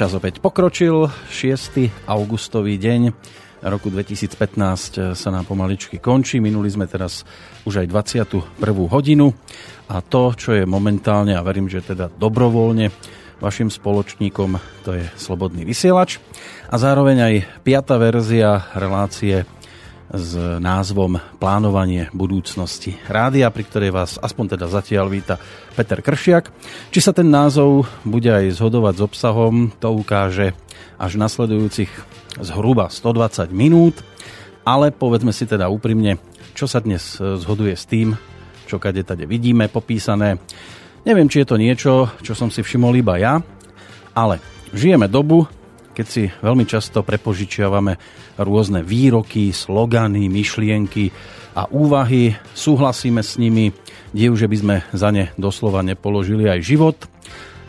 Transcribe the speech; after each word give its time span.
Čas 0.00 0.16
opäť 0.16 0.40
pokročil, 0.40 1.12
6. 1.28 2.08
augustový 2.08 2.80
deň 2.80 3.12
roku 3.60 3.92
2015 3.92 5.12
sa 5.12 5.28
nám 5.28 5.44
pomaličky 5.44 6.00
končí. 6.00 6.40
Minuli 6.40 6.72
sme 6.72 6.88
teraz 6.88 7.28
už 7.68 7.84
aj 7.84 8.16
21. 8.24 8.88
hodinu 8.88 9.28
a 9.92 10.00
to, 10.00 10.32
čo 10.32 10.56
je 10.56 10.64
momentálne, 10.64 11.36
a 11.36 11.44
verím, 11.44 11.68
že 11.68 11.84
teda 11.84 12.08
dobrovoľne, 12.16 12.88
vašim 13.44 13.68
spoločníkom, 13.68 14.56
to 14.88 14.96
je 14.96 15.04
Slobodný 15.20 15.68
vysielač 15.68 16.16
a 16.72 16.80
zároveň 16.80 17.16
aj 17.20 17.34
piata 17.60 18.00
verzia 18.00 18.72
relácie 18.72 19.44
s 20.10 20.34
názvom 20.58 21.22
Plánovanie 21.38 22.10
budúcnosti 22.10 22.98
rádia, 23.06 23.46
pri 23.54 23.62
ktorej 23.62 23.90
vás 23.94 24.18
aspoň 24.18 24.58
teda 24.58 24.66
zatiaľ 24.66 25.06
víta 25.06 25.38
Peter 25.78 26.02
Kršiak. 26.02 26.50
Či 26.90 26.98
sa 26.98 27.14
ten 27.14 27.30
názov 27.30 27.86
bude 28.02 28.26
aj 28.26 28.58
zhodovať 28.58 28.94
s 28.98 29.02
obsahom, 29.06 29.70
to 29.78 29.88
ukáže 29.94 30.50
až 30.98 31.14
nasledujúcich 31.14 31.90
zhruba 32.42 32.90
120 32.90 33.54
minút, 33.54 34.02
ale 34.66 34.90
povedzme 34.90 35.30
si 35.30 35.46
teda 35.46 35.70
úprimne, 35.70 36.18
čo 36.58 36.66
sa 36.66 36.82
dnes 36.82 37.16
zhoduje 37.16 37.78
s 37.78 37.86
tým, 37.86 38.18
čo 38.66 38.82
kade 38.82 39.06
tade 39.06 39.30
vidíme 39.30 39.70
popísané. 39.70 40.42
Neviem, 41.06 41.30
či 41.30 41.46
je 41.46 41.48
to 41.48 41.56
niečo, 41.56 42.10
čo 42.20 42.34
som 42.34 42.50
si 42.50 42.66
všimol 42.66 42.98
iba 42.98 43.14
ja, 43.16 43.38
ale 44.12 44.42
žijeme 44.74 45.06
dobu, 45.06 45.46
keď 45.94 46.06
si 46.06 46.26
veľmi 46.28 46.66
často 46.66 47.06
prepožičiavame 47.06 47.98
rôzne 48.38 48.84
výroky, 48.84 49.50
slogany, 49.50 50.30
myšlienky 50.30 51.10
a 51.56 51.66
úvahy, 51.66 52.36
súhlasíme 52.54 53.22
s 53.24 53.40
nimi, 53.40 53.74
kde 54.14 54.30
už 54.30 54.46
by 54.46 54.56
sme 54.58 54.76
za 54.94 55.10
ne 55.10 55.34
doslova 55.34 55.82
nepoložili 55.82 56.46
aj 56.46 56.60
život, 56.62 56.96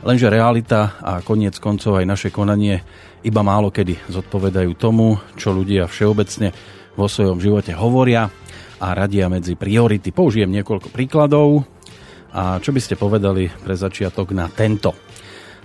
lenže 0.06 0.30
realita 0.30 0.98
a 1.02 1.22
koniec 1.26 1.58
koncov 1.58 1.98
aj 1.98 2.06
naše 2.06 2.30
konanie 2.30 2.82
iba 3.22 3.42
málo 3.46 3.70
kedy 3.70 4.10
zodpovedajú 4.10 4.72
tomu, 4.78 5.18
čo 5.38 5.54
ľudia 5.54 5.86
všeobecne 5.86 6.54
vo 6.98 7.06
svojom 7.06 7.38
živote 7.38 7.72
hovoria 7.78 8.30
a 8.82 8.88
radia 8.98 9.30
medzi 9.30 9.54
priority. 9.54 10.10
Použijem 10.10 10.50
niekoľko 10.50 10.90
príkladov 10.90 11.66
a 12.34 12.58
čo 12.58 12.74
by 12.74 12.82
ste 12.82 12.98
povedali 12.98 13.48
pre 13.62 13.78
začiatok 13.78 14.34
na 14.34 14.50
tento. 14.50 14.98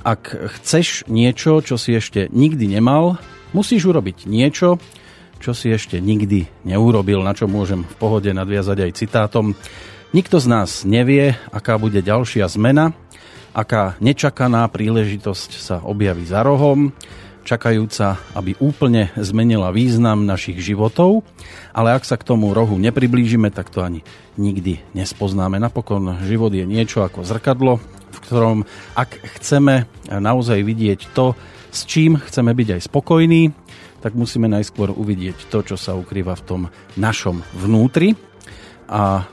Ak 0.07 0.31
chceš 0.61 1.09
niečo, 1.11 1.65
čo 1.65 1.75
si 1.81 1.97
ešte 1.97 2.31
nikdy 2.31 2.79
nemal, 2.79 3.19
musíš 3.57 3.89
urobiť 3.89 4.29
niečo, 4.29 4.77
čo 5.41 5.57
si 5.57 5.73
ešte 5.73 5.97
nikdy 5.97 6.69
neurobil, 6.69 7.25
na 7.25 7.33
čo 7.33 7.49
môžem 7.49 7.89
v 7.89 7.95
pohode 7.97 8.29
nadviazať 8.29 8.79
aj 8.85 8.97
citátom. 9.01 9.57
Nikto 10.13 10.37
z 10.37 10.47
nás 10.53 10.85
nevie, 10.85 11.33
aká 11.49 11.81
bude 11.81 12.05
ďalšia 12.05 12.45
zmena, 12.53 12.93
aká 13.57 13.97
nečakaná 14.05 14.69
príležitosť 14.69 15.51
sa 15.57 15.77
objaví 15.81 16.29
za 16.29 16.45
rohom, 16.45 16.93
čakajúca, 17.47 18.19
aby 18.35 18.59
úplne 18.59 19.15
zmenila 19.15 19.71
význam 19.71 20.27
našich 20.27 20.59
životov, 20.59 21.23
ale 21.71 21.95
ak 21.95 22.03
sa 22.03 22.19
k 22.19 22.27
tomu 22.27 22.51
rohu 22.51 22.75
nepriblížime, 22.77 23.55
tak 23.55 23.71
to 23.71 23.87
ani 23.87 24.03
nikdy 24.35 24.83
nespoznáme. 24.99 25.63
Napokon 25.63 26.27
život 26.27 26.51
je 26.51 26.67
niečo 26.67 27.07
ako 27.07 27.23
zrkadlo, 27.23 27.79
ktorom 28.27 28.67
ak 28.99 29.41
chceme 29.41 29.87
naozaj 30.11 30.61
vidieť 30.67 31.15
to, 31.15 31.39
s 31.71 31.87
čím 31.87 32.19
chceme 32.19 32.53
byť 32.53 32.69
aj 32.77 32.81
spokojní, 32.91 33.43
tak 34.01 34.15
musíme 34.15 34.47
najskôr 34.47 34.93
uvidieť 34.95 35.51
to, 35.51 35.63
čo 35.67 35.77
sa 35.79 35.99
ukrýva 35.99 36.37
v 36.39 36.47
tom 36.47 36.63
našom 36.95 37.43
vnútri. 37.57 38.15
A 38.87 39.27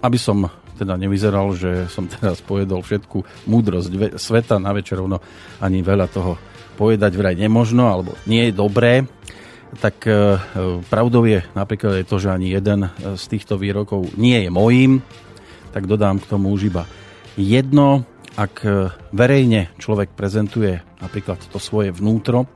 aby 0.00 0.18
som 0.18 0.48
teda 0.78 0.94
nevyzeral, 0.94 1.50
že 1.58 1.90
som 1.90 2.06
teraz 2.06 2.38
pojedol 2.40 2.86
všetku 2.86 3.48
múdrosť 3.50 4.16
sveta 4.16 4.62
na 4.62 4.70
večerovno, 4.70 5.18
ani 5.58 5.82
veľa 5.82 6.06
toho 6.08 6.38
povedať 6.78 7.18
vraj 7.18 7.34
nemožno, 7.34 7.90
alebo 7.90 8.14
nie 8.30 8.48
je 8.48 8.52
dobré, 8.54 9.02
tak 9.82 10.06
e, 10.06 10.38
pravdou 10.88 11.26
je 11.26 11.42
napríklad 11.52 12.00
aj 12.00 12.04
to, 12.06 12.16
že 12.22 12.32
ani 12.32 12.54
jeden 12.54 12.88
z 12.96 13.24
týchto 13.26 13.58
výrokov 13.58 14.14
nie 14.14 14.46
je 14.46 14.50
mojím, 14.54 15.02
tak 15.74 15.90
dodám 15.90 16.22
k 16.22 16.30
tomu 16.30 16.54
už 16.54 16.70
iba 16.70 16.86
jedno, 17.36 18.06
ak 18.38 18.54
e, 18.62 18.94
verejne 19.10 19.74
človek 19.82 20.14
prezentuje 20.14 20.78
napríklad 21.02 21.42
to 21.50 21.58
svoje 21.58 21.90
vnútro, 21.90 22.46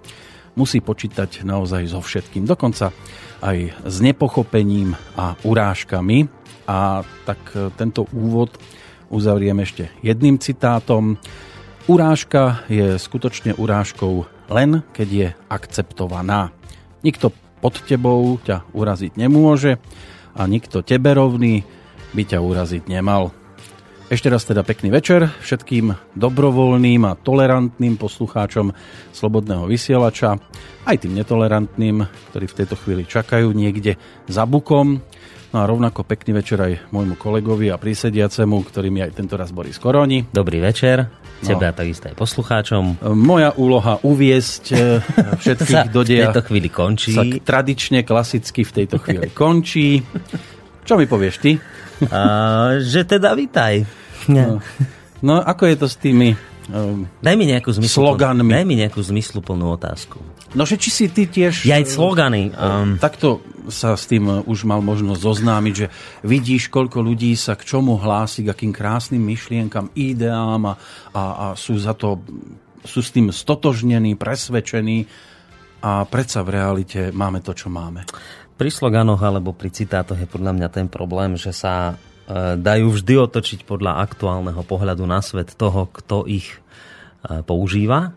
musí 0.55 0.79
počítať 0.79 1.43
naozaj 1.43 1.91
so 1.91 1.99
všetkým. 1.99 2.47
Dokonca 2.47 2.95
aj 3.43 3.59
s 3.83 3.97
nepochopením 3.99 4.95
a 5.19 5.35
urážkami. 5.43 6.31
A 6.71 7.03
tak 7.27 7.43
e, 7.59 7.75
tento 7.75 8.07
úvod 8.15 8.55
uzavriem 9.11 9.59
ešte 9.59 9.91
jedným 10.07 10.39
citátom. 10.39 11.19
Urážka 11.91 12.63
je 12.71 12.95
skutočne 12.95 13.59
urážkou 13.59 14.31
len 14.53 14.87
keď 14.95 15.09
je 15.11 15.29
akceptovaná. 15.51 16.55
Nikto 17.03 17.35
pod 17.59 17.83
tebou 17.83 18.39
ťa 18.39 18.71
uraziť 18.71 19.19
nemôže 19.19 19.83
a 20.39 20.47
nikto 20.47 20.87
tebe 20.87 21.11
rovný 21.11 21.67
by 22.15 22.23
ťa 22.23 22.39
uraziť 22.39 22.87
nemal. 22.87 23.35
Ešte 24.13 24.29
raz 24.29 24.45
teda 24.45 24.61
pekný 24.61 24.93
večer 24.93 25.25
všetkým 25.41 25.97
dobrovoľným 26.21 27.01
a 27.09 27.17
tolerantným 27.17 27.97
poslucháčom 27.97 28.69
Slobodného 29.09 29.65
vysielača, 29.65 30.37
aj 30.85 30.97
tým 31.01 31.17
netolerantným, 31.17 32.05
ktorí 32.29 32.45
v 32.45 32.57
tejto 32.61 32.77
chvíli 32.77 33.09
čakajú 33.09 33.49
niekde 33.57 33.97
za 34.29 34.45
bukom. 34.45 35.01
No 35.53 35.57
a 35.57 35.65
rovnako 35.65 36.05
pekný 36.05 36.45
večer 36.45 36.61
aj 36.61 36.93
môjmu 36.93 37.17
kolegovi 37.17 37.73
a 37.73 37.81
prísediacemu, 37.81 38.57
ktorým 38.69 39.01
je 39.01 39.03
aj 39.09 39.13
tento 39.17 39.41
raz 39.41 39.49
Boris 39.49 39.81
Koroni. 39.81 40.29
Dobrý 40.29 40.61
večer, 40.61 41.09
tebe 41.41 41.65
no. 41.65 41.73
a 41.73 41.73
takisto 41.73 42.13
aj 42.13 42.17
poslucháčom. 42.21 43.01
Moja 43.17 43.57
úloha 43.57 43.97
uviesť 44.05 44.65
eh, 44.77 45.01
všetkých 45.41 45.89
do 45.97 46.05
deja. 46.05 46.29
v 46.29 46.37
tejto 46.37 46.45
chvíli 46.53 46.69
končí. 46.69 47.17
Sa 47.17 47.25
tradične, 47.25 48.05
klasicky 48.05 48.61
v 48.61 48.73
tejto 48.77 49.01
chvíli 49.01 49.33
končí. 49.33 50.05
Čo 50.85 51.01
mi 51.01 51.09
povieš 51.09 51.37
ty? 51.41 51.57
A, 52.11 52.77
že 52.83 53.09
teda 53.09 53.33
No. 54.31 54.63
no 55.27 55.35
ako 55.43 55.63
je 55.67 55.77
to 55.79 55.87
s 55.91 55.97
tými 55.99 56.35
um, 56.71 57.09
daj 57.23 57.35
mi 57.35 57.51
nejakú 57.51 57.75
sloganmi? 57.75 58.53
Daj 58.53 58.67
mi 58.67 58.77
nejakú 58.79 59.01
zmysluplnú 59.03 59.75
otázku. 59.75 60.23
No 60.53 60.69
že 60.69 60.77
či 60.77 60.91
si 60.93 61.05
ty 61.09 61.25
tiež... 61.25 61.65
Ja 61.65 61.81
aj 61.81 61.89
slogany. 61.89 62.53
Um, 62.53 63.01
takto 63.01 63.41
sa 63.73 63.95
s 63.95 64.11
tým 64.11 64.43
už 64.45 64.69
mal 64.69 64.83
možnosť 64.83 65.21
zoznámiť, 65.23 65.75
že 65.75 65.87
vidíš, 66.27 66.69
koľko 66.69 67.01
ľudí 67.01 67.33
sa 67.39 67.55
k 67.55 67.65
čomu 67.65 67.97
hlási, 67.97 68.45
k 68.45 68.53
akým 68.53 68.75
krásnym 68.75 69.23
myšlienkam, 69.23 69.95
ideám 69.95 70.63
a, 70.67 70.75
a, 71.15 71.23
a 71.23 71.47
sú 71.55 71.79
za 71.79 71.95
to 71.95 72.21
sú 72.83 73.01
s 73.01 73.15
tým 73.15 73.31
stotožnení, 73.31 74.19
presvedčení 74.19 75.07
a 75.83 76.03
predsa 76.07 76.43
v 76.43 76.59
realite 76.59 77.01
máme 77.15 77.39
to, 77.43 77.55
čo 77.55 77.71
máme. 77.71 78.07
Pri 78.59 78.71
sloganoch 78.71 79.23
alebo 79.23 79.55
pri 79.55 79.71
citátoch 79.71 80.19
je 80.19 80.29
podľa 80.31 80.53
mňa 80.55 80.69
ten 80.71 80.87
problém, 80.87 81.35
že 81.39 81.55
sa 81.55 81.95
dajú 82.31 82.87
vždy 82.95 83.15
otočiť 83.19 83.61
podľa 83.67 83.99
aktuálneho 83.99 84.63
pohľadu 84.63 85.05
na 85.05 85.19
svet 85.21 85.53
toho, 85.59 85.91
kto 85.91 86.25
ich 86.31 86.55
e, 86.55 87.43
používa. 87.43 88.15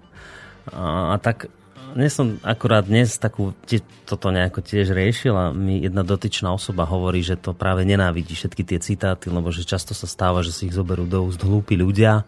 A, 0.69 1.13
a 1.13 1.15
tak 1.17 1.49
dnes 1.95 2.11
som 2.11 2.35
akurát 2.43 2.83
dnes 2.83 3.15
takú, 3.15 3.55
toto 4.03 4.27
nejako 4.27 4.59
tiež 4.59 4.91
riešil 4.91 5.31
a 5.31 5.55
mi 5.55 5.79
jedna 5.79 6.03
dotyčná 6.03 6.51
osoba 6.51 6.83
hovorí, 6.83 7.23
že 7.23 7.39
to 7.39 7.55
práve 7.55 7.87
nenávidí 7.87 8.35
všetky 8.35 8.67
tie 8.67 8.79
citáty, 8.83 9.31
lebo 9.31 9.47
že 9.49 9.63
často 9.63 9.95
sa 9.95 10.03
stáva, 10.03 10.43
že 10.43 10.51
si 10.51 10.67
ich 10.67 10.75
zoberú 10.75 11.07
do 11.07 11.23
úst 11.23 11.39
hlúpi 11.39 11.79
ľudia 11.79 12.27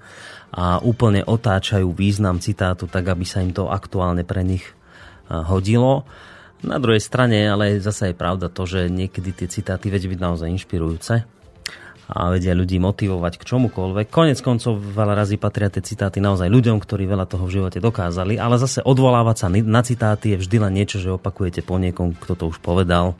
a 0.55 0.79
úplne 0.79 1.27
otáčajú 1.27 1.91
význam 1.91 2.39
citátu 2.39 2.87
tak, 2.87 3.11
aby 3.11 3.27
sa 3.27 3.43
im 3.43 3.51
to 3.51 3.67
aktuálne 3.67 4.23
pre 4.23 4.41
nich 4.41 4.63
e, 4.63 4.73
hodilo. 5.35 6.07
Na 6.63 6.81
druhej 6.81 7.03
strane 7.03 7.45
ale 7.45 7.77
zase 7.83 8.09
je 8.09 8.17
pravda 8.17 8.49
to, 8.49 8.65
že 8.65 8.89
niekedy 8.89 9.29
tie 9.29 9.51
citáty 9.51 9.93
vedia 9.93 10.09
byť 10.09 10.19
naozaj 10.23 10.47
inšpirujúce 10.47 11.36
a 12.07 12.31
vedia 12.31 12.55
ľudí 12.55 12.79
motivovať 12.79 13.35
k 13.35 13.43
čomukoľvek. 13.43 14.07
Konec 14.07 14.39
koncov 14.39 14.79
veľa 14.79 15.13
razy 15.13 15.35
patria 15.35 15.67
tie 15.67 15.83
citáty 15.83 16.23
naozaj 16.23 16.47
ľuďom, 16.47 16.79
ktorí 16.79 17.03
veľa 17.03 17.27
toho 17.27 17.43
v 17.51 17.59
živote 17.59 17.83
dokázali, 17.83 18.39
ale 18.39 18.55
zase 18.55 18.79
odvolávať 18.79 19.35
sa 19.35 19.47
na 19.51 19.81
citáty 19.83 20.31
je 20.35 20.39
vždy 20.39 20.57
len 20.63 20.73
niečo, 20.79 21.03
že 21.03 21.11
opakujete 21.11 21.59
po 21.67 21.75
niekom, 21.75 22.15
kto 22.15 22.33
to 22.39 22.43
už 22.47 22.63
povedal. 22.63 23.19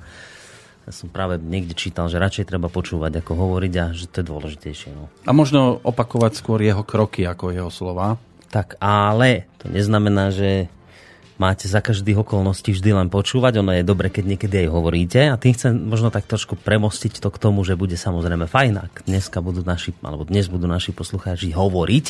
Ja 0.88 0.96
som 0.96 1.12
práve 1.12 1.36
niekde 1.36 1.76
čítal, 1.76 2.08
že 2.08 2.16
radšej 2.16 2.48
treba 2.48 2.72
počúvať, 2.72 3.20
ako 3.20 3.36
hovoriť 3.36 3.74
a 3.76 3.86
že 3.92 4.08
to 4.08 4.24
je 4.24 4.30
dôležitejšie. 4.32 4.96
No. 4.96 5.12
A 5.28 5.36
možno 5.36 5.84
opakovať 5.84 6.40
skôr 6.40 6.64
jeho 6.64 6.88
kroky 6.88 7.28
ako 7.28 7.52
jeho 7.52 7.68
slova. 7.68 8.16
Tak 8.48 8.80
ale 8.80 9.52
to 9.60 9.68
neznamená, 9.68 10.32
že 10.32 10.72
máte 11.38 11.70
za 11.70 11.82
každých 11.82 12.22
okolností 12.26 12.74
vždy 12.74 12.94
len 12.94 13.08
počúvať. 13.10 13.62
Ono 13.62 13.72
je 13.74 13.86
dobre, 13.86 14.10
keď 14.10 14.24
niekedy 14.36 14.56
aj 14.66 14.70
hovoríte. 14.74 15.22
A 15.30 15.40
tým 15.40 15.54
chcem 15.54 15.74
možno 15.74 16.10
tak 16.10 16.26
trošku 16.26 16.58
premostiť 16.58 17.22
to 17.22 17.30
k 17.30 17.42
tomu, 17.42 17.62
že 17.66 17.78
bude 17.80 17.96
samozrejme 17.98 18.50
fajn, 18.50 18.74
ak 18.78 18.94
dneska 19.10 19.42
budú 19.42 19.62
naši, 19.66 19.94
alebo 20.02 20.26
dnes 20.26 20.50
budú 20.50 20.66
naši 20.66 20.92
poslucháči 20.94 21.54
hovoriť. 21.54 22.06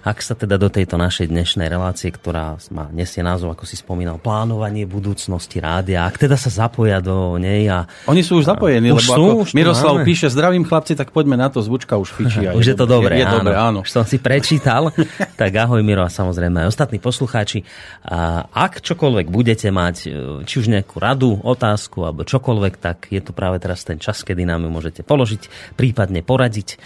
Ak 0.00 0.24
sa 0.24 0.32
teda 0.32 0.56
do 0.56 0.72
tejto 0.72 0.96
našej 0.96 1.28
dnešnej 1.28 1.68
relácie, 1.68 2.08
ktorá 2.08 2.56
má 2.72 2.88
nesie 2.88 3.20
názov, 3.20 3.52
ako 3.52 3.68
si 3.68 3.76
spomínal, 3.76 4.16
plánovanie 4.16 4.88
budúcnosti 4.88 5.60
rádia, 5.60 6.08
ak 6.08 6.16
teda 6.16 6.40
sa 6.40 6.48
zapoja 6.48 7.04
do 7.04 7.36
nej 7.36 7.68
a... 7.68 7.84
Oni 8.08 8.24
sú 8.24 8.40
už 8.40 8.48
zapojení, 8.48 8.96
už 8.96 9.04
lebo 9.04 9.12
sú, 9.12 9.24
ako 9.44 9.52
Miroslav 9.52 9.94
máme. 10.00 10.08
píše, 10.08 10.32
zdravím 10.32 10.64
chlapci, 10.64 10.96
tak 10.96 11.12
poďme 11.12 11.36
na 11.36 11.52
to, 11.52 11.60
zvučka 11.60 12.00
už 12.00 12.16
fičí. 12.16 12.40
už 12.60 12.64
je, 12.64 12.72
je 12.72 12.76
to 12.76 12.86
dobré, 12.88 13.20
je, 13.20 13.24
je 13.24 13.26
áno. 13.28 13.36
Dobré, 13.44 13.54
áno. 13.56 13.78
Už 13.84 13.90
som 13.92 14.04
si 14.08 14.16
prečítal. 14.16 14.88
tak 15.40 15.52
ahoj 15.52 15.84
Miro 15.84 16.00
a 16.00 16.08
samozrejme 16.08 16.64
aj 16.64 16.72
ostatní 16.72 16.96
poslucháči. 16.96 17.68
A 18.08 18.48
ak 18.48 18.80
čokoľvek 18.80 19.28
budete 19.28 19.68
mať, 19.68 19.96
e, 20.08 20.08
či 20.48 20.54
už 20.64 20.72
nejakú 20.72 20.96
radu, 20.96 21.36
otázku 21.44 22.08
alebo 22.08 22.24
čokoľvek, 22.24 22.74
tak 22.80 23.12
je 23.12 23.20
to 23.20 23.36
práve 23.36 23.60
teraz 23.60 23.84
ten 23.84 24.00
čas, 24.00 24.24
kedy 24.24 24.48
nám 24.48 24.64
ju 24.64 24.70
môžete 24.72 25.04
položiť, 25.04 25.76
prípadne 25.76 26.24
poradiť. 26.24 26.80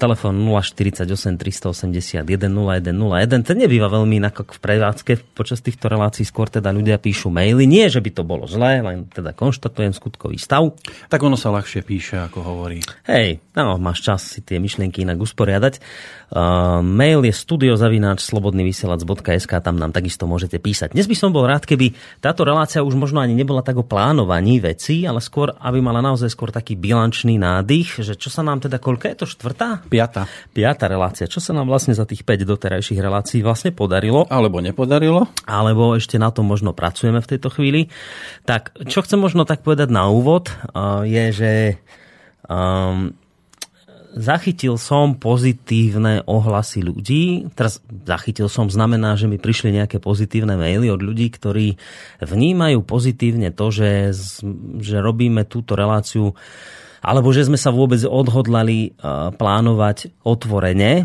Telefón 0.00 0.40
048 0.40 1.36
381 1.36 2.53
0101. 2.54 3.42
Ten 3.42 3.56
nebýva 3.58 3.90
veľmi 3.90 4.22
inak 4.22 4.46
v 4.46 4.58
prevádzke 4.62 5.34
počas 5.34 5.58
týchto 5.58 5.90
relácií, 5.90 6.22
skôr 6.22 6.46
teda 6.46 6.70
ľudia 6.70 7.02
píšu 7.02 7.34
maily. 7.34 7.66
Nie, 7.66 7.90
že 7.90 7.98
by 7.98 8.10
to 8.14 8.22
bolo 8.22 8.46
zlé, 8.46 8.78
len 8.80 9.10
teda 9.10 9.34
konštatujem 9.34 9.90
skutkový 9.90 10.38
stav. 10.38 10.70
Tak 11.10 11.18
ono 11.18 11.34
sa 11.34 11.50
ľahšie 11.50 11.82
píše, 11.82 12.22
ako 12.22 12.38
hovorí. 12.46 12.78
Hej, 13.10 13.42
no, 13.58 13.74
máš 13.82 14.06
čas 14.06 14.22
si 14.22 14.40
tie 14.40 14.62
myšlienky 14.62 15.02
inak 15.02 15.18
usporiadať. 15.18 15.82
Uh, 16.34 16.82
mail 16.82 17.22
je 17.22 17.34
studiozavináč 17.34 18.22
slobodnyvysielac.sk, 18.26 19.52
tam 19.62 19.76
nám 19.78 19.94
takisto 19.94 20.26
môžete 20.26 20.58
písať. 20.58 20.94
Dnes 20.94 21.06
by 21.06 21.16
som 21.18 21.30
bol 21.30 21.46
rád, 21.46 21.66
keby 21.66 21.94
táto 22.18 22.42
relácia 22.42 22.82
už 22.82 22.98
možno 22.98 23.22
ani 23.22 23.34
nebola 23.38 23.62
tak 23.62 23.78
o 23.78 23.86
plánovaní 23.86 24.58
veci, 24.58 25.06
ale 25.06 25.22
skôr, 25.22 25.54
aby 25.58 25.78
mala 25.78 26.02
naozaj 26.02 26.30
skôr 26.30 26.50
taký 26.50 26.74
bilančný 26.74 27.38
nádych, 27.38 28.02
že 28.02 28.14
čo 28.18 28.30
sa 28.30 28.42
nám 28.42 28.62
teda, 28.62 28.82
koľko 28.82 29.04
je 29.10 29.16
to, 29.18 29.26
štvrtá? 29.30 29.86
Piata. 29.86 30.26
Piata 30.50 30.84
relácia. 30.90 31.30
Čo 31.30 31.40
sa 31.40 31.56
nám 31.56 31.70
vlastne 31.70 31.94
za 31.94 32.04
tých 32.04 32.26
5 32.26 32.43
doterajších 32.48 33.00
relácií 33.00 33.40
vlastne 33.40 33.72
podarilo? 33.74 34.28
Alebo 34.28 34.60
nepodarilo? 34.60 35.28
Alebo 35.44 35.96
ešte 35.96 36.20
na 36.20 36.30
tom 36.30 36.48
možno 36.48 36.76
pracujeme 36.76 37.20
v 37.20 37.30
tejto 37.36 37.48
chvíli. 37.50 37.88
Tak, 38.48 38.76
čo 38.88 39.04
chcem 39.04 39.20
možno 39.20 39.48
tak 39.48 39.64
povedať 39.64 39.88
na 39.88 40.08
úvod, 40.08 40.52
uh, 40.52 41.02
je, 41.04 41.24
že 41.32 41.52
um, 42.48 43.12
zachytil 44.14 44.78
som 44.78 45.18
pozitívne 45.18 46.22
ohlasy 46.24 46.86
ľudí. 46.86 47.50
Teraz 47.58 47.82
zachytil 48.06 48.46
som 48.46 48.70
znamená, 48.70 49.18
že 49.18 49.26
mi 49.26 49.42
prišli 49.42 49.74
nejaké 49.74 49.98
pozitívne 49.98 50.54
maily 50.54 50.86
od 50.88 51.02
ľudí, 51.02 51.34
ktorí 51.34 51.74
vnímajú 52.22 52.86
pozitívne 52.86 53.50
to, 53.50 53.74
že, 53.74 54.14
že 54.78 54.96
robíme 55.02 55.42
túto 55.50 55.74
reláciu 55.74 56.38
alebo 57.04 57.36
že 57.36 57.44
sme 57.44 57.60
sa 57.60 57.68
vôbec 57.68 58.00
odhodlali 58.00 58.96
plánovať 59.36 60.24
otvorene, 60.24 61.04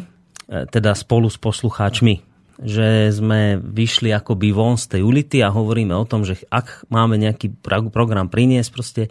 teda 0.50 0.98
spolu 0.98 1.30
s 1.30 1.38
poslucháčmi 1.38 2.30
že 2.60 3.16
sme 3.16 3.56
vyšli 3.56 4.12
akoby 4.12 4.51
von 4.51 4.75
z 4.75 5.00
tej 5.00 5.01
ulity 5.07 5.40
a 5.40 5.56
hovoríme 5.56 5.96
o 5.96 6.04
tom, 6.04 6.28
že 6.28 6.44
ak 6.51 6.92
máme 6.92 7.16
nejaký 7.16 7.56
program 7.63 8.28
priniesť 8.28 8.69
proste 8.75 9.04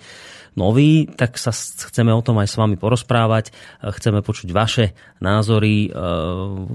nový, 0.53 1.09
tak 1.09 1.41
sa 1.41 1.55
chceme 1.55 2.13
o 2.13 2.21
tom 2.21 2.37
aj 2.43 2.49
s 2.51 2.59
vami 2.61 2.77
porozprávať, 2.77 3.55
chceme 3.81 4.21
počuť 4.21 4.53
vaše 4.53 4.93
názory, 5.25 5.89
e, 5.89 5.91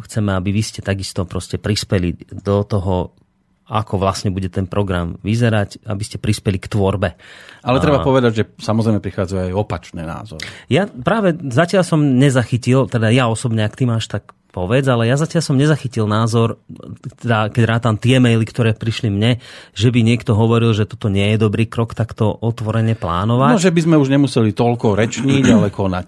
chceme, 0.07 0.33
aby 0.33 0.49
vy 0.49 0.63
ste 0.65 0.81
takisto 0.81 1.29
proste 1.29 1.61
prispeli 1.61 2.15
do 2.31 2.65
toho, 2.65 3.13
ako 3.69 3.95
vlastne 4.01 4.33
bude 4.33 4.49
ten 4.49 4.65
program 4.65 5.19
vyzerať, 5.21 5.85
aby 5.87 6.03
ste 6.03 6.17
prispeli 6.17 6.57
k 6.57 6.67
tvorbe. 6.73 7.15
Ale 7.63 7.77
treba 7.79 8.01
a... 8.01 8.05
povedať, 8.05 8.31
že 8.33 8.43
samozrejme 8.59 8.99
prichádzajú 8.99 9.51
aj 9.51 9.53
opačné 9.55 10.01
názory. 10.03 10.43
Ja 10.73 10.89
práve 10.89 11.37
zatiaľ 11.53 11.83
som 11.85 12.01
nezachytil, 12.01 12.89
teda 12.89 13.13
ja 13.13 13.29
osobne, 13.29 13.63
ak 13.63 13.77
ty 13.77 13.85
máš 13.85 14.09
tak 14.09 14.33
povedz, 14.53 14.85
ale 14.85 15.09
ja 15.09 15.17
zatiaľ 15.17 15.41
som 15.41 15.57
nezachytil 15.57 16.05
názor, 16.05 16.61
teda, 17.17 17.49
keď 17.49 17.63
rátam 17.65 17.97
tie 17.97 18.21
maily, 18.21 18.45
ktoré 18.45 18.77
prišli 18.77 19.09
mne, 19.09 19.41
že 19.73 19.89
by 19.89 20.05
niekto 20.05 20.37
hovoril, 20.37 20.77
že 20.77 20.85
toto 20.85 21.09
nie 21.09 21.33
je 21.33 21.41
dobrý 21.41 21.65
krok 21.65 21.97
takto 21.97 22.29
otvorene 22.29 22.93
plánovať. 22.93 23.57
No, 23.57 23.65
že 23.65 23.73
by 23.73 23.81
sme 23.81 23.95
už 23.97 24.13
nemuseli 24.13 24.53
toľko 24.53 24.93
rečniť, 24.93 25.43
ale 25.49 25.73
konať. 25.73 26.07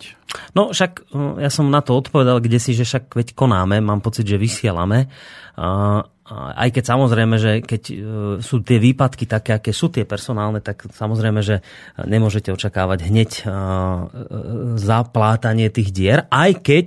No 0.53 0.69
však 0.69 1.09
hm, 1.09 1.41
ja 1.41 1.49
som 1.49 1.73
na 1.73 1.81
to 1.81 1.97
odpovedal, 1.97 2.37
kde 2.37 2.61
si, 2.61 2.77
že 2.77 2.85
však 2.85 3.17
veď 3.17 3.27
konáme, 3.33 3.81
mám 3.81 4.05
pocit, 4.05 4.29
že 4.29 4.37
vysielame. 4.37 5.09
Aj 6.25 6.69
keď 6.73 6.83
samozrejme, 6.83 7.35
že 7.37 7.51
keď 7.61 7.81
e, 7.85 7.95
sú 8.41 8.65
tie 8.65 8.81
výpadky 8.81 9.29
také, 9.29 9.61
aké 9.61 9.69
sú 9.69 9.93
tie 9.93 10.09
personálne, 10.09 10.57
tak 10.57 10.89
samozrejme, 10.89 11.45
že 11.45 11.61
nemôžete 12.01 12.49
očakávať 12.49 12.99
hneď 13.05 13.29
e, 13.29 13.41
e, 13.45 13.49
zaplátanie 14.73 15.69
tých 15.69 15.93
dier, 15.93 16.25
aj 16.33 16.65
keď 16.65 16.85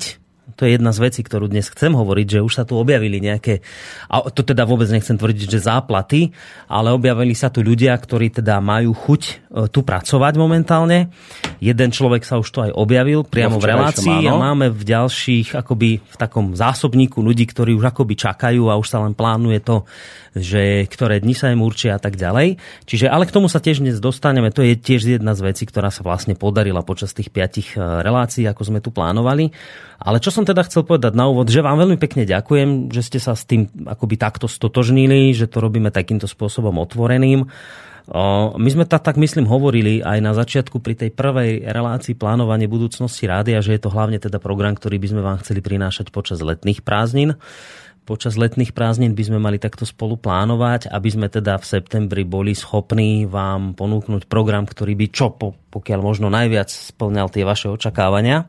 to 0.59 0.67
je 0.67 0.75
jedna 0.75 0.91
z 0.91 0.99
vecí, 1.07 1.23
ktorú 1.23 1.47
dnes 1.47 1.71
chcem 1.71 1.95
hovoriť, 1.95 2.27
že 2.27 2.41
už 2.43 2.51
sa 2.51 2.67
tu 2.67 2.75
objavili 2.75 3.23
nejaké, 3.23 3.63
a 4.11 4.27
to 4.27 4.43
teda 4.43 4.67
vôbec 4.67 4.91
nechcem 4.91 5.15
tvrdiť, 5.15 5.47
že 5.47 5.71
záplaty, 5.71 6.35
ale 6.67 6.91
objavili 6.91 7.31
sa 7.31 7.47
tu 7.47 7.63
ľudia, 7.63 7.95
ktorí 7.95 8.35
teda 8.35 8.59
majú 8.59 8.91
chuť 8.91 9.23
e, 9.23 9.33
tu 9.71 9.87
pracovať 9.87 10.35
momentálne. 10.35 11.15
Jeden 11.63 11.95
človek 11.95 12.27
sa 12.27 12.43
už 12.43 12.49
tu 12.51 12.59
aj 12.59 12.75
objavil 12.75 13.23
priamo 13.23 13.63
v 13.63 13.71
relácii 13.71 14.27
a 14.27 14.35
máme 14.35 14.75
v 14.75 14.83
ďalších 14.83 15.55
akoby 15.55 16.03
v 16.03 16.17
takom 16.19 16.59
zásobníku 16.59 17.23
ľudí, 17.23 17.47
ktorí 17.47 17.79
už 17.79 17.95
akoby 17.95 18.19
čakajú 18.19 18.67
a 18.67 18.75
už 18.75 18.87
sa 18.91 18.99
len 18.99 19.15
plánuje 19.15 19.63
to, 19.63 19.87
že 20.37 20.85
ktoré 20.91 21.21
dni 21.23 21.33
sa 21.37 21.53
im 21.53 21.65
určia 21.65 21.97
a 21.97 22.01
tak 22.01 22.19
ďalej. 22.19 22.59
Čiže, 22.85 23.07
ale 23.09 23.25
k 23.25 23.35
tomu 23.35 23.47
sa 23.47 23.63
tiež 23.63 23.81
dnes 23.81 24.03
dostaneme. 24.03 24.53
To 24.53 24.61
je 24.61 24.77
tiež 24.77 25.21
jedna 25.21 25.33
z 25.33 25.45
vecí, 25.47 25.65
ktorá 25.65 25.89
sa 25.89 26.05
vlastne 26.05 26.37
podarila 26.37 26.85
počas 26.85 27.17
tých 27.17 27.33
piatich 27.33 27.77
e, 27.77 27.81
relácií, 27.81 28.45
ako 28.45 28.63
sme 28.69 28.81
tu 28.85 28.93
plánovali. 28.93 29.55
Ale 29.99 30.21
čo 30.21 30.31
som 30.31 30.47
teda 30.47 30.65
chcel 30.69 30.85
povedať 30.85 31.17
na 31.17 31.27
úvod, 31.27 31.49
že 31.49 31.65
vám 31.65 31.81
veľmi 31.81 31.99
pekne 31.99 32.29
ďakujem, 32.29 32.93
že 32.93 33.03
ste 33.03 33.19
sa 33.19 33.35
s 33.35 33.49
tým 33.49 33.67
akoby 33.87 34.15
takto 34.21 34.47
stotožnili, 34.47 35.35
že 35.35 35.51
to 35.51 35.59
robíme 35.59 35.91
takýmto 35.91 36.31
spôsobom 36.31 36.77
otvoreným. 36.79 37.49
My 38.57 38.71
sme 38.73 38.89
tak, 38.89 39.05
tak 39.05 39.21
myslím 39.21 39.45
hovorili 39.45 40.01
aj 40.01 40.19
na 40.25 40.33
začiatku 40.33 40.81
pri 40.81 40.97
tej 40.97 41.11
prvej 41.13 41.69
relácii 41.69 42.17
plánovanie 42.17 42.65
budúcnosti 42.65 43.29
rádia, 43.29 43.61
že 43.61 43.77
je 43.77 43.85
to 43.85 43.93
hlavne 43.93 44.17
teda 44.17 44.41
program, 44.41 44.73
ktorý 44.73 44.97
by 44.97 45.09
sme 45.13 45.21
vám 45.21 45.37
chceli 45.45 45.61
prinášať 45.61 46.09
počas 46.09 46.41
letných 46.41 46.81
prázdnin 46.81 47.37
počas 48.09 48.41
letných 48.41 48.73
prázdnin 48.73 49.13
by 49.13 49.21
sme 49.29 49.37
mali 49.37 49.61
takto 49.61 49.85
spolu 49.85 50.17
plánovať, 50.17 50.89
aby 50.89 51.09
sme 51.13 51.29
teda 51.29 51.61
v 51.61 51.69
septembri 51.69 52.25
boli 52.25 52.57
schopní 52.57 53.29
vám 53.29 53.77
ponúknuť 53.77 54.25
program, 54.25 54.65
ktorý 54.65 54.97
by 54.97 55.07
čo 55.13 55.29
pokiaľ 55.69 56.01
možno 56.01 56.33
najviac 56.33 56.73
splňal 56.73 57.29
tie 57.29 57.45
vaše 57.45 57.69
očakávania. 57.69 58.49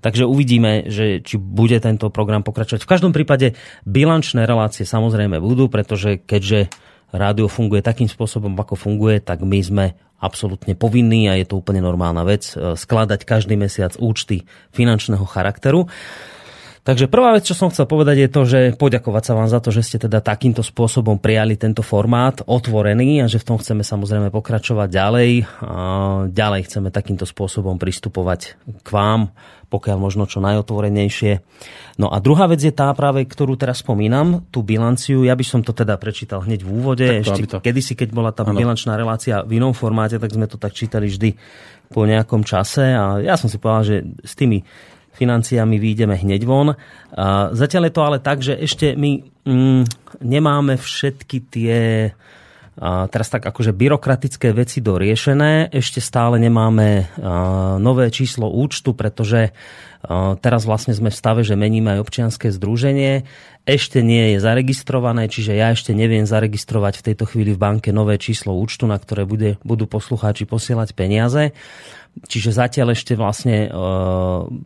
Takže 0.00 0.24
uvidíme, 0.24 0.88
že 0.88 1.20
či 1.20 1.36
bude 1.36 1.76
tento 1.76 2.08
program 2.08 2.40
pokračovať. 2.40 2.88
V 2.88 2.92
každom 2.96 3.12
prípade 3.12 3.52
bilančné 3.84 4.48
relácie 4.48 4.88
samozrejme 4.88 5.36
budú, 5.44 5.68
pretože 5.68 6.16
keďže 6.16 6.72
rádio 7.12 7.52
funguje 7.52 7.84
takým 7.84 8.08
spôsobom, 8.08 8.56
ako 8.56 8.80
funguje, 8.80 9.20
tak 9.20 9.44
my 9.44 9.60
sme 9.60 9.86
absolútne 10.16 10.72
povinní 10.72 11.28
a 11.28 11.36
je 11.36 11.44
to 11.44 11.60
úplne 11.60 11.84
normálna 11.84 12.24
vec 12.24 12.56
eh, 12.56 12.72
skladať 12.72 13.28
každý 13.28 13.60
mesiac 13.60 13.92
účty 14.00 14.48
finančného 14.72 15.24
charakteru. 15.28 15.84
Takže 16.86 17.10
prvá 17.10 17.34
vec, 17.34 17.42
čo 17.42 17.58
som 17.58 17.66
chcel 17.74 17.90
povedať, 17.90 18.14
je 18.22 18.30
to, 18.30 18.42
že 18.46 18.60
poďakovať 18.78 19.22
sa 19.26 19.32
vám 19.34 19.50
za 19.50 19.58
to, 19.58 19.74
že 19.74 19.82
ste 19.82 19.98
teda 19.98 20.22
takýmto 20.22 20.62
spôsobom 20.62 21.18
prijali 21.18 21.58
tento 21.58 21.82
formát 21.82 22.46
otvorený 22.46 23.20
a 23.20 23.26
že 23.26 23.42
v 23.42 23.46
tom 23.50 23.56
chceme 23.58 23.82
samozrejme 23.82 24.30
pokračovať 24.30 24.86
ďalej. 24.86 25.30
A 25.66 25.80
ďalej 26.30 26.60
chceme 26.70 26.94
takýmto 26.94 27.26
spôsobom 27.26 27.82
pristupovať 27.82 28.54
k 28.86 28.88
vám, 28.94 29.34
pokiaľ 29.66 29.98
možno 29.98 30.30
čo 30.30 30.38
najotvorenejšie. 30.38 31.42
No 31.98 32.14
a 32.14 32.22
druhá 32.22 32.46
vec 32.46 32.62
je 32.62 32.70
tá 32.70 32.94
práve, 32.94 33.26
ktorú 33.26 33.58
teraz 33.58 33.82
spomínam, 33.82 34.46
tú 34.54 34.62
bilanciu. 34.62 35.26
Ja 35.26 35.34
by 35.34 35.42
som 35.42 35.66
to 35.66 35.74
teda 35.74 35.98
prečítal 35.98 36.46
hneď 36.46 36.62
v 36.62 36.70
úvode. 36.70 37.02
Tak 37.02 37.26
Ešte 37.26 37.50
to. 37.50 37.58
kedysi, 37.66 37.98
keď 37.98 38.14
bola 38.14 38.30
tá 38.30 38.46
ano. 38.46 38.54
bilančná 38.54 38.94
relácia 38.94 39.42
v 39.42 39.58
inom 39.58 39.74
formáte, 39.74 40.22
tak 40.22 40.30
sme 40.30 40.46
to 40.46 40.54
tak 40.54 40.70
čítali 40.70 41.10
vždy 41.10 41.34
po 41.90 42.06
nejakom 42.06 42.46
čase 42.46 42.94
a 42.94 43.18
ja 43.18 43.34
som 43.34 43.50
si 43.50 43.58
povedal, 43.58 43.82
že 43.82 43.96
s 44.22 44.38
tými 44.38 44.62
financiami 45.16 45.80
výjdeme 45.80 46.14
hneď 46.14 46.42
von. 46.44 46.76
Zatiaľ 47.56 47.88
je 47.88 47.94
to 47.96 48.02
ale 48.04 48.18
tak, 48.20 48.44
že 48.44 48.54
ešte 48.60 48.92
my 48.92 49.24
mm, 49.48 49.82
nemáme 50.20 50.76
všetky 50.76 51.36
tie 51.48 51.78
a 52.76 53.08
teraz 53.08 53.32
tak 53.32 53.40
akože 53.40 53.72
byrokratické 53.72 54.52
veci 54.52 54.84
doriešené. 54.84 55.72
Ešte 55.72 56.04
stále 56.04 56.36
nemáme 56.36 57.08
nové 57.80 58.12
číslo 58.12 58.52
účtu, 58.52 58.92
pretože 58.92 59.56
teraz 60.44 60.68
vlastne 60.68 60.92
sme 60.92 61.08
v 61.08 61.16
stave, 61.16 61.40
že 61.40 61.56
meníme 61.56 61.96
aj 61.96 62.04
občianské 62.04 62.52
združenie. 62.52 63.24
Ešte 63.64 64.04
nie 64.04 64.36
je 64.36 64.44
zaregistrované, 64.44 65.32
čiže 65.32 65.56
ja 65.56 65.72
ešte 65.72 65.96
neviem 65.96 66.28
zaregistrovať 66.28 67.00
v 67.00 67.04
tejto 67.10 67.24
chvíli 67.24 67.56
v 67.56 67.62
banke 67.64 67.96
nové 67.96 68.20
číslo 68.20 68.52
účtu, 68.52 68.84
na 68.84 69.00
ktoré 69.00 69.24
bude, 69.24 69.56
budú 69.64 69.88
poslucháči 69.88 70.44
posielať 70.44 70.92
peniaze. 70.92 71.56
Čiže 72.24 72.56
zatiaľ 72.56 72.96
ešte 72.96 73.12
vlastne 73.12 73.68
e, 73.68 73.70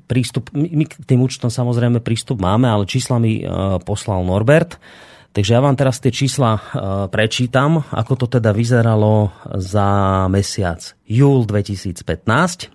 prístup, 0.07 0.55
my 0.55 0.87
k 0.87 1.03
tým 1.03 1.27
účtom 1.27 1.51
samozrejme 1.51 1.99
prístup 1.99 2.39
máme, 2.39 2.71
ale 2.71 2.87
čísla 2.87 3.19
mi 3.19 3.43
e, 3.43 3.45
poslal 3.83 4.23
Norbert. 4.23 4.79
Takže 5.35 5.59
ja 5.59 5.61
vám 5.63 5.75
teraz 5.75 5.99
tie 5.99 6.15
čísla 6.15 6.55
e, 6.55 6.61
prečítam, 7.11 7.83
ako 7.91 8.13
to 8.23 8.39
teda 8.39 8.55
vyzeralo 8.55 9.35
za 9.59 10.31
mesiac 10.31 10.79
júl 11.11 11.43
2015. 11.43 12.71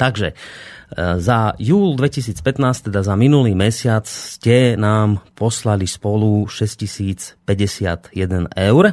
Takže 0.00 0.32
za 0.96 1.54
júl 1.60 1.92
2015, 1.94 2.88
teda 2.88 3.04
za 3.04 3.14
minulý 3.20 3.52
mesiac, 3.52 4.08
ste 4.08 4.74
nám 4.74 5.20
poslali 5.36 5.84
spolu 5.84 6.48
6051 6.48 7.36
eur. 8.48 8.84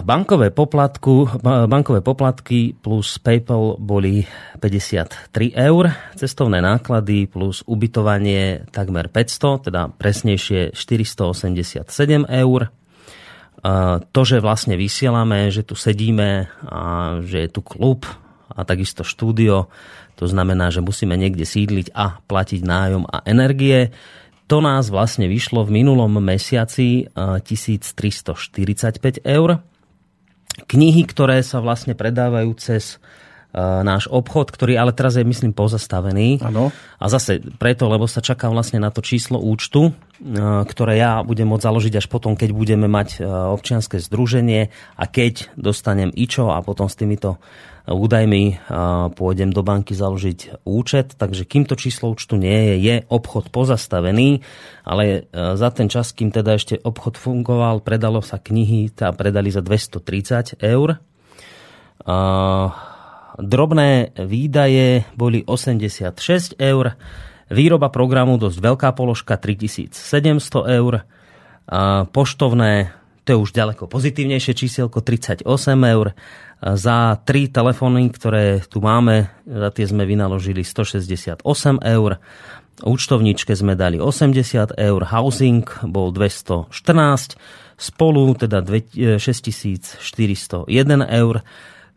Bankové, 0.00 0.48
poplatku, 0.48 1.44
bankové 1.44 2.00
poplatky 2.00 2.72
plus 2.80 3.20
PayPal 3.20 3.76
boli 3.76 4.24
53 4.56 5.52
eur, 5.52 5.92
cestovné 6.16 6.64
náklady 6.64 7.28
plus 7.28 7.60
ubytovanie 7.68 8.64
takmer 8.72 9.12
500, 9.12 9.68
teda 9.68 9.92
presnejšie 9.92 10.72
487 10.72 11.84
eur. 12.24 12.60
To, 14.00 14.20
že 14.24 14.40
vlastne 14.40 14.80
vysielame, 14.80 15.52
že 15.52 15.60
tu 15.60 15.76
sedíme 15.76 16.48
a 16.64 17.20
že 17.20 17.44
je 17.44 17.48
tu 17.52 17.60
klub 17.60 18.08
a 18.48 18.64
takisto 18.64 19.04
štúdio, 19.04 19.68
to 20.16 20.24
znamená, 20.24 20.72
že 20.72 20.80
musíme 20.80 21.20
niekde 21.20 21.44
sídliť 21.44 21.92
a 21.92 22.16
platiť 22.24 22.60
nájom 22.64 23.04
a 23.04 23.28
energie 23.28 23.92
to 24.50 24.58
nás 24.58 24.90
vlastne 24.90 25.30
vyšlo 25.30 25.62
v 25.62 25.78
minulom 25.78 26.18
mesiaci 26.18 27.06
1345 27.14 29.22
eur. 29.22 29.62
Knihy, 30.66 31.06
ktoré 31.06 31.38
sa 31.46 31.62
vlastne 31.62 31.94
predávajú 31.94 32.50
cez 32.58 32.98
náš 33.56 34.06
obchod, 34.06 34.54
ktorý 34.54 34.78
ale 34.78 34.94
teraz 34.94 35.18
je, 35.18 35.26
myslím, 35.26 35.50
pozastavený. 35.50 36.38
Ano. 36.46 36.70
A 37.02 37.04
zase 37.10 37.42
preto, 37.58 37.90
lebo 37.90 38.06
sa 38.06 38.22
čaká 38.22 38.46
vlastne 38.46 38.78
na 38.78 38.94
to 38.94 39.02
číslo 39.02 39.42
účtu, 39.42 39.90
ktoré 40.70 41.00
ja 41.00 41.24
budem 41.26 41.50
môcť 41.50 41.66
založiť 41.66 41.94
až 41.98 42.06
potom, 42.06 42.38
keď 42.38 42.54
budeme 42.54 42.86
mať 42.86 43.24
občianske 43.26 43.98
združenie 43.98 44.70
a 44.94 45.04
keď 45.10 45.50
dostanem 45.58 46.14
IČO 46.14 46.52
a 46.54 46.62
potom 46.62 46.86
s 46.86 46.94
týmito 46.94 47.42
údajmi 47.90 48.70
pôjdem 49.18 49.50
do 49.50 49.66
banky 49.66 49.98
založiť 49.98 50.62
účet, 50.62 51.18
takže 51.18 51.42
kým 51.42 51.66
to 51.66 51.74
číslo 51.74 52.14
účtu 52.14 52.38
nie 52.38 52.54
je, 52.54 52.74
je 52.86 52.96
obchod 53.10 53.50
pozastavený, 53.50 54.44
ale 54.86 55.26
za 55.32 55.74
ten 55.74 55.90
čas, 55.90 56.14
kým 56.14 56.30
teda 56.30 56.54
ešte 56.54 56.78
obchod 56.78 57.18
fungoval, 57.18 57.82
predalo 57.82 58.22
sa 58.22 58.38
knihy, 58.38 58.94
tá 58.94 59.10
predali 59.10 59.50
za 59.50 59.64
230 59.64 60.60
eur. 60.62 61.02
Drobné 63.40 64.12
výdaje 64.20 65.08
boli 65.16 65.40
86 65.48 66.60
eur, 66.60 66.94
výroba 67.48 67.88
programu 67.88 68.36
dosť 68.36 68.58
veľká 68.60 68.92
položka 68.92 69.40
3700 69.40 70.76
eur, 70.76 71.08
poštovné 72.12 72.92
to 73.24 73.36
je 73.36 73.42
už 73.46 73.52
ďaleko 73.52 73.84
pozitívnejšie 73.86 74.52
čísielko 74.56 75.04
38 75.04 75.44
eur 75.92 76.16
za 76.60 77.20
tri 77.22 77.46
telefóny, 77.52 78.10
ktoré 78.10 78.64
tu 78.64 78.80
máme, 78.82 79.28
za 79.44 79.70
tie 79.70 79.86
sme 79.86 80.08
vynaložili 80.08 80.64
168 80.64 81.44
eur. 81.84 82.10
Účtovníčke 82.80 83.52
sme 83.52 83.76
dali 83.76 84.00
80 84.00 84.72
eur, 84.72 85.00
housing 85.04 85.68
bol 85.84 86.10
214, 86.16 86.72
spolu 87.76 88.34
teda 88.34 88.64
6401 88.64 90.00
eur. 91.06 91.34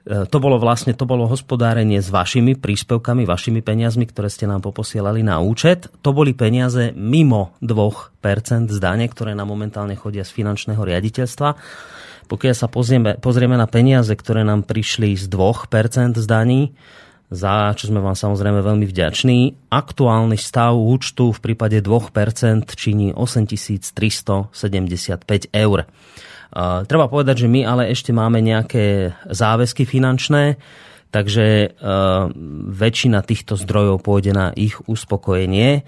E, 0.04 0.28
to 0.28 0.38
bolo 0.44 0.60
vlastne 0.60 0.92
to 0.92 1.08
bolo 1.08 1.32
hospodárenie 1.32 2.04
s 2.04 2.12
vašimi 2.12 2.60
príspevkami, 2.60 3.24
vašimi 3.24 3.64
peniazmi, 3.64 4.04
ktoré 4.04 4.28
ste 4.28 4.44
nám 4.44 4.60
poposielali 4.60 5.24
na 5.24 5.40
účet. 5.40 5.88
To 6.04 6.12
boli 6.12 6.36
peniaze 6.36 6.92
mimo 6.92 7.56
2% 7.64 8.68
zdanie, 8.68 9.08
ktoré 9.08 9.32
nám 9.32 9.48
momentálne 9.48 9.96
chodia 9.96 10.28
z 10.28 10.36
finančného 10.36 10.84
riaditeľstva. 10.84 11.56
Pokiaľ 12.28 12.56
sa 12.56 12.68
pozrieme, 12.68 13.16
pozrieme 13.20 13.56
na 13.56 13.68
peniaze, 13.68 14.12
ktoré 14.12 14.44
nám 14.44 14.68
prišli 14.68 15.16
z 15.16 15.32
2% 15.32 16.20
zdaní, 16.20 16.76
za 17.34 17.74
čo 17.74 17.90
sme 17.90 17.98
vám 18.04 18.14
samozrejme 18.14 18.62
veľmi 18.62 18.86
vďační. 18.86 19.56
Aktuálny 19.72 20.38
stav 20.38 20.78
účtu 20.78 21.32
v 21.34 21.40
prípade 21.40 21.82
2% 21.82 22.76
činí 22.76 23.14
8375 23.16 25.50
eur. 25.50 25.86
Uh, 26.54 26.86
treba 26.86 27.10
povedať, 27.10 27.46
že 27.46 27.52
my 27.52 27.66
ale 27.66 27.90
ešte 27.90 28.14
máme 28.14 28.38
nejaké 28.38 29.18
záväzky 29.26 29.90
finančné, 29.90 30.62
takže 31.10 31.74
uh, 31.74 32.30
väčšina 32.70 33.26
týchto 33.26 33.58
zdrojov 33.58 34.06
pôjde 34.06 34.38
na 34.38 34.54
ich 34.54 34.78
uspokojenie. 34.86 35.82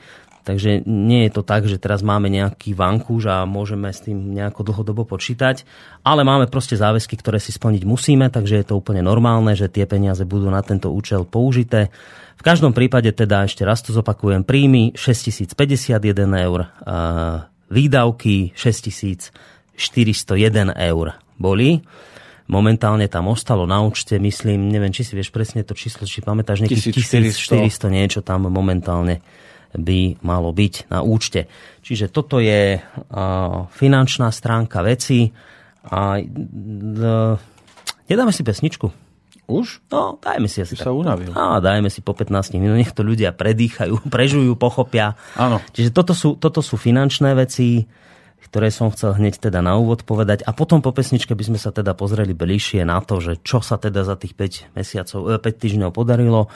Takže 0.46 0.86
nie 0.86 1.26
je 1.26 1.32
to 1.34 1.42
tak, 1.42 1.66
že 1.66 1.82
teraz 1.82 2.06
máme 2.06 2.30
nejaký 2.30 2.78
vankúš 2.78 3.30
a 3.30 3.50
môžeme 3.50 3.90
s 3.90 4.06
tým 4.06 4.34
nejako 4.34 4.62
dlhodobo 4.70 5.02
počítať, 5.06 5.66
ale 6.06 6.22
máme 6.22 6.46
proste 6.46 6.78
záväzky, 6.78 7.18
ktoré 7.18 7.42
si 7.42 7.50
splniť 7.50 7.82
musíme, 7.82 8.30
takže 8.30 8.62
je 8.62 8.66
to 8.70 8.78
úplne 8.78 9.02
normálne, 9.02 9.58
že 9.58 9.74
tie 9.74 9.90
peniaze 9.90 10.22
budú 10.22 10.54
na 10.54 10.62
tento 10.62 10.94
účel 10.94 11.26
použité. 11.26 11.90
V 12.38 12.46
každom 12.46 12.78
prípade 12.78 13.10
teda 13.10 13.50
ešte 13.50 13.66
raz 13.66 13.82
to 13.82 13.90
zopakujem, 13.90 14.46
príjmy 14.46 14.94
6051 14.94 15.58
eur, 16.46 16.70
výdavky 17.74 18.54
6401 19.78 20.76
eur 20.76 21.16
boli. 21.40 21.84
Momentálne 22.46 23.10
tam 23.10 23.34
ostalo 23.34 23.66
na 23.66 23.82
účte, 23.82 24.22
myslím, 24.22 24.70
neviem, 24.70 24.94
či 24.94 25.02
si 25.02 25.18
vieš 25.18 25.34
presne 25.34 25.66
to 25.66 25.74
číslo, 25.74 26.06
či 26.06 26.22
pamätáš, 26.22 26.62
nejakých 26.62 26.94
1400 27.34 27.90
niečo 27.90 28.22
tam 28.22 28.46
momentálne 28.54 29.26
by 29.76 30.22
malo 30.24 30.54
byť 30.56 30.88
na 30.88 31.04
účte. 31.04 31.52
Čiže 31.84 32.14
toto 32.14 32.40
je 32.40 32.80
finančná 33.76 34.30
stránka 34.32 34.86
veci. 34.86 35.34
A, 35.86 36.22
nedáme 38.08 38.32
si 38.32 38.42
pesničku? 38.42 38.88
Už? 39.46 39.86
No, 39.94 40.18
dajme 40.18 40.50
si 40.50 40.66
asi. 40.66 40.74
tak. 40.74 40.90
sa 40.90 40.92
unavil. 40.94 41.30
Á, 41.38 41.62
dajme 41.62 41.94
si 41.94 42.02
po 42.02 42.18
15 42.18 42.58
minút, 42.58 42.82
nech 42.82 42.90
to 42.90 43.06
ľudia 43.06 43.30
predýchajú, 43.30 44.06
prežujú, 44.14 44.58
pochopia. 44.58 45.14
Áno. 45.38 45.62
Čiže 45.70 45.94
toto 45.94 46.18
sú, 46.18 46.34
toto 46.38 46.66
sú 46.66 46.82
finančné 46.82 47.38
veci, 47.38 47.86
ktoré 48.46 48.70
som 48.70 48.94
chcel 48.94 49.18
hneď 49.18 49.50
teda 49.50 49.66
na 49.66 49.76
úvod 49.76 50.06
povedať. 50.06 50.46
A 50.46 50.54
potom 50.54 50.86
po 50.86 50.94
pesničke 50.94 51.34
by 51.34 51.44
sme 51.44 51.60
sa 51.60 51.74
teda 51.74 51.98
pozreli 51.98 52.38
bližšie 52.38 52.86
na 52.86 53.02
to, 53.02 53.18
že 53.18 53.42
čo 53.42 53.60
sa 53.60 53.82
teda 53.82 54.06
za 54.06 54.16
tých 54.16 54.38
5 54.38 54.78
mesiacov, 54.78 55.20
5 55.38 55.42
e, 55.42 55.52
týždňov 55.58 55.90
podarilo, 55.90 56.48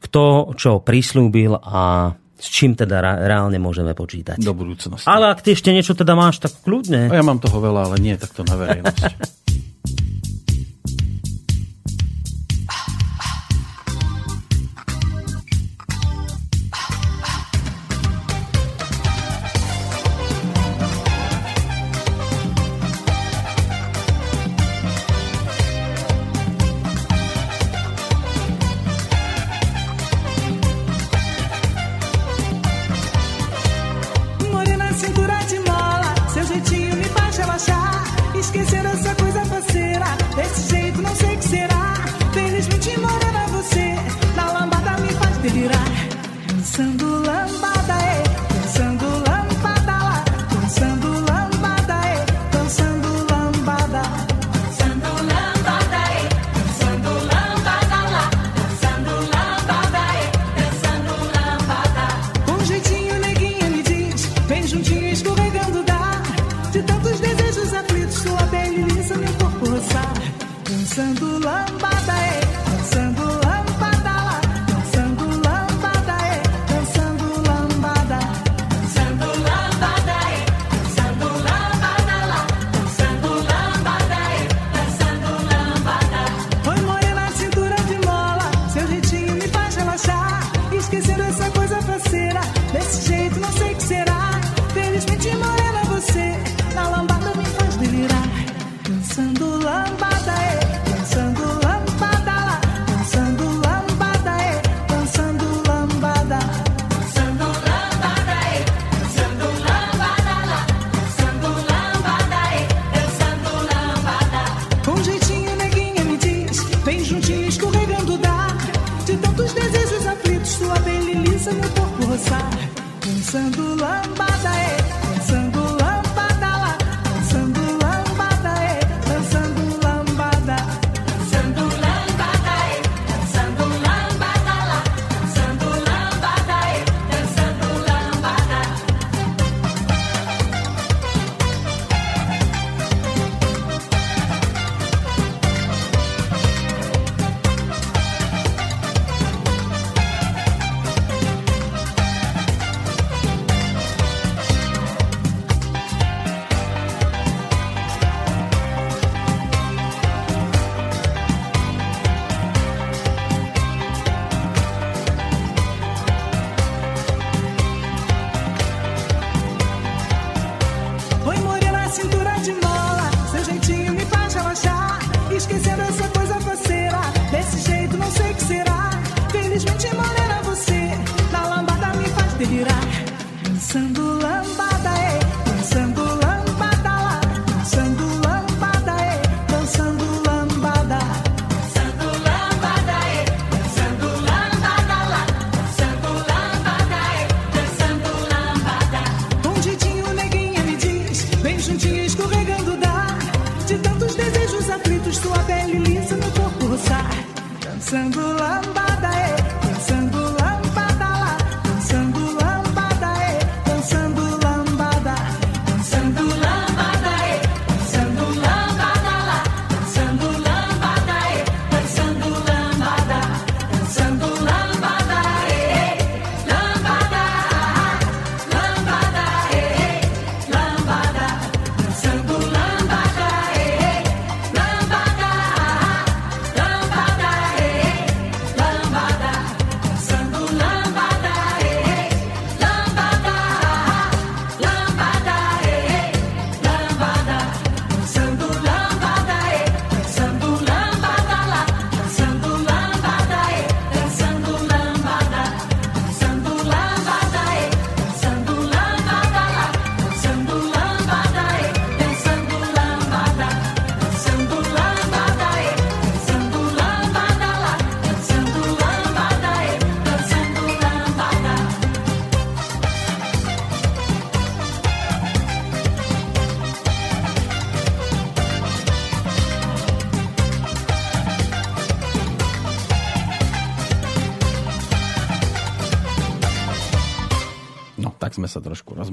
kto 0.00 0.56
čo 0.56 0.80
prislúbil 0.80 1.60
a 1.60 2.12
s 2.36 2.46
čím 2.52 2.76
teda 2.76 3.00
reálne 3.00 3.56
môžeme 3.56 3.96
počítať. 3.96 4.36
Do 4.36 4.52
budúcnosti. 4.52 5.08
Ale 5.08 5.32
ak 5.32 5.40
ty 5.40 5.56
ešte 5.56 5.72
niečo 5.72 5.96
teda 5.96 6.12
máš, 6.12 6.36
tak 6.40 6.52
kľudne. 6.64 7.08
A 7.08 7.16
ja 7.16 7.24
mám 7.24 7.40
toho 7.40 7.60
veľa, 7.64 7.92
ale 7.92 7.96
nie 7.96 8.16
takto 8.20 8.44
na 8.44 8.60
verejnosť. 8.60 9.02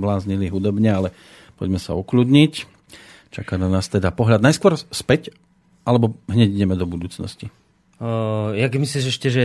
trošku 0.03 0.11
rozbláznili 0.11 0.51
hudobne, 0.51 0.91
ale 0.91 1.09
poďme 1.55 1.79
sa 1.79 1.95
ukludniť. 1.95 2.67
Čaká 3.31 3.55
na 3.55 3.71
nás 3.71 3.87
teda 3.87 4.11
pohľad 4.11 4.43
najskôr 4.43 4.75
späť, 4.75 5.31
alebo 5.87 6.19
hneď 6.27 6.51
ideme 6.51 6.75
do 6.75 6.83
budúcnosti. 6.83 7.47
Uh, 8.03 8.51
jak 8.59 8.75
myslíš 8.75 9.05
ešte, 9.09 9.27
že 9.31 9.43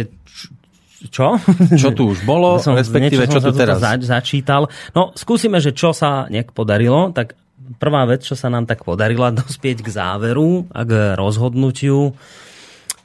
čo? 1.14 1.38
Čo 1.78 1.94
tu 1.94 2.10
už 2.10 2.26
bolo, 2.26 2.58
respektíve 2.82 3.30
čo 3.30 3.38
som 3.38 3.54
tu 3.54 3.56
teraz? 3.56 3.78
Zač- 3.78 4.10
začítal. 4.10 4.66
No, 4.98 5.14
skúsime, 5.14 5.62
že 5.62 5.70
čo 5.70 5.94
sa 5.94 6.26
nejak 6.26 6.50
podarilo. 6.50 7.14
Tak 7.14 7.38
prvá 7.78 8.02
vec, 8.10 8.26
čo 8.26 8.34
sa 8.34 8.50
nám 8.50 8.66
tak 8.66 8.82
podarila, 8.82 9.30
dospieť 9.38 9.86
k 9.86 9.94
záveru 9.94 10.66
a 10.74 10.82
k 10.82 11.14
rozhodnutiu, 11.14 12.18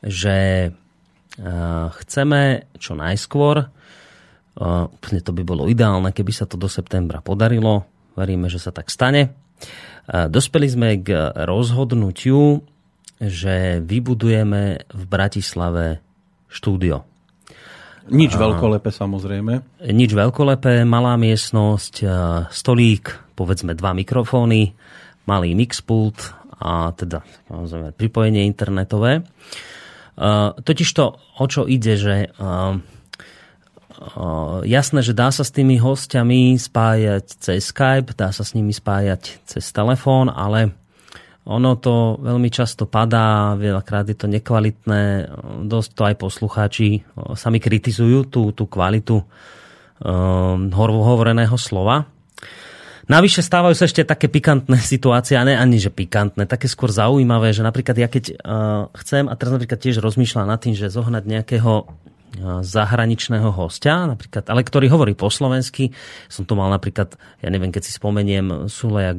že 0.02 0.68
uh, 0.74 1.88
chceme 2.02 2.66
čo 2.82 2.98
najskôr, 2.98 3.70
uh, 4.58 4.90
úplne 4.90 5.20
to 5.22 5.32
by 5.32 5.44
bolo 5.46 5.70
ideálne, 5.70 6.10
keby 6.14 6.34
sa 6.34 6.50
to 6.50 6.58
do 6.58 6.68
septembra 6.68 7.22
podarilo. 7.24 7.86
Veríme, 8.14 8.50
že 8.50 8.62
sa 8.62 8.70
tak 8.70 8.94
stane. 8.94 9.34
Uh, 10.10 10.28
dospeli 10.28 10.68
sme 10.70 10.90
k 11.02 11.34
rozhodnutiu, 11.34 12.62
že 13.24 13.80
vybudujeme 13.80 14.84
v 14.90 15.04
Bratislave 15.08 16.04
štúdio. 16.52 17.08
Nič 18.12 18.36
veľkolepé 18.36 18.92
samozrejme. 18.92 19.64
Nič 19.88 20.12
veľkolepé, 20.12 20.84
malá 20.84 21.16
miestnosť, 21.16 22.04
stolík, 22.52 23.16
povedzme 23.32 23.72
dva 23.80 23.96
mikrofóny, 23.96 24.76
malý 25.24 25.56
mixpult 25.56 26.36
a 26.60 26.92
teda 26.92 27.24
samozrejme 27.48 27.96
pripojenie 27.96 28.44
internetové. 28.44 29.24
Totiž 30.60 30.90
to, 30.92 31.16
o 31.16 31.46
čo 31.48 31.64
ide, 31.64 31.96
že 31.96 32.28
jasné, 34.66 35.00
že 35.06 35.14
dá 35.14 35.30
sa 35.30 35.46
s 35.46 35.54
tými 35.54 35.78
hostiami 35.78 36.58
spájať 36.58 37.26
cez 37.40 37.70
Skype, 37.70 38.18
dá 38.18 38.34
sa 38.34 38.44
s 38.44 38.58
nimi 38.58 38.74
spájať 38.74 39.46
cez 39.46 39.66
telefón, 39.70 40.34
ale 40.34 40.74
ono 41.44 41.76
to 41.76 42.24
veľmi 42.24 42.48
často 42.48 42.88
padá, 42.88 43.60
veľakrát 43.60 44.08
je 44.08 44.16
to 44.16 44.32
nekvalitné, 44.32 45.28
dosť 45.68 45.90
to 45.92 46.02
aj 46.08 46.16
poslucháči 46.16 47.04
sami 47.36 47.60
kritizujú 47.60 48.32
tú, 48.32 48.56
tú 48.56 48.64
kvalitu 48.64 49.20
um, 49.20 50.72
hovoreného 50.72 51.60
slova. 51.60 52.08
Navyše 53.04 53.44
stávajú 53.44 53.76
sa 53.76 53.84
ešte 53.84 54.08
také 54.08 54.32
pikantné 54.32 54.80
situácie, 54.96 55.36
a 55.36 55.44
ne 55.44 55.60
ani 55.60 55.84
že 55.84 55.92
pikantné, 55.92 56.48
také 56.48 56.72
skôr 56.72 56.88
zaujímavé, 56.88 57.52
že 57.52 57.60
napríklad 57.60 57.96
ja 58.00 58.08
keď 58.08 58.24
uh, 58.40 58.88
chcem, 59.04 59.28
a 59.28 59.36
teraz 59.36 59.60
napríklad 59.60 59.84
tiež 59.84 60.00
rozmýšľam 60.00 60.48
nad 60.48 60.64
tým, 60.64 60.80
že 60.80 60.88
zohnať 60.88 61.24
nejakého 61.28 61.92
zahraničného 62.42 63.54
hostia, 63.54 64.10
napríklad, 64.10 64.50
ale 64.50 64.66
ktorý 64.66 64.90
hovorí 64.90 65.14
po 65.14 65.30
slovensky. 65.30 65.94
Som 66.26 66.50
tu 66.50 66.58
mal 66.58 66.74
napríklad, 66.74 67.14
ja 67.40 67.50
neviem, 67.54 67.70
keď 67.70 67.82
si 67.86 67.92
spomeniem 67.94 68.66
Suleja 68.66 69.14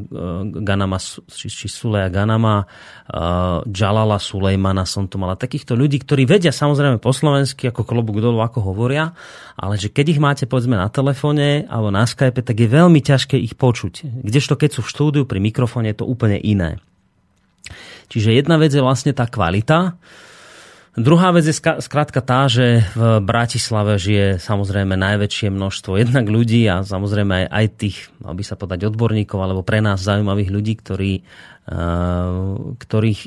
Ganama, 0.62 0.98
či, 1.30 1.46
či 1.46 1.66
Suleja 1.70 2.10
Ganama, 2.10 2.66
uh, 2.66 3.62
Jalala 3.70 4.18
Sulejmana 4.18 4.82
som 4.82 5.06
tu 5.06 5.22
mala. 5.22 5.38
Takýchto 5.38 5.78
ľudí, 5.78 6.02
ktorí 6.02 6.26
vedia 6.26 6.50
samozrejme 6.50 6.98
po 6.98 7.14
slovensky, 7.14 7.70
ako 7.70 7.86
klobúk 7.86 8.18
dolu, 8.18 8.42
ako 8.42 8.74
hovoria, 8.74 9.14
ale 9.54 9.78
že 9.78 9.94
keď 9.94 10.06
ich 10.10 10.20
máte 10.20 10.44
povedzme 10.50 10.74
na 10.74 10.90
telefóne 10.90 11.70
alebo 11.70 11.94
na 11.94 12.02
Skype, 12.02 12.42
tak 12.42 12.58
je 12.58 12.66
veľmi 12.66 12.98
ťažké 12.98 13.38
ich 13.38 13.54
počuť. 13.54 14.26
Kdežto 14.26 14.58
keď 14.58 14.70
sú 14.74 14.80
v 14.82 14.90
štúdiu 14.90 15.22
pri 15.22 15.38
mikrofóne, 15.38 15.94
je 15.94 16.02
to 16.02 16.08
úplne 16.10 16.42
iné. 16.42 16.82
Čiže 18.10 18.36
jedna 18.36 18.60
vec 18.60 18.74
je 18.74 18.84
vlastne 18.84 19.16
tá 19.16 19.24
kvalita, 19.24 19.96
Druhá 20.94 21.34
vec 21.34 21.42
je 21.42 21.58
skrátka 21.58 22.22
tá, 22.22 22.46
že 22.46 22.86
v 22.94 23.18
Bratislave 23.18 23.98
žije 23.98 24.38
samozrejme 24.38 24.94
najväčšie 24.94 25.50
množstvo 25.50 25.98
jednak 25.98 26.30
ľudí 26.30 26.70
a 26.70 26.86
samozrejme 26.86 27.34
aj, 27.34 27.46
aj 27.50 27.66
tých, 27.74 27.98
mal 28.22 28.38
by 28.38 28.46
sa 28.46 28.54
podať 28.54 28.94
odborníkov, 28.94 29.42
alebo 29.42 29.66
pre 29.66 29.82
nás 29.82 30.06
zaujímavých 30.06 30.54
ľudí, 30.54 30.78
ktorí, 30.78 31.12
uh, 31.66 32.78
ktorých, 32.78 33.20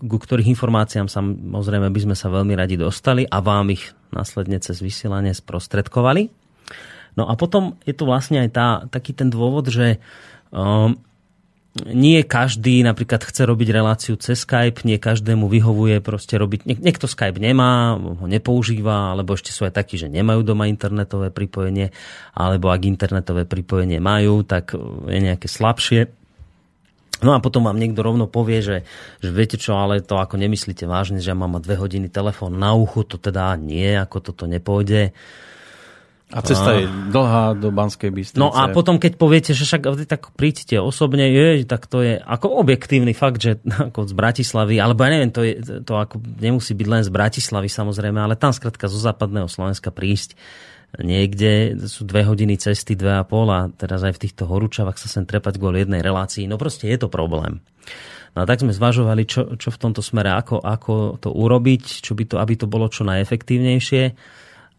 ku 0.00 0.16
ktorých 0.16 0.48
informáciám 0.48 1.12
samozrejme 1.12 1.92
by 1.92 2.00
sme 2.08 2.16
sa 2.16 2.32
veľmi 2.32 2.56
radi 2.56 2.80
dostali 2.80 3.28
a 3.28 3.36
vám 3.44 3.68
ich 3.68 3.92
následne 4.08 4.56
cez 4.56 4.80
vysielanie 4.80 5.36
sprostredkovali. 5.36 6.32
No 7.20 7.28
a 7.28 7.36
potom 7.36 7.76
je 7.84 7.92
tu 7.92 8.08
vlastne 8.08 8.40
aj 8.40 8.50
tá, 8.56 8.68
taký 8.88 9.12
ten 9.12 9.28
dôvod, 9.28 9.68
že 9.68 10.00
um, 10.56 10.96
nie 11.86 12.24
každý 12.26 12.82
napríklad 12.82 13.22
chce 13.22 13.46
robiť 13.46 13.68
reláciu 13.70 14.14
cez 14.18 14.42
Skype, 14.42 14.82
nie 14.82 14.98
každému 14.98 15.46
vyhovuje 15.46 16.02
proste 16.02 16.34
robiť, 16.34 16.66
niek- 16.66 16.82
niekto 16.82 17.06
Skype 17.06 17.38
nemá, 17.38 17.94
ho 17.98 18.26
nepoužíva, 18.26 19.14
alebo 19.14 19.36
ešte 19.38 19.54
sú 19.54 19.68
aj 19.68 19.76
takí, 19.78 20.00
že 20.00 20.10
nemajú 20.10 20.42
doma 20.42 20.66
internetové 20.66 21.30
pripojenie, 21.30 21.94
alebo 22.34 22.72
ak 22.72 22.82
internetové 22.88 23.46
pripojenie 23.46 24.02
majú, 24.02 24.42
tak 24.42 24.74
je 25.06 25.18
nejaké 25.18 25.46
slabšie. 25.46 26.10
No 27.18 27.34
a 27.34 27.42
potom 27.42 27.66
vám 27.66 27.82
niekto 27.82 28.06
rovno 28.06 28.30
povie, 28.30 28.62
že, 28.62 28.76
že 29.18 29.34
viete 29.34 29.58
čo, 29.58 29.74
ale 29.74 29.98
to 29.98 30.22
ako 30.22 30.38
nemyslíte 30.38 30.86
vážne, 30.86 31.18
že 31.18 31.34
ja 31.34 31.36
mám 31.38 31.58
dve 31.58 31.74
hodiny 31.74 32.06
telefón 32.06 32.62
na 32.62 32.78
uchu, 32.78 33.02
to 33.02 33.18
teda 33.18 33.58
nie, 33.58 33.98
ako 33.98 34.22
toto 34.30 34.46
nepôjde. 34.46 35.10
A 36.28 36.44
cesta 36.44 36.76
je 36.76 36.84
dlhá 37.08 37.56
do 37.56 37.72
Banskej 37.72 38.12
Bystrice. 38.12 38.36
No 38.36 38.52
a 38.52 38.68
potom, 38.68 39.00
keď 39.00 39.16
poviete, 39.16 39.56
že 39.56 39.64
však 39.64 40.04
tak 40.04 40.28
príďte 40.36 40.76
osobne, 40.76 41.24
je, 41.24 41.64
tak 41.64 41.88
to 41.88 42.04
je 42.04 42.20
ako 42.20 42.52
objektívny 42.60 43.16
fakt, 43.16 43.40
že 43.40 43.56
ako 43.88 44.04
z 44.04 44.12
Bratislavy, 44.12 44.76
alebo 44.76 45.08
ja 45.08 45.10
neviem, 45.16 45.32
to, 45.32 45.40
je, 45.40 45.56
to 45.88 45.96
ako 45.96 46.20
nemusí 46.20 46.76
byť 46.76 46.88
len 46.88 47.00
z 47.00 47.08
Bratislavy 47.08 47.72
samozrejme, 47.72 48.20
ale 48.20 48.36
tam 48.36 48.52
skrátka 48.52 48.92
zo 48.92 49.00
západného 49.00 49.48
Slovenska 49.48 49.88
prísť 49.88 50.36
niekde 50.96 51.76
sú 51.84 52.08
dve 52.08 52.24
hodiny 52.24 52.56
cesty, 52.56 52.96
dve 52.96 53.20
a 53.20 53.24
pol 53.24 53.48
a 53.52 53.68
teraz 53.68 54.00
aj 54.04 54.16
v 54.16 54.22
týchto 54.28 54.48
horúčavách 54.48 54.96
sa 54.96 55.08
sem 55.08 55.28
trepať 55.28 55.60
kvôli 55.60 55.84
jednej 55.84 56.00
relácii. 56.00 56.48
No 56.48 56.56
proste 56.56 56.88
je 56.88 56.96
to 56.96 57.12
problém. 57.12 57.60
No 58.32 58.44
a 58.44 58.48
tak 58.48 58.64
sme 58.64 58.72
zvažovali, 58.72 59.28
čo, 59.28 59.56
čo 59.60 59.68
v 59.68 59.80
tomto 59.80 60.00
smere, 60.00 60.32
ako, 60.32 60.64
ako 60.64 61.20
to 61.20 61.28
urobiť, 61.32 62.04
čo 62.04 62.16
by 62.16 62.24
to, 62.24 62.36
aby 62.40 62.54
to 62.56 62.64
bolo 62.68 62.88
čo 62.88 63.04
najefektívnejšie. 63.04 64.02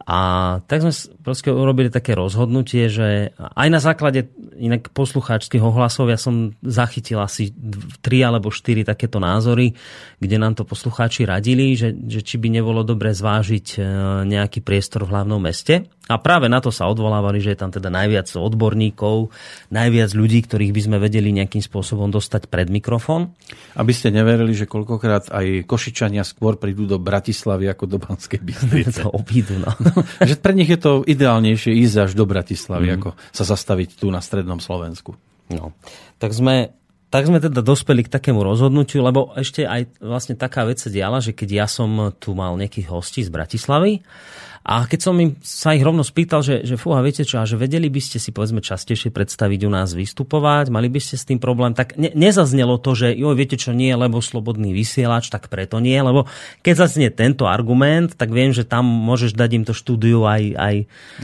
A 0.08 0.20
tak 0.66 0.80
sme 0.80 0.94
proste 1.22 1.52
urobili 1.52 1.92
také 1.92 2.16
rozhodnutie, 2.16 2.88
že 2.88 3.36
aj 3.36 3.68
na 3.68 3.80
základe 3.84 4.32
inak 4.56 4.90
poslucháčských 4.96 5.60
ohlasov 5.60 6.08
ja 6.08 6.16
som 6.16 6.56
zachytil 6.64 7.20
asi 7.20 7.52
tri 8.00 8.24
alebo 8.24 8.50
štyri 8.50 8.88
takéto 8.88 9.20
názory, 9.20 9.76
kde 10.18 10.36
nám 10.40 10.56
to 10.56 10.64
poslucháči 10.64 11.28
radili, 11.28 11.76
že, 11.76 11.92
že 11.94 12.24
či 12.24 12.40
by 12.40 12.48
nebolo 12.48 12.82
dobre 12.88 13.12
zvážiť 13.12 13.68
e, 13.76 13.78
nejaký 14.24 14.64
priestor 14.64 15.04
v 15.04 15.12
hlavnom 15.14 15.40
meste. 15.44 15.88
A 16.10 16.18
práve 16.18 16.50
na 16.50 16.58
to 16.58 16.74
sa 16.74 16.90
odvolávali, 16.90 17.38
že 17.38 17.54
je 17.54 17.60
tam 17.62 17.70
teda 17.70 17.94
najviac 17.94 18.26
odborníkov, 18.34 19.30
najviac 19.70 20.10
ľudí, 20.18 20.42
ktorých 20.42 20.74
by 20.74 20.82
sme 20.82 20.98
vedeli 20.98 21.30
nejakým 21.30 21.62
spôsobom 21.62 22.10
dostať 22.10 22.50
pred 22.50 22.66
mikrofón. 22.66 23.38
Aby 23.78 23.94
ste 23.94 24.10
neverili, 24.10 24.58
že 24.58 24.66
koľkokrát 24.66 25.30
aj 25.30 25.70
Košičania 25.70 26.26
skôr 26.26 26.58
prídu 26.58 26.90
do 26.90 26.98
Bratislavy 26.98 27.70
ako 27.70 27.86
do 27.86 27.98
Banskej 28.02 28.42
Bystrice. 28.42 29.02
to 29.06 29.14
obídu, 29.14 29.62
no. 29.62 29.70
že 30.30 30.34
pre 30.42 30.58
nich 30.58 30.74
je 30.74 30.82
to 30.82 31.06
ideálnejšie 31.06 31.78
ísť 31.78 32.10
až 32.10 32.12
do 32.18 32.26
Bratislavy, 32.26 32.90
mm. 32.90 32.96
ako 32.98 33.10
sa 33.30 33.44
zastaviť 33.46 34.02
tu 34.02 34.10
na 34.10 34.18
strednom 34.26 34.58
Slovensku. 34.58 35.14
No, 35.54 35.78
tak 36.18 36.34
sme, 36.34 36.74
tak 37.14 37.30
sme 37.30 37.38
teda 37.38 37.62
dospeli 37.62 38.06
k 38.06 38.14
takému 38.18 38.42
rozhodnutiu, 38.42 39.06
lebo 39.06 39.34
ešte 39.38 39.62
aj 39.62 40.02
vlastne 40.02 40.34
taká 40.34 40.66
vec 40.66 40.82
sa 40.82 40.90
diala, 40.90 41.22
že 41.22 41.38
keď 41.38 41.50
ja 41.54 41.68
som 41.70 42.14
tu 42.18 42.34
mal 42.34 42.58
nejakých 42.58 42.90
hostí 42.90 43.22
z 43.22 43.30
Bratislavy, 43.30 44.02
a 44.70 44.86
keď 44.86 45.00
som 45.02 45.18
im 45.18 45.34
sa 45.42 45.74
ich 45.74 45.82
rovno 45.82 46.06
spýtal, 46.06 46.46
že, 46.46 46.62
že 46.62 46.78
fúha, 46.78 47.02
viete 47.02 47.26
čo, 47.26 47.42
a 47.42 47.50
že 47.50 47.58
vedeli 47.58 47.90
by 47.90 47.98
ste 47.98 48.22
si 48.22 48.30
povedzme 48.30 48.62
častejšie 48.62 49.10
predstaviť 49.10 49.66
u 49.66 49.72
nás 49.74 49.98
vystupovať, 49.98 50.70
mali 50.70 50.94
by 50.94 51.02
ste 51.02 51.18
s 51.18 51.26
tým 51.26 51.42
problém, 51.42 51.74
tak 51.74 51.98
ne, 51.98 52.14
nezaznelo 52.14 52.78
to, 52.78 52.94
že 52.94 53.18
jo, 53.18 53.34
viete 53.34 53.58
čo, 53.58 53.74
nie, 53.74 53.90
lebo 53.98 54.22
slobodný 54.22 54.70
vysielač, 54.70 55.34
tak 55.34 55.50
preto 55.50 55.82
nie, 55.82 55.98
lebo 55.98 56.30
keď 56.62 56.86
zaznie 56.86 57.10
tento 57.10 57.50
argument, 57.50 58.14
tak 58.14 58.30
viem, 58.30 58.54
že 58.54 58.62
tam 58.62 58.86
môžeš 58.86 59.34
dať 59.34 59.50
im 59.58 59.64
to 59.66 59.74
štúdiu 59.74 60.30
aj, 60.30 60.54
aj 60.54 60.76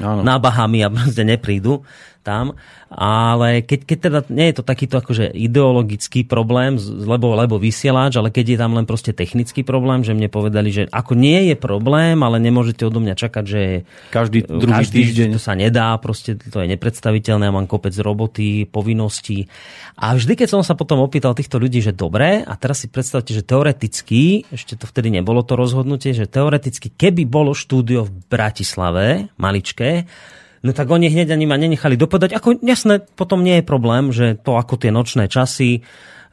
na 0.02 0.42
Bahamy 0.42 0.82
a 0.82 0.90
proste 0.98 1.22
neprídu 1.22 1.86
tam. 2.26 2.58
Ale 2.90 3.62
keď, 3.62 3.80
keď 3.86 3.98
teda 4.02 4.20
nie 4.32 4.50
je 4.50 4.56
to 4.58 4.64
takýto 4.64 4.98
akože 4.98 5.30
ideologický 5.36 6.24
problém, 6.24 6.80
lebo, 6.82 7.36
lebo 7.36 7.60
vysielač, 7.60 8.16
ale 8.16 8.32
keď 8.32 8.46
je 8.56 8.58
tam 8.58 8.72
len 8.72 8.88
proste 8.88 9.12
technický 9.12 9.62
problém, 9.68 10.02
že 10.02 10.16
mne 10.16 10.32
povedali, 10.32 10.72
že 10.72 10.84
ako 10.90 11.14
nie 11.14 11.54
je 11.54 11.56
problém, 11.60 12.18
ale 12.24 12.40
nemôžete 12.40 12.88
odo 12.88 13.04
mňa 13.04 13.20
čakať, 13.20 13.35
že 13.44 13.84
Každý 14.16 14.48
druhý 14.48 14.88
každý, 14.88 15.12
týždeň. 15.12 15.28
to 15.36 15.42
sa 15.44 15.60
nedá, 15.60 16.00
proste 16.00 16.40
to 16.40 16.64
je 16.64 16.68
nepredstaviteľné, 16.72 17.52
mám 17.52 17.68
kopec 17.68 17.92
roboty, 18.00 18.64
povinností. 18.64 19.52
A 20.00 20.16
vždy, 20.16 20.40
keď 20.40 20.56
som 20.56 20.64
sa 20.64 20.80
potom 20.80 21.04
opýtal 21.04 21.36
týchto 21.36 21.60
ľudí, 21.60 21.84
že 21.84 21.92
dobre, 21.92 22.48
a 22.48 22.54
teraz 22.56 22.86
si 22.86 22.88
predstavte, 22.88 23.36
že 23.36 23.44
teoreticky, 23.44 24.48
ešte 24.48 24.80
to 24.80 24.88
vtedy 24.88 25.12
nebolo 25.12 25.44
to 25.44 25.60
rozhodnutie, 25.60 26.16
že 26.16 26.32
teoreticky, 26.32 26.88
keby 26.96 27.28
bolo 27.28 27.52
štúdio 27.52 28.08
v 28.08 28.16
Bratislave, 28.32 29.28
maličké, 29.36 30.08
No 30.66 30.74
tak 30.74 30.90
oni 30.90 31.14
hneď 31.14 31.30
ani 31.30 31.46
ma 31.46 31.62
nenechali 31.62 31.94
dopovedať. 31.94 32.42
Ako 32.42 32.58
jasné, 32.66 33.06
potom 33.14 33.46
nie 33.46 33.62
je 33.62 33.70
problém, 33.70 34.10
že 34.10 34.34
to 34.34 34.58
ako 34.58 34.82
tie 34.82 34.90
nočné 34.90 35.30
časy, 35.30 35.86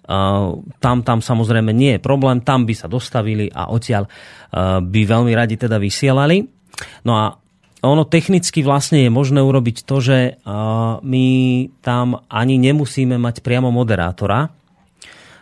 uh, 0.08 0.56
tam, 0.80 1.04
tam 1.04 1.20
samozrejme 1.20 1.68
nie 1.76 2.00
je 2.00 2.00
problém, 2.00 2.40
tam 2.40 2.64
by 2.64 2.72
sa 2.72 2.88
dostavili 2.88 3.52
a 3.52 3.68
odtiaľ 3.68 4.08
uh, 4.08 4.80
by 4.80 5.00
veľmi 5.04 5.36
radi 5.36 5.60
teda 5.60 5.76
vysielali. 5.76 6.48
No 7.02 7.12
a 7.18 7.24
ono 7.82 8.06
technicky 8.06 8.62
vlastne 8.62 9.02
je 9.02 9.10
možné 9.10 9.42
urobiť 9.42 9.82
to, 9.82 9.96
že 9.98 10.18
my 11.02 11.26
tam 11.82 12.22
ani 12.30 12.54
nemusíme 12.54 13.18
mať 13.18 13.42
priamo 13.42 13.74
moderátora. 13.74 14.54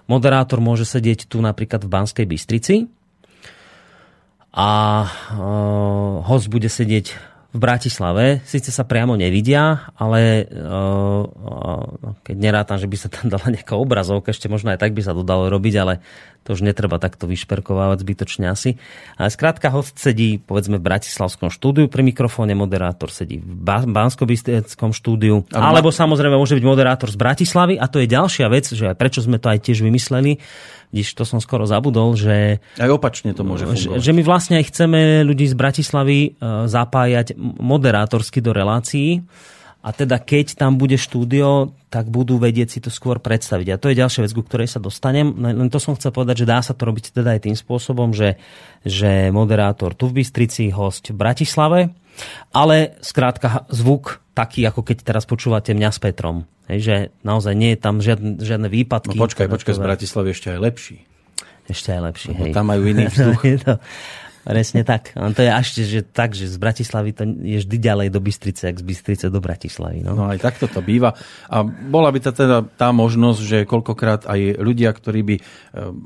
Moderátor 0.08 0.58
môže 0.64 0.88
sedieť 0.88 1.28
tu 1.28 1.44
napríklad 1.44 1.84
v 1.84 1.92
Banskej 1.92 2.26
Bystrici 2.26 2.88
a 4.50 4.70
host 6.26 6.48
bude 6.48 6.66
sedieť 6.66 7.06
v 7.50 7.58
Bratislave. 7.58 8.40
Sice 8.46 8.70
sa 8.70 8.86
priamo 8.86 9.18
nevidia, 9.20 9.90
ale 9.98 10.46
keď 12.26 12.36
nerátam, 12.40 12.78
že 12.78 12.88
by 12.88 12.96
sa 12.98 13.12
tam 13.12 13.26
dala 13.30 13.52
nejaká 13.52 13.76
obrazovka, 13.76 14.32
ešte 14.32 14.50
možno 14.50 14.72
aj 14.72 14.80
tak 14.80 14.94
by 14.96 15.02
sa 15.02 15.14
to 15.14 15.22
dalo 15.22 15.46
robiť, 15.50 15.74
ale 15.76 16.00
to 16.50 16.58
už 16.58 16.66
netreba 16.66 16.98
takto 16.98 17.30
vyšperkovávať 17.30 18.02
zbytočne 18.02 18.50
asi. 18.50 18.74
Ale 19.14 19.30
skrátka, 19.30 19.70
host 19.70 20.02
sedí 20.02 20.42
povedzme 20.42 20.82
v 20.82 20.84
Bratislavskom 20.84 21.46
štúdiu 21.46 21.86
pri 21.86 22.02
mikrofóne, 22.02 22.58
moderátor 22.58 23.14
sedí 23.14 23.38
v 23.38 23.46
ba- 23.54 23.86
Bansko-Bystreckom 23.86 24.90
štúdiu, 24.90 25.46
ma- 25.48 25.70
alebo 25.70 25.94
samozrejme 25.94 26.34
môže 26.34 26.58
byť 26.58 26.66
moderátor 26.66 27.06
z 27.06 27.14
Bratislavy 27.14 27.78
a 27.78 27.86
to 27.86 28.02
je 28.02 28.10
ďalšia 28.10 28.50
vec, 28.50 28.66
že 28.66 28.90
aj 28.90 28.98
prečo 28.98 29.22
sme 29.22 29.38
to 29.38 29.46
aj 29.46 29.62
tiež 29.62 29.78
vymysleli, 29.80 30.42
když 30.90 31.06
to 31.14 31.22
som 31.22 31.38
skoro 31.38 31.70
zabudol, 31.70 32.18
že 32.18 32.58
Aj 32.74 32.90
opačne 32.90 33.30
to 33.30 33.46
môže 33.46 33.62
že, 33.62 33.86
fungovať. 33.86 34.02
že 34.02 34.10
my 34.10 34.22
vlastne 34.26 34.58
aj 34.58 34.66
chceme 34.66 34.98
ľudí 35.22 35.46
z 35.46 35.54
Bratislavy 35.54 36.18
e, 36.18 36.28
zapájať 36.66 37.38
moderátorsky 37.38 38.42
do 38.42 38.50
relácií 38.50 39.22
a 39.80 39.90
teda 39.90 40.20
keď 40.20 40.60
tam 40.60 40.76
bude 40.76 40.94
štúdio, 40.94 41.72
tak 41.88 42.06
budú 42.06 42.36
vedieť 42.36 42.68
si 42.68 42.78
to 42.78 42.92
skôr 42.92 43.16
predstaviť. 43.16 43.66
A 43.72 43.80
to 43.80 43.88
je 43.88 43.96
ďalšia 43.96 44.22
vec, 44.22 44.32
ku 44.32 44.44
ktorej 44.44 44.68
sa 44.68 44.76
dostanem. 44.76 45.32
Len 45.32 45.56
len 45.56 45.68
to 45.68 45.80
som 45.80 45.96
chcel 45.96 46.12
povedať, 46.12 46.44
že 46.44 46.50
dá 46.52 46.60
sa 46.60 46.76
to 46.76 46.84
robiť 46.84 47.16
teda 47.16 47.34
aj 47.34 47.48
tým 47.48 47.56
spôsobom, 47.56 48.12
že, 48.12 48.36
že 48.84 49.32
moderátor 49.32 49.96
tu 49.96 50.06
v 50.06 50.20
Bystrici, 50.20 50.68
host 50.68 51.08
v 51.08 51.16
Bratislave, 51.16 51.80
ale 52.52 53.00
skrátka 53.00 53.64
zvuk 53.72 54.20
taký, 54.36 54.68
ako 54.68 54.84
keď 54.84 54.96
teraz 55.00 55.24
počúvate 55.24 55.72
mňa 55.72 55.90
s 55.90 55.98
Petrom. 55.98 56.44
Hej, 56.68 56.78
že 56.84 56.96
naozaj 57.24 57.56
nie 57.56 57.74
je 57.74 57.78
tam 57.80 57.98
žiadne, 57.98 58.38
žiadne 58.38 58.68
No 58.68 58.74
výpadky. 58.76 59.16
počkaj, 59.16 59.48
Teda 59.48 59.54
počkaj, 59.56 59.74
to- 59.74 59.80
z 59.80 59.86
Bratislavy 59.88 60.28
ešte 60.30 60.48
aj 60.54 60.60
lepší. 60.60 60.96
Ešte 61.66 61.88
aj 61.90 62.00
lepší. 62.04 62.28
Lebo 62.30 62.44
hej. 62.46 62.54
tam 62.54 62.66
majú 62.68 62.82
iný 62.84 63.04
vzduch. 63.08 63.42
To, 64.44 64.52
presne 64.52 64.82
tak. 64.86 65.12
A 65.18 65.28
to 65.34 65.42
je 65.42 65.50
až 65.50 65.66
že 65.80 66.00
tak, 66.06 66.32
že 66.32 66.48
z 66.48 66.56
Bratislavy 66.56 67.10
to 67.12 67.24
je 67.26 67.58
vždy 67.60 67.76
ďalej 67.76 68.08
do 68.12 68.20
Bystrice, 68.22 68.70
ak 68.70 68.80
z 68.80 68.84
Bystrice 68.84 69.26
do 69.28 69.40
Bratislavy. 69.42 70.04
No. 70.04 70.14
No 70.14 70.30
aj 70.30 70.40
takto 70.40 70.70
to 70.70 70.80
býva. 70.84 71.16
A 71.48 71.64
bola 71.66 72.08
by 72.12 72.18
to 72.22 72.30
teda 72.32 72.64
tá 72.76 72.94
možnosť, 72.94 73.40
že 73.40 73.58
koľkokrát 73.68 74.28
aj 74.28 74.60
ľudia, 74.60 74.92
ktorí 74.92 75.20
by 75.24 75.36
eh, 75.36 75.42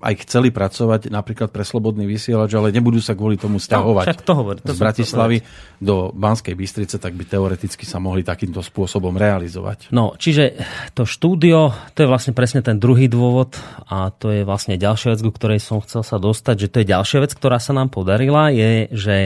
aj 0.03 0.15
chceli 0.27 0.55
pracovať 0.55 1.13
napríklad 1.13 1.51
pre 1.51 1.63
Slobodný 1.67 2.07
vysielač, 2.07 2.55
ale 2.55 2.75
nebudú 2.75 3.03
sa 3.03 3.19
kvôli 3.19 3.39
tomu 3.39 3.59
No, 3.65 3.97
však 3.97 4.23
to 4.23 4.33
hovorí, 4.37 4.59
to 4.61 4.73
z 4.77 4.81
Bratislavy 4.81 5.37
do 5.81 6.13
Banskej 6.13 6.55
Bystrice, 6.55 6.97
tak 7.01 7.17
by 7.17 7.25
teoreticky 7.27 7.85
sa 7.89 7.99
mohli 7.99 8.21
takýmto 8.21 8.61
spôsobom 8.61 9.17
realizovať. 9.17 9.91
No, 9.91 10.15
čiže 10.15 10.61
to 10.93 11.09
štúdio, 11.09 11.73
to 11.97 12.05
je 12.05 12.09
vlastne 12.09 12.33
presne 12.37 12.61
ten 12.61 12.77
druhý 12.77 13.09
dôvod 13.09 13.57
a 13.89 14.13
to 14.15 14.31
je 14.31 14.43
vlastne 14.47 14.77
ďalšia 14.77 15.17
vec, 15.17 15.21
ku 15.25 15.33
ktorej 15.33 15.61
som 15.61 15.81
chcel 15.83 16.05
sa 16.05 16.21
dostať, 16.21 16.57
že 16.67 16.69
to 16.71 16.77
je 16.83 16.87
ďalšia 16.93 17.19
vec, 17.25 17.33
ktorá 17.33 17.59
sa 17.59 17.73
nám 17.73 17.89
podarila, 18.25 18.49
je, 18.49 18.89
že 18.97 19.17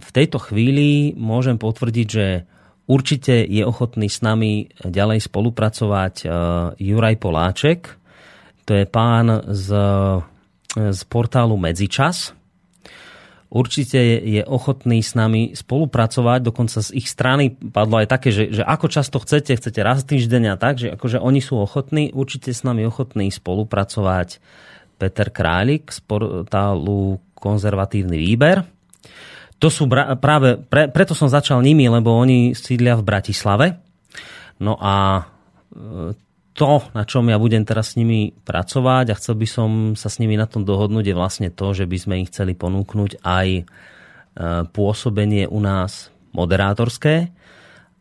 v 0.00 0.10
tejto 0.16 0.40
chvíli 0.40 1.12
môžem 1.12 1.60
potvrdiť, 1.60 2.08
že 2.08 2.48
určite 2.88 3.44
je 3.44 3.60
ochotný 3.68 4.08
s 4.08 4.24
nami 4.24 4.72
ďalej 4.80 5.28
spolupracovať 5.28 6.24
Juraj 6.80 7.16
Poláček, 7.20 7.80
to 8.64 8.72
je 8.72 8.88
pán 8.88 9.44
z, 9.52 9.68
z 10.72 11.00
portálu 11.12 11.60
Medzičas, 11.60 12.32
určite 13.52 14.00
je 14.24 14.40
ochotný 14.40 15.04
s 15.04 15.12
nami 15.12 15.52
spolupracovať, 15.52 16.40
dokonca 16.40 16.80
z 16.80 16.96
ich 16.96 17.12
strany 17.12 17.52
padlo 17.52 18.00
aj 18.00 18.08
také, 18.08 18.32
že, 18.32 18.48
že 18.56 18.64
ako 18.64 18.88
často 18.88 19.20
chcete, 19.20 19.52
chcete 19.52 19.80
raz 19.84 20.00
týždeň 20.08 20.42
a 20.48 20.56
tak, 20.56 20.80
že 20.80 20.96
akože 20.96 21.20
oni 21.20 21.44
sú 21.44 21.60
ochotní, 21.60 22.08
určite 22.16 22.56
s 22.56 22.64
nami 22.64 22.88
ochotní 22.88 23.28
spolupracovať 23.28 24.40
Peter 24.96 25.28
Králik 25.28 25.92
z 25.92 26.00
portálu 26.08 27.20
Konzervatívny 27.36 28.16
výber. 28.16 28.64
To 29.56 29.72
sú 29.72 29.88
práve, 30.20 30.60
pre, 30.68 30.92
preto 30.92 31.16
som 31.16 31.32
začal 31.32 31.64
nimi, 31.64 31.88
lebo 31.88 32.12
oni 32.12 32.52
sídlia 32.52 32.96
v 32.96 33.06
Bratislave. 33.08 33.66
No 34.60 34.76
a 34.76 35.24
e, 35.72 36.12
to, 36.56 36.72
na 36.96 37.04
čom 37.04 37.28
ja 37.28 37.36
budem 37.40 37.64
teraz 37.64 37.92
s 37.92 37.98
nimi 38.00 38.32
pracovať 38.32 39.12
a 39.12 39.18
chcel 39.20 39.36
by 39.36 39.48
som 39.48 39.68
sa 39.92 40.08
s 40.08 40.20
nimi 40.20 40.36
na 40.36 40.48
tom 40.48 40.64
dohodnúť, 40.64 41.12
je 41.12 41.16
vlastne 41.16 41.48
to, 41.52 41.72
že 41.76 41.84
by 41.88 41.96
sme 41.96 42.14
im 42.20 42.28
chceli 42.28 42.52
ponúknuť 42.56 43.20
aj 43.24 43.48
e, 43.52 43.62
pôsobenie 44.72 45.48
u 45.48 45.60
nás 45.60 46.08
moderátorské, 46.36 47.32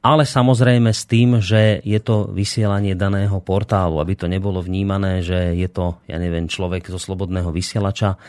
ale 0.06 0.24
samozrejme 0.28 0.92
s 0.92 1.04
tým, 1.08 1.40
že 1.40 1.80
je 1.82 2.00
to 2.04 2.32
vysielanie 2.32 2.94
daného 3.00 3.40
portálu, 3.40 4.00
aby 4.00 4.16
to 4.16 4.28
nebolo 4.28 4.60
vnímané, 4.60 5.24
že 5.24 5.56
je 5.56 5.68
to, 5.72 6.04
ja 6.06 6.20
neviem, 6.20 6.52
človek 6.52 6.88
zo 6.92 7.00
slobodného 7.00 7.50
vysielača, 7.50 8.20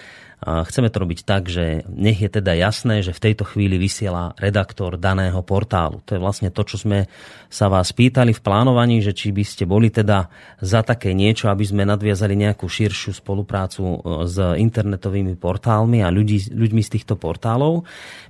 Chceme 0.47 0.95
to 0.95 1.03
robiť 1.03 1.27
tak, 1.27 1.51
že 1.51 1.83
nech 1.91 2.23
je 2.23 2.31
teda 2.31 2.55
jasné, 2.55 3.03
že 3.03 3.11
v 3.11 3.19
tejto 3.19 3.43
chvíli 3.43 3.83
vysiela 3.83 4.31
redaktor 4.39 4.95
daného 4.95 5.43
portálu. 5.43 5.99
To 6.07 6.15
je 6.15 6.23
vlastne 6.23 6.55
to, 6.55 6.63
čo 6.63 6.79
sme 6.79 7.11
sa 7.51 7.67
vás 7.67 7.91
pýtali 7.91 8.31
v 8.31 8.45
plánovaní, 8.47 9.03
že 9.03 9.11
či 9.11 9.35
by 9.35 9.43
ste 9.43 9.67
boli 9.67 9.91
teda 9.91 10.31
za 10.63 10.87
také 10.87 11.19
niečo, 11.19 11.51
aby 11.51 11.67
sme 11.67 11.83
nadviazali 11.83 12.39
nejakú 12.39 12.71
širšiu 12.71 13.19
spoluprácu 13.19 13.83
e, 13.83 13.97
s 14.31 14.39
internetovými 14.39 15.35
portálmi 15.35 16.07
a 16.07 16.15
ľudí, 16.15 16.55
ľuďmi 16.55 16.79
z 16.79 16.93
týchto 16.95 17.19
portálov. 17.19 17.83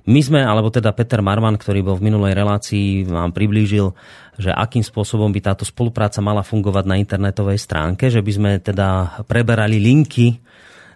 My 0.09 0.21
sme, 0.25 0.41
alebo 0.41 0.73
teda 0.73 0.97
Peter 0.97 1.21
Marman, 1.21 1.61
ktorý 1.61 1.85
bol 1.85 2.01
v 2.01 2.09
minulej 2.09 2.33
relácii, 2.33 3.05
vám 3.05 3.29
priblížil 3.29 3.93
že 4.37 4.53
akým 4.53 4.85
spôsobom 4.85 5.33
by 5.33 5.41
táto 5.41 5.65
spolupráca 5.65 6.21
mala 6.21 6.45
fungovať 6.45 6.85
na 6.85 7.01
internetovej 7.01 7.57
stránke, 7.57 8.13
že 8.13 8.21
by 8.21 8.31
sme 8.37 8.51
teda 8.61 9.21
preberali 9.25 9.81
linky 9.81 10.37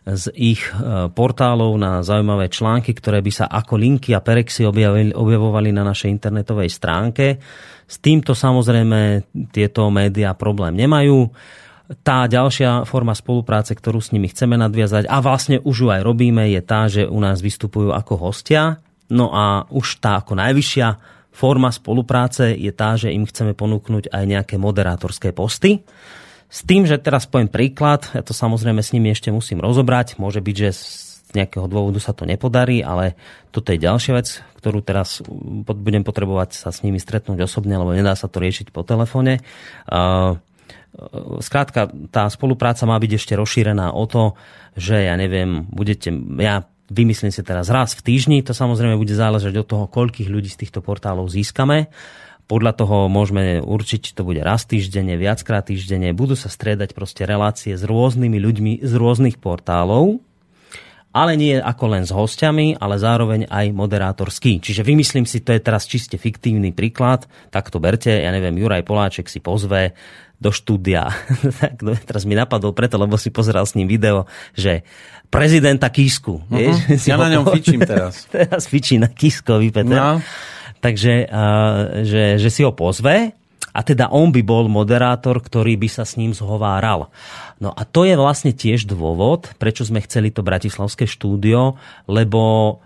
z 0.02 0.34
ich 0.34 0.66
e, 0.66 1.10
portálov 1.14 1.78
na 1.78 2.02
zaujímavé 2.02 2.50
články, 2.50 2.98
ktoré 2.98 3.22
by 3.22 3.32
sa 3.32 3.46
ako 3.46 3.78
linky 3.78 4.18
a 4.18 4.24
perexy 4.24 4.66
objavovali 4.66 5.70
na 5.70 5.86
našej 5.86 6.10
internetovej 6.10 6.74
stránke. 6.74 7.38
S 7.86 8.02
týmto 8.02 8.34
samozrejme 8.34 9.30
tieto 9.54 9.86
médiá 9.94 10.34
problém 10.34 10.74
nemajú. 10.74 11.30
Tá 12.02 12.26
ďalšia 12.26 12.88
forma 12.88 13.14
spolupráce, 13.14 13.76
ktorú 13.76 14.00
s 14.00 14.16
nimi 14.16 14.32
chceme 14.32 14.56
nadviazať 14.58 15.06
a 15.06 15.20
vlastne 15.20 15.60
už 15.62 15.76
ju 15.86 15.88
aj 15.92 16.02
robíme, 16.02 16.50
je 16.50 16.62
tá, 16.64 16.88
že 16.88 17.04
u 17.06 17.20
nás 17.20 17.44
vystupujú 17.44 17.92
ako 17.92 18.32
hostia. 18.32 18.80
No 19.12 19.30
a 19.36 19.68
už 19.68 20.00
tá 20.00 20.24
ako 20.24 20.40
najvyššia 20.40 20.88
forma 21.36 21.68
spolupráce 21.70 22.56
je 22.56 22.72
tá, 22.72 22.96
že 22.96 23.12
im 23.12 23.28
chceme 23.28 23.52
ponúknuť 23.54 24.08
aj 24.08 24.24
nejaké 24.24 24.56
moderátorské 24.56 25.36
posty 25.36 25.84
s 26.52 26.68
tým, 26.68 26.84
že 26.84 27.00
teraz 27.00 27.24
poviem 27.24 27.48
príklad, 27.48 28.12
ja 28.12 28.20
to 28.20 28.36
samozrejme 28.36 28.84
s 28.84 28.92
nimi 28.92 29.16
ešte 29.16 29.32
musím 29.32 29.64
rozobrať, 29.64 30.20
môže 30.20 30.44
byť, 30.44 30.56
že 30.60 30.70
z 30.76 31.32
nejakého 31.32 31.64
dôvodu 31.72 31.96
sa 32.04 32.12
to 32.12 32.28
nepodarí, 32.28 32.84
ale 32.84 33.16
toto 33.56 33.72
je 33.72 33.80
ďalšia 33.80 34.14
vec, 34.20 34.44
ktorú 34.60 34.84
teraz 34.84 35.24
budem 35.64 36.04
potrebovať 36.04 36.60
sa 36.60 36.76
s 36.76 36.84
nimi 36.84 37.00
stretnúť 37.00 37.48
osobne, 37.48 37.80
lebo 37.80 37.96
nedá 37.96 38.20
sa 38.20 38.28
to 38.28 38.44
riešiť 38.44 38.76
po 38.76 38.84
telefóne. 38.84 39.40
Skrátka, 41.40 41.88
tá 42.12 42.28
spolupráca 42.28 42.84
má 42.84 43.00
byť 43.00 43.12
ešte 43.16 43.34
rozšírená 43.40 43.96
o 43.96 44.04
to, 44.12 44.36
že 44.76 45.08
ja 45.08 45.16
neviem, 45.16 45.64
budete, 45.72 46.12
ja 46.36 46.68
vymyslím 46.92 47.32
si 47.32 47.40
teraz 47.48 47.72
raz 47.72 47.96
v 47.96 48.04
týždni, 48.04 48.44
to 48.44 48.52
samozrejme 48.52 49.00
bude 49.00 49.16
záležať 49.16 49.56
od 49.64 49.68
toho, 49.72 49.84
koľkých 49.88 50.28
ľudí 50.28 50.52
z 50.52 50.68
týchto 50.68 50.84
portálov 50.84 51.32
získame 51.32 51.88
podľa 52.52 52.76
toho 52.76 53.08
môžeme 53.08 53.64
určiť, 53.64 54.00
či 54.04 54.12
to 54.12 54.28
bude 54.28 54.44
raz 54.44 54.68
týždenne, 54.68 55.16
viackrát 55.16 55.64
týždenne. 55.64 56.12
Budú 56.12 56.36
sa 56.36 56.52
striedať 56.52 56.92
proste 56.92 57.24
relácie 57.24 57.80
s 57.80 57.88
rôznymi 57.88 58.36
ľuďmi 58.44 58.72
z 58.84 58.92
rôznych 58.92 59.40
portálov, 59.40 60.20
ale 61.16 61.40
nie 61.40 61.56
ako 61.56 61.86
len 61.96 62.04
s 62.04 62.12
hostiami, 62.12 62.76
ale 62.76 63.00
zároveň 63.00 63.48
aj 63.48 63.72
moderátorský. 63.72 64.60
Čiže 64.60 64.84
vymyslím 64.84 65.24
si, 65.24 65.40
to 65.40 65.56
je 65.56 65.64
teraz 65.64 65.88
čiste 65.88 66.20
fiktívny 66.20 66.76
príklad, 66.76 67.24
tak 67.56 67.72
to 67.72 67.80
berte, 67.80 68.12
ja 68.12 68.32
neviem, 68.36 68.60
Juraj 68.60 68.84
Poláček 68.84 69.32
si 69.32 69.40
pozve 69.40 69.96
do 70.36 70.52
štúdia. 70.52 71.08
tak 71.64 71.80
no, 71.80 71.96
teraz 71.96 72.28
mi 72.28 72.36
napadol 72.36 72.76
preto, 72.76 73.00
lebo 73.00 73.16
si 73.16 73.32
pozeral 73.32 73.64
s 73.64 73.80
ním 73.80 73.88
video, 73.88 74.28
že 74.52 74.84
prezidenta 75.32 75.88
Kisku. 75.88 76.44
Uh-huh. 76.44 76.52
Vieš, 76.52 77.08
ja 77.12 77.16
na 77.16 77.32
ňom 77.32 77.48
fičím 77.48 77.80
teraz. 77.80 78.28
teraz 78.36 78.68
fičí 78.68 79.00
na 79.00 79.08
Kiskovi, 79.08 79.72
Peter. 79.72 79.96
No. 79.96 80.20
Takže 80.82 81.30
že, 82.02 82.24
že 82.42 82.50
si 82.50 82.66
ho 82.66 82.74
pozve 82.74 83.38
a 83.72 83.80
teda 83.86 84.12
on 84.12 84.36
by 84.36 84.42
bol 84.44 84.68
moderátor, 84.68 85.40
ktorý 85.40 85.80
by 85.80 85.88
sa 85.88 86.04
s 86.04 86.20
ním 86.20 86.36
zhováral. 86.36 87.08
No 87.62 87.72
a 87.72 87.88
to 87.88 88.04
je 88.04 88.20
vlastne 88.20 88.52
tiež 88.52 88.90
dôvod, 88.90 89.54
prečo 89.56 89.88
sme 89.88 90.04
chceli 90.04 90.34
to 90.34 90.44
bratislavské 90.44 91.08
štúdio, 91.08 91.80
lebo 92.10 92.82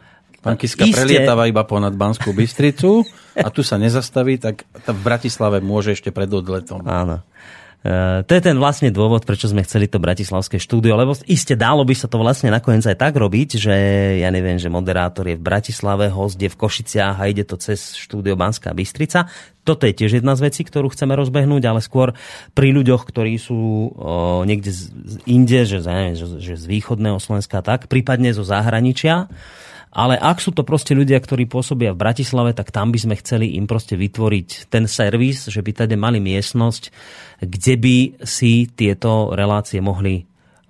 Pán 0.46 0.62
Kiska 0.62 0.86
iste... 0.86 1.02
prelietáva 1.02 1.50
iba 1.50 1.66
ponad 1.66 1.98
Banskú 1.98 2.30
Bystricu 2.30 3.02
a 3.34 3.50
tu 3.50 3.66
sa 3.66 3.82
nezastaví, 3.82 4.38
tak 4.38 4.62
v 4.86 5.02
Bratislave 5.02 5.58
môže 5.58 5.98
ešte 5.98 6.14
pred 6.14 6.30
odletom. 6.30 6.86
Áno. 6.86 7.26
Eh, 7.86 8.26
to 8.26 8.34
je 8.34 8.42
ten 8.42 8.58
vlastne 8.58 8.90
dôvod, 8.90 9.30
prečo 9.30 9.46
sme 9.46 9.62
chceli 9.62 9.86
to 9.86 10.02
bratislavské 10.02 10.58
štúdio, 10.58 10.98
lebo 10.98 11.14
iste 11.30 11.54
dálo 11.54 11.86
by 11.86 11.94
sa 11.94 12.10
to 12.10 12.18
vlastne 12.18 12.50
nakoniec 12.50 12.82
aj 12.82 12.98
tak 12.98 13.14
robiť, 13.14 13.62
že 13.62 13.76
ja 14.26 14.34
neviem, 14.34 14.58
že 14.58 14.74
moderátor 14.74 15.30
je 15.30 15.38
v 15.38 15.46
Bratislave, 15.46 16.10
host 16.10 16.42
je 16.42 16.50
v 16.50 16.58
Košiciach 16.58 17.22
a 17.22 17.30
ide 17.30 17.46
to 17.46 17.62
cez 17.62 17.94
štúdio 17.94 18.34
Banská 18.34 18.74
Bystrica. 18.74 19.30
Toto 19.62 19.86
je 19.86 19.94
tiež 19.94 20.18
jedna 20.18 20.34
z 20.34 20.50
vecí, 20.50 20.66
ktorú 20.66 20.98
chceme 20.98 21.14
rozbehnúť, 21.14 21.62
ale 21.62 21.78
skôr 21.78 22.18
pri 22.58 22.74
ľuďoch, 22.74 23.06
ktorí 23.06 23.38
sú 23.38 23.54
o, 23.54 24.42
niekde 24.50 24.74
z, 24.74 24.90
inde, 25.30 25.70
že, 25.70 25.86
že, 25.86 26.26
že 26.42 26.54
z 26.58 26.66
východného 26.66 27.22
Slovenska 27.22 27.62
tak, 27.62 27.86
prípadne 27.86 28.34
zo 28.34 28.42
zahraničia 28.42 29.30
ale 29.96 30.20
ak 30.20 30.44
sú 30.44 30.52
to 30.52 30.68
proste 30.68 30.92
ľudia, 30.92 31.24
ktorí 31.24 31.48
pôsobia 31.48 31.96
v 31.96 32.04
Bratislave, 32.04 32.52
tak 32.52 32.76
tam 32.76 32.92
by 32.92 33.00
sme 33.00 33.16
chceli 33.16 33.56
im 33.56 33.64
proste 33.64 33.96
vytvoriť 33.96 34.68
ten 34.68 34.92
servis, 34.92 35.48
že 35.48 35.64
by 35.64 35.88
teda 35.88 35.96
mali 35.96 36.20
miestnosť, 36.20 36.92
kde 37.40 37.74
by 37.80 37.96
si 38.28 38.68
tieto 38.68 39.32
relácie 39.32 39.80
mohli 39.80 40.20
e, 40.20 40.24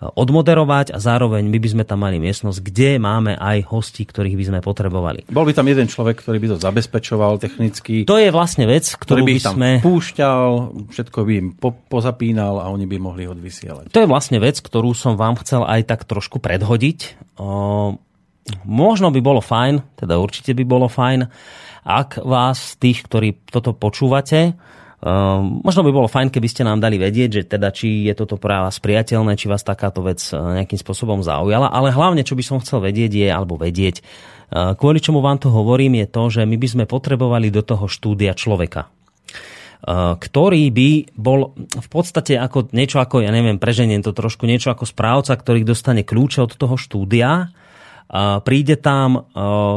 odmoderovať 0.06 0.94
a 0.94 1.02
zároveň 1.02 1.42
my 1.50 1.58
by 1.58 1.70
sme 1.74 1.84
tam 1.90 2.06
mali 2.06 2.22
miestnosť, 2.22 2.62
kde 2.62 3.02
máme 3.02 3.34
aj 3.34 3.66
hosti, 3.66 4.06
ktorých 4.06 4.38
by 4.38 4.46
sme 4.46 4.60
potrebovali. 4.62 5.26
Bol 5.26 5.50
by 5.50 5.58
tam 5.58 5.74
jeden 5.74 5.90
človek, 5.90 6.22
ktorý 6.22 6.38
by 6.46 6.48
to 6.54 6.58
zabezpečoval 6.62 7.42
technicky. 7.42 8.06
To 8.06 8.22
je 8.22 8.30
vlastne 8.30 8.70
vec, 8.70 8.94
ktorú 8.94 9.02
ktorý 9.02 9.22
by, 9.26 9.34
by 9.34 9.42
tam 9.42 9.56
sme... 9.58 9.70
púšťal, 9.82 10.46
všetko 10.94 11.18
by 11.26 11.34
im 11.34 11.48
po, 11.58 11.74
pozapínal 11.74 12.62
a 12.62 12.70
oni 12.70 12.86
by 12.86 13.02
mohli 13.02 13.26
odvysielať. 13.26 13.90
To 13.90 14.06
je 14.06 14.12
vlastne 14.12 14.38
vec, 14.38 14.62
ktorú 14.62 14.94
som 14.94 15.18
vám 15.18 15.34
chcel 15.42 15.66
aj 15.66 15.82
tak 15.90 16.06
trošku 16.06 16.38
predhodiť. 16.38 17.26
Možno 18.66 19.10
by 19.10 19.20
bolo 19.26 19.42
fajn, 19.42 19.98
teda 19.98 20.22
určite 20.22 20.54
by 20.54 20.64
bolo 20.66 20.86
fajn, 20.86 21.26
ak 21.86 22.22
vás, 22.22 22.78
tých, 22.78 23.06
ktorí 23.06 23.50
toto 23.50 23.74
počúvate, 23.74 24.54
Um, 25.06 25.62
možno 25.62 25.86
by 25.86 25.94
bolo 25.94 26.10
fajn, 26.10 26.34
keby 26.34 26.50
ste 26.50 26.66
nám 26.66 26.82
dali 26.82 26.98
vedieť, 26.98 27.30
že 27.30 27.42
teda 27.46 27.70
či 27.70 28.10
je 28.10 28.18
toto 28.18 28.42
pre 28.42 28.58
vás 28.58 28.82
priateľné, 28.82 29.38
či 29.38 29.46
vás 29.46 29.62
takáto 29.62 30.02
vec 30.02 30.18
e, 30.18 30.34
nejakým 30.34 30.82
spôsobom 30.82 31.22
zaujala, 31.22 31.70
ale 31.70 31.94
hlavne, 31.94 32.26
čo 32.26 32.34
by 32.34 32.42
som 32.42 32.58
chcel 32.58 32.82
vedieť 32.82 33.14
je, 33.14 33.30
alebo 33.30 33.54
vedieť, 33.54 34.02
uh, 34.02 34.74
kvôli 34.74 34.98
čomu 34.98 35.22
vám 35.22 35.38
to 35.38 35.54
hovorím, 35.54 36.02
je 36.02 36.08
to, 36.10 36.24
že 36.34 36.42
my 36.50 36.58
by 36.58 36.68
sme 36.72 36.86
potrebovali 36.90 37.54
do 37.54 37.62
toho 37.62 37.86
štúdia 37.86 38.34
človeka 38.34 38.90
ktorý 39.86 40.74
by 40.74 40.90
bol 41.14 41.54
v 41.54 41.88
podstate 41.94 42.34
ako 42.42 42.74
niečo 42.74 42.98
ako, 42.98 43.22
ja 43.22 43.30
neviem, 43.30 43.62
preženiem 43.62 44.02
to 44.02 44.18
trošku, 44.18 44.50
niečo 44.50 44.74
ako 44.74 44.90
správca, 44.90 45.38
ktorý 45.38 45.62
dostane 45.62 46.02
kľúče 46.02 46.42
od 46.42 46.58
toho 46.58 46.74
štúdia 46.74 47.54
príde 48.46 48.78
tam, 48.78 49.26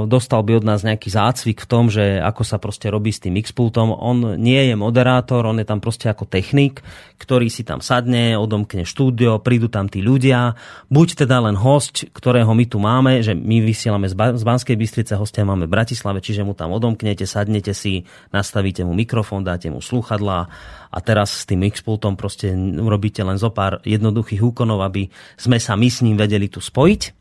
dostal 0.04 0.44
by 0.44 0.60
od 0.60 0.64
nás 0.68 0.84
nejaký 0.84 1.08
zácvik 1.08 1.64
v 1.64 1.70
tom, 1.70 1.88
že 1.88 2.20
ako 2.20 2.42
sa 2.44 2.60
proste 2.60 2.92
robí 2.92 3.08
s 3.08 3.24
tým 3.24 3.40
X-pultom. 3.40 3.88
On 3.88 4.36
nie 4.36 4.68
je 4.68 4.76
moderátor, 4.76 5.48
on 5.48 5.56
je 5.56 5.64
tam 5.64 5.80
proste 5.80 6.12
ako 6.12 6.28
technik, 6.28 6.84
ktorý 7.16 7.48
si 7.48 7.64
tam 7.64 7.80
sadne, 7.80 8.36
odomkne 8.36 8.84
štúdio, 8.84 9.40
prídu 9.40 9.72
tam 9.72 9.88
tí 9.88 10.04
ľudia, 10.04 10.54
buď 10.92 11.24
teda 11.24 11.40
len 11.40 11.56
host, 11.56 12.04
ktorého 12.12 12.52
my 12.52 12.64
tu 12.68 12.78
máme, 12.78 13.24
že 13.24 13.32
my 13.32 13.64
vysielame 13.64 14.06
z, 14.06 14.14
z 14.14 14.44
Banskej 14.44 14.76
Bystrice, 14.76 15.16
hostia 15.16 15.48
máme 15.48 15.64
v 15.64 15.74
Bratislave, 15.74 16.20
čiže 16.20 16.44
mu 16.44 16.52
tam 16.52 16.76
odomknete, 16.76 17.24
sadnete 17.24 17.72
si, 17.72 18.04
nastavíte 18.30 18.84
mu 18.84 18.92
mikrofón, 18.92 19.42
dáte 19.42 19.72
mu 19.72 19.80
sluchadlá 19.80 20.52
a 20.88 20.98
teraz 21.00 21.42
s 21.42 21.44
tým 21.44 21.64
X-pultom 21.68 22.14
proste 22.16 22.52
urobíte 22.56 23.24
len 23.24 23.36
zo 23.36 23.52
pár 23.52 23.80
jednoduchých 23.88 24.40
úkonov, 24.40 24.84
aby 24.84 25.08
sme 25.36 25.56
sa 25.60 25.76
my 25.76 25.88
s 25.88 26.00
ním 26.04 26.16
vedeli 26.16 26.48
tu 26.48 26.60
spojiť 26.64 27.17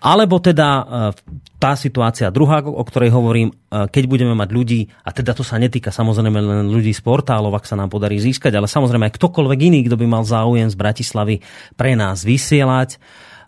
alebo 0.00 0.40
teda 0.40 0.68
e, 0.68 0.82
tá 1.60 1.76
situácia 1.76 2.32
druhá, 2.32 2.64
o 2.64 2.80
ktorej 2.80 3.12
hovorím, 3.12 3.52
e, 3.52 3.84
keď 3.92 4.04
budeme 4.08 4.32
mať 4.32 4.48
ľudí, 4.48 4.80
a 5.04 5.12
teda 5.12 5.36
to 5.36 5.44
sa 5.44 5.60
netýka 5.60 5.92
samozrejme 5.92 6.40
len 6.40 6.66
ľudí 6.72 6.90
z 6.96 7.04
portálov, 7.04 7.52
ak 7.52 7.68
sa 7.68 7.76
nám 7.76 7.92
podarí 7.92 8.16
získať, 8.16 8.56
ale 8.56 8.64
samozrejme 8.64 9.12
aj 9.12 9.16
ktokoľvek 9.20 9.60
iný, 9.60 9.80
kto 9.84 10.00
by 10.00 10.06
mal 10.08 10.24
záujem 10.24 10.72
z 10.72 10.76
Bratislavy 10.76 11.36
pre 11.76 11.92
nás 12.00 12.24
vysielať 12.24 12.96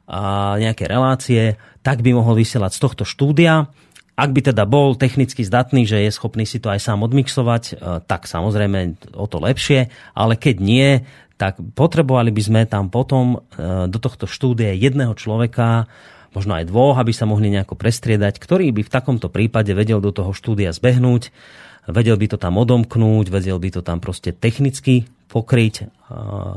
a 0.05 0.55
nejaké 0.61 0.85
relácie, 0.85 1.57
tak 1.81 2.05
by 2.05 2.13
mohol 2.13 2.37
vysielať 2.37 2.77
z 2.77 2.81
tohto 2.85 3.05
štúdia. 3.09 3.73
Ak 4.13 4.37
by 4.37 4.53
teda 4.53 4.69
bol 4.69 4.93
technicky 4.93 5.41
zdatný, 5.41 5.89
že 5.89 6.05
je 6.05 6.13
schopný 6.13 6.45
si 6.45 6.61
to 6.61 6.69
aj 6.69 6.85
sám 6.85 7.01
odmixovať, 7.09 7.65
e, 7.65 7.75
tak 8.05 8.29
samozrejme 8.29 9.09
o 9.17 9.25
to 9.25 9.41
lepšie, 9.41 9.89
ale 10.13 10.37
keď 10.37 10.57
nie, 10.61 10.89
tak 11.41 11.59
potrebovali 11.59 12.29
by 12.31 12.43
sme 12.45 12.61
tam 12.71 12.87
potom 12.87 13.43
do 13.91 13.99
tohto 13.99 14.31
štúdia 14.31 14.79
jedného 14.79 15.11
človeka, 15.19 15.91
možno 16.33 16.57
aj 16.57 16.69
dvoch, 16.69 16.97
aby 16.99 17.13
sa 17.13 17.29
mohli 17.29 17.53
nejako 17.53 17.77
prestriedať, 17.77 18.41
ktorý 18.41 18.73
by 18.73 18.83
v 18.85 18.93
takomto 18.93 19.29
prípade 19.29 19.73
vedel 19.77 20.01
do 20.01 20.13
toho 20.13 20.33
štúdia 20.33 20.73
zbehnúť, 20.73 21.33
vedel 21.89 22.17
by 22.17 22.27
to 22.33 22.37
tam 22.41 22.59
odomknúť, 22.59 23.27
vedel 23.29 23.59
by 23.61 23.69
to 23.75 23.81
tam 23.85 24.01
proste 24.01 24.33
technicky 24.37 25.07
pokryť, 25.33 25.89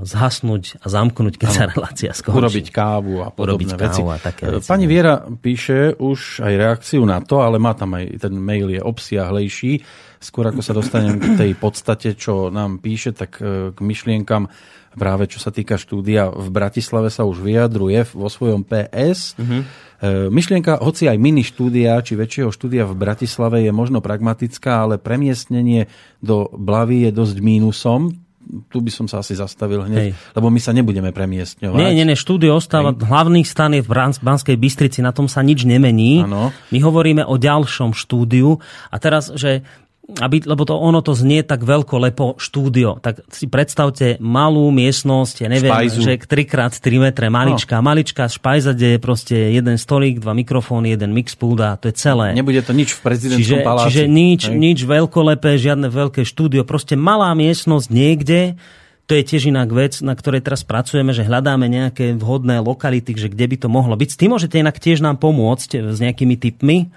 zhasnúť 0.03 0.83
a 0.83 0.87
zamknúť, 0.91 1.39
keď 1.39 1.47
ano, 1.47 1.55
sa 1.55 1.63
relácia 1.71 2.11
skončí. 2.11 2.43
Urobiť 2.43 2.67
kávu 2.75 3.23
a 3.23 3.31
podobné 3.31 3.71
Urobiť 3.71 3.71
veci. 3.79 4.01
kávu 4.03 4.09
a 4.11 4.17
také 4.19 4.41
veci. 4.51 4.67
Pani 4.67 4.85
Viera 4.85 5.15
píše 5.23 5.95
už 5.95 6.43
aj 6.43 6.53
reakciu 6.59 7.07
na 7.07 7.23
to, 7.23 7.39
ale 7.39 7.55
má 7.55 7.71
tam 7.71 7.95
aj 7.95 8.19
ten 8.19 8.35
mail 8.35 8.67
je 8.75 8.83
obsiahlejší. 8.83 9.79
Skôr 10.25 10.49
ako 10.49 10.65
sa 10.65 10.73
dostanem 10.73 11.21
k 11.21 11.37
tej 11.37 11.51
podstate, 11.53 12.17
čo 12.17 12.49
nám 12.49 12.81
píše, 12.81 13.13
tak 13.13 13.37
e, 13.37 13.69
k 13.69 13.77
myšlienkam 13.77 14.49
práve 14.95 15.27
čo 15.27 15.43
sa 15.43 15.51
týka 15.51 15.75
štúdia 15.75 16.31
v 16.31 16.47
Bratislave 16.49 17.11
sa 17.11 17.27
už 17.27 17.43
vyjadruje 17.43 18.07
vo 18.15 18.31
svojom 18.31 18.63
PS. 18.63 19.35
Uh-huh. 19.35 19.61
Myšlienka, 20.31 20.79
hoci 20.79 21.11
aj 21.11 21.19
mini 21.19 21.43
štúdia, 21.43 21.99
či 21.99 22.15
väčšieho 22.15 22.51
štúdia 22.51 22.87
v 22.87 22.95
Bratislave 22.95 23.63
je 23.63 23.75
možno 23.75 23.99
pragmatická, 23.99 24.87
ale 24.87 24.95
premiestnenie 24.95 25.91
do 26.23 26.47
Blavy 26.51 27.07
je 27.07 27.11
dosť 27.11 27.37
mínusom 27.43 28.25
tu 28.69 28.77
by 28.77 28.91
som 28.93 29.09
sa 29.09 29.25
asi 29.25 29.33
zastavil 29.33 29.81
hneď, 29.89 29.99
Hej. 29.99 30.11
lebo 30.37 30.53
my 30.53 30.61
sa 30.61 30.69
nebudeme 30.69 31.09
premiestňovať. 31.09 31.81
Nie, 31.81 31.97
nie, 31.97 32.05
nie, 32.05 32.17
štúdio 32.17 32.53
ostáva, 32.53 32.93
Hej. 32.93 33.01
hlavný 33.09 33.41
stan 33.41 33.73
je 33.73 33.81
v 33.81 33.89
Banskej 34.21 34.57
Bystrici, 34.57 35.01
na 35.01 35.09
tom 35.09 35.25
sa 35.25 35.41
nič 35.41 35.65
nemení. 35.65 36.21
Ano. 36.21 36.53
My 36.69 36.77
hovoríme 36.77 37.25
o 37.25 37.35
ďalšom 37.41 37.97
štúdiu 37.97 38.61
a 38.93 38.95
teraz, 39.01 39.33
že 39.33 39.65
aby, 40.05 40.45
lebo 40.45 40.69
to 40.69 40.77
ono 40.77 41.01
to 41.01 41.17
znie 41.17 41.41
tak 41.41 41.65
veľko 41.65 41.97
lepo 41.97 42.27
štúdio. 42.37 43.01
Tak 43.01 43.25
si 43.33 43.49
predstavte 43.49 44.21
malú 44.21 44.69
miestnosť, 44.69 45.35
ja 45.41 45.49
neviem, 45.49 45.73
Špajzu. 45.73 45.99
že 46.05 46.13
3x3 46.21 46.85
metre, 47.01 47.25
malička, 47.33 47.81
no. 47.81 47.89
malička 47.89 48.29
špajza, 48.29 48.77
kde 48.77 48.95
je 48.95 48.99
proste 49.01 49.33
jeden 49.33 49.81
stolík, 49.81 50.21
dva 50.21 50.37
mikrofóny, 50.37 50.93
jeden 50.93 51.09
mixpult 51.09 51.57
a 51.57 51.73
to 51.81 51.89
je 51.89 51.97
celé. 51.97 52.37
Nebude 52.37 52.61
to 52.61 52.77
nič 52.77 52.93
v 52.93 52.99
prezidentskom 53.01 53.41
čiže, 53.41 53.65
paláci. 53.65 53.87
Čiže 53.89 54.03
nič, 54.05 54.41
nič 54.53 54.79
veľkolepé, 54.85 55.57
žiadne 55.57 55.89
veľké 55.89 56.21
štúdio, 56.21 56.61
proste 56.69 56.93
malá 56.93 57.33
miestnosť 57.33 57.87
niekde, 57.89 58.41
to 59.05 59.13
je 59.13 59.21
tiež 59.21 59.53
inak 59.53 59.69
vec, 59.69 60.01
na 60.01 60.17
ktorej 60.17 60.41
teraz 60.41 60.65
pracujeme, 60.65 61.13
že 61.13 61.25
hľadáme 61.25 61.69
nejaké 61.69 62.17
vhodné 62.17 62.57
lokality, 62.61 63.13
že 63.13 63.29
kde 63.29 63.45
by 63.53 63.57
to 63.61 63.67
mohlo 63.69 63.93
byť. 63.93 64.09
S 64.09 64.17
tým 64.17 64.33
môžete 64.33 64.57
inak 64.57 64.81
tiež 64.81 65.05
nám 65.05 65.21
pomôcť 65.21 65.93
s 65.93 65.97
nejakými 66.01 66.33
tipmi. 66.41 66.89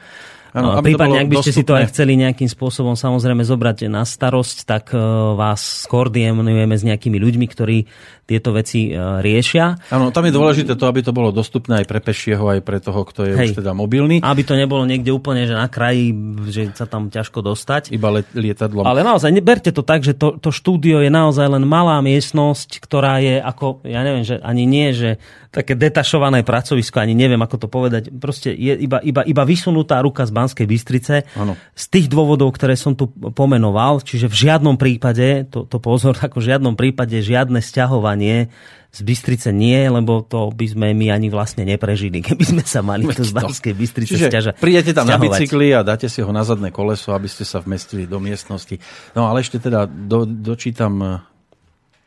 Ano, 0.56 0.76
no, 0.76 0.80
prípadne, 0.80 1.20
ak 1.24 1.28
by 1.28 1.36
ste 1.44 1.52
dostupné. 1.52 1.60
si 1.60 1.68
to 1.68 1.72
aj 1.76 1.86
chceli 1.92 2.12
nejakým 2.16 2.48
spôsobom 2.48 2.96
samozrejme 2.96 3.44
zobrať 3.44 3.92
na 3.92 4.02
starosť, 4.04 4.56
tak 4.64 4.96
uh, 4.96 5.36
vás 5.36 5.84
skoordinujeme 5.84 6.72
s 6.72 6.84
nejakými 6.88 7.20
ľuďmi, 7.20 7.46
ktorí 7.52 7.84
tieto 8.24 8.52
veci 8.56 8.92
uh, 8.92 9.20
riešia. 9.20 9.92
Áno, 9.92 10.08
tam 10.08 10.24
je 10.24 10.32
dôležité 10.32 10.72
to, 10.76 10.84
aby 10.88 11.04
to 11.04 11.12
bolo 11.12 11.32
dostupné 11.32 11.84
aj 11.84 11.86
pre 11.88 12.00
pešieho, 12.00 12.44
aj 12.48 12.60
pre 12.64 12.80
toho, 12.80 13.00
kto 13.04 13.28
je 13.28 13.32
Hej. 13.36 13.48
už 13.52 13.64
teda 13.64 13.72
mobilný. 13.76 14.24
Aby 14.24 14.42
to 14.44 14.56
nebolo 14.56 14.84
niekde 14.88 15.12
úplne, 15.12 15.44
že 15.44 15.52
na 15.52 15.68
kraji, 15.68 16.12
že 16.48 16.72
sa 16.72 16.88
tam 16.88 17.12
ťažko 17.12 17.44
dostať. 17.44 17.92
Iba 17.92 18.20
let, 18.20 18.28
lietadlom. 18.32 18.88
Ale 18.88 19.04
naozaj, 19.04 19.32
neberte 19.32 19.72
to 19.72 19.84
tak, 19.84 20.04
že 20.04 20.16
to, 20.16 20.40
to 20.40 20.48
štúdio 20.48 21.04
je 21.04 21.12
naozaj 21.12 21.44
len 21.44 21.64
malá 21.64 22.00
miestnosť, 22.00 22.80
ktorá 22.84 23.20
je 23.20 23.40
ako, 23.40 23.84
ja 23.84 24.00
neviem, 24.04 24.24
že 24.24 24.40
ani 24.40 24.64
nie, 24.64 24.92
že 24.92 25.20
také 25.48 25.72
detašované 25.72 26.44
pracovisko, 26.44 27.00
ani 27.00 27.16
neviem, 27.16 27.40
ako 27.40 27.56
to 27.56 27.68
povedať. 27.72 28.12
Proste 28.12 28.52
je 28.52 28.76
iba, 28.76 29.00
iba, 29.00 29.24
iba 29.24 29.42
vysunutá 29.48 30.04
ruka 30.04 30.28
z 30.28 30.32
Banskej 30.38 30.66
Bystrice. 30.70 31.26
Ano. 31.34 31.58
Z 31.74 31.84
tých 31.90 32.06
dôvodov, 32.06 32.54
ktoré 32.54 32.78
som 32.78 32.94
tu 32.94 33.10
pomenoval, 33.10 33.98
čiže 34.06 34.30
v 34.30 34.46
žiadnom 34.46 34.78
prípade, 34.78 35.50
to, 35.50 35.66
to 35.66 35.82
pozor, 35.82 36.14
ako 36.26 36.38
v 36.38 36.54
žiadnom 36.54 36.78
prípade 36.78 37.18
žiadne 37.18 37.58
sťahovanie 37.58 38.54
z 38.88 39.00
Bystrice 39.04 39.52
nie, 39.52 39.84
lebo 39.84 40.24
to 40.24 40.48
by 40.48 40.64
sme 40.64 40.86
my 40.96 41.12
ani 41.12 41.28
vlastne 41.28 41.66
neprežili, 41.66 42.22
keby 42.28 42.44
sme 42.46 42.62
sa 42.62 42.80
mali 42.80 43.04
tu 43.10 43.26
z 43.26 43.34
Banskej 43.34 43.74
Bystrice 43.74 44.14
Čiže 44.14 44.26
stiaža, 44.30 44.50
prídete 44.54 44.94
tam 44.94 45.10
sťahovať. 45.10 45.18
na 45.18 45.24
bicykli 45.26 45.66
a 45.74 45.80
dáte 45.82 46.06
si 46.06 46.22
ho 46.22 46.30
na 46.30 46.46
zadné 46.46 46.70
koleso, 46.70 47.12
aby 47.12 47.28
ste 47.28 47.42
sa 47.42 47.58
vmestili 47.60 48.06
do 48.06 48.22
miestnosti. 48.22 48.78
No 49.18 49.28
ale 49.28 49.42
ešte 49.44 49.58
teda 49.60 49.84
do, 49.84 50.24
dočítam 50.24 51.26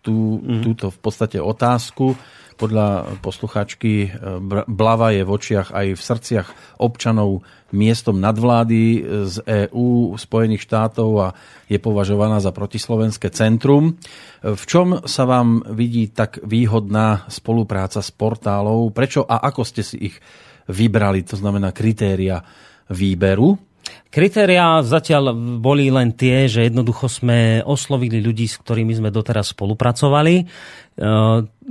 tú, 0.01 0.41
mm. 0.41 0.61
túto 0.65 0.89
v 0.89 0.99
podstate 0.99 1.37
otázku 1.37 2.17
podľa 2.61 3.17
poslucháčky 3.25 3.93
e, 4.05 4.09
Blava 4.69 5.09
je 5.09 5.25
v 5.25 5.33
očiach 5.33 5.73
aj 5.73 5.87
v 5.97 6.01
srdciach 6.01 6.47
občanov 6.77 7.41
miestom 7.73 8.21
nadvlády 8.21 8.83
z 9.25 9.35
EÚ, 9.47 10.13
Spojených 10.19 10.67
štátov 10.67 11.09
a 11.17 11.27
je 11.65 11.79
považovaná 11.79 12.43
za 12.43 12.51
protislovenské 12.51 13.31
centrum. 13.31 13.95
V 14.43 14.63
čom 14.67 15.07
sa 15.07 15.23
vám 15.23 15.63
vidí 15.71 16.11
tak 16.11 16.43
výhodná 16.43 17.23
spolupráca 17.31 18.03
s 18.03 18.11
portálov? 18.11 18.91
Prečo 18.91 19.23
a 19.23 19.39
ako 19.47 19.63
ste 19.63 19.87
si 19.87 20.11
ich 20.11 20.15
vybrali? 20.67 21.23
To 21.31 21.39
znamená 21.39 21.71
kritéria 21.71 22.43
výberu. 22.91 23.70
Kritériá 24.11 24.83
zatiaľ 24.83 25.31
boli 25.63 25.87
len 25.87 26.11
tie, 26.11 26.43
že 26.51 26.67
jednoducho 26.67 27.07
sme 27.07 27.63
oslovili 27.63 28.19
ľudí, 28.19 28.43
s 28.43 28.59
ktorými 28.59 28.91
sme 28.91 29.07
doteraz 29.07 29.55
spolupracovali. 29.55 30.35
E, 30.35 30.45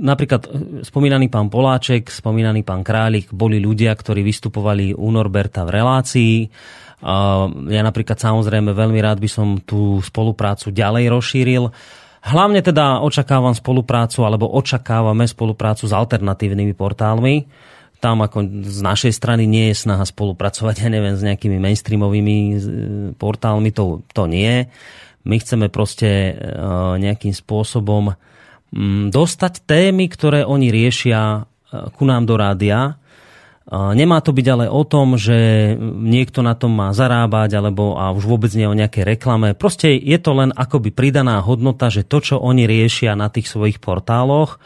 napríklad 0.01 0.41
e, 0.49 0.81
spomínaný 0.81 1.29
pán 1.29 1.53
Poláček, 1.53 2.09
spomínaný 2.09 2.65
pán 2.65 2.81
Králik 2.81 3.29
boli 3.29 3.61
ľudia, 3.61 3.93
ktorí 3.93 4.25
vystupovali 4.25 4.89
u 4.89 5.13
Norberta 5.13 5.69
v 5.69 5.69
relácii. 5.69 6.35
E, 6.41 6.47
ja 7.69 7.81
napríklad 7.85 8.17
samozrejme 8.17 8.73
veľmi 8.73 8.97
rád 9.05 9.21
by 9.21 9.29
som 9.29 9.61
tú 9.61 10.01
spoluprácu 10.01 10.73
ďalej 10.73 11.13
rozšíril. 11.13 11.69
Hlavne 12.25 12.65
teda 12.65 13.05
očakávam 13.05 13.53
spoluprácu, 13.53 14.25
alebo 14.25 14.49
očakávame 14.49 15.29
spoluprácu 15.29 15.85
s 15.85 15.93
alternatívnymi 15.93 16.73
portálmi 16.73 17.45
tam 18.01 18.25
ako 18.25 18.65
z 18.65 18.79
našej 18.81 19.13
strany 19.13 19.45
nie 19.45 19.69
je 19.69 19.85
snaha 19.85 20.01
spolupracovať, 20.01 20.75
ja 20.81 20.89
neviem, 20.89 21.13
s 21.13 21.21
nejakými 21.21 21.61
mainstreamovými 21.61 22.37
portálmi, 23.21 23.69
to, 23.69 24.01
to 24.09 24.25
nie. 24.25 24.65
My 25.21 25.37
chceme 25.37 25.69
proste 25.69 26.09
e, 26.09 26.33
nejakým 26.97 27.29
spôsobom 27.29 28.17
mm, 28.73 29.13
dostať 29.13 29.61
témy, 29.69 30.09
ktoré 30.09 30.41
oni 30.41 30.73
riešia 30.73 31.21
e, 31.21 31.41
ku 31.93 32.09
nám 32.09 32.25
do 32.25 32.41
rádia. 32.41 32.97
Nemá 33.69 34.25
to 34.25 34.33
byť 34.33 34.47
ale 34.49 34.65
o 34.65 34.81
tom, 34.81 35.21
že 35.21 35.71
niekto 35.77 36.41
na 36.41 36.57
tom 36.57 36.73
má 36.73 36.89
zarábať, 36.97 37.61
alebo 37.61 37.93
a 37.93 38.09
už 38.09 38.25
vôbec 38.25 38.49
nie 38.57 38.65
o 38.65 38.73
nejakej 38.73 39.05
reklame. 39.05 39.53
Proste 39.53 39.93
je 39.93 40.17
to 40.17 40.33
len 40.33 40.49
akoby 40.49 40.89
pridaná 40.89 41.37
hodnota, 41.45 41.93
že 41.93 42.01
to, 42.01 42.25
čo 42.25 42.35
oni 42.41 42.65
riešia 42.65 43.13
na 43.13 43.29
tých 43.29 43.45
svojich 43.45 43.77
portáloch, 43.77 44.57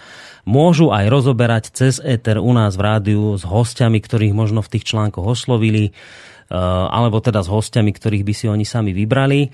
môžu 0.48 0.96
aj 0.96 1.12
rozoberať 1.12 1.76
cez 1.76 2.00
éter 2.00 2.40
u 2.40 2.56
nás 2.56 2.80
v 2.80 2.86
rádiu 2.88 3.36
s 3.36 3.44
hostiami, 3.44 4.00
ktorých 4.00 4.32
možno 4.32 4.64
v 4.64 4.72
tých 4.80 4.88
článkoch 4.88 5.28
oslovili, 5.28 5.92
eh, 5.92 6.56
alebo 6.88 7.20
teda 7.20 7.44
s 7.44 7.52
hostiami, 7.52 7.92
ktorých 7.92 8.24
by 8.24 8.34
si 8.34 8.46
oni 8.48 8.64
sami 8.64 8.96
vybrali. 8.96 9.52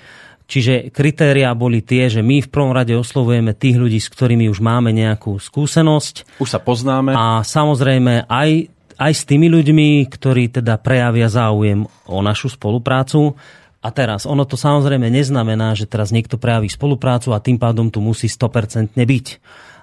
Čiže 0.51 0.91
kritéria 0.91 1.55
boli 1.55 1.79
tie, 1.79 2.11
že 2.11 2.19
my 2.19 2.43
v 2.43 2.51
prvom 2.51 2.75
rade 2.75 2.91
oslovujeme 2.91 3.55
tých 3.55 3.79
ľudí, 3.79 4.03
s 4.03 4.11
ktorými 4.11 4.51
už 4.51 4.59
máme 4.59 4.91
nejakú 4.91 5.39
skúsenosť. 5.39 6.43
Už 6.43 6.49
sa 6.51 6.59
poznáme. 6.59 7.15
A 7.15 7.39
samozrejme 7.39 8.27
aj, 8.27 8.67
aj 9.01 9.11
s 9.17 9.23
tými 9.25 9.49
ľuďmi, 9.49 10.05
ktorí 10.05 10.53
teda 10.53 10.77
prejavia 10.77 11.25
záujem 11.25 11.89
o 12.05 12.21
našu 12.21 12.53
spoluprácu. 12.53 13.33
A 13.81 13.89
teraz, 13.89 14.29
ono 14.29 14.45
to 14.45 14.53
samozrejme 14.53 15.09
neznamená, 15.09 15.73
že 15.73 15.89
teraz 15.89 16.13
niekto 16.13 16.37
prejaví 16.37 16.69
spoluprácu 16.69 17.33
a 17.33 17.41
tým 17.41 17.57
pádom 17.57 17.89
tu 17.89 17.97
musí 17.97 18.29
100% 18.29 18.93
byť 18.93 19.27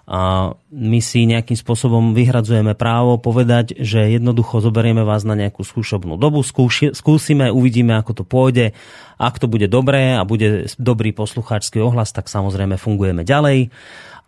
a 0.09 0.57
my 0.73 1.01
si 1.05 1.29
nejakým 1.29 1.53
spôsobom 1.53 2.17
vyhradzujeme 2.17 2.73
právo 2.73 3.21
povedať, 3.21 3.77
že 3.77 4.17
jednoducho 4.17 4.65
zoberieme 4.65 5.05
vás 5.05 5.21
na 5.21 5.37
nejakú 5.37 5.61
skúšobnú 5.61 6.17
dobu, 6.17 6.41
skúši, 6.41 6.97
skúsime, 6.97 7.53
uvidíme, 7.53 7.93
ako 7.93 8.13
to 8.17 8.25
pôjde. 8.25 8.73
Ak 9.21 9.37
to 9.37 9.53
bude 9.53 9.69
dobré 9.69 10.17
a 10.17 10.25
bude 10.25 10.73
dobrý 10.81 11.13
poslucháčsky 11.13 11.85
ohlas, 11.85 12.17
tak 12.17 12.33
samozrejme 12.33 12.81
fungujeme 12.81 13.21
ďalej. 13.21 13.69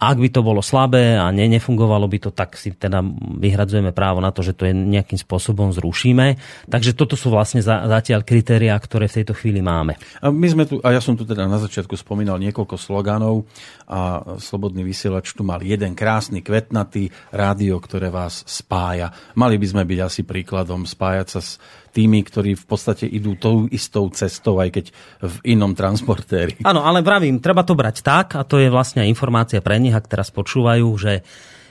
Ak 0.01 0.17
by 0.17 0.33
to 0.33 0.41
bolo 0.41 0.65
slabé 0.65 1.21
a 1.21 1.29
ne, 1.29 1.45
nefungovalo 1.45 2.09
by 2.09 2.19
to, 2.25 2.31
tak 2.33 2.57
si 2.57 2.73
teda 2.73 3.05
vyhradzujeme 3.37 3.93
právo 3.93 4.25
na 4.25 4.33
to, 4.33 4.41
že 4.41 4.57
to 4.57 4.65
je 4.65 4.73
nejakým 4.73 5.21
spôsobom 5.21 5.77
zrušíme. 5.77 6.41
Takže 6.73 6.97
toto 6.97 7.21
sú 7.21 7.29
vlastne 7.29 7.61
za, 7.61 7.85
zatiaľ 7.85 8.25
kritériá, 8.25 8.73
ktoré 8.81 9.13
v 9.13 9.21
tejto 9.21 9.37
chvíli 9.37 9.61
máme. 9.61 10.01
A 10.25 10.33
my 10.33 10.49
sme 10.49 10.65
tu, 10.65 10.81
a 10.81 10.97
ja 10.97 11.05
som 11.05 11.13
tu 11.21 11.29
teda 11.29 11.45
na 11.45 11.61
začiatku 11.61 11.93
spomínal 12.01 12.41
niekoľko 12.41 12.81
sloganov 12.81 13.45
a 13.91 14.23
Slobodný 14.39 14.87
vysielač 14.87 15.35
tu 15.35 15.43
mal 15.43 15.59
jeden 15.67 15.99
krásny, 15.99 16.47
kvetnatý 16.47 17.11
rádio, 17.35 17.83
ktoré 17.83 18.07
vás 18.15 18.47
spája. 18.47 19.11
Mali 19.35 19.59
by 19.59 19.67
sme 19.67 19.83
byť 19.83 19.99
asi 19.99 20.23
príkladom 20.23 20.87
spájať 20.87 21.27
sa 21.27 21.41
s 21.43 21.59
tými, 21.91 22.23
ktorí 22.23 22.55
v 22.55 22.65
podstate 22.71 23.11
idú 23.11 23.35
tou 23.35 23.67
istou 23.67 24.07
cestou, 24.15 24.63
aj 24.63 24.71
keď 24.71 24.85
v 25.27 25.59
inom 25.59 25.75
transportéri. 25.75 26.63
Áno, 26.63 26.87
ale 26.87 27.03
vravím, 27.03 27.43
treba 27.43 27.67
to 27.67 27.75
brať 27.75 28.07
tak, 28.07 28.39
a 28.39 28.47
to 28.47 28.63
je 28.63 28.71
vlastne 28.71 29.03
informácia 29.11 29.59
pre 29.59 29.83
nich, 29.83 29.91
ak 29.91 30.07
teraz 30.07 30.31
počúvajú, 30.31 30.87
že 30.95 31.27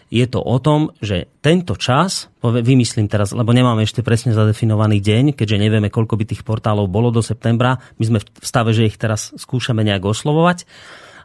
je 0.09 0.25
to 0.25 0.41
o 0.41 0.57
tom, 0.57 0.89
že 0.99 1.29
tento 1.39 1.77
čas, 1.77 2.33
vymyslím 2.41 3.05
teraz, 3.05 3.29
lebo 3.31 3.53
nemáme 3.53 3.85
ešte 3.85 4.01
presne 4.01 4.33
zadefinovaný 4.33 4.99
deň, 4.99 5.37
keďže 5.37 5.61
nevieme, 5.61 5.93
koľko 5.93 6.17
by 6.17 6.25
tých 6.25 6.43
portálov 6.43 6.89
bolo 6.89 7.13
do 7.13 7.21
septembra, 7.21 7.77
my 8.01 8.03
sme 8.03 8.19
v 8.19 8.27
stave, 8.41 8.73
že 8.73 8.89
ich 8.89 8.97
teraz 8.97 9.31
skúšame 9.37 9.85
nejak 9.85 10.03
oslovovať. 10.03 10.65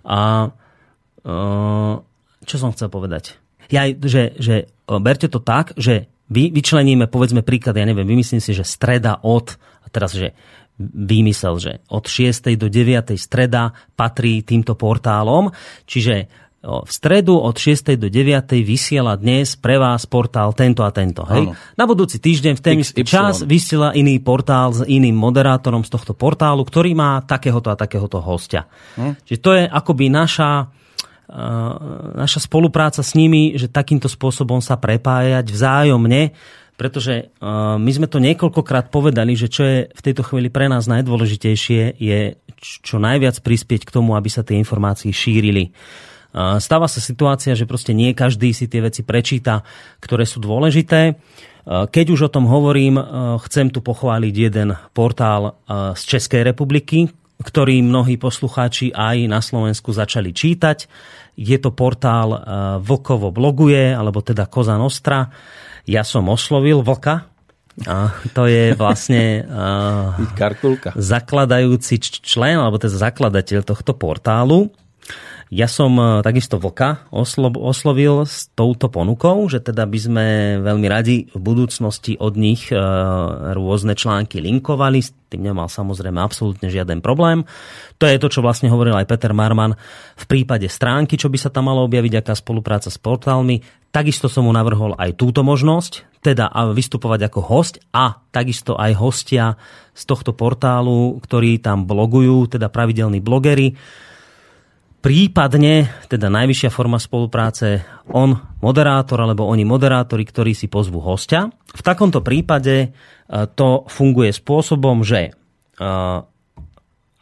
A 0.05 0.53
čo 2.45 2.57
som 2.61 2.71
chcel 2.77 2.93
povedať? 2.93 3.41
Ja, 3.73 3.89
že, 3.89 4.37
že 4.37 4.69
berte 4.87 5.27
to 5.33 5.41
tak, 5.41 5.73
že 5.81 6.13
vy, 6.29 6.53
vyčleníme, 6.53 7.09
povedzme 7.09 7.41
príklad, 7.41 7.81
ja 7.81 7.89
neviem, 7.89 8.05
vymyslím 8.05 8.41
si, 8.41 8.53
že 8.53 8.65
streda 8.65 9.21
od, 9.25 9.57
a 9.57 9.87
teraz, 9.89 10.13
že 10.13 10.37
vymysel, 10.81 11.57
že 11.63 11.73
od 11.89 12.05
6. 12.05 12.59
do 12.59 12.67
9. 12.67 13.15
streda 13.15 13.73
patrí 13.95 14.43
týmto 14.43 14.75
portálom, 14.75 15.55
čiže 15.87 16.29
v 16.65 16.91
stredu 16.91 17.37
od 17.37 17.61
6. 17.61 18.01
do 18.01 18.09
9. 18.09 18.65
vysiela 18.65 19.21
dnes 19.21 19.53
pre 19.53 19.77
vás 19.77 20.09
portál 20.09 20.57
tento 20.57 20.81
a 20.81 20.89
tento. 20.89 21.21
Hej? 21.29 21.53
Na 21.77 21.85
budúci 21.85 22.17
týždeň 22.17 22.57
v 22.57 22.63
ten 22.65 22.81
istý 22.81 23.05
čas 23.05 23.45
vysiela 23.45 23.93
iný 23.93 24.17
portál 24.17 24.73
s 24.73 24.81
iným 24.81 25.13
moderátorom 25.13 25.85
z 25.85 25.93
tohto 25.93 26.17
portálu, 26.17 26.65
ktorý 26.65 26.97
má 26.97 27.21
takéhoto 27.21 27.69
a 27.69 27.77
takéhoto 27.77 28.17
hostia. 28.25 28.65
Hm. 28.97 29.13
Čiže 29.29 29.41
to 29.45 29.51
je 29.53 29.63
akoby 29.69 30.09
naša, 30.09 30.73
naša 32.15 32.45
spolupráca 32.45 33.01
s 33.01 33.17
nimi, 33.17 33.57
že 33.57 33.73
takýmto 33.73 34.13
spôsobom 34.13 34.61
sa 34.61 34.77
prepájať 34.77 35.49
vzájomne, 35.49 36.37
pretože 36.75 37.31
uh, 37.31 37.79
my 37.79 37.91
sme 37.95 38.11
to 38.11 38.19
niekoľkokrát 38.19 38.91
povedali, 38.91 39.39
že 39.39 39.47
čo 39.47 39.63
je 39.63 39.79
v 39.89 40.05
tejto 40.05 40.27
chvíli 40.27 40.51
pre 40.51 40.67
nás 40.67 40.91
najdôležitejšie, 40.91 42.03
je 42.03 42.35
čo 42.61 42.97
najviac 42.99 43.39
prispieť 43.45 43.87
k 43.87 43.95
tomu, 43.95 44.17
aby 44.17 44.27
sa 44.33 44.41
tie 44.41 44.57
informácie 44.57 45.13
šírili. 45.13 45.71
Stáva 46.35 46.91
sa 46.91 46.99
situácia, 46.99 47.55
že 47.55 47.63
proste 47.63 47.95
nie 47.95 48.11
každý 48.11 48.51
si 48.51 48.67
tie 48.67 48.83
veci 48.83 49.07
prečíta, 49.07 49.63
ktoré 50.03 50.27
sú 50.27 50.43
dôležité. 50.43 51.15
Keď 51.69 52.07
už 52.11 52.27
o 52.27 52.33
tom 52.33 52.51
hovorím, 52.51 52.99
chcem 53.47 53.71
tu 53.71 53.87
pochváliť 53.87 54.35
jeden 54.35 54.75
portál 54.91 55.63
z 55.95 56.03
Českej 56.03 56.43
republiky, 56.43 57.07
ktorý 57.41 57.83
mnohí 57.83 58.15
poslucháči 58.21 58.95
aj 58.95 59.17
na 59.27 59.43
Slovensku 59.43 59.91
začali 59.91 60.31
čítať. 60.31 60.87
Je 61.35 61.59
to 61.59 61.75
portál 61.75 62.31
Vlkovo 62.79 63.35
bloguje, 63.35 63.91
alebo 63.91 64.23
teda 64.23 64.47
Koza 64.47 64.79
Nostra. 64.79 65.33
Ja 65.89 66.07
som 66.07 66.31
oslovil 66.31 66.85
Vlka, 66.85 67.27
a 67.91 68.15
to 68.31 68.47
je 68.47 68.71
vlastne 68.79 69.43
uh, 69.43 70.15
zakladajúci 70.95 72.23
člen, 72.23 72.63
alebo 72.63 72.79
teda 72.79 73.11
zakladateľ 73.11 73.67
tohto 73.67 73.99
portálu. 73.99 74.71
Ja 75.55 75.71
som 75.71 75.95
e, 75.95 76.19
takisto 76.27 76.59
Vlka 76.59 77.07
oslovil 77.15 78.27
s 78.27 78.51
touto 78.59 78.91
ponukou, 78.91 79.47
že 79.47 79.63
teda 79.63 79.87
by 79.87 79.99
sme 80.03 80.27
veľmi 80.67 80.87
radi 80.91 81.31
v 81.31 81.39
budúcnosti 81.39 82.19
od 82.19 82.35
nich 82.35 82.75
e, 82.75 82.77
rôzne 83.55 83.95
články 83.95 84.43
linkovali. 84.43 84.99
S 84.99 85.15
tým 85.31 85.47
nemal 85.47 85.71
samozrejme 85.71 86.19
absolútne 86.19 86.67
žiaden 86.67 86.99
problém. 86.99 87.47
To 88.03 88.11
je 88.11 88.19
to, 88.19 88.35
čo 88.35 88.43
vlastne 88.43 88.67
hovoril 88.67 88.99
aj 88.99 89.07
Peter 89.07 89.31
Marman 89.31 89.79
v 90.19 90.25
prípade 90.27 90.67
stránky, 90.67 91.15
čo 91.15 91.31
by 91.31 91.39
sa 91.39 91.55
tam 91.55 91.71
malo 91.71 91.87
objaviť, 91.87 92.19
aká 92.19 92.35
spolupráca 92.35 92.91
s 92.91 92.99
portálmi. 92.99 93.63
Takisto 93.95 94.27
som 94.27 94.51
mu 94.51 94.51
navrhol 94.51 94.99
aj 94.99 95.15
túto 95.15 95.47
možnosť, 95.47 96.19
teda 96.19 96.51
vystupovať 96.75 97.31
ako 97.31 97.41
host 97.47 97.79
a 97.95 98.27
takisto 98.35 98.75
aj 98.75 98.99
hostia 98.99 99.55
z 99.95 100.03
tohto 100.03 100.35
portálu, 100.35 101.15
ktorí 101.23 101.63
tam 101.63 101.87
blogujú, 101.87 102.59
teda 102.59 102.67
pravidelní 102.75 103.23
blogery 103.23 103.79
prípadne, 105.05 105.93
teda 106.09 106.33
najvyššia 106.33 106.73
forma 106.73 106.97
spolupráce, 106.97 107.85
on 108.09 108.33
moderátor 108.65 109.21
alebo 109.21 109.45
oni 109.45 109.61
moderátori, 109.69 110.25
ktorí 110.25 110.57
si 110.57 110.73
pozvú 110.73 111.05
hostia. 111.05 111.53
V 111.53 111.83
takomto 111.85 112.25
prípade 112.25 112.75
e, 112.81 112.89
to 113.53 113.85
funguje 113.85 114.33
spôsobom, 114.33 115.05
že 115.05 115.29
e, 115.29 115.33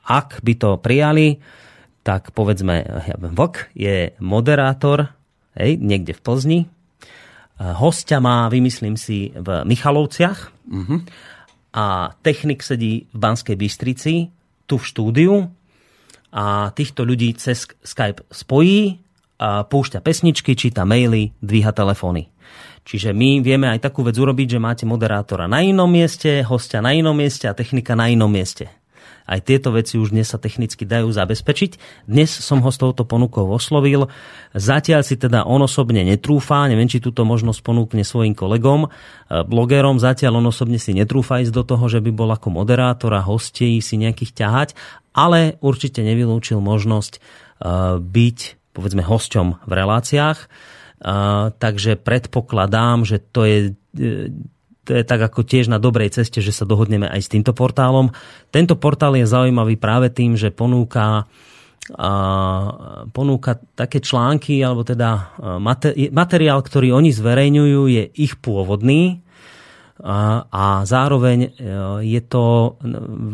ak 0.07 0.29
by 0.47 0.55
to 0.55 0.79
prijali, 0.79 1.43
tak 2.07 2.31
povedzme, 2.31 2.87
ja 2.87 3.19
Vlk 3.19 3.75
je 3.75 4.15
moderátor 4.23 5.11
hej, 5.59 5.75
niekde 5.83 6.15
v 6.15 6.23
Plzni. 6.23 6.61
E, 6.63 6.67
hostia 7.83 8.23
má, 8.23 8.47
vymyslím 8.47 8.95
si, 8.95 9.35
v 9.35 9.67
Michalovciach 9.67 10.55
mm-hmm. 10.71 10.99
a 11.75 12.15
technik 12.23 12.63
sedí 12.63 13.11
v 13.11 13.17
Banskej 13.19 13.59
Bystrici, 13.59 14.31
tu 14.71 14.79
v 14.79 14.87
štúdiu 14.87 15.35
a 16.33 16.73
týchto 16.73 17.05
ľudí 17.05 17.37
cez 17.37 17.69
Skype 17.85 18.25
spojí, 18.33 18.99
a 19.43 19.67
púšťa 19.67 20.01
pesničky, 20.01 20.55
číta 20.55 20.87
maily, 20.87 21.35
dvíha 21.43 21.75
telefóny. 21.75 22.31
Čiže 22.83 23.15
my 23.15 23.43
vieme 23.43 23.71
aj 23.71 23.91
takú 23.91 24.03
vec 24.03 24.19
urobiť, 24.19 24.59
že 24.59 24.63
máte 24.63 24.85
moderátora 24.87 25.47
na 25.47 25.63
inom 25.63 25.87
mieste, 25.87 26.43
hostia 26.43 26.83
na 26.83 26.91
inom 26.95 27.15
mieste 27.15 27.47
a 27.47 27.55
technika 27.55 27.95
na 27.95 28.11
inom 28.11 28.31
mieste. 28.31 28.82
Aj 29.27 29.39
tieto 29.39 29.71
veci 29.71 29.99
už 29.99 30.11
dnes 30.11 30.27
sa 30.27 30.39
technicky 30.41 30.83
dajú 30.83 31.11
zabezpečiť. 31.11 32.05
Dnes 32.11 32.31
som 32.31 32.61
ho 32.61 32.71
s 32.71 32.79
touto 32.79 33.07
ponukou 33.07 33.47
oslovil. 33.49 34.11
Zatiaľ 34.53 35.07
si 35.07 35.15
teda 35.19 35.47
on 35.47 35.63
osobne 35.63 36.03
netrúfa, 36.03 36.67
neviem, 36.67 36.91
či 36.91 36.99
túto 36.99 37.23
možnosť 37.23 37.61
ponúkne 37.63 38.03
svojim 38.03 38.35
kolegom, 38.35 38.87
e, 38.87 38.89
blogerom. 39.47 40.03
Zatiaľ 40.03 40.43
on 40.43 40.51
osobne 40.51 40.83
si 40.83 40.93
netrúfa 40.97 41.43
ísť 41.43 41.55
do 41.55 41.63
toho, 41.63 41.85
že 41.87 42.03
by 42.03 42.11
bol 42.11 42.31
ako 42.35 42.49
moderátor 42.51 43.15
a 43.15 43.23
hostí 43.23 43.79
si 43.79 43.95
nejakých 44.01 44.35
ťahať, 44.35 44.69
ale 45.15 45.61
určite 45.63 46.03
nevylúčil 46.03 46.59
možnosť 46.59 47.13
e, 47.17 47.21
byť 48.01 48.39
povedzme 48.73 49.05
hosťom 49.05 49.69
v 49.69 49.73
reláciách. 49.73 50.39
Uh, 51.03 51.51
takže 51.59 51.99
predpokladám, 51.99 53.03
že 53.03 53.19
to 53.19 53.43
je 53.43 53.59
to 54.83 54.99
je 54.99 55.07
tak 55.07 55.23
ako 55.23 55.47
tiež 55.47 55.71
na 55.71 55.79
dobrej 55.79 56.11
ceste, 56.15 56.43
že 56.43 56.51
sa 56.51 56.67
dohodneme 56.67 57.07
aj 57.07 57.21
s 57.23 57.33
týmto 57.33 57.55
portálom. 57.55 58.11
Tento 58.51 58.75
portál 58.75 59.15
je 59.15 59.27
zaujímavý 59.27 59.79
práve 59.79 60.11
tým, 60.11 60.35
že 60.35 60.51
ponúka 60.51 61.31
a 61.99 62.11
ponúka 63.11 63.59
také 63.75 63.99
články, 63.99 64.63
alebo 64.63 64.87
teda 64.87 65.35
materiál, 66.15 66.63
ktorý 66.63 66.95
oni 66.95 67.11
zverejňujú, 67.11 67.81
je 67.91 68.05
ich 68.23 68.39
pôvodný, 68.39 69.27
a, 70.03 70.83
zároveň 70.83 71.39
e, 71.47 71.49
je 72.03 72.21
to, 72.27 72.75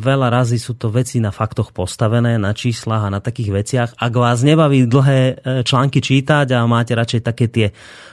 veľa 0.04 0.28
razy 0.28 0.60
sú 0.60 0.76
to 0.76 0.92
veci 0.92 1.16
na 1.16 1.32
faktoch 1.32 1.72
postavené, 1.72 2.36
na 2.36 2.52
číslach 2.52 3.08
a 3.08 3.12
na 3.12 3.24
takých 3.24 3.50
veciach. 3.56 3.90
Ak 3.96 4.12
vás 4.12 4.44
nebaví 4.44 4.84
dlhé 4.84 5.20
e, 5.20 5.34
články 5.64 6.04
čítať 6.04 6.52
a 6.52 6.68
máte 6.68 6.92
radšej 6.92 7.24
také 7.24 7.48
tie 7.48 7.66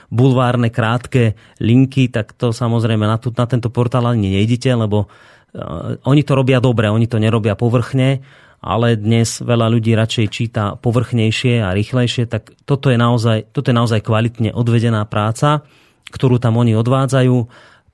bulvárne 0.08 0.72
krátke 0.72 1.36
linky, 1.60 2.08
tak 2.08 2.32
to 2.32 2.48
samozrejme 2.48 3.04
na, 3.04 3.20
tu, 3.20 3.28
na 3.36 3.44
tento 3.44 3.68
portál 3.68 4.08
ani 4.08 4.40
nejdete, 4.40 4.70
lebo 4.70 5.10
uh, 5.10 5.98
oni 6.06 6.22
to 6.22 6.38
robia 6.38 6.62
dobre, 6.62 6.86
oni 6.86 7.10
to 7.10 7.18
nerobia 7.18 7.58
povrchne, 7.58 8.22
ale 8.62 8.94
dnes 8.94 9.42
veľa 9.42 9.66
ľudí 9.66 9.98
radšej 9.98 10.26
číta 10.30 10.78
povrchnejšie 10.78 11.58
a 11.58 11.74
rýchlejšie, 11.74 12.30
tak 12.30 12.54
toto 12.62 12.88
je 12.94 12.98
naozaj, 12.98 13.50
toto 13.50 13.74
je 13.74 13.76
naozaj 13.76 14.00
kvalitne 14.06 14.54
odvedená 14.54 15.02
práca, 15.10 15.66
ktorú 16.14 16.38
tam 16.38 16.54
oni 16.62 16.78
odvádzajú 16.78 17.36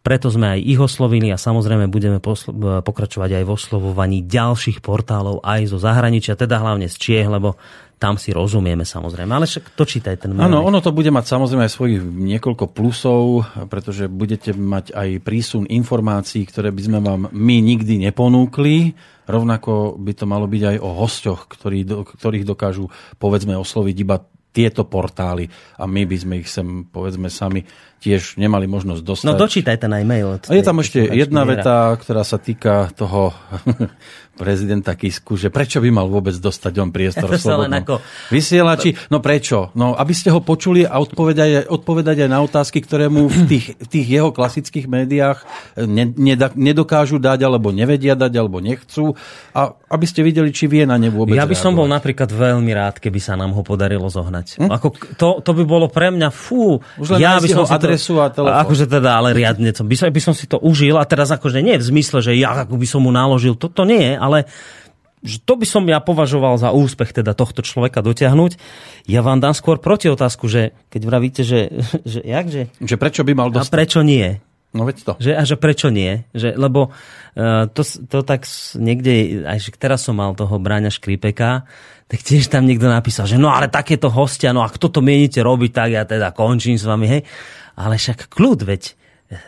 preto 0.02 0.28
sme 0.34 0.58
aj 0.58 0.60
ich 0.66 0.80
oslovili 0.82 1.30
a 1.30 1.38
samozrejme 1.38 1.86
budeme 1.86 2.18
pokračovať 2.18 3.38
aj 3.38 3.44
v 3.46 3.54
oslovovaní 3.54 4.18
ďalších 4.26 4.82
portálov 4.82 5.40
aj 5.46 5.70
zo 5.70 5.78
zahraničia, 5.78 6.34
teda 6.34 6.58
hlavne 6.58 6.90
z 6.90 6.96
Čiech, 6.98 7.30
lebo 7.30 7.54
tam 8.02 8.18
si 8.18 8.34
rozumieme 8.34 8.82
samozrejme. 8.82 9.30
Ale 9.30 9.46
však 9.46 9.78
to 9.78 9.86
čítaj 9.86 10.18
ten 10.18 10.34
Áno, 10.34 10.66
ono 10.66 10.82
to 10.82 10.90
bude 10.90 11.14
mať 11.14 11.22
samozrejme 11.22 11.70
aj 11.70 11.74
svojich 11.78 12.02
niekoľko 12.02 12.74
plusov, 12.74 13.46
pretože 13.70 14.10
budete 14.10 14.50
mať 14.50 14.90
aj 14.90 15.22
prísun 15.22 15.70
informácií, 15.70 16.42
ktoré 16.42 16.74
by 16.74 16.82
sme 16.82 16.98
vám 16.98 17.30
my 17.30 17.56
nikdy 17.62 18.02
neponúkli. 18.02 18.98
Rovnako 19.30 20.02
by 20.02 20.12
to 20.18 20.26
malo 20.26 20.50
byť 20.50 20.62
aj 20.66 20.76
o 20.82 20.90
ktorí, 21.46 21.86
ktorých 21.86 22.42
dokážu 22.42 22.90
povedzme 23.22 23.54
osloviť 23.54 23.96
iba 24.02 24.18
tieto 24.52 24.84
portály 24.84 25.48
a 25.80 25.88
my 25.88 26.04
by 26.04 26.16
sme 26.16 26.34
ich 26.44 26.48
sem, 26.52 26.84
povedzme 26.84 27.32
sami, 27.32 27.64
tiež 28.04 28.36
nemali 28.36 28.68
možnosť 28.68 29.02
dostať. 29.02 29.26
No 29.26 29.40
dočítaj 29.40 29.76
ten 29.80 29.92
aj 29.94 30.04
mail. 30.04 30.36
Je 30.44 30.60
tam 30.60 30.84
ešte 30.84 31.08
jedna 31.08 31.48
veta, 31.48 31.96
ktorá 31.96 32.22
sa 32.22 32.36
týka 32.36 32.92
toho 32.92 33.32
prezidenta 34.32 34.96
Kisku, 34.96 35.36
že 35.36 35.52
prečo 35.52 35.78
by 35.78 35.92
mal 35.92 36.08
vôbec 36.08 36.32
dostať 36.32 36.72
on 36.80 36.90
priestor 36.90 37.28
v 37.28 37.36
slobodnom 37.36 37.84
ako... 37.84 37.96
vysielači. 38.32 38.96
No 39.12 39.20
prečo? 39.20 39.70
No, 39.76 39.92
aby 39.92 40.16
ste 40.16 40.32
ho 40.32 40.40
počuli 40.40 40.88
a 40.88 40.98
odpovedať, 40.98 41.68
odpovedať 41.68 42.24
aj 42.24 42.30
na 42.32 42.40
otázky, 42.40 42.80
ktoré 42.80 43.12
mu 43.12 43.28
v 43.28 43.44
tých, 43.44 43.66
v 43.76 43.88
tých 43.88 44.06
jeho 44.08 44.32
klasických 44.32 44.88
médiách 44.88 45.44
ne, 45.84 46.08
nedokážu 46.56 47.20
dať, 47.20 47.44
alebo 47.44 47.70
nevedia 47.70 48.16
dať, 48.16 48.32
alebo 48.40 48.64
nechcú. 48.64 49.12
A 49.52 49.76
aby 49.92 50.06
ste 50.08 50.24
videli, 50.24 50.48
či 50.48 50.64
vie 50.64 50.88
na 50.88 50.96
ne 50.96 51.12
vôbec 51.12 51.36
Ja 51.36 51.44
by 51.44 51.52
som 51.52 51.76
reagovať. 51.76 51.78
bol 51.78 51.88
napríklad 51.92 52.30
veľmi 52.32 52.72
rád, 52.72 52.96
keby 53.04 53.20
sa 53.20 53.36
nám 53.36 53.52
ho 53.52 53.60
podarilo 53.60 54.08
zohnať. 54.08 54.64
Hm? 54.64 54.70
Ako, 54.72 54.88
to, 55.20 55.28
to 55.44 55.50
by 55.52 55.64
bolo 55.68 55.92
pre 55.92 56.08
mňa, 56.08 56.32
fú, 56.32 56.80
Už 56.96 57.14
len 57.16 57.20
ja 57.20 57.36
by 57.36 57.48
som 57.52 57.68
adresu 57.68 58.16
to, 58.16 58.24
a 58.24 58.32
telefón. 58.32 58.64
Akože 58.64 58.84
teda, 58.88 59.20
ale 59.20 59.36
riadne, 59.36 59.76
by 59.76 59.96
som, 59.98 60.08
by 60.08 60.22
som 60.24 60.32
si 60.32 60.48
to 60.48 60.56
užil 60.56 60.96
a 60.96 61.04
teraz 61.04 61.28
akože 61.28 61.60
nie 61.60 61.76
v 61.76 61.84
zmysle, 61.84 62.24
že 62.24 62.32
ja 62.32 62.64
ako 62.64 62.80
by 62.80 62.86
som 62.88 63.04
mu 63.04 63.12
naložil, 63.12 63.52
to, 63.60 63.68
to 63.68 63.84
nie, 63.84 64.16
ale 64.22 64.46
že 65.22 65.38
to 65.38 65.54
by 65.54 65.62
som 65.62 65.86
ja 65.86 66.02
považoval 66.02 66.58
za 66.58 66.74
úspech 66.74 67.14
teda 67.14 67.38
tohto 67.38 67.62
človeka 67.62 68.02
dotiahnuť. 68.02 68.58
Ja 69.06 69.22
vám 69.22 69.38
dám 69.38 69.54
skôr 69.54 69.78
proti 69.78 70.10
otázku, 70.10 70.50
že 70.50 70.74
keď 70.90 71.02
vravíte, 71.06 71.42
že, 71.46 71.70
že 72.12 72.20
jak, 72.26 72.46
že... 72.50 72.66
Že 72.82 72.96
prečo 72.98 73.22
by 73.22 73.32
mal 73.32 73.48
dostať? 73.54 73.70
A 73.70 73.76
prečo 73.78 74.00
nie? 74.02 74.42
No 74.72 74.88
veď 74.88 74.96
to. 75.04 75.12
Že, 75.20 75.32
a 75.36 75.42
že 75.46 75.56
prečo 75.60 75.88
nie? 75.92 76.26
Že, 76.34 76.58
lebo 76.58 76.90
uh, 76.90 77.70
to, 77.70 77.84
to 77.84 78.18
tak 78.24 78.48
niekde, 78.74 79.44
aj 79.44 79.58
že 79.62 79.70
teraz 79.76 80.02
som 80.02 80.16
mal 80.16 80.32
toho 80.34 80.58
Bráňa 80.58 80.90
Škripeka, 80.90 81.68
tak 82.08 82.18
tiež 82.24 82.48
tam 82.48 82.64
niekto 82.64 82.88
napísal, 82.88 83.28
že 83.28 83.38
no 83.38 83.52
ale 83.52 83.68
takéto 83.68 84.08
hostia, 84.08 84.50
no 84.52 84.64
a 84.64 84.72
kto 84.72 84.88
to 84.88 85.00
mienite 85.04 85.38
robiť, 85.38 85.70
tak 85.70 85.88
ja 85.92 86.02
teda 86.08 86.32
končím 86.32 86.76
s 86.76 86.88
vami, 86.88 87.06
hej. 87.08 87.22
Ale 87.76 87.96
však 87.96 88.32
kľud, 88.32 88.64
veď 88.64 88.82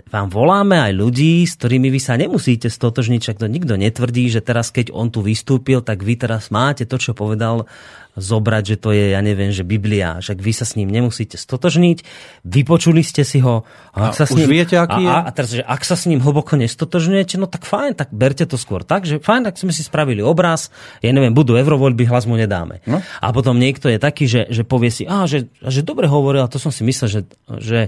vám 0.08 0.28
voláme 0.32 0.80
aj 0.80 0.92
ľudí, 0.96 1.44
s 1.44 1.56
ktorými 1.60 1.92
vy 1.92 2.00
sa 2.00 2.16
nemusíte 2.16 2.68
stotožniť, 2.72 3.20
však 3.20 3.40
to 3.40 3.46
nikto 3.50 3.74
netvrdí, 3.76 4.28
že 4.32 4.40
teraz, 4.40 4.72
keď 4.72 4.90
on 4.92 5.12
tu 5.12 5.20
vystúpil, 5.20 5.84
tak 5.84 6.00
vy 6.00 6.16
teraz 6.16 6.48
máte 6.48 6.88
to, 6.88 6.96
čo 6.96 7.12
povedal 7.12 7.68
zobrať, 8.14 8.62
že 8.62 8.76
to 8.78 8.94
je, 8.94 9.10
ja 9.10 9.20
neviem, 9.20 9.50
že 9.50 9.66
Biblia, 9.66 10.22
že 10.22 10.38
vy 10.38 10.54
sa 10.54 10.62
s 10.62 10.78
ním 10.78 10.86
nemusíte 10.86 11.34
stotožniť, 11.34 12.06
vypočuli 12.46 13.02
ste 13.02 13.26
si 13.26 13.42
ho. 13.42 13.66
A, 13.90 14.10
ak 14.10 14.14
sa 14.14 14.24
s 14.26 14.38
ním, 14.38 14.46
viete, 14.46 14.78
aký 14.78 15.02
a, 15.02 15.06
je? 15.06 15.10
A, 15.10 15.18
a 15.26 15.30
teraz, 15.34 15.50
že 15.50 15.62
ak 15.66 15.82
sa 15.82 15.98
s 15.98 16.06
ním 16.06 16.22
hlboko 16.22 16.54
nestotožňujete, 16.54 17.34
no 17.42 17.50
tak 17.50 17.66
fajn, 17.66 17.98
tak 17.98 18.14
berte 18.14 18.46
to 18.46 18.54
skôr 18.54 18.86
tak, 18.86 19.02
že 19.02 19.18
fajn, 19.18 19.50
tak 19.50 19.58
sme 19.58 19.74
si 19.74 19.82
spravili 19.82 20.22
obraz, 20.22 20.70
ja 21.02 21.10
neviem, 21.10 21.34
budú 21.34 21.58
eurovoľby, 21.58 22.06
hlas 22.06 22.30
mu 22.30 22.38
nedáme. 22.38 22.86
No? 22.86 23.02
A 23.18 23.26
potom 23.34 23.58
niekto 23.58 23.90
je 23.90 23.98
taký, 23.98 24.30
že, 24.30 24.46
že 24.46 24.62
povie 24.62 24.94
si, 24.94 25.10
a, 25.10 25.26
že, 25.26 25.50
že 25.58 25.82
dobre 25.82 26.06
hovoril, 26.06 26.46
a 26.46 26.50
to 26.50 26.62
som 26.62 26.70
si 26.70 26.86
myslel, 26.86 27.08
že, 27.10 27.20
že 27.58 27.78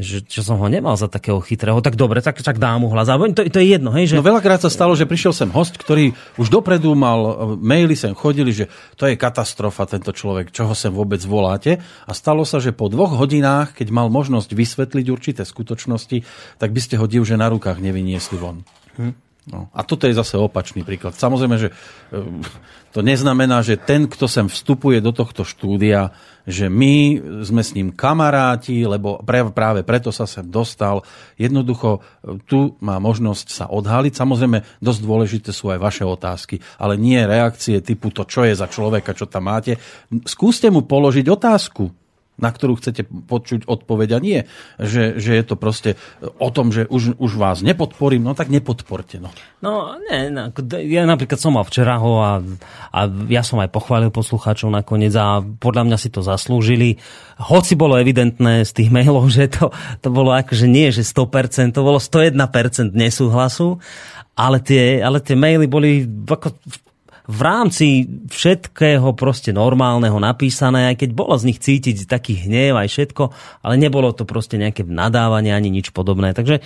že, 0.00 0.24
že 0.24 0.40
som 0.40 0.56
ho 0.56 0.66
nemal 0.66 0.96
za 0.96 1.06
takého 1.06 1.38
chytrého, 1.44 1.78
tak 1.84 1.94
dobre, 1.94 2.24
tak, 2.24 2.40
tak 2.40 2.56
dám 2.56 2.82
mu 2.82 2.88
hlas. 2.90 3.06
To, 3.06 3.42
to 3.44 3.58
je 3.60 3.68
jedno, 3.76 3.92
hej, 3.92 4.10
že... 4.10 4.14
No 4.16 4.24
veľakrát 4.24 4.64
sa 4.64 4.72
stalo, 4.72 4.96
že 4.96 5.04
prišiel 5.04 5.36
sem 5.36 5.52
host, 5.52 5.76
ktorý 5.76 6.16
už 6.40 6.48
dopredu 6.48 6.96
mal, 6.96 7.20
e, 7.20 7.32
maily 7.60 7.94
sem 7.94 8.16
chodili, 8.16 8.50
že 8.50 8.72
to 8.96 9.06
je 9.06 9.14
katastrofa 9.14 9.84
tento 9.84 10.10
človek, 10.10 10.50
čoho 10.50 10.72
sem 10.72 10.90
vôbec 10.90 11.20
voláte. 11.22 11.78
A 12.08 12.12
stalo 12.16 12.42
sa, 12.48 12.58
že 12.58 12.72
po 12.72 12.88
dvoch 12.88 13.14
hodinách, 13.14 13.76
keď 13.76 13.92
mal 13.92 14.08
možnosť 14.08 14.50
vysvetliť 14.56 15.06
určité 15.12 15.42
skutočnosti, 15.44 16.24
tak 16.56 16.72
by 16.72 16.80
ste 16.80 16.96
ho 16.96 17.06
divže 17.06 17.36
na 17.36 17.52
rukách 17.52 17.78
nevyniesli 17.78 18.40
von. 18.40 18.64
Hm? 18.96 19.29
No. 19.50 19.66
A 19.74 19.82
toto 19.82 20.06
je 20.06 20.14
zase 20.14 20.38
opačný 20.38 20.86
príklad. 20.86 21.18
Samozrejme, 21.18 21.56
že 21.58 21.68
e, 21.68 21.74
to 22.94 23.02
neznamená, 23.02 23.66
že 23.66 23.78
ten, 23.78 24.06
kto 24.06 24.30
sem 24.30 24.46
vstupuje 24.46 25.02
do 25.02 25.10
tohto 25.10 25.42
štúdia, 25.42 26.14
že 26.46 26.70
my 26.70 27.18
sme 27.42 27.62
s 27.62 27.74
ním 27.74 27.90
kamaráti, 27.94 28.86
lebo 28.86 29.22
práve 29.26 29.82
preto 29.82 30.14
sa 30.14 30.26
sem 30.26 30.46
dostal. 30.46 31.02
Jednoducho 31.34 32.02
tu 32.46 32.78
má 32.82 32.98
možnosť 33.02 33.46
sa 33.50 33.66
odhaliť. 33.70 34.14
Samozrejme, 34.14 34.82
dosť 34.82 35.00
dôležité 35.02 35.50
sú 35.50 35.70
aj 35.70 35.78
vaše 35.82 36.04
otázky, 36.06 36.58
ale 36.78 36.98
nie 36.98 37.18
reakcie 37.18 37.82
typu 37.82 38.14
to, 38.14 38.26
čo 38.26 38.46
je 38.46 38.54
za 38.54 38.70
človeka, 38.70 39.14
čo 39.14 39.26
tam 39.26 39.50
máte. 39.50 39.76
Skúste 40.26 40.70
mu 40.70 40.86
položiť 40.86 41.26
otázku 41.26 41.99
na 42.40 42.50
ktorú 42.50 42.80
chcete 42.80 43.06
počuť 43.06 43.68
odpoveď 43.68 44.08
a 44.16 44.18
nie, 44.18 44.38
že, 44.80 45.20
že 45.20 45.36
je 45.36 45.44
to 45.44 45.54
proste 45.54 46.00
o 46.20 46.48
tom, 46.48 46.72
že 46.72 46.88
už, 46.88 47.20
už 47.20 47.32
vás 47.36 47.60
nepodporím, 47.60 48.24
no 48.24 48.32
tak 48.32 48.48
nepodporte. 48.48 49.20
No, 49.20 49.30
no 49.60 49.94
nie, 50.08 50.32
ja 50.90 51.04
napríklad 51.04 51.38
som 51.38 51.54
mal 51.54 51.68
včera 51.68 52.00
ho 52.00 52.20
a, 52.20 52.40
a 52.90 53.00
ja 53.28 53.44
som 53.44 53.60
aj 53.60 53.70
pochválil 53.70 54.10
poslucháčov 54.10 54.72
nakoniec 54.72 55.12
a 55.14 55.44
podľa 55.44 55.86
mňa 55.86 55.98
si 56.00 56.08
to 56.08 56.24
zaslúžili. 56.24 56.98
Hoci 57.40 57.76
bolo 57.76 58.00
evidentné 58.00 58.64
z 58.64 58.72
tých 58.72 58.90
mailov, 58.96 59.28
že 59.28 59.52
to, 59.52 59.70
to 60.00 60.08
bolo 60.08 60.32
akože 60.34 60.66
nie, 60.66 60.88
že 60.90 61.06
100%, 61.06 61.76
to 61.76 61.80
bolo 61.84 62.00
101% 62.00 62.96
nesúhlasu, 62.96 63.78
ale 64.34 64.58
tie, 64.64 65.04
ale 65.04 65.20
tie 65.20 65.36
maily 65.36 65.68
boli 65.68 66.08
ako 66.24 66.56
v 67.30 67.40
rámci 67.40 67.86
všetkého 68.26 69.14
proste 69.14 69.54
normálneho 69.54 70.18
napísané, 70.18 70.90
aj 70.90 71.06
keď 71.06 71.10
bolo 71.14 71.38
z 71.38 71.46
nich 71.54 71.62
cítiť 71.62 72.10
taký 72.10 72.34
hnev 72.50 72.74
aj 72.74 72.90
všetko, 72.90 73.24
ale 73.62 73.74
nebolo 73.78 74.10
to 74.10 74.26
proste 74.26 74.58
nejaké 74.58 74.82
nadávanie 74.82 75.54
ani 75.54 75.70
nič 75.70 75.94
podobné. 75.94 76.34
Takže 76.34 76.58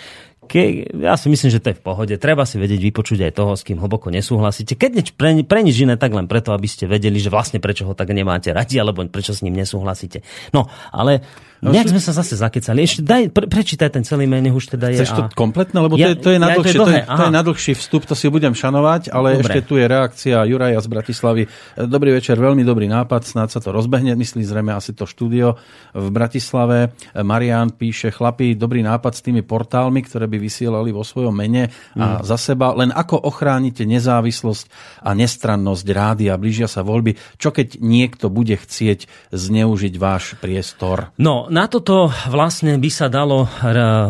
ke, 0.49 0.89
ja 0.93 1.17
si 1.17 1.29
myslím, 1.33 1.51
že 1.53 1.61
to 1.61 1.73
je 1.73 1.79
v 1.81 1.85
pohode. 1.85 2.15
Treba 2.21 2.45
si 2.49 2.57
vedieť 2.61 2.81
vypočuť 2.81 3.29
aj 3.29 3.33
toho, 3.37 3.53
s 3.57 3.65
kým 3.65 3.81
hlboko 3.81 4.13
nesúhlasíte. 4.13 4.77
Keď 4.77 4.91
nič, 4.93 5.09
pre, 5.17 5.37
pre 5.45 5.61
nič 5.65 5.77
iné, 5.85 5.97
tak 5.97 6.13
len 6.13 6.29
preto, 6.29 6.53
aby 6.53 6.69
ste 6.69 6.89
vedeli, 6.89 7.17
že 7.21 7.33
vlastne 7.33 7.61
prečo 7.61 7.89
ho 7.89 7.97
tak 7.97 8.13
nemáte 8.13 8.53
radi, 8.53 8.81
alebo 8.81 9.05
prečo 9.09 9.33
s 9.33 9.45
ním 9.45 9.57
nesúhlasíte. 9.57 10.25
No, 10.53 10.69
ale 10.93 11.25
Nejak 11.65 11.97
sme 11.97 12.03
sa 12.03 12.13
zase 12.13 12.37
zakecali. 12.37 12.85
Ešte 12.85 13.01
daj, 13.01 13.33
pre, 13.33 13.49
prečítaj 13.49 13.89
ten 13.89 14.05
celý 14.05 14.29
mail, 14.29 14.53
už 14.53 14.77
teda 14.77 14.93
je. 14.93 15.01
Chceš 15.01 15.17
to 15.17 15.25
a... 15.25 15.33
kompletné? 15.33 15.79
Lebo 15.81 15.97
ja, 15.97 16.13
to, 16.13 16.13
je, 16.13 16.17
to, 16.21 16.29
je 16.35 16.39
ja, 16.39 16.49
to, 16.53 16.63
je 16.69 16.75
to, 16.77 16.87
je, 16.93 17.03
to 17.09 17.23
je 17.25 17.33
nadlhší 17.33 17.73
vstup, 17.73 18.03
to 18.05 18.13
si 18.13 18.29
budem 18.29 18.53
šanovať, 18.53 19.09
ale 19.09 19.41
Dobre. 19.41 19.43
ešte 19.49 19.61
tu 19.65 19.81
je 19.81 19.87
reakcia 19.89 20.45
Juraja 20.45 20.79
z 20.85 20.89
Bratislavy. 20.93 21.43
Dobrý 21.89 22.11
večer, 22.13 22.37
veľmi 22.37 22.61
dobrý 22.67 22.85
nápad, 22.93 23.25
snáď 23.25 23.49
sa 23.57 23.61
to 23.65 23.73
rozbehne, 23.73 24.13
myslí 24.13 24.45
zrejme 24.45 24.77
asi 24.77 24.93
to 24.93 25.09
štúdio 25.09 25.57
v 25.97 26.07
Bratislave. 26.13 26.93
Marian 27.17 27.73
píše, 27.73 28.13
chlapi, 28.13 28.53
dobrý 28.59 28.85
nápad 28.85 29.13
s 29.17 29.25
tými 29.25 29.41
portálmi, 29.41 30.05
ktoré 30.05 30.29
by 30.29 30.37
vysielali 30.37 30.93
vo 30.93 31.01
svojom 31.01 31.33
mene 31.33 31.73
a 31.97 32.21
mm. 32.21 32.29
za 32.29 32.37
seba. 32.37 32.77
Len 32.77 32.93
ako 32.93 33.17
ochránite 33.25 33.89
nezávislosť 33.89 34.69
a 35.01 35.17
nestrannosť 35.17 35.87
rádia, 35.95 36.37
blížia 36.37 36.69
sa 36.69 36.85
voľby. 36.85 37.17
Čo 37.41 37.55
keď 37.55 37.81
niekto 37.81 38.29
bude 38.29 38.59
chcieť 38.59 39.33
zneužiť 39.33 39.95
váš 39.97 40.37
priestor? 40.43 41.15
No, 41.17 41.47
na 41.55 41.71
toto 41.71 42.11
vlastne 42.27 42.75
by 42.83 42.91
sa 42.91 43.07
dalo 43.07 43.47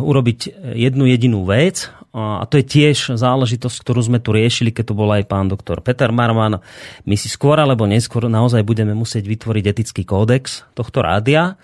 urobiť 0.01 0.73
jednu 0.73 1.05
jedinú 1.05 1.45
vec 1.45 1.93
a 2.15 2.47
to 2.49 2.63
je 2.63 2.65
tiež 2.65 3.19
záležitosť, 3.21 3.77
ktorú 3.85 4.01
sme 4.01 4.19
tu 4.23 4.33
riešili, 4.33 4.73
keď 4.73 4.85
tu 4.89 4.95
bol 4.97 5.11
aj 5.13 5.29
pán 5.29 5.53
doktor 5.53 5.85
Peter 5.85 6.09
Marman. 6.09 6.63
My 7.05 7.17
si 7.21 7.29
skôr 7.29 7.61
alebo 7.61 7.85
neskôr 7.85 8.31
naozaj 8.31 8.65
budeme 8.65 8.97
musieť 8.97 9.29
vytvoriť 9.29 9.65
etický 9.67 10.03
kódex 10.09 10.65
tohto 10.73 11.05
rádia 11.05 11.61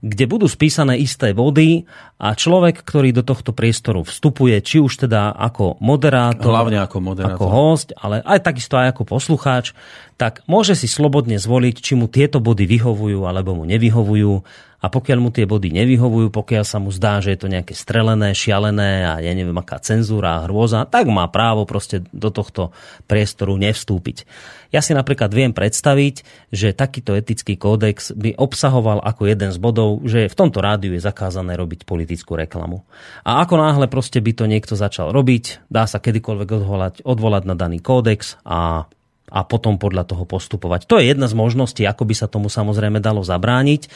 kde 0.00 0.24
budú 0.24 0.48
spísané 0.48 0.96
isté 0.96 1.36
body 1.36 1.84
a 2.16 2.32
človek, 2.32 2.80
ktorý 2.80 3.12
do 3.12 3.20
tohto 3.20 3.52
priestoru 3.52 4.00
vstupuje, 4.00 4.56
či 4.64 4.80
už 4.80 5.04
teda 5.04 5.36
ako 5.36 5.76
moderátor, 5.84 6.56
Hlavne 6.56 6.80
ako, 6.80 6.96
moderátor. 7.04 7.36
ako 7.36 7.46
host, 7.52 7.88
ale 8.00 8.24
aj 8.24 8.40
takisto 8.40 8.80
aj 8.80 8.96
ako 8.96 9.04
poslucháč, 9.04 9.76
tak 10.16 10.40
môže 10.48 10.72
si 10.72 10.88
slobodne 10.88 11.36
zvoliť, 11.36 11.76
či 11.84 11.92
mu 12.00 12.08
tieto 12.08 12.40
body 12.40 12.64
vyhovujú 12.64 13.28
alebo 13.28 13.60
mu 13.60 13.68
nevyhovujú 13.68 14.40
a 14.80 14.86
pokiaľ 14.88 15.18
mu 15.20 15.28
tie 15.28 15.44
body 15.44 15.76
nevyhovujú, 15.76 16.32
pokiaľ 16.32 16.64
sa 16.64 16.80
mu 16.80 16.88
zdá, 16.88 17.20
že 17.20 17.36
je 17.36 17.40
to 17.44 17.52
nejaké 17.52 17.76
strelené, 17.76 18.32
šialené 18.32 19.04
a 19.04 19.12
ja 19.20 19.32
neviem 19.36 19.56
aká 19.60 19.76
cenzúra 19.76 20.40
a 20.40 20.44
hrôza, 20.48 20.88
tak 20.88 21.04
má 21.12 21.28
právo 21.28 21.68
proste 21.68 22.00
do 22.16 22.32
tohto 22.32 22.72
priestoru 23.04 23.60
nevstúpiť. 23.60 24.24
Ja 24.72 24.80
si 24.80 24.96
napríklad 24.96 25.34
viem 25.34 25.52
predstaviť, 25.52 26.22
že 26.54 26.72
takýto 26.72 27.12
etický 27.12 27.58
kódex 27.58 28.14
by 28.14 28.38
obsahoval 28.38 29.02
ako 29.02 29.28
jeden 29.28 29.50
z 29.52 29.58
bodov, 29.58 30.00
že 30.06 30.30
v 30.30 30.38
tomto 30.38 30.62
rádiu 30.62 30.94
je 30.96 31.02
zakázané 31.02 31.58
robiť 31.58 31.84
politickú 31.84 32.38
reklamu. 32.38 32.86
A 33.26 33.42
ako 33.42 33.58
náhle 33.58 33.90
proste 33.90 34.22
by 34.22 34.32
to 34.32 34.48
niekto 34.48 34.78
začal 34.78 35.10
robiť, 35.10 35.66
dá 35.68 35.84
sa 35.84 35.98
kedykoľvek 35.98 36.48
odvolať, 36.62 36.94
odvolať 37.02 37.42
na 37.50 37.58
daný 37.58 37.82
kódex 37.82 38.38
a 38.46 38.86
a 39.30 39.46
potom 39.46 39.78
podľa 39.78 40.10
toho 40.10 40.26
postupovať. 40.26 40.90
To 40.90 40.98
je 40.98 41.08
jedna 41.08 41.30
z 41.30 41.38
možností, 41.38 41.82
ako 41.86 42.02
by 42.04 42.14
sa 42.18 42.26
tomu 42.26 42.50
samozrejme 42.50 42.98
dalo 42.98 43.22
zabrániť 43.22 43.86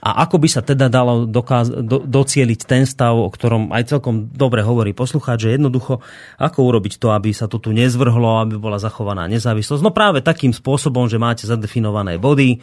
a 0.00 0.22
ako 0.22 0.36
by 0.38 0.48
sa 0.48 0.62
teda 0.62 0.86
dalo 0.86 1.26
dokáz- 1.26 1.74
do- 1.82 2.06
docieliť 2.06 2.60
ten 2.62 2.86
stav, 2.86 3.18
o 3.18 3.26
ktorom 3.26 3.74
aj 3.74 3.90
celkom 3.90 4.30
dobre 4.30 4.62
hovorí 4.62 4.94
poslucháč, 4.94 5.50
že 5.50 5.58
jednoducho 5.58 5.98
ako 6.38 6.58
urobiť 6.62 7.02
to, 7.02 7.10
aby 7.10 7.34
sa 7.34 7.50
to 7.50 7.58
tu 7.58 7.74
nezvrhlo, 7.74 8.46
aby 8.46 8.54
bola 8.54 8.78
zachovaná 8.78 9.26
nezávislosť. 9.26 9.82
No 9.82 9.90
práve 9.90 10.22
takým 10.22 10.54
spôsobom, 10.54 11.10
že 11.10 11.18
máte 11.18 11.44
zadefinované 11.44 12.16
body, 12.16 12.62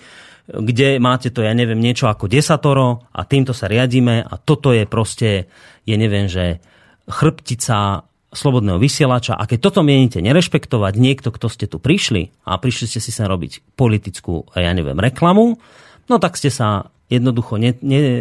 kde 0.51 0.97
máte 0.97 1.29
to, 1.29 1.45
ja 1.45 1.53
neviem, 1.53 1.77
niečo 1.77 2.09
ako 2.09 2.25
desatoro 2.25 3.05
a 3.13 3.21
týmto 3.27 3.53
sa 3.53 3.69
riadíme 3.69 4.25
a 4.25 4.33
toto 4.41 4.73
je 4.73 4.89
proste, 4.89 5.51
je 5.85 5.95
neviem, 5.95 6.25
že 6.25 6.59
chrbtica 7.07 8.07
slobodného 8.31 8.79
vysielača 8.79 9.35
a 9.35 9.43
keď 9.43 9.59
toto 9.71 9.81
mienite 9.83 10.23
nerešpektovať 10.23 10.93
niekto, 10.95 11.29
kto 11.35 11.47
ste 11.51 11.67
tu 11.67 11.83
prišli 11.83 12.31
a 12.47 12.55
prišli 12.55 12.85
ste 12.87 12.99
si 13.03 13.11
sa 13.11 13.27
robiť 13.27 13.75
politickú, 13.75 14.47
ja 14.55 14.71
neviem, 14.71 14.95
reklamu, 14.95 15.59
no 16.07 16.15
tak 16.17 16.39
ste 16.39 16.47
sa 16.47 16.91
jednoducho 17.11 17.59
ne, 17.59 17.75
ne, 17.83 17.99
e, 17.99 18.11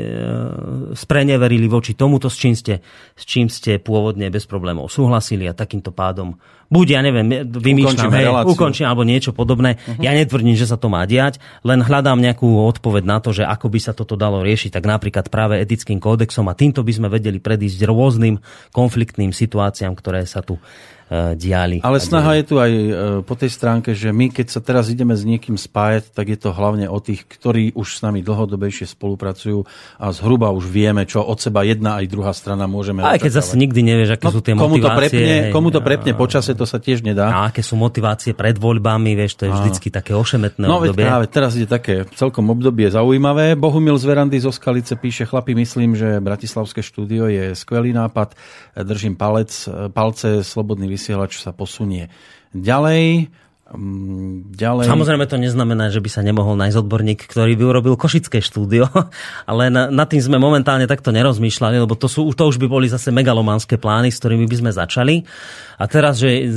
spreneverili 0.98 1.70
voči 1.70 1.94
tomuto, 1.94 2.26
s 2.26 2.34
čím, 2.34 2.58
ste, 2.58 2.82
s 3.14 3.22
čím 3.22 3.46
ste 3.46 3.78
pôvodne 3.78 4.26
bez 4.34 4.50
problémov 4.50 4.90
súhlasili 4.90 5.46
a 5.46 5.54
takýmto 5.54 5.94
pádom 5.94 6.34
buď, 6.70 6.86
ja 6.98 7.00
neviem, 7.02 7.26
vymýšľam, 7.50 8.10
hej, 8.14 8.26
ukončím 8.46 8.86
alebo 8.86 9.02
niečo 9.02 9.34
podobné. 9.34 9.78
Uh-huh. 9.78 10.02
Ja 10.02 10.14
netvrdím, 10.14 10.54
že 10.54 10.70
sa 10.70 10.78
to 10.78 10.86
má 10.86 11.02
diať, 11.06 11.42
len 11.66 11.82
hľadám 11.82 12.18
nejakú 12.18 12.46
odpoveď 12.46 13.02
na 13.06 13.18
to, 13.18 13.34
že 13.34 13.42
ako 13.42 13.66
by 13.70 13.78
sa 13.82 13.92
toto 13.94 14.14
dalo 14.14 14.42
riešiť, 14.42 14.74
tak 14.74 14.86
napríklad 14.86 15.30
práve 15.30 15.58
etickým 15.58 15.98
kódexom 15.98 16.46
a 16.46 16.54
týmto 16.54 16.86
by 16.86 16.92
sme 16.94 17.08
vedeli 17.10 17.42
predísť 17.42 17.86
rôznym 17.86 18.38
konfliktným 18.70 19.34
situáciám, 19.34 19.94
ktoré 19.98 20.26
sa 20.26 20.42
tu 20.42 20.58
E, 20.60 20.99
diali. 21.10 21.82
Ale 21.82 21.98
snaha 21.98 22.38
je 22.38 22.44
tu 22.46 22.62
aj 22.62 22.70
e, 22.70 22.92
po 23.26 23.34
tej 23.34 23.50
stránke, 23.50 23.98
že 23.98 24.14
my, 24.14 24.30
keď 24.30 24.46
sa 24.46 24.62
teraz 24.62 24.86
ideme 24.94 25.18
s 25.18 25.26
niekým 25.26 25.58
spájať, 25.58 26.14
tak 26.14 26.30
je 26.30 26.38
to 26.38 26.54
hlavne 26.54 26.86
o 26.86 26.98
tých, 27.02 27.26
ktorí 27.26 27.74
už 27.74 27.98
s 27.98 28.00
nami 28.06 28.22
dlhodobejšie 28.22 28.86
spolupracujú 28.86 29.66
a 29.98 30.06
zhruba 30.14 30.54
už 30.54 30.70
vieme, 30.70 31.02
čo 31.10 31.26
od 31.26 31.42
seba 31.42 31.66
jedna 31.66 31.98
aj 31.98 32.06
druhá 32.06 32.30
strana 32.30 32.70
môžeme 32.70 33.02
Aj 33.02 33.18
keď 33.18 33.42
zase 33.42 33.58
nikdy 33.58 33.82
nevieš, 33.82 34.22
aké 34.22 34.30
no, 34.30 34.34
sú 34.38 34.40
tie 34.40 34.54
komu 34.54 34.78
motivácie. 34.78 34.86
To 34.86 35.00
prepne, 35.02 35.34
komu 35.50 35.68
to 35.74 35.80
prepne 35.82 36.12
počase, 36.14 36.54
to 36.54 36.62
sa 36.62 36.78
tiež 36.78 37.02
nedá. 37.02 37.26
A 37.34 37.50
aké 37.50 37.66
sú 37.66 37.74
motivácie 37.74 38.30
pred 38.30 38.54
voľbami, 38.54 39.18
vieš, 39.18 39.42
to 39.42 39.50
je 39.50 39.52
vždycky 39.52 39.90
také 39.90 40.14
ošemetné 40.14 40.62
no, 40.62 40.78
obdobie. 40.78 41.10
Práve 41.10 41.26
teraz 41.26 41.58
je 41.58 41.66
také 41.66 42.06
celkom 42.14 42.46
obdobie 42.54 42.86
zaujímavé. 42.86 43.58
Bohumil 43.58 43.98
z 43.98 44.06
Verandy 44.06 44.38
zo 44.38 44.54
Skalice 44.54 44.94
píše, 44.94 45.26
chlapi, 45.26 45.58
myslím, 45.58 45.98
že 45.98 46.22
Bratislavské 46.22 46.86
štúdio 46.86 47.26
je 47.26 47.58
skvelý 47.58 47.90
nápad. 47.90 48.38
Držím 48.78 49.18
palec, 49.18 49.50
palce, 49.90 50.46
slobodný 50.46 50.99
vysielač 51.00 51.40
sa 51.40 51.56
posunie 51.56 52.12
ďalej. 52.52 53.32
Mm, 53.70 54.50
ďalej... 54.50 54.90
Samozrejme 54.90 55.30
to 55.30 55.38
neznamená, 55.38 55.94
že 55.94 56.02
by 56.02 56.10
sa 56.10 56.26
nemohol 56.26 56.58
nájsť 56.58 56.82
odborník, 56.82 57.22
ktorý 57.22 57.54
by 57.54 57.64
urobil 57.70 57.94
košické 57.94 58.42
štúdio, 58.42 58.90
ale 59.50 59.70
na, 59.70 59.86
nad 59.88 60.10
tým 60.10 60.18
sme 60.18 60.42
momentálne 60.42 60.90
takto 60.90 61.14
nerozmýšľali, 61.14 61.78
lebo 61.78 61.94
to, 61.94 62.10
sú, 62.10 62.28
to 62.34 62.50
už 62.50 62.58
by 62.58 62.66
boli 62.66 62.90
zase 62.90 63.14
megalománske 63.14 63.78
plány, 63.78 64.10
s 64.10 64.18
ktorými 64.18 64.50
by 64.50 64.56
sme 64.58 64.70
začali. 64.74 65.22
A 65.80 65.86
teraz, 65.86 66.18
že, 66.18 66.50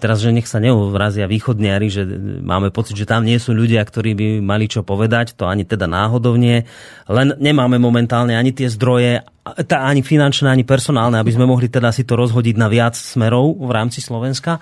teraz, 0.00 0.24
že 0.24 0.32
nech 0.32 0.48
sa 0.48 0.58
neuvrazia 0.58 1.28
východniari, 1.28 1.92
že 1.92 2.02
máme 2.42 2.72
pocit, 2.72 2.96
že 2.96 3.06
tam 3.06 3.28
nie 3.28 3.36
sú 3.36 3.52
ľudia, 3.54 3.84
ktorí 3.84 4.16
by 4.16 4.26
mali 4.40 4.66
čo 4.66 4.82
povedať, 4.82 5.36
to 5.36 5.44
ani 5.46 5.68
teda 5.68 5.84
náhodovne. 5.84 6.64
Len 7.06 7.28
nemáme 7.38 7.76
momentálne 7.76 8.34
ani 8.34 8.56
tie 8.56 8.72
zdroje, 8.72 9.22
tá, 9.44 9.84
ani 9.84 10.00
finančné, 10.00 10.48
ani 10.48 10.64
personálne, 10.64 11.20
aby 11.20 11.28
sme 11.28 11.44
mohli 11.44 11.68
teda 11.68 11.92
si 11.92 12.08
to 12.08 12.16
rozhodiť 12.16 12.56
na 12.56 12.72
viac 12.72 12.96
smerov 12.96 13.60
v 13.60 13.70
rámci 13.76 14.00
Slovenska. 14.00 14.56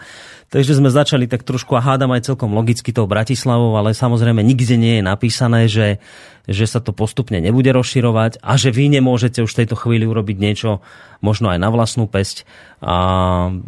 Takže 0.51 0.77
sme 0.77 0.91
začali 0.91 1.31
tak 1.31 1.47
trošku 1.47 1.73
a 1.79 1.81
hádam 1.81 2.13
aj 2.13 2.29
celkom 2.29 2.53
logicky 2.53 2.91
tou 2.91 3.07
Bratislavou, 3.07 3.79
ale 3.79 3.95
samozrejme 3.95 4.43
nikde 4.43 4.75
nie 4.77 5.01
je 5.01 5.05
napísané, 5.07 5.71
že, 5.71 6.03
že 6.49 6.67
sa 6.67 6.83
to 6.83 6.91
postupne 6.91 7.39
nebude 7.39 7.71
rozširovať 7.71 8.43
a 8.43 8.59
že 8.59 8.75
vy 8.75 8.99
nemôžete 8.99 9.43
už 9.43 9.51
v 9.55 9.59
tejto 9.63 9.77
chvíli 9.79 10.07
urobiť 10.07 10.37
niečo 10.39 10.83
možno 11.23 11.55
aj 11.55 11.59
na 11.63 11.71
vlastnú 11.71 12.11
pesť. 12.11 12.43
A... 12.83 12.95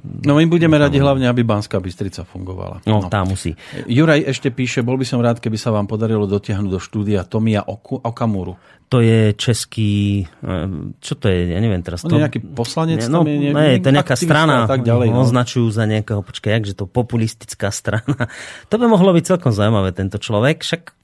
No 0.03 0.33
my 0.35 0.45
budeme 0.51 0.75
radi 0.75 0.99
hlavne, 0.99 1.31
aby 1.31 1.47
Banská 1.47 1.79
Bystrica 1.79 2.27
fungovala. 2.27 2.83
No, 2.83 3.07
no, 3.07 3.09
tá 3.11 3.23
musí. 3.23 3.55
Juraj 3.87 4.27
ešte 4.27 4.51
píše, 4.51 4.83
bol 4.83 4.99
by 4.99 5.07
som 5.07 5.23
rád, 5.23 5.39
keby 5.39 5.55
sa 5.55 5.71
vám 5.71 5.87
podarilo 5.87 6.27
dotiahnuť 6.27 6.71
do 6.71 6.81
štúdia 6.83 7.23
Tomia 7.23 7.63
Okamuru 7.63 8.59
to 8.95 9.03
je 9.03 9.35
český, 9.35 10.23
eh, 10.23 10.69
čo 11.03 11.15
to 11.19 11.27
je, 11.27 11.51
ja 11.51 11.59
neviem 11.59 11.83
teraz. 11.83 12.07
On 12.07 12.15
to, 12.15 12.17
je 12.21 12.23
nejaký 12.23 12.41
poslanec? 12.55 13.03
Ne, 13.03 13.11
no, 13.11 13.27
je, 13.27 13.51
ne, 13.51 13.83
to 13.83 13.91
je 13.91 13.97
nejaká 13.97 14.15
strana, 14.15 14.71
tak 14.71 14.87
ďalej, 14.87 15.11
no. 15.11 15.27
označujú 15.27 15.67
za 15.75 15.83
nejakého, 15.89 16.23
počkaj, 16.23 16.63
jakže 16.63 16.75
to 16.79 16.85
populistická 16.87 17.75
strana. 17.75 18.31
To 18.71 18.81
by 18.81 18.87
mohlo 18.87 19.11
byť 19.15 19.25
celkom 19.25 19.51
zaujímavé, 19.51 19.91
tento 19.95 20.19
človek, 20.19 20.63
však 20.63 20.95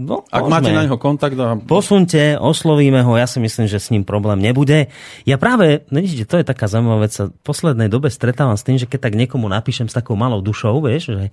No, 0.00 0.24
Ak 0.32 0.48
môžeme. 0.48 0.52
máte 0.56 0.70
na 0.72 0.82
neho 0.88 0.96
kontakt... 0.96 1.36
A... 1.36 1.60
Posunte, 1.60 2.40
oslovíme 2.40 3.04
ho, 3.04 3.12
ja 3.20 3.28
si 3.28 3.36
myslím, 3.36 3.68
že 3.68 3.76
s 3.76 3.92
ním 3.92 4.08
problém 4.08 4.40
nebude. 4.40 4.88
Ja 5.28 5.36
práve, 5.36 5.84
vidíte, 5.92 6.24
to 6.24 6.40
je 6.40 6.48
taká 6.48 6.72
zaujímavá 6.72 7.04
vec, 7.04 7.12
sa 7.12 7.28
v 7.28 7.36
poslednej 7.44 7.92
dobe 7.92 8.08
stretávam 8.08 8.56
s 8.56 8.64
tým, 8.64 8.80
že 8.80 8.88
keď 8.88 9.12
tak 9.12 9.14
niekomu 9.20 9.44
napíšem 9.52 9.92
s 9.92 9.96
takou 9.96 10.16
malou 10.16 10.40
dušou, 10.40 10.80
vieš, 10.80 11.12
že 11.12 11.24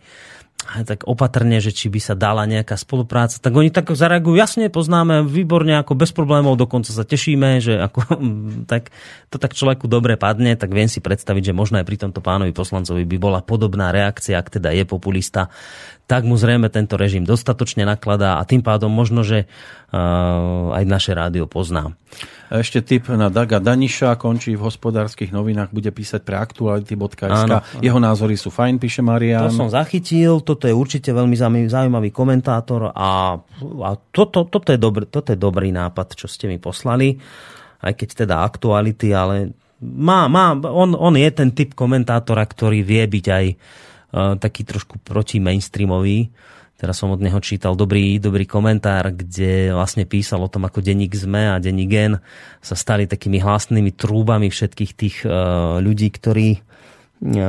tak 0.83 1.07
opatrne, 1.07 1.61
že 1.63 1.71
či 1.71 1.87
by 1.87 1.99
sa 2.01 2.17
dala 2.17 2.43
nejaká 2.43 2.75
spolupráca, 2.75 3.39
tak 3.39 3.53
oni 3.55 3.71
tak 3.71 3.93
zareagujú, 3.93 4.35
jasne, 4.35 4.67
poznáme, 4.67 5.23
výborne, 5.23 5.79
ako 5.79 5.95
bez 5.95 6.11
problémov, 6.11 6.59
dokonca 6.59 6.91
sa 6.91 7.07
tešíme, 7.07 7.63
že 7.63 7.79
ako, 7.79 8.19
tak, 8.71 8.91
to 9.31 9.37
tak 9.39 9.55
človeku 9.55 9.87
dobre 9.87 10.19
padne, 10.19 10.57
tak 10.59 10.73
viem 10.75 10.91
si 10.91 10.99
predstaviť, 10.99 11.53
že 11.53 11.57
možno 11.57 11.79
aj 11.79 11.87
pri 11.87 11.97
tomto 12.01 12.19
pánovi 12.19 12.51
poslancovi 12.51 13.07
by 13.07 13.17
bola 13.21 13.39
podobná 13.45 13.95
reakcia, 13.95 14.35
ak 14.35 14.59
teda 14.59 14.75
je 14.75 14.83
populista, 14.83 15.47
tak 16.07 16.23
mu 16.23 16.39
zrejme 16.39 16.71
tento 16.71 16.95
režim 16.95 17.27
dostatočne 17.27 17.83
nakladá 17.83 18.39
a 18.39 18.47
tým 18.47 18.63
pádom 18.63 18.87
možno, 18.87 19.27
že 19.27 19.43
uh, 19.91 20.71
aj 20.71 20.83
naše 20.87 21.11
rádio 21.11 21.51
pozná. 21.51 21.91
Ešte 22.47 22.79
tip 22.79 23.11
na 23.11 23.27
Daga 23.27 23.59
Daniša, 23.59 24.15
končí 24.15 24.55
v 24.55 24.63
hospodárskych 24.63 25.35
novinách, 25.35 25.75
bude 25.75 25.91
písať 25.91 26.23
pre 26.23 26.39
aktuality.sk. 26.39 27.27
Áno. 27.27 27.59
Jeho 27.83 27.99
názory 27.99 28.39
sú 28.39 28.47
fajn, 28.47 28.79
píše 28.79 29.03
Marian. 29.03 29.51
To 29.51 29.67
som 29.67 29.67
zachytil, 29.67 30.39
toto 30.39 30.63
je 30.63 30.71
určite 30.71 31.11
veľmi 31.11 31.35
zaujímavý 31.67 32.15
komentátor 32.15 32.95
a, 32.95 33.35
a 33.83 33.89
toto, 34.15 34.47
toto, 34.47 34.71
je 34.71 34.79
dobrý, 34.79 35.11
toto 35.11 35.35
je 35.35 35.39
dobrý 35.39 35.75
nápad, 35.75 36.15
čo 36.15 36.31
ste 36.31 36.47
mi 36.47 36.55
poslali, 36.55 37.19
aj 37.83 37.93
keď 37.99 38.07
teda 38.23 38.47
aktuality, 38.47 39.11
ale 39.11 39.51
má, 39.83 40.31
má, 40.31 40.55
on, 40.55 40.95
on 40.95 41.19
je 41.19 41.29
ten 41.35 41.51
typ 41.51 41.75
komentátora, 41.75 42.47
ktorý 42.47 42.79
vie 42.79 43.03
byť 43.03 43.25
aj 43.27 43.45
taký 44.13 44.63
trošku 44.63 44.99
proti 45.03 45.39
mainstreamový. 45.39 46.31
Teraz 46.77 47.01
som 47.01 47.09
od 47.09 47.17
neho 47.17 47.41
čítal 47.41 47.73
dobrý, 47.73 48.21
dobrý 48.21 48.45
komentár, 48.45 49.09
kde 49.09 49.73
vlastne 49.73 50.05
písal 50.05 50.45
o 50.45 50.51
tom, 50.51 50.69
ako 50.69 50.85
denník 50.85 51.17
ZME 51.17 51.57
a 51.57 51.61
denník 51.61 51.89
GEN 51.89 52.13
sa 52.61 52.75
stali 52.77 53.09
takými 53.09 53.41
hlasnými 53.41 53.97
trúbami 53.97 54.53
všetkých 54.53 54.91
tých 54.93 55.25
ľudí, 55.81 56.13
ktorí 56.13 56.61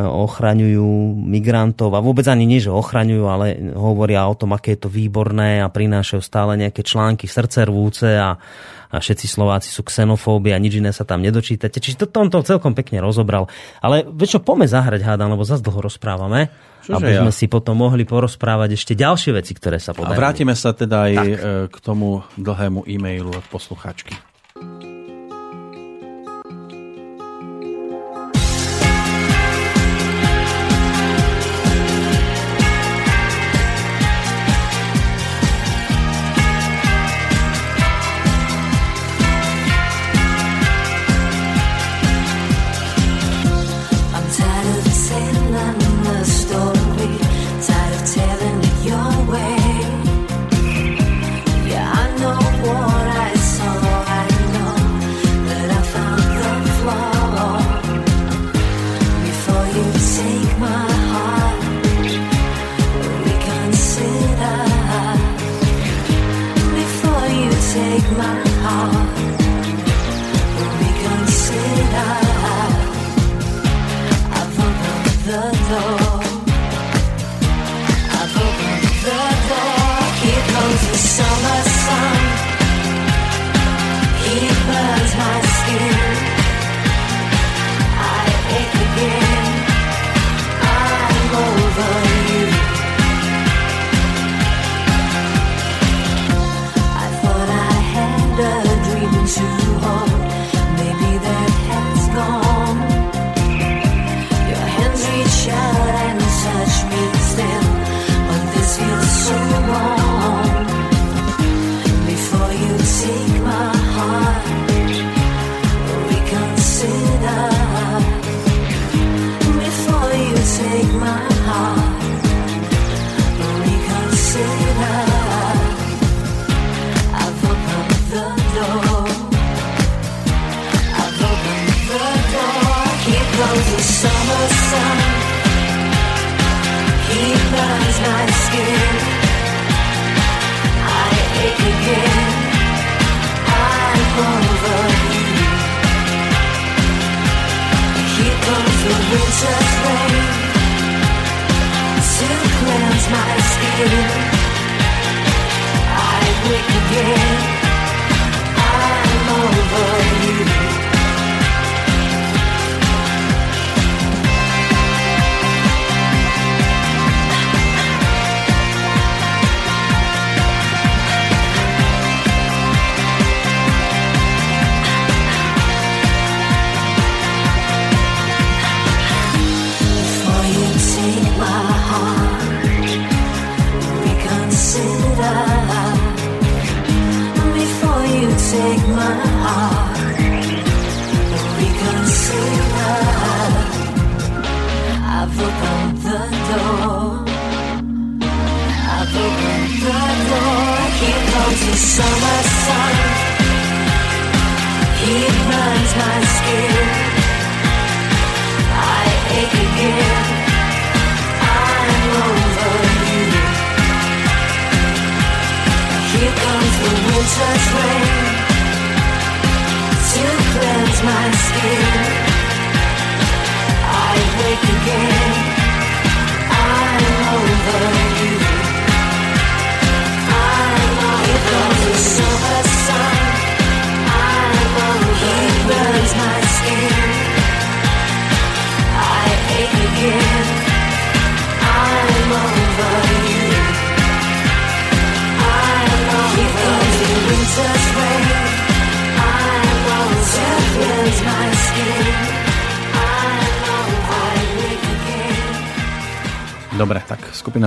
ochraňujú 0.09 1.13
migrantov 1.29 1.93
a 1.93 2.01
vôbec 2.01 2.25
ani 2.25 2.49
nie, 2.49 2.57
že 2.57 2.73
ochraňujú, 2.73 3.25
ale 3.29 3.77
hovoria 3.77 4.25
o 4.25 4.33
tom, 4.33 4.57
aké 4.57 4.73
je 4.73 4.89
to 4.89 4.89
výborné 4.89 5.61
a 5.61 5.69
prinášajú 5.69 6.25
stále 6.25 6.57
nejaké 6.57 6.81
články 6.81 7.29
srdce 7.29 7.69
rvúce 7.69 8.09
a, 8.17 8.41
a 8.89 8.97
všetci 8.99 9.29
Slováci 9.29 9.69
sú 9.69 9.85
xenofóbi 9.85 10.57
a 10.57 10.59
nič 10.59 10.81
iné 10.81 10.93
sa 10.97 11.05
tam 11.05 11.21
nedočítate. 11.21 11.77
Čiže 11.77 12.09
to, 12.09 12.25
on 12.25 12.33
to 12.33 12.41
celkom 12.41 12.73
pekne 12.73 13.05
rozobral. 13.05 13.53
Ale 13.85 14.09
čo, 14.25 14.41
poďme 14.41 14.65
zahrať 14.65 15.05
hádam, 15.05 15.37
lebo 15.37 15.45
zase 15.45 15.61
dlho 15.61 15.85
rozprávame. 15.85 16.49
Čože 16.89 16.97
aby 16.97 17.11
ja? 17.13 17.21
sme 17.21 17.33
si 17.35 17.47
potom 17.53 17.77
mohli 17.77 18.09
porozprávať 18.09 18.81
ešte 18.81 18.93
ďalšie 18.97 19.37
veci, 19.37 19.53
ktoré 19.53 19.77
sa 19.77 19.93
podarili. 19.93 20.17
A 20.17 20.21
vrátime 20.21 20.55
sa 20.57 20.73
teda 20.73 21.11
aj 21.11 21.15
tak. 21.15 21.27
E, 21.27 21.37
k 21.69 21.77
tomu 21.85 22.25
dlhému 22.41 22.89
e-mailu 22.89 23.29
od 23.29 23.45
posluchačky. 23.53 24.28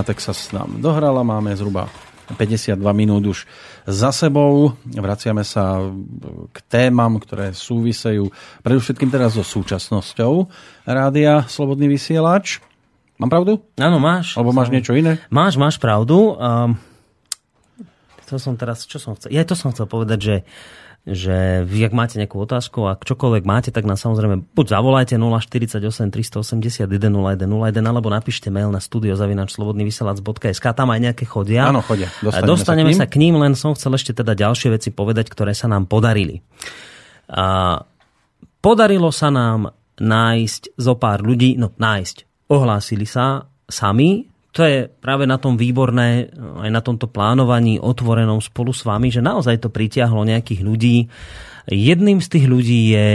Tak 0.02 0.18
skupina 0.18 0.34
Texas 0.34 0.50
nám 0.50 0.82
dohrala, 0.82 1.22
máme 1.22 1.54
zhruba 1.54 1.86
52 2.34 2.80
minút 2.98 3.22
už 3.28 3.46
za 3.86 4.10
sebou. 4.10 4.74
Vraciame 4.88 5.46
sa 5.46 5.78
k 6.50 6.58
témam, 6.66 7.22
ktoré 7.22 7.54
súvisejú 7.54 8.32
predovšetkým 8.66 9.12
teraz 9.12 9.38
so 9.38 9.44
súčasnosťou 9.46 10.50
rádia 10.90 11.46
Slobodný 11.46 11.92
vysielač. 11.92 12.64
Mám 13.22 13.30
pravdu? 13.30 13.62
Áno, 13.78 14.02
máš. 14.02 14.34
Alebo 14.40 14.56
máš 14.56 14.74
niečo 14.74 14.98
iné? 14.98 15.22
Máš, 15.30 15.60
máš 15.60 15.78
pravdu. 15.78 16.34
Um, 16.40 16.80
to 18.26 18.42
som 18.42 18.58
teraz, 18.58 18.88
čo 18.88 18.98
som 18.98 19.14
chcel? 19.20 19.36
Ja 19.36 19.46
to 19.46 19.54
som 19.54 19.70
chcel 19.76 19.86
povedať, 19.86 20.20
že 20.24 20.36
že 21.02 21.66
vy, 21.66 21.90
ak 21.90 21.94
máte 21.98 22.22
nejakú 22.22 22.38
otázku 22.38 22.86
a 22.86 22.94
čokoľvek 22.94 23.42
máte, 23.42 23.74
tak 23.74 23.90
nás 23.90 23.98
samozrejme 24.06 24.54
buď 24.54 24.66
zavolajte 24.78 25.18
048 25.18 26.14
381 26.14 26.86
0101 26.86 27.82
alebo 27.82 28.14
napíšte 28.14 28.54
mail 28.54 28.70
na 28.70 28.78
studiozavinačslobodnyvysielac.sk 28.78 30.66
tam 30.78 30.88
aj 30.94 31.00
nejaké 31.02 31.26
chodia. 31.26 31.66
Áno, 31.74 31.82
chodia. 31.82 32.06
A 32.22 32.46
Dostaneme 32.46 32.46
Dostaneme 32.46 32.94
sa 32.94 33.02
sa 33.02 33.10
k 33.10 33.18
ním, 33.18 33.42
len 33.42 33.58
som 33.58 33.74
chcel 33.74 33.98
ešte 33.98 34.14
teda 34.14 34.38
ďalšie 34.38 34.78
veci 34.78 34.90
povedať, 34.94 35.26
ktoré 35.34 35.58
sa 35.58 35.66
nám 35.66 35.90
podarili. 35.90 36.38
A 37.34 37.82
podarilo 38.62 39.10
sa 39.10 39.34
nám 39.34 39.74
nájsť 39.98 40.78
zo 40.78 40.94
pár 41.02 41.26
ľudí, 41.26 41.58
no 41.58 41.74
nájsť, 41.74 42.48
ohlásili 42.50 43.10
sa 43.10 43.50
sami, 43.66 44.31
to 44.52 44.68
je 44.68 44.92
práve 44.92 45.24
na 45.24 45.40
tom 45.40 45.56
výborné, 45.56 46.28
aj 46.36 46.70
na 46.70 46.84
tomto 46.84 47.08
plánovaní 47.08 47.80
otvorenom 47.80 48.44
spolu 48.44 48.76
s 48.76 48.84
vami, 48.84 49.08
že 49.08 49.24
naozaj 49.24 49.64
to 49.64 49.72
pritiahlo 49.72 50.28
nejakých 50.28 50.62
ľudí. 50.62 51.08
Jedným 51.72 52.20
z 52.20 52.28
tých 52.28 52.46
ľudí 52.52 52.80
je 52.92 53.08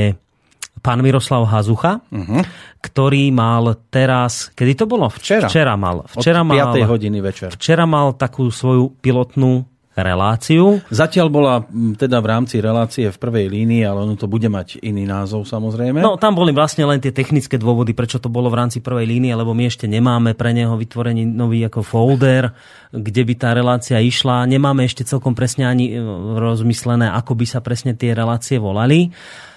pán 0.81 1.05
Miroslav 1.05 1.45
Hazucha, 1.45 2.01
uh-huh. 2.09 2.41
ktorý 2.81 3.29
mal 3.33 3.77
teraz, 3.93 4.49
kedy 4.57 4.73
to 4.81 4.85
bolo? 4.89 5.13
Včera. 5.13 5.49
Včera 5.49 5.77
mal. 5.77 6.09
Včera 6.09 6.41
Od 6.41 6.49
mal, 6.49 6.73
5. 6.73 6.85
hodiny 6.89 7.19
večer. 7.21 7.49
včera 7.53 7.85
mal 7.85 8.17
takú 8.17 8.49
svoju 8.49 8.97
pilotnú 9.01 9.65
reláciu. 9.97 10.85
Zatiaľ 10.93 11.27
bola 11.33 11.55
teda 11.97 12.21
v 12.21 12.27
rámci 12.29 12.61
relácie 12.61 13.09
v 13.09 13.17
prvej 13.17 13.49
línii, 13.49 13.81
ale 13.89 14.05
ono 14.05 14.13
to 14.13 14.29
bude 14.29 14.45
mať 14.45 14.85
iný 14.85 15.09
názov 15.09 15.49
samozrejme. 15.49 16.05
No, 16.05 16.21
tam 16.21 16.37
boli 16.37 16.53
vlastne 16.53 16.85
len 16.85 17.01
tie 17.01 17.17
technické 17.17 17.57
dôvody, 17.57 17.97
prečo 17.97 18.21
to 18.21 18.29
bolo 18.29 18.53
v 18.53 18.61
rámci 18.61 18.85
prvej 18.85 19.09
línie, 19.09 19.33
lebo 19.33 19.57
my 19.57 19.65
ešte 19.65 19.89
nemáme 19.89 20.37
pre 20.37 20.53
neho 20.53 20.77
vytvorený 20.77 21.25
nový 21.25 21.65
ako 21.65 21.81
folder, 21.81 22.53
kde 22.93 23.23
by 23.25 23.35
tá 23.41 23.57
relácia 23.57 23.97
išla. 23.97 24.45
Nemáme 24.45 24.85
ešte 24.85 25.09
celkom 25.09 25.33
presne 25.33 25.65
ani 25.65 25.97
e, 25.97 26.01
rozmyslené, 26.37 27.09
ako 27.17 27.33
by 27.33 27.47
sa 27.49 27.65
presne 27.65 27.97
tie 27.97 28.13
relácie 28.13 28.61
volali. 28.61 29.09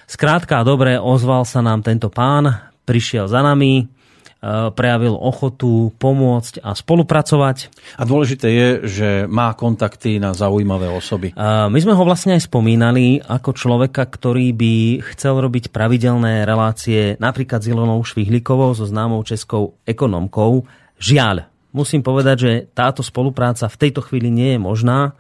Skrátka, 0.08 0.64
dobre, 0.64 0.96
ozval 0.98 1.44
sa 1.44 1.60
nám 1.60 1.84
tento 1.84 2.08
pán, 2.08 2.72
prišiel 2.88 3.30
za 3.30 3.44
nami, 3.46 3.99
prejavil 4.48 5.20
ochotu 5.20 5.92
pomôcť 6.00 6.64
a 6.64 6.72
spolupracovať. 6.72 7.58
A 8.00 8.04
dôležité 8.08 8.48
je, 8.48 8.68
že 8.88 9.10
má 9.28 9.52
kontakty 9.52 10.16
na 10.16 10.32
zaujímavé 10.32 10.88
osoby. 10.88 11.36
A 11.36 11.68
My 11.68 11.80
sme 11.80 11.92
ho 11.92 12.04
vlastne 12.08 12.40
aj 12.40 12.48
spomínali 12.48 13.20
ako 13.20 13.52
človeka, 13.52 14.08
ktorý 14.08 14.56
by 14.56 14.74
chcel 15.12 15.44
robiť 15.44 15.76
pravidelné 15.76 16.48
relácie 16.48 17.20
napríklad 17.20 17.60
s 17.60 17.70
Ilonou 17.70 18.00
Švihlikovou, 18.00 18.72
so 18.72 18.88
známou 18.88 19.22
českou 19.28 19.76
ekonomkou. 19.84 20.64
Žiaľ, 21.00 21.52
musím 21.76 22.00
povedať, 22.00 22.38
že 22.40 22.52
táto 22.72 23.04
spolupráca 23.04 23.68
v 23.68 23.80
tejto 23.80 24.02
chvíli 24.08 24.32
nie 24.32 24.56
je 24.56 24.60
možná. 24.60 25.20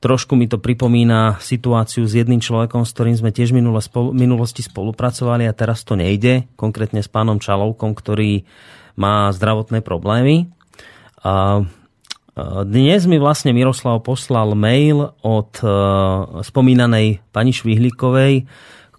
Trošku 0.00 0.32
mi 0.32 0.48
to 0.48 0.56
pripomína 0.56 1.36
situáciu 1.44 2.08
s 2.08 2.16
jedným 2.16 2.40
človekom, 2.40 2.88
s 2.88 2.92
ktorým 2.96 3.20
sme 3.20 3.36
tiež 3.36 3.52
spolu, 3.84 4.16
minulosti 4.16 4.64
spolupracovali 4.64 5.44
a 5.44 5.52
teraz 5.52 5.84
to 5.84 5.92
nejde. 5.92 6.48
Konkrétne 6.56 7.04
s 7.04 7.08
pánom 7.12 7.36
Čalovkom, 7.36 7.92
ktorý 7.92 8.48
má 8.96 9.28
zdravotné 9.28 9.84
problémy. 9.84 10.48
A 11.20 11.68
dnes 12.64 13.04
mi 13.04 13.20
vlastne 13.20 13.52
Miroslav 13.52 14.00
poslal 14.00 14.56
mail 14.56 15.12
od 15.20 15.52
e, 15.60 15.66
spomínanej 16.40 17.20
pani 17.34 17.52
Švihlíkovej, 17.52 18.48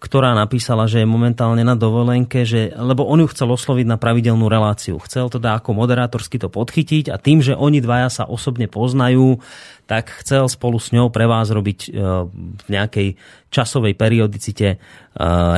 ktorá 0.02 0.34
napísala, 0.34 0.90
že 0.90 1.06
je 1.06 1.08
momentálne 1.08 1.62
na 1.62 1.78
dovolenke, 1.78 2.42
že, 2.42 2.74
lebo 2.74 3.06
on 3.06 3.22
ju 3.22 3.28
chcel 3.30 3.54
osloviť 3.54 3.86
na 3.86 4.02
pravidelnú 4.02 4.50
reláciu. 4.50 4.98
Chcel 5.06 5.30
teda 5.30 5.62
ako 5.62 5.78
moderátorsky 5.78 6.42
to 6.42 6.50
podchytiť 6.50 7.14
a 7.14 7.22
tým, 7.22 7.46
že 7.46 7.54
oni 7.54 7.86
dvaja 7.86 8.10
sa 8.10 8.24
osobne 8.26 8.66
poznajú, 8.66 9.38
tak 9.86 10.10
chcel 10.26 10.50
spolu 10.50 10.82
s 10.82 10.90
ňou 10.90 11.14
pre 11.14 11.30
vás 11.30 11.54
robiť 11.54 11.80
e, 11.86 11.90
v 12.34 12.68
nejakej 12.74 13.14
časovej 13.54 13.94
periodicite 13.94 14.68
e, 14.74 14.78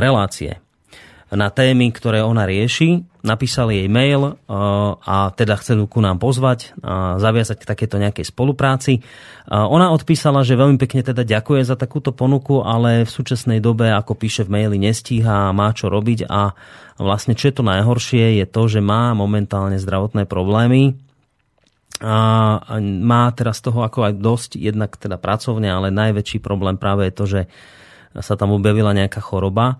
relácie 0.03 0.62
na 1.33 1.49
témy, 1.49 1.89
ktoré 1.89 2.21
ona 2.21 2.45
rieši. 2.45 3.01
Napísal 3.25 3.71
jej 3.73 3.87
mail 3.87 4.21
e, 4.23 4.33
a 4.99 5.31
teda 5.33 5.57
chcel 5.59 5.87
ku 5.89 6.03
nám 6.03 6.19
pozvať 6.21 6.75
a 6.83 7.17
zaviazať 7.17 7.57
k 7.63 7.69
takéto 7.69 7.97
nejakej 7.97 8.29
spolupráci. 8.29 9.01
A 9.47 9.65
Ona 9.67 9.89
odpísala, 9.91 10.45
že 10.45 10.59
veľmi 10.59 10.77
pekne 10.77 11.01
teda 11.01 11.25
ďakuje 11.25 11.65
za 11.65 11.75
takúto 11.79 12.13
ponuku, 12.13 12.61
ale 12.61 13.03
v 13.03 13.11
súčasnej 13.11 13.59
dobe, 13.59 13.91
ako 13.91 14.13
píše 14.15 14.45
v 14.45 14.59
maili, 14.59 14.77
nestíha 14.77 15.51
má 15.51 15.73
čo 15.73 15.89
robiť 15.89 16.29
a 16.29 16.53
vlastne 17.01 17.33
čo 17.33 17.49
je 17.49 17.55
to 17.57 17.63
najhoršie, 17.65 18.39
je 18.39 18.45
to, 18.45 18.61
že 18.69 18.79
má 18.79 19.11
momentálne 19.17 19.81
zdravotné 19.81 20.29
problémy 20.29 20.95
a 22.03 22.59
má 22.81 23.23
teraz 23.31 23.63
toho 23.63 23.85
ako 23.87 24.11
aj 24.11 24.13
dosť, 24.19 24.51
jednak 24.59 24.99
teda 24.99 25.15
pracovne, 25.15 25.71
ale 25.71 25.95
najväčší 25.95 26.43
problém 26.43 26.75
práve 26.75 27.07
je 27.07 27.13
to, 27.15 27.25
že 27.25 27.41
sa 28.19 28.35
tam 28.35 28.53
objavila 28.53 28.93
nejaká 28.93 29.23
choroba 29.23 29.79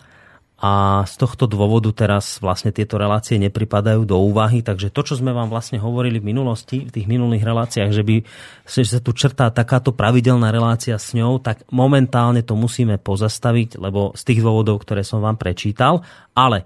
a 0.64 1.04
z 1.04 1.20
tohto 1.20 1.44
dôvodu 1.44 1.92
teraz 1.92 2.40
vlastne 2.40 2.72
tieto 2.72 2.96
relácie 2.96 3.36
nepripadajú 3.36 4.08
do 4.08 4.16
úvahy, 4.16 4.64
takže 4.64 4.96
to, 4.96 5.04
čo 5.04 5.20
sme 5.20 5.36
vám 5.36 5.52
vlastne 5.52 5.76
hovorili 5.76 6.24
v 6.24 6.32
minulosti, 6.32 6.88
v 6.88 6.94
tých 6.96 7.08
minulých 7.12 7.44
reláciách, 7.44 7.92
že 7.92 8.04
by 8.08 8.16
že 8.64 8.96
sa 8.96 9.04
tu 9.04 9.12
črtá 9.12 9.52
takáto 9.52 9.92
pravidelná 9.92 10.56
relácia 10.56 10.96
s 10.96 11.12
ňou, 11.12 11.44
tak 11.44 11.68
momentálne 11.68 12.40
to 12.48 12.56
musíme 12.56 12.96
pozastaviť, 12.96 13.76
lebo 13.76 14.16
z 14.16 14.24
tých 14.24 14.40
dôvodov, 14.40 14.80
ktoré 14.88 15.04
som 15.04 15.20
vám 15.20 15.36
prečítal, 15.36 16.00
ale 16.32 16.64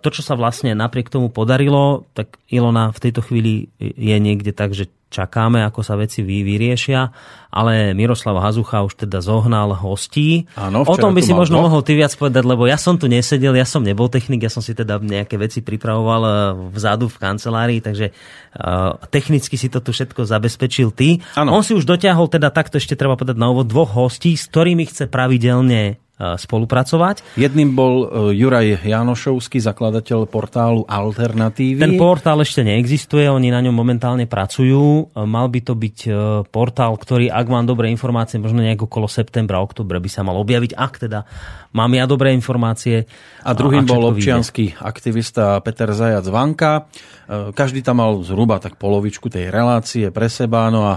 to, 0.00 0.08
čo 0.08 0.24
sa 0.24 0.34
vlastne 0.34 0.72
napriek 0.72 1.12
tomu 1.12 1.28
podarilo, 1.28 2.08
tak 2.16 2.40
Ilona 2.48 2.96
v 2.96 3.02
tejto 3.04 3.20
chvíli 3.20 3.70
je 3.78 4.16
niekde 4.16 4.56
tak, 4.56 4.72
že 4.72 4.88
čakáme, 5.16 5.64
ako 5.64 5.80
sa 5.80 5.96
veci 5.96 6.20
vy, 6.20 6.44
vyriešia, 6.44 7.08
ale 7.48 7.96
Miroslav 7.96 8.36
Hazucha 8.36 8.84
už 8.84 9.08
teda 9.08 9.24
zohnal 9.24 9.72
hostí. 9.72 10.44
Áno, 10.60 10.84
o 10.84 10.96
tom 11.00 11.16
by 11.16 11.24
si 11.24 11.32
možno 11.32 11.64
mohol 11.64 11.80
ty 11.80 11.96
viac 11.96 12.12
povedať, 12.12 12.44
lebo 12.44 12.68
ja 12.68 12.76
som 12.76 13.00
tu 13.00 13.08
nesedel, 13.08 13.56
ja 13.56 13.64
som 13.64 13.80
nebol 13.80 14.12
technik, 14.12 14.44
ja 14.44 14.52
som 14.52 14.60
si 14.60 14.76
teda 14.76 15.00
nejaké 15.00 15.40
veci 15.40 15.64
pripravoval 15.64 16.22
eh, 16.22 16.34
vzadu 16.76 17.08
v 17.08 17.16
kancelárii, 17.16 17.80
takže 17.80 18.12
uh, 18.12 19.00
technicky 19.08 19.56
si 19.56 19.72
to 19.72 19.80
tu 19.80 19.96
všetko 19.96 20.28
zabezpečil 20.28 20.92
ty. 20.92 21.24
Áno. 21.38 21.56
On 21.56 21.62
si 21.64 21.72
už 21.72 21.88
dotiahol 21.88 22.28
teda 22.28 22.52
takto 22.52 22.76
ešte 22.76 22.98
treba 22.98 23.16
povedať 23.16 23.40
na 23.40 23.48
úvod 23.48 23.70
dvoch 23.70 23.96
hostí, 23.96 24.36
s 24.36 24.50
ktorými 24.52 24.84
chce 24.84 25.08
pravidelne 25.08 26.05
spolupracovať. 26.16 27.36
Jedným 27.36 27.76
bol 27.76 28.08
e, 28.08 28.40
Juraj 28.40 28.88
Janošovský, 28.88 29.60
zakladateľ 29.60 30.24
portálu 30.24 30.88
Alternatívy. 30.88 31.76
Ten 31.76 32.00
portál 32.00 32.40
ešte 32.40 32.64
neexistuje, 32.64 33.28
oni 33.28 33.52
na 33.52 33.60
ňom 33.60 33.76
momentálne 33.76 34.24
pracujú. 34.24 35.12
E, 35.12 35.28
Mal 35.28 35.52
by 35.52 35.60
to 35.60 35.76
byť 35.76 35.98
e, 36.08 36.10
portál, 36.48 36.96
ktorý, 36.96 37.28
ak 37.28 37.46
mám 37.52 37.68
dobré 37.68 37.92
informácie, 37.92 38.40
možno 38.40 38.64
nejak 38.64 38.88
okolo 38.88 39.04
septembra, 39.12 39.60
oktobre 39.60 40.00
by 40.00 40.08
sa 40.08 40.24
mal 40.24 40.40
objaviť, 40.40 40.72
ak 40.72 40.92
teda 41.04 41.28
mám 41.76 41.92
ja 41.92 42.08
dobré 42.08 42.32
informácie. 42.32 43.04
A 43.44 43.52
druhým 43.52 43.84
ak 43.84 43.92
bol 43.92 44.08
občianský 44.08 44.80
aktivista 44.80 45.60
Peter 45.60 45.92
Zajac 45.92 46.24
Vanka. 46.32 46.88
E, 47.28 47.52
Každý 47.52 47.84
tam 47.84 48.00
mal 48.00 48.16
zhruba 48.24 48.56
tak 48.56 48.80
polovičku 48.80 49.28
tej 49.28 49.52
relácie 49.52 50.08
pre 50.08 50.32
seba, 50.32 50.72
no 50.72 50.88
a 50.88 50.96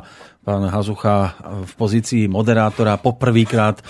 pán 0.50 0.66
Hazucha 0.66 1.38
v 1.62 1.74
pozícii 1.78 2.26
moderátora 2.26 2.97
poprvýkrát 2.97 3.78
e, 3.78 3.84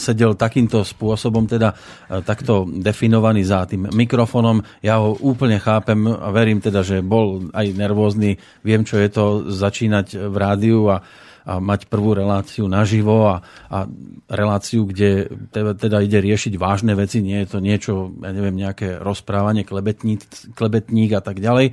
sedel 0.00 0.32
takýmto 0.32 0.80
spôsobom, 0.80 1.44
teda 1.44 1.76
e, 1.76 2.24
takto 2.24 2.64
definovaný 2.64 3.44
za 3.44 3.68
tým 3.68 3.92
mikrofónom. 3.92 4.64
Ja 4.80 4.96
ho 5.04 5.12
úplne 5.20 5.60
chápem 5.60 6.08
a 6.08 6.32
verím 6.32 6.64
teda, 6.64 6.80
že 6.80 7.04
bol 7.04 7.52
aj 7.52 7.76
nervózny. 7.76 8.40
Viem, 8.64 8.88
čo 8.88 8.96
je 8.96 9.12
to 9.12 9.24
začínať 9.52 10.16
v 10.32 10.36
rádiu 10.40 10.88
a 10.88 11.04
a 11.46 11.62
mať 11.62 11.86
prvú 11.86 12.10
reláciu 12.10 12.66
naživo 12.66 13.30
a, 13.30 13.38
a 13.70 13.86
reláciu, 14.26 14.82
kde 14.82 15.30
teda 15.54 16.02
ide 16.02 16.18
riešiť 16.18 16.58
vážne 16.58 16.98
veci, 16.98 17.22
nie 17.22 17.38
je 17.46 17.48
to 17.54 17.62
niečo, 17.62 18.10
ja 18.18 18.34
neviem, 18.34 18.58
nejaké 18.58 18.98
rozprávanie, 18.98 19.62
klebetník, 19.62 20.26
klebetník 20.58 21.14
a 21.14 21.22
tak 21.22 21.38
ďalej. 21.38 21.70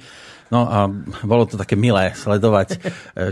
No 0.54 0.70
a 0.70 0.86
bolo 1.26 1.49
to 1.49 1.58
také 1.58 1.74
milé 1.74 2.14
sledovať 2.14 2.68
e, 2.70 2.78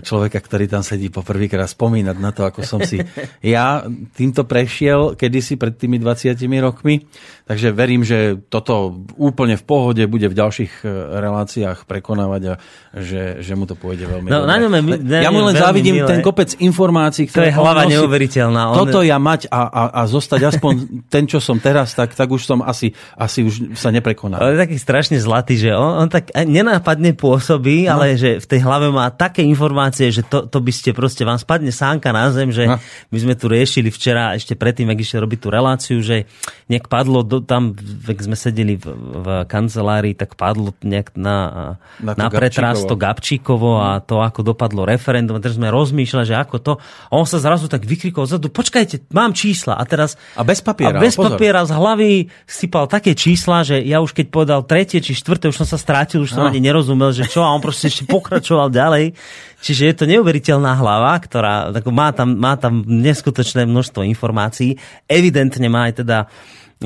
človeka, 0.01 0.41
ktorý 0.41 0.65
tam 0.65 0.82
sedí 0.82 1.13
poprvýkrát, 1.13 1.69
spomínať 1.69 2.17
na 2.17 2.34
to, 2.34 2.49
ako 2.49 2.65
som 2.65 2.82
si 2.82 2.97
ja 3.45 3.86
týmto 4.17 4.49
prešiel 4.49 5.13
kedysi 5.13 5.61
pred 5.61 5.78
tými 5.78 6.01
20 6.01 6.34
rokmi. 6.65 7.05
Takže 7.44 7.68
verím, 7.70 8.02
že 8.02 8.18
toto 8.46 8.89
úplne 9.16 9.54
v 9.54 9.64
pohode 9.64 10.04
bude 10.04 10.24
v 10.24 10.34
ďalších 10.34 10.74
e, 10.80 10.88
reláciách 11.18 11.84
prekonávať 11.84 12.42
a 12.48 12.54
že, 12.94 13.22
že 13.39 13.54
mu 13.54 13.64
to 13.64 13.74
pôjde 13.74 14.04
veľmi 14.04 14.26
No, 14.26 14.42
dobre. 14.42 14.48
na 14.48 14.58
ňom 14.58 14.72
je 14.72 14.82
mi- 14.82 15.02
na 15.02 15.20
ja 15.20 15.30
mu 15.30 15.42
len 15.42 15.54
závidím 15.54 15.96
milé. 15.98 16.08
ten 16.08 16.20
kopec 16.20 16.54
informácií, 16.56 17.26
To 17.26 17.34
je 17.34 17.34
ktoré 17.34 17.50
hlava 17.52 17.84
nosí. 17.84 17.94
neuveriteľná. 17.94 18.62
On- 18.70 18.78
Toto 18.78 19.02
ja 19.02 19.18
mať 19.18 19.48
a, 19.48 19.62
a, 19.64 19.84
a 19.92 20.02
zostať 20.06 20.42
aspoň 20.48 20.74
ten, 21.08 21.26
čo 21.26 21.38
som 21.38 21.58
teraz, 21.58 21.92
tak, 21.92 22.12
tak 22.12 22.26
už 22.26 22.42
som 22.42 22.60
asi, 22.62 22.89
asi 23.14 23.42
už 23.42 23.76
sa 23.76 23.89
neprekonal. 23.89 24.39
On 24.39 24.52
je 24.52 24.62
taký 24.62 24.78
strašne 24.78 25.18
zlatý, 25.18 25.58
že 25.58 25.72
on, 25.72 25.98
on 25.98 26.08
tak 26.08 26.30
nenápadne 26.32 27.12
pôsobí, 27.12 27.84
no. 27.84 27.96
ale 27.96 28.16
že 28.16 28.38
v 28.38 28.48
tej 28.48 28.62
hlave 28.62 28.88
má 28.88 29.10
také 29.10 29.42
informácie, 29.42 30.08
že 30.10 30.24
to, 30.24 30.46
to 30.46 30.58
by 30.58 30.70
ste 30.70 30.92
proste, 30.92 31.22
vám 31.22 31.36
spadne 31.36 31.70
sánka 31.70 32.10
na 32.10 32.30
zem, 32.30 32.48
že 32.48 32.64
No. 32.64 32.78
my 33.10 33.18
sme 33.20 33.34
tu 33.34 33.46
riešili 33.46 33.89
včera, 33.89 34.32
ešte 34.32 34.54
predtým, 34.54 34.88
ak 34.88 34.98
išiel 34.98 35.20
robiť 35.22 35.39
tú 35.39 35.50
reláciu, 35.50 35.98
že 36.00 36.30
nejak 36.68 36.86
padlo, 36.86 37.26
do, 37.32 37.39
tam, 37.39 37.71
ak 38.03 38.19
sme 38.19 38.36
sedeli 38.36 38.75
v, 38.75 38.91
v 38.91 39.27
kancelárii, 39.47 40.11
tak 40.11 40.36
padlo 40.36 40.75
nejak 40.84 41.15
na, 41.15 41.79
Na 42.03 42.11
na, 42.11 42.27
pretras 42.27 42.84
to 42.84 42.99
Gabčíkovo 42.99 43.79
a 43.79 44.03
to, 44.03 44.19
ako 44.19 44.43
dopadlo 44.43 44.84
referendum. 44.84 45.39
A 45.39 45.41
teraz 45.41 45.55
sme 45.55 45.71
rozmýšľali, 45.71 46.27
že 46.27 46.36
ako 46.36 46.55
to. 46.59 46.73
A 47.07 47.15
on 47.15 47.23
sa 47.23 47.39
zrazu 47.39 47.71
tak 47.71 47.88
vykrikol 47.88 48.27
zadu, 48.27 48.51
počkajte, 48.51 49.07
mám 49.15 49.32
čísla. 49.32 49.79
A 49.79 49.88
teraz 49.88 50.19
A 50.36 50.43
bez 50.43 50.59
papiera, 50.59 50.99
a 50.99 50.99
bez 50.99 51.15
pozor. 51.15 51.39
papiera 51.39 51.63
z 51.63 51.71
hlavy 51.71 52.11
sypal 52.43 52.91
také 52.91 53.15
čísla, 53.15 53.63
že 53.63 53.79
ja 53.79 54.03
už 54.03 54.11
keď 54.11 54.27
povedal 54.27 54.59
tretie 54.67 54.99
či 54.99 55.15
štvrté, 55.15 55.47
už 55.47 55.63
som 55.63 55.69
sa 55.69 55.79
strátil, 55.79 56.19
už 56.19 56.36
som 56.36 56.43
No. 56.43 56.49
ani 56.49 56.59
nerozumel, 56.59 57.13
že 57.13 57.23
čo 57.23 57.39
a 57.39 57.53
on 57.53 57.61
proste 57.61 57.88
ešte 57.88 58.03
pokračoval 58.03 58.67
ďalej. 58.82 59.15
Čiže 59.61 59.84
je 59.86 59.95
to 59.95 60.09
neuveriteľná 60.09 60.73
hlava, 60.73 61.13
ktorá 61.21 61.69
má, 61.93 62.09
tam, 62.09 62.34
má 62.34 62.57
tam 62.57 62.82
neskutočné 62.82 63.69
množstvo 63.69 64.01
informácií. 64.01 64.82
Evidentne 65.05 65.69
má 65.69 65.86
aj 65.86 66.01
teda 66.01 66.17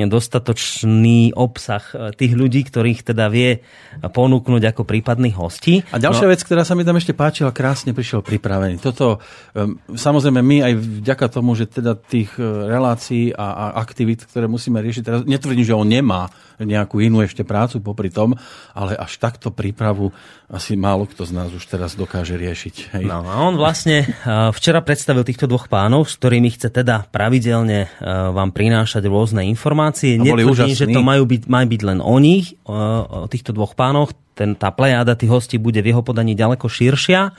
dostatočný 0.03 1.31
obsah 1.31 1.83
e, 1.95 2.11
tých 2.11 2.35
ľudí, 2.35 2.67
ktorých 2.67 3.07
teda 3.15 3.31
vie 3.31 3.63
ponúknuť 4.03 4.75
ako 4.75 4.83
prípadných 4.83 5.39
hostí. 5.39 5.79
A 5.95 5.97
ďalšia 6.03 6.27
no. 6.27 6.31
vec, 6.35 6.43
ktorá 6.43 6.67
sa 6.67 6.75
mi 6.75 6.83
tam 6.83 6.99
ešte 6.99 7.15
páčila, 7.15 7.55
krásne 7.55 7.95
prišiel 7.95 8.19
pripravený. 8.19 8.83
Toto, 8.83 9.23
um, 9.55 9.79
samozrejme, 9.95 10.43
my 10.43 10.57
aj 10.67 10.73
vďaka 10.75 11.25
tomu, 11.31 11.55
že 11.55 11.71
teda 11.71 11.95
tých 11.95 12.35
e, 12.35 12.43
relácií 12.43 13.31
a, 13.31 13.47
a 13.55 13.65
aktivít, 13.79 14.27
ktoré 14.27 14.51
musíme 14.51 14.83
riešiť, 14.83 15.03
teraz 15.07 15.21
netvrdím, 15.23 15.63
že 15.63 15.77
on 15.77 15.87
nemá 15.87 16.27
nejakú 16.59 17.03
inú 17.03 17.23
ešte 17.23 17.43
prácu 17.43 17.83
popri 17.83 18.11
tom, 18.11 18.35
ale 18.71 18.95
až 18.95 19.19
takto 19.19 19.51
prípravu 19.51 20.11
asi 20.45 20.77
málo 20.77 21.09
kto 21.09 21.25
z 21.25 21.31
nás 21.33 21.49
už 21.49 21.65
teraz 21.65 21.97
dokáže 21.97 22.37
riešiť. 22.37 22.75
Hej. 22.97 23.05
No 23.09 23.25
a 23.25 23.41
on 23.41 23.57
vlastne 23.57 24.05
uh, 24.05 24.53
včera 24.53 24.79
predstavil 24.85 25.25
týchto 25.25 25.49
dvoch 25.49 25.65
pánov, 25.65 26.05
s 26.05 26.21
ktorými 26.21 26.53
chce 26.53 26.69
teda 26.69 27.09
pravidelne 27.09 27.89
uh, 27.89 28.29
vám 28.29 28.53
prinášať 28.53 29.09
rôzne 29.09 29.41
informácie. 29.49 30.21
Netvrdím, 30.21 30.77
že 30.77 30.85
to 30.85 31.01
majú 31.01 31.25
byť, 31.25 31.49
majú 31.49 31.67
byť 31.69 31.81
len 31.81 31.99
o 31.99 32.15
nich, 32.21 32.53
o 32.65 33.25
týchto 33.25 33.57
dvoch 33.57 33.73
pánoch. 33.73 34.13
Ten, 34.35 34.53
tá 34.53 34.69
plejáda 34.69 35.15
tých 35.15 35.31
hostí 35.31 35.55
bude 35.55 35.79
v 35.79 35.95
jeho 35.95 36.03
podaní 36.03 36.35
ďaleko 36.35 36.67
širšia. 36.67 37.33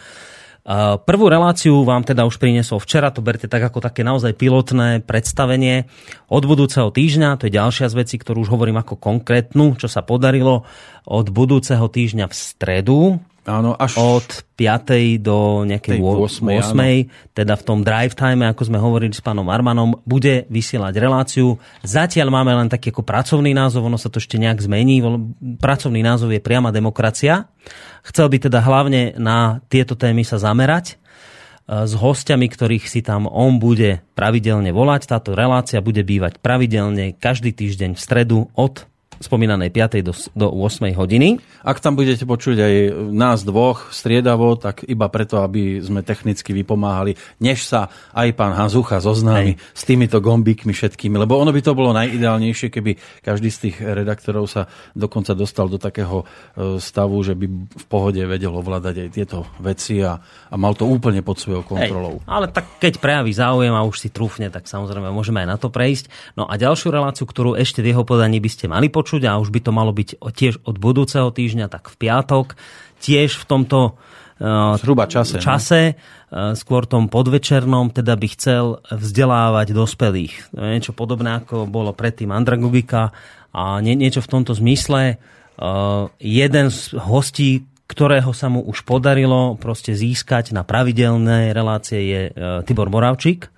Prvú 1.06 1.30
reláciu 1.30 1.86
vám 1.86 2.02
teda 2.02 2.26
už 2.26 2.42
priniesol 2.42 2.82
včera, 2.82 3.14
to 3.14 3.22
berte 3.22 3.46
tak 3.46 3.62
ako 3.62 3.78
také 3.78 4.02
naozaj 4.02 4.34
pilotné 4.34 4.98
predstavenie. 4.98 5.86
Od 6.26 6.42
budúceho 6.42 6.90
týždňa, 6.90 7.38
to 7.38 7.46
je 7.46 7.54
ďalšia 7.54 7.86
z 7.86 7.94
vecí, 7.94 8.18
ktorú 8.18 8.42
už 8.42 8.50
hovorím 8.50 8.82
ako 8.82 8.98
konkrétnu, 8.98 9.78
čo 9.78 9.86
sa 9.86 10.02
podarilo 10.02 10.66
od 11.06 11.30
budúceho 11.30 11.86
týždňa 11.86 12.26
v 12.26 12.34
stredu, 12.34 12.98
Áno, 13.46 13.78
až 13.78 13.94
od 14.02 14.26
5. 14.58 15.22
do 15.22 15.62
nejakej 15.62 16.02
Tej 16.02 16.42
8. 16.42 16.74
8., 16.74 17.30
teda 17.30 17.54
v 17.54 17.62
tom 17.62 17.86
drive 17.86 18.18
time, 18.18 18.42
ako 18.42 18.66
sme 18.66 18.82
hovorili 18.82 19.14
s 19.14 19.22
pánom 19.22 19.46
Armanom, 19.46 20.02
bude 20.02 20.50
vysielať 20.50 20.98
reláciu. 20.98 21.54
Zatiaľ 21.86 22.34
máme 22.34 22.50
len 22.58 22.66
taký 22.66 22.90
ako 22.90 23.06
pracovný 23.06 23.54
názov, 23.54 23.86
ono 23.86 23.94
sa 23.94 24.10
to 24.10 24.18
ešte 24.18 24.34
nejak 24.34 24.58
zmení. 24.58 24.98
Pracovný 25.62 26.02
názov 26.02 26.34
je 26.34 26.42
priama 26.42 26.74
demokracia. 26.74 27.46
Chcel 28.02 28.26
by 28.34 28.50
teda 28.50 28.58
hlavne 28.66 29.14
na 29.14 29.62
tieto 29.70 29.94
témy 29.94 30.26
sa 30.26 30.42
zamerať 30.42 30.98
e, 30.98 31.86
s 31.86 31.94
hostiami, 31.94 32.50
ktorých 32.50 32.90
si 32.90 32.98
tam 32.98 33.30
on 33.30 33.62
bude 33.62 34.02
pravidelne 34.18 34.74
volať. 34.74 35.06
Táto 35.06 35.38
relácia 35.38 35.78
bude 35.78 36.02
bývať 36.02 36.42
pravidelne 36.42 37.14
každý 37.14 37.54
týždeň 37.54 37.94
v 37.94 38.00
stredu 38.02 38.50
od 38.58 38.90
spomínanej 39.20 39.70
5. 39.72 40.06
do, 40.06 40.12
do 40.36 40.46
8. 40.50 40.92
hodiny. 40.94 41.40
Ak 41.66 41.80
tam 41.80 41.96
budete 41.96 42.22
počuť 42.28 42.56
aj 42.58 42.74
nás 43.10 43.42
dvoch 43.42 43.90
striedavo, 43.90 44.54
tak 44.58 44.84
iba 44.86 45.08
preto, 45.08 45.40
aby 45.42 45.80
sme 45.80 46.02
technicky 46.02 46.52
vypomáhali, 46.52 47.18
než 47.42 47.66
sa 47.66 47.88
aj 48.12 48.28
pán 48.34 48.52
Hazucha 48.56 48.98
zoznámi 48.98 49.54
Hej. 49.54 49.60
s 49.74 49.82
týmito 49.86 50.18
gombíkmi 50.18 50.72
všetkými. 50.72 51.16
Lebo 51.20 51.38
ono 51.38 51.54
by 51.54 51.60
to 51.62 51.72
bolo 51.76 51.94
najideálnejšie, 51.94 52.68
keby 52.72 53.22
každý 53.22 53.48
z 53.52 53.58
tých 53.70 53.76
redaktorov 53.82 54.50
sa 54.50 54.66
dokonca 54.92 55.32
dostal 55.32 55.70
do 55.70 55.78
takého 55.78 56.22
e, 56.22 56.80
stavu, 56.82 57.22
že 57.22 57.38
by 57.38 57.46
v 57.66 57.86
pohode 57.86 58.20
vedel 58.26 58.52
ovládať 58.52 59.06
aj 59.06 59.08
tieto 59.14 59.38
veci 59.62 60.02
a, 60.02 60.18
a 60.22 60.54
mal 60.58 60.74
to 60.74 60.88
úplne 60.88 61.22
pod 61.22 61.38
svojou 61.38 61.62
kontrolou. 61.62 62.18
Hej, 62.22 62.28
ale 62.28 62.46
tak 62.50 62.80
keď 62.82 62.98
prejaví 62.98 63.30
záujem 63.30 63.72
a 63.72 63.86
už 63.86 64.02
si 64.02 64.08
trúfne, 64.10 64.50
tak 64.50 64.66
samozrejme 64.66 65.08
môžeme 65.14 65.46
aj 65.46 65.48
na 65.48 65.56
to 65.60 65.68
prejsť. 65.70 66.10
No 66.34 66.50
a 66.50 66.58
ďalšiu 66.58 66.90
reláciu, 66.90 67.24
ktorú 67.24 67.54
ešte 67.54 67.84
v 67.84 67.94
jeho 67.94 68.02
podaní 68.02 68.42
by 68.42 68.50
ste 68.50 68.66
mali 68.66 68.90
počuť 68.90 69.05
a 69.06 69.38
už 69.38 69.54
by 69.54 69.60
to 69.62 69.70
malo 69.70 69.94
byť 69.94 70.18
tiež 70.18 70.66
od 70.66 70.76
budúceho 70.82 71.30
týždňa, 71.30 71.70
tak 71.70 71.86
v 71.92 71.96
piatok, 72.06 72.58
tiež 72.98 73.38
v 73.38 73.44
tomto 73.46 73.94
uh, 73.94 74.74
Zhruba 74.80 75.06
čase, 75.06 75.38
no. 75.38 75.44
čase 75.44 75.80
uh, 75.94 76.52
skôr 76.58 76.84
tom 76.84 77.06
podvečernom, 77.06 77.94
teda 77.94 78.18
by 78.18 78.26
chcel 78.34 78.64
vzdelávať 78.90 79.72
dospelých. 79.72 80.34
Niečo 80.56 80.92
podobné, 80.92 81.40
ako 81.44 81.70
bolo 81.70 81.94
predtým 81.94 82.34
Andragogika 82.34 83.14
a 83.54 83.78
nie, 83.80 83.94
niečo 83.94 84.20
v 84.20 84.30
tomto 84.36 84.52
zmysle. 84.52 85.22
Uh, 85.56 86.12
jeden 86.20 86.68
z 86.68 86.92
hostí, 87.00 87.64
ktorého 87.86 88.34
sa 88.34 88.50
mu 88.50 88.66
už 88.66 88.82
podarilo 88.82 89.54
proste 89.56 89.94
získať 89.94 90.50
na 90.50 90.66
pravidelné 90.66 91.54
relácie 91.54 92.00
je 92.02 92.22
uh, 92.34 92.60
Tibor 92.66 92.90
Moravčík, 92.90 93.54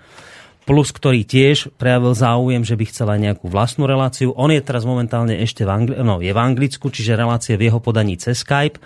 plus 0.68 0.92
ktorý 0.92 1.24
tiež 1.24 1.72
prejavil 1.80 2.12
záujem, 2.12 2.60
že 2.60 2.76
by 2.76 2.84
chcel 2.92 3.08
aj 3.08 3.20
nejakú 3.24 3.48
vlastnú 3.48 3.88
reláciu. 3.88 4.36
On 4.36 4.52
je 4.52 4.60
teraz 4.60 4.84
momentálne 4.84 5.32
ešte 5.40 5.64
v, 5.64 5.72
Angli- 5.72 5.96
no, 6.04 6.20
je 6.20 6.28
v 6.28 6.36
Anglicku, 6.36 6.92
čiže 6.92 7.16
relácie 7.16 7.56
v 7.56 7.72
jeho 7.72 7.80
podaní 7.80 8.20
cez 8.20 8.44
Skype. 8.44 8.76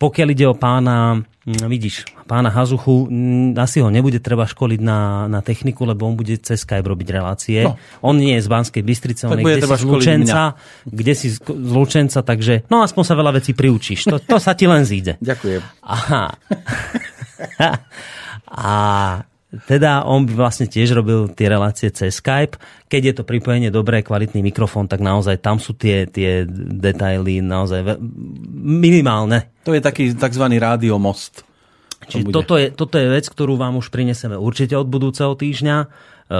Pokiaľ 0.00 0.28
ide 0.32 0.48
o 0.48 0.56
pána, 0.56 1.20
mm, 1.44 1.68
vidíš, 1.68 2.08
pána 2.24 2.48
Hazuchu, 2.48 3.04
mm, 3.04 3.52
asi 3.60 3.84
ho 3.84 3.92
nebude 3.92 4.16
treba 4.16 4.48
školiť 4.48 4.80
na, 4.80 5.28
na 5.28 5.44
techniku, 5.44 5.84
lebo 5.84 6.08
on 6.08 6.16
bude 6.16 6.40
cez 6.40 6.64
Skype 6.64 6.88
robiť 6.88 7.08
relácie. 7.12 7.68
No. 7.68 7.76
On 8.00 8.16
nie 8.16 8.40
je 8.40 8.40
z 8.40 8.48
Banskej 8.48 8.80
Bystrice, 8.80 9.28
on 9.28 9.36
Tak 9.36 9.44
je 9.44 9.60
kde 9.60 9.68
si 9.68 9.76
z 9.76 9.84
Lučenca, 9.84 10.42
kde 10.88 11.12
si 11.12 11.28
z 11.36 11.38
Lučenca, 11.52 12.24
takže 12.24 12.64
no 12.72 12.80
aspoň 12.80 13.04
sa 13.04 13.12
veľa 13.12 13.36
vecí 13.36 13.52
priučíš. 13.52 14.08
To, 14.08 14.16
to 14.16 14.40
sa 14.40 14.56
ti 14.56 14.64
len 14.64 14.88
zíde. 14.88 15.20
Ďakujem. 15.20 15.60
Aha. 15.84 16.32
A 18.50 18.72
teda 19.50 20.06
on 20.06 20.30
by 20.30 20.34
vlastne 20.38 20.70
tiež 20.70 20.94
robil 20.94 21.26
tie 21.34 21.50
relácie 21.50 21.90
cez 21.90 22.22
Skype. 22.22 22.54
Keď 22.86 23.02
je 23.02 23.14
to 23.18 23.22
pripojenie 23.26 23.74
dobré, 23.74 24.06
kvalitný 24.06 24.46
mikrofón, 24.46 24.86
tak 24.86 25.02
naozaj 25.02 25.42
tam 25.42 25.58
sú 25.58 25.74
tie, 25.74 26.06
tie 26.06 26.46
detaily 26.54 27.42
naozaj 27.42 27.98
minimálne. 28.62 29.50
To 29.66 29.74
je 29.74 29.82
taký 29.82 30.14
tzv. 30.14 30.44
rádiomost. 30.54 31.42
Čiže 32.06 32.30
toto 32.30 32.54
je, 32.56 32.70
toto 32.70 32.96
je 32.96 33.10
vec, 33.10 33.26
ktorú 33.26 33.58
vám 33.58 33.76
už 33.76 33.90
prineseme 33.90 34.38
určite 34.38 34.78
od 34.78 34.88
budúceho 34.88 35.36
týždňa 35.36 35.76
e, 35.82 35.86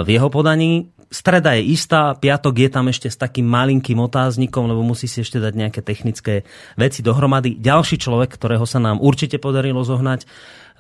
v 0.07 0.09
jeho 0.09 0.31
podaní. 0.33 0.89
Streda 1.11 1.59
je 1.59 1.75
istá, 1.75 2.15
piatok 2.15 2.55
je 2.55 2.69
tam 2.71 2.87
ešte 2.87 3.11
s 3.11 3.19
takým 3.19 3.45
malinkým 3.45 3.99
otáznikom, 3.99 4.71
lebo 4.71 4.87
musí 4.87 5.11
si 5.11 5.21
ešte 5.21 5.43
dať 5.43 5.55
nejaké 5.59 5.81
technické 5.83 6.47
veci 6.79 7.03
dohromady. 7.03 7.59
Ďalší 7.59 7.99
človek, 7.99 8.31
ktorého 8.39 8.63
sa 8.63 8.79
nám 8.79 9.03
určite 9.03 9.43
podarilo 9.43 9.83
zohnať, 9.83 10.25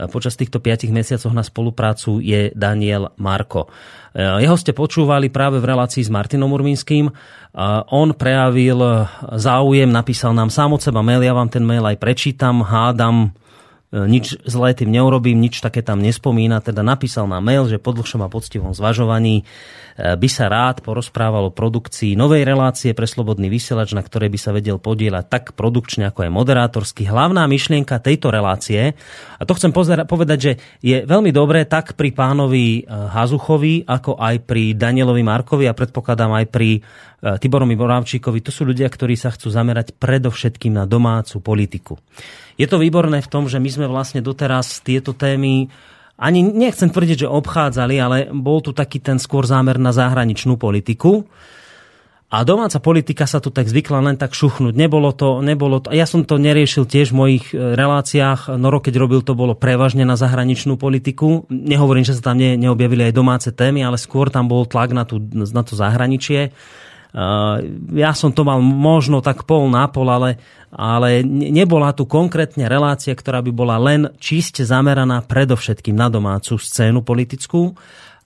počas 0.09 0.39
týchto 0.39 0.63
5 0.65 0.89
mesiacov 0.95 1.31
na 1.37 1.45
spoluprácu 1.45 2.25
je 2.25 2.55
Daniel 2.57 3.13
Marko. 3.21 3.69
Jeho 4.17 4.57
ste 4.57 4.73
počúvali 4.73 5.29
práve 5.29 5.61
v 5.61 5.69
relácii 5.69 6.01
s 6.01 6.09
Martinom 6.09 6.49
Urmínským. 6.49 7.13
On 7.93 8.09
prejavil 8.17 8.81
záujem, 9.37 9.91
napísal 9.91 10.33
nám 10.33 10.49
sám 10.49 10.79
od 10.79 10.81
seba 10.81 11.05
mail, 11.05 11.21
ja 11.21 11.37
vám 11.37 11.53
ten 11.53 11.67
mail 11.67 11.85
aj 11.85 12.01
prečítam, 12.01 12.65
hádam, 12.65 13.35
E, 13.35 13.40
nič 13.91 14.39
zlé 14.47 14.71
tým 14.71 14.95
neurobím, 14.95 15.43
nič 15.43 15.59
také 15.59 15.83
tam 15.83 15.99
nespomína, 15.99 16.63
teda 16.63 16.87
napísal 16.87 17.27
na 17.27 17.43
mail, 17.43 17.67
že 17.67 17.83
po 17.83 17.91
dlhšom 17.91 18.23
a 18.23 18.31
poctivom 18.31 18.71
zvažovaní 18.71 19.43
e, 19.43 19.45
by 20.15 20.29
sa 20.31 20.47
rád 20.47 20.87
porozprával 20.87 21.51
o 21.51 21.55
produkcii 21.55 22.15
novej 22.15 22.47
relácie 22.47 22.95
pre 22.95 23.11
Slobodný 23.11 23.51
vysielač, 23.51 23.91
na 23.91 24.07
ktorej 24.07 24.31
by 24.31 24.39
sa 24.39 24.55
vedel 24.55 24.79
podielať 24.79 25.25
tak 25.27 25.45
produkčne, 25.59 26.07
ako 26.07 26.23
aj 26.23 26.31
moderátorsky. 26.31 27.03
Hlavná 27.11 27.51
myšlienka 27.51 27.99
tejto 27.99 28.31
relácie, 28.31 28.95
a 29.39 29.43
to 29.43 29.59
chcem 29.59 29.75
povedať, 30.07 30.39
že 30.39 30.53
je 30.79 31.03
veľmi 31.03 31.35
dobré 31.35 31.67
tak 31.67 31.99
pri 31.99 32.15
pánovi 32.15 32.87
e, 32.87 32.95
Hazuchovi, 33.11 33.91
ako 33.91 34.23
aj 34.23 34.47
pri 34.47 34.79
Danielovi 34.79 35.27
Markovi 35.27 35.67
a 35.67 35.75
predpokladám 35.75 36.31
aj 36.39 36.47
pri 36.47 36.79
Tiborovi 37.21 37.77
Moravčíkovi. 37.77 38.41
To 38.41 38.49
sú 38.49 38.65
ľudia, 38.65 38.89
ktorí 38.89 39.13
sa 39.13 39.29
chcú 39.29 39.53
zamerať 39.53 39.93
predovšetkým 40.01 40.73
na 40.73 40.89
domácu 40.89 41.37
politiku. 41.45 42.01
Je 42.57 42.65
to 42.65 42.81
výborné 42.81 43.21
v 43.21 43.29
tom, 43.29 43.45
že 43.45 43.61
my 43.61 43.69
sme 43.69 43.87
vlastne 43.89 44.25
doteraz 44.25 44.81
tieto 44.81 45.13
témy 45.13 45.69
ani 46.21 46.45
nechcem 46.45 46.93
tvrdiť, 46.93 47.25
že 47.25 47.33
obchádzali, 47.33 47.97
ale 47.97 48.17
bol 48.29 48.61
tu 48.61 48.77
taký 48.77 49.01
ten 49.01 49.17
skôr 49.17 49.49
zámer 49.49 49.81
na 49.81 49.89
zahraničnú 49.89 50.61
politiku. 50.61 51.25
A 52.31 52.47
domáca 52.47 52.79
politika 52.79 53.27
sa 53.27 53.43
tu 53.43 53.51
tak 53.51 53.67
zvykla 53.67 54.07
len 54.07 54.15
tak 54.15 54.39
šuchnúť. 54.39 54.79
Nebolo 54.79 55.11
to, 55.11 55.43
nebolo 55.43 55.83
to, 55.83 55.91
ja 55.91 56.07
som 56.07 56.23
to 56.23 56.39
neriešil 56.39 56.87
tiež 56.87 57.11
v 57.11 57.19
mojich 57.19 57.45
e, 57.51 57.75
reláciách. 57.75 58.55
Noro, 58.55 58.79
keď 58.79 59.03
robil, 59.03 59.19
to 59.27 59.35
bolo 59.35 59.59
prevažne 59.59 60.07
na 60.07 60.15
zahraničnú 60.15 60.79
politiku. 60.79 61.51
Nehovorím, 61.51 62.07
že 62.07 62.15
sa 62.15 62.31
tam 62.31 62.39
ne, 62.39 62.55
neobjavili 62.55 63.11
aj 63.11 63.19
domáce 63.19 63.49
témy, 63.51 63.83
ale 63.83 63.99
skôr 63.99 64.31
tam 64.31 64.47
bol 64.47 64.63
tlak 64.63 64.95
na, 64.95 65.03
tú, 65.03 65.19
na 65.35 65.67
to 65.67 65.75
zahraničie. 65.75 66.55
Ja 67.97 68.13
som 68.15 68.31
to 68.31 68.47
mal 68.47 68.63
možno 68.63 69.19
tak 69.19 69.43
pol 69.43 69.67
na 69.67 69.91
pol, 69.91 70.07
ale, 70.07 70.39
ale 70.71 71.27
nebola 71.27 71.91
tu 71.91 72.07
konkrétne 72.07 72.71
relácia, 72.71 73.11
ktorá 73.11 73.43
by 73.43 73.51
bola 73.51 73.77
len 73.83 74.15
čiste 74.23 74.63
zameraná 74.63 75.19
predovšetkým 75.27 75.99
na 75.99 76.07
domácu 76.07 76.55
scénu 76.55 77.03
politickú. 77.03 77.75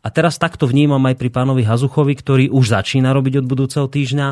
A 0.04 0.12
teraz 0.12 0.36
takto 0.36 0.68
vnímam 0.68 1.00
aj 1.08 1.16
pri 1.16 1.32
pánovi 1.32 1.64
Hazuchovi, 1.64 2.12
ktorý 2.12 2.44
už 2.52 2.76
začína 2.76 3.16
robiť 3.16 3.40
od 3.40 3.48
budúceho 3.48 3.88
týždňa 3.88 4.28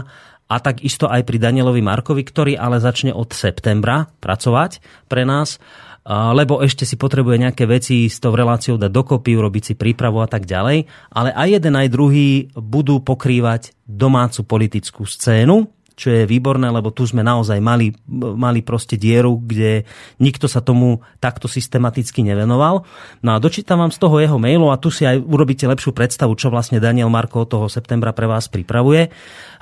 a 0.52 0.60
takisto 0.60 1.08
aj 1.08 1.24
pri 1.24 1.40
Danielovi 1.40 1.80
Markovi, 1.80 2.20
ktorý 2.20 2.60
ale 2.60 2.76
začne 2.76 3.16
od 3.16 3.32
septembra 3.32 4.04
pracovať 4.20 4.84
pre 5.08 5.24
nás 5.24 5.56
lebo 6.08 6.58
ešte 6.62 6.82
si 6.82 6.98
potrebuje 6.98 7.46
nejaké 7.46 7.64
veci 7.66 8.10
s 8.10 8.18
tou 8.18 8.34
reláciou 8.34 8.74
dať 8.74 8.90
dokopy, 8.90 9.38
urobiť 9.38 9.62
si 9.62 9.74
prípravu 9.78 10.18
a 10.18 10.28
tak 10.30 10.50
ďalej. 10.50 10.90
Ale 11.14 11.30
aj 11.30 11.48
jeden, 11.58 11.74
aj 11.78 11.88
druhý 11.92 12.50
budú 12.54 12.98
pokrývať 12.98 13.74
domácu 13.86 14.42
politickú 14.42 15.06
scénu, 15.06 15.70
čo 15.94 16.08
je 16.10 16.22
výborné, 16.24 16.72
lebo 16.72 16.90
tu 16.90 17.04
sme 17.04 17.20
naozaj 17.20 17.60
mali, 17.60 17.92
mali 18.12 18.60
proste 18.64 18.96
dieru, 18.96 19.38
kde 19.38 19.84
nikto 20.18 20.48
sa 20.48 20.64
tomu 20.64 21.04
takto 21.20 21.46
systematicky 21.46 22.24
nevenoval. 22.24 22.82
No 23.20 23.30
a 23.34 23.42
dočítam 23.42 23.78
vám 23.84 23.92
z 23.92 23.98
toho 24.00 24.16
jeho 24.18 24.38
mailu 24.40 24.72
a 24.72 24.80
tu 24.80 24.88
si 24.88 25.04
aj 25.04 25.20
urobíte 25.20 25.68
lepšiu 25.68 25.92
predstavu, 25.92 26.32
čo 26.34 26.48
vlastne 26.48 26.80
Daniel 26.80 27.12
Marko 27.12 27.44
od 27.44 27.50
toho 27.52 27.66
septembra 27.68 28.16
pre 28.16 28.24
vás 28.24 28.48
pripravuje. 28.48 29.12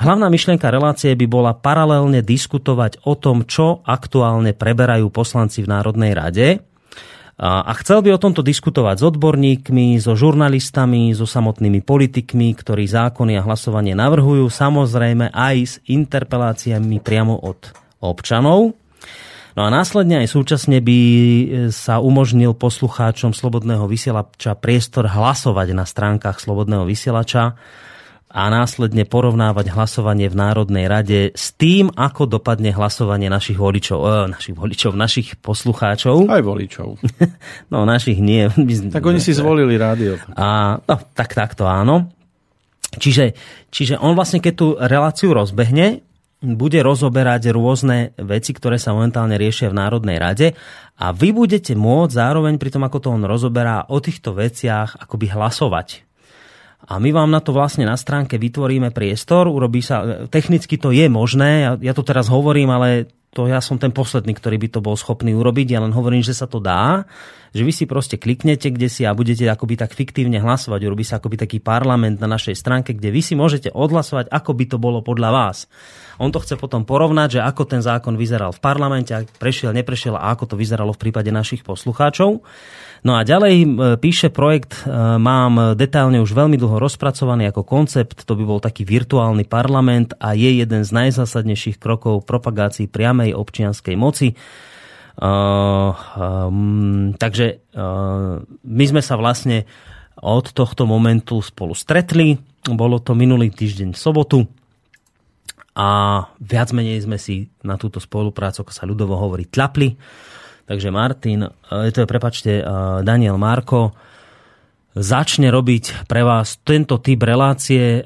Hlavná 0.01 0.31
myšlienka 0.33 0.71
relácie 0.71 1.13
by 1.19 1.27
bola 1.27 1.53
paralelne 1.53 2.23
diskutovať 2.25 3.03
o 3.05 3.19
tom, 3.19 3.45
čo 3.45 3.83
aktuálne 3.85 4.55
preberajú 4.55 5.11
poslanci 5.13 5.67
v 5.67 5.71
Národnej 5.75 6.13
rade, 6.17 6.70
a 7.41 7.73
chcel 7.81 8.05
by 8.05 8.13
o 8.13 8.21
tomto 8.21 8.45
diskutovať 8.45 9.01
s 9.01 9.05
odborníkmi, 9.17 9.97
so 9.97 10.13
žurnalistami, 10.13 11.17
so 11.17 11.25
samotnými 11.25 11.81
politikmi, 11.81 12.53
ktorí 12.53 12.85
zákony 12.85 13.41
a 13.41 13.47
hlasovanie 13.49 13.97
navrhujú, 13.97 14.45
samozrejme 14.53 15.33
aj 15.33 15.57
s 15.65 15.75
interpeláciami 15.89 17.01
priamo 17.01 17.41
od 17.41 17.73
občanov. 18.05 18.77
No 19.57 19.61
a 19.67 19.73
následne 19.73 20.21
aj 20.21 20.37
súčasne 20.37 20.85
by 20.85 21.01
sa 21.73 21.99
umožnil 21.99 22.53
poslucháčom 22.53 23.33
Slobodného 23.33 23.89
vysielača 23.89 24.55
priestor 24.61 25.09
hlasovať 25.09 25.73
na 25.73 25.89
stránkach 25.89 26.45
Slobodného 26.45 26.85
vysielača 26.85 27.57
a 28.31 28.47
následne 28.47 29.03
porovnávať 29.03 29.75
hlasovanie 29.75 30.31
v 30.31 30.39
Národnej 30.39 30.87
rade 30.87 31.21
s 31.35 31.51
tým, 31.51 31.91
ako 31.91 32.39
dopadne 32.39 32.71
hlasovanie 32.71 33.27
našich 33.27 33.59
voličov, 33.59 33.99
e, 33.99 34.31
našich 34.31 34.55
voličov, 34.55 34.95
našich 34.95 35.35
poslucháčov. 35.43 36.31
Aj 36.31 36.39
voličov. 36.39 37.03
no, 37.75 37.83
našich 37.83 38.23
nie. 38.23 38.47
Tak 38.95 39.03
oni 39.03 39.19
si 39.19 39.35
zvolili 39.35 39.75
rádio. 39.75 40.15
A, 40.39 40.79
no, 40.79 40.95
tak 41.13 41.35
takto 41.35 41.67
áno. 41.67 42.07
Čiže, 42.95 43.35
čiže 43.71 43.99
on 43.99 44.15
vlastne, 44.15 44.39
keď 44.39 44.55
tú 44.55 44.79
reláciu 44.79 45.35
rozbehne, 45.35 46.03
bude 46.41 46.81
rozoberať 46.81 47.53
rôzne 47.53 48.17
veci, 48.17 48.57
ktoré 48.57 48.81
sa 48.81 48.97
momentálne 48.97 49.37
riešia 49.37 49.69
v 49.69 49.79
Národnej 49.79 50.17
rade 50.17 50.57
a 50.97 51.13
vy 51.13 51.37
budete 51.37 51.77
môcť 51.77 52.17
zároveň 52.17 52.57
pri 52.57 52.71
tom, 52.73 52.83
ako 52.89 52.99
to 52.99 53.09
on 53.13 53.29
rozoberá, 53.29 53.85
o 53.93 54.01
týchto 54.01 54.33
veciach 54.33 54.97
akoby 55.05 55.37
hlasovať 55.37 56.10
a 56.89 56.97
my 56.97 57.11
vám 57.13 57.31
na 57.31 57.45
to 57.45 57.53
vlastne 57.53 57.85
na 57.85 57.99
stránke 57.99 58.41
vytvoríme 58.41 58.91
priestor, 58.95 59.51
urobí 59.51 59.85
sa, 59.85 60.27
technicky 60.33 60.81
to 60.81 60.95
je 60.95 61.07
možné, 61.13 61.51
ja, 61.63 61.73
ja 61.81 61.93
to 61.93 62.01
teraz 62.01 62.33
hovorím, 62.33 62.73
ale 62.73 63.11
to 63.31 63.47
ja 63.47 63.63
som 63.63 63.79
ten 63.79 63.95
posledný, 63.95 64.35
ktorý 64.35 64.59
by 64.59 64.69
to 64.75 64.81
bol 64.83 64.99
schopný 64.99 65.31
urobiť, 65.39 65.71
ja 65.71 65.79
len 65.79 65.95
hovorím, 65.95 66.19
že 66.19 66.35
sa 66.35 66.51
to 66.51 66.59
dá, 66.59 67.07
že 67.55 67.63
vy 67.63 67.71
si 67.71 67.87
proste 67.87 68.19
kliknete 68.19 68.75
kde 68.75 68.91
si 68.91 69.07
a 69.07 69.15
budete 69.15 69.47
akoby 69.47 69.79
tak 69.79 69.95
fiktívne 69.95 70.43
hlasovať, 70.43 70.81
urobí 70.83 71.07
sa 71.07 71.23
akoby 71.23 71.39
taký 71.39 71.59
parlament 71.63 72.19
na 72.19 72.27
našej 72.27 72.59
stránke, 72.59 72.91
kde 72.91 73.15
vy 73.15 73.23
si 73.23 73.39
môžete 73.39 73.71
odhlasovať, 73.71 74.27
ako 74.35 74.51
by 74.51 74.65
to 74.67 74.77
bolo 74.83 74.99
podľa 74.99 75.31
vás. 75.31 75.71
On 76.19 76.35
to 76.35 76.43
chce 76.43 76.59
potom 76.59 76.83
porovnať, 76.83 77.39
že 77.39 77.41
ako 77.47 77.63
ten 77.71 77.81
zákon 77.81 78.19
vyzeral 78.19 78.51
v 78.51 78.61
parlamente, 78.61 79.15
prešiel, 79.39 79.71
neprešiel 79.73 80.19
a 80.19 80.35
ako 80.35 80.55
to 80.55 80.59
vyzeralo 80.59 80.91
v 80.91 81.03
prípade 81.07 81.31
našich 81.31 81.63
poslucháčov. 81.63 82.43
No 83.01 83.17
a 83.17 83.25
ďalej 83.25 83.65
píše 83.97 84.29
projekt, 84.29 84.85
e, 84.85 84.93
mám 85.17 85.73
detailne 85.73 86.21
už 86.21 86.37
veľmi 86.37 86.61
dlho 86.61 86.77
rozpracovaný 86.77 87.49
ako 87.49 87.65
koncept, 87.65 88.29
to 88.29 88.37
by 88.37 88.45
bol 88.45 88.61
taký 88.61 88.85
virtuálny 88.85 89.49
parlament 89.49 90.13
a 90.21 90.37
je 90.37 90.61
jeden 90.61 90.85
z 90.85 90.91
najzásadnejších 90.93 91.81
krokov 91.81 92.29
propagácii 92.29 92.93
priamej 92.93 93.33
občianskej 93.33 93.97
moci. 93.97 94.37
Uh, 95.21 95.93
um, 96.17 97.13
takže 97.13 97.61
uh, 97.77 98.41
my 98.65 98.85
sme 98.89 99.05
sa 99.05 99.21
vlastne 99.21 99.69
od 100.17 100.49
tohto 100.49 100.89
momentu 100.89 101.45
spolu 101.45 101.77
stretli. 101.77 102.41
Bolo 102.65 103.05
to 103.05 103.13
minulý 103.13 103.53
týždeň 103.53 103.93
v 103.93 104.01
sobotu 104.01 104.49
a 105.77 105.89
viac 106.43 106.75
menej 106.75 107.07
sme 107.07 107.17
si 107.17 107.49
na 107.63 107.79
túto 107.79 108.03
spoluprácu, 108.03 108.67
ako 108.67 108.73
sa 108.75 108.85
ľudovo 108.85 109.17
hovorí, 109.17 109.47
tlapli. 109.47 109.97
Takže 110.71 110.95
Martin, 110.95 111.51
e, 111.51 111.91
to 111.91 112.07
je, 112.07 112.07
prepačte, 112.07 112.63
e, 112.63 112.65
Daniel 113.03 113.35
Marko, 113.35 113.91
začne 114.95 115.51
robiť 115.51 116.07
pre 116.07 116.23
vás 116.23 116.63
tento 116.63 117.03
typ 117.03 117.27
relácie 117.27 117.99
e, 117.99 118.03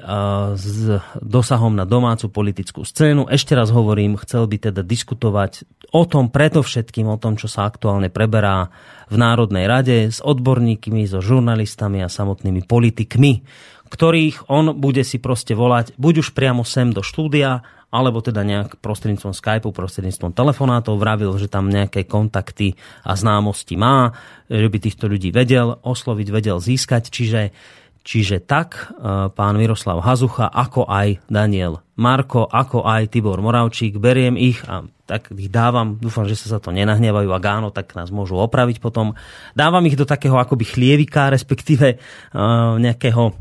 s 0.57 0.97
dosahom 1.21 1.77
na 1.77 1.85
domácu 1.85 2.33
politickú 2.33 2.81
scénu. 2.81 3.29
Ešte 3.29 3.53
raz 3.53 3.69
hovorím, 3.69 4.17
chcel 4.17 4.49
by 4.49 4.73
teda 4.73 4.81
diskutovať 4.81 5.61
o 5.93 6.09
tom, 6.09 6.33
predovšetkým 6.33 7.05
o 7.05 7.21
tom, 7.21 7.37
čo 7.37 7.45
sa 7.45 7.69
aktuálne 7.69 8.09
preberá 8.09 8.73
v 9.13 9.15
Národnej 9.21 9.69
rade 9.69 10.09
s 10.09 10.17
odborníkmi, 10.25 11.05
so 11.05 11.21
žurnalistami 11.21 12.01
a 12.01 12.09
samotnými 12.09 12.65
politikmi, 12.65 13.45
ktorých 13.93 14.49
on 14.49 14.73
bude 14.73 15.05
si 15.05 15.21
proste 15.21 15.53
volať 15.53 15.93
buď 16.01 16.25
už 16.25 16.33
priamo 16.33 16.65
sem 16.65 16.89
do 16.89 17.05
štúdia, 17.05 17.61
alebo 17.95 18.19
teda 18.19 18.43
nejak 18.43 18.83
prostredníctvom 18.83 19.31
Skypeu, 19.31 19.71
prostredníctvom 19.71 20.35
telefonátov 20.35 20.99
vravil, 20.99 21.31
že 21.39 21.47
tam 21.47 21.71
nejaké 21.71 22.03
kontakty 22.03 22.75
a 23.07 23.15
známosti 23.15 23.79
má, 23.79 24.11
že 24.51 24.67
by 24.67 24.77
týchto 24.83 25.07
ľudí 25.07 25.31
vedel 25.31 25.79
osloviť, 25.79 26.27
vedel 26.27 26.59
získať. 26.59 27.07
Čiže, 27.07 27.55
čiže 28.03 28.43
tak 28.43 28.91
e, 28.91 29.31
pán 29.31 29.55
Miroslav 29.55 30.03
Hazucha, 30.03 30.51
ako 30.51 30.91
aj 30.91 31.23
Daniel 31.31 31.79
Marko, 31.95 32.43
ako 32.43 32.83
aj 32.83 33.07
Tibor 33.07 33.39
Moravčík, 33.39 33.95
beriem 33.95 34.35
ich 34.35 34.59
a 34.67 34.83
tak 35.05 35.31
ich 35.37 35.53
dávam, 35.53 36.01
dúfam, 36.01 36.25
že 36.25 36.35
sa 36.35 36.57
za 36.57 36.59
to 36.59 36.73
nenahnevajú, 36.73 37.29
ak 37.29 37.45
áno, 37.45 37.69
tak 37.69 37.93
nás 37.93 38.09
môžu 38.09 38.41
opraviť 38.41 38.81
potom. 38.81 39.13
Dávam 39.53 39.85
ich 39.85 39.93
do 39.93 40.03
takého 40.03 40.35
akoby 40.41 40.65
chlievika, 40.65 41.29
respektíve 41.29 42.01
uh, 42.01 42.75
nejakého 42.81 43.37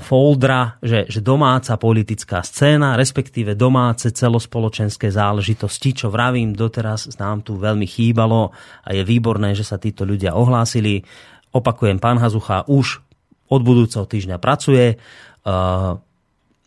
foldra, 0.00 0.80
že, 0.80 1.04
že 1.12 1.20
domáca 1.20 1.76
politická 1.76 2.40
scéna, 2.40 2.96
respektíve 2.96 3.52
domáce 3.52 4.08
celospoločenské 4.08 5.12
záležitosti, 5.12 5.92
čo 5.92 6.08
vravím, 6.08 6.56
doteraz 6.56 7.12
nám 7.20 7.44
tu 7.44 7.60
veľmi 7.60 7.84
chýbalo 7.84 8.48
a 8.80 8.88
je 8.96 9.04
výborné, 9.04 9.52
že 9.52 9.68
sa 9.68 9.76
títo 9.76 10.08
ľudia 10.08 10.32
ohlásili. 10.32 11.04
Opakujem, 11.52 12.00
pán 12.00 12.16
Hazucha 12.16 12.64
už 12.64 13.04
od 13.52 13.60
budúceho 13.60 14.08
týždňa 14.08 14.40
pracuje. 14.40 14.96
Uh, 15.44 16.00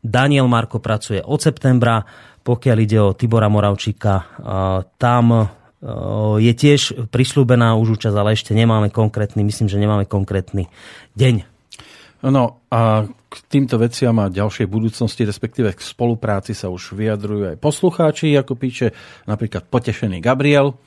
Daniel 0.06 0.46
Marko 0.46 0.78
pracuje 0.78 1.26
od 1.26 1.42
septembra. 1.42 2.06
Pokiaľ 2.42 2.78
ide 2.82 2.98
o 3.02 3.18
Tibora 3.18 3.50
Moravčíka, 3.50 4.14
uh, 4.18 4.86
tam 5.02 5.50
je 6.38 6.54
tiež 6.54 7.10
prislúbená 7.10 7.74
už 7.74 7.98
účasť, 7.98 8.14
ale 8.14 8.38
ešte 8.38 8.54
nemáme 8.54 8.94
konkrétny, 8.94 9.42
myslím, 9.42 9.66
že 9.66 9.82
nemáme 9.82 10.06
konkrétny 10.06 10.70
deň. 11.18 11.51
No 12.22 12.62
a 12.70 13.10
k 13.10 13.36
týmto 13.50 13.82
veciam 13.82 14.14
a 14.22 14.30
ďalšej 14.30 14.70
budúcnosti, 14.70 15.26
respektíve 15.26 15.74
k 15.74 15.82
spolupráci 15.82 16.54
sa 16.54 16.70
už 16.70 16.94
vyjadrujú 16.94 17.56
aj 17.56 17.58
poslucháči, 17.58 18.38
ako 18.38 18.54
píše 18.54 18.94
napríklad 19.26 19.66
potešený 19.66 20.22
Gabriel. 20.22 20.78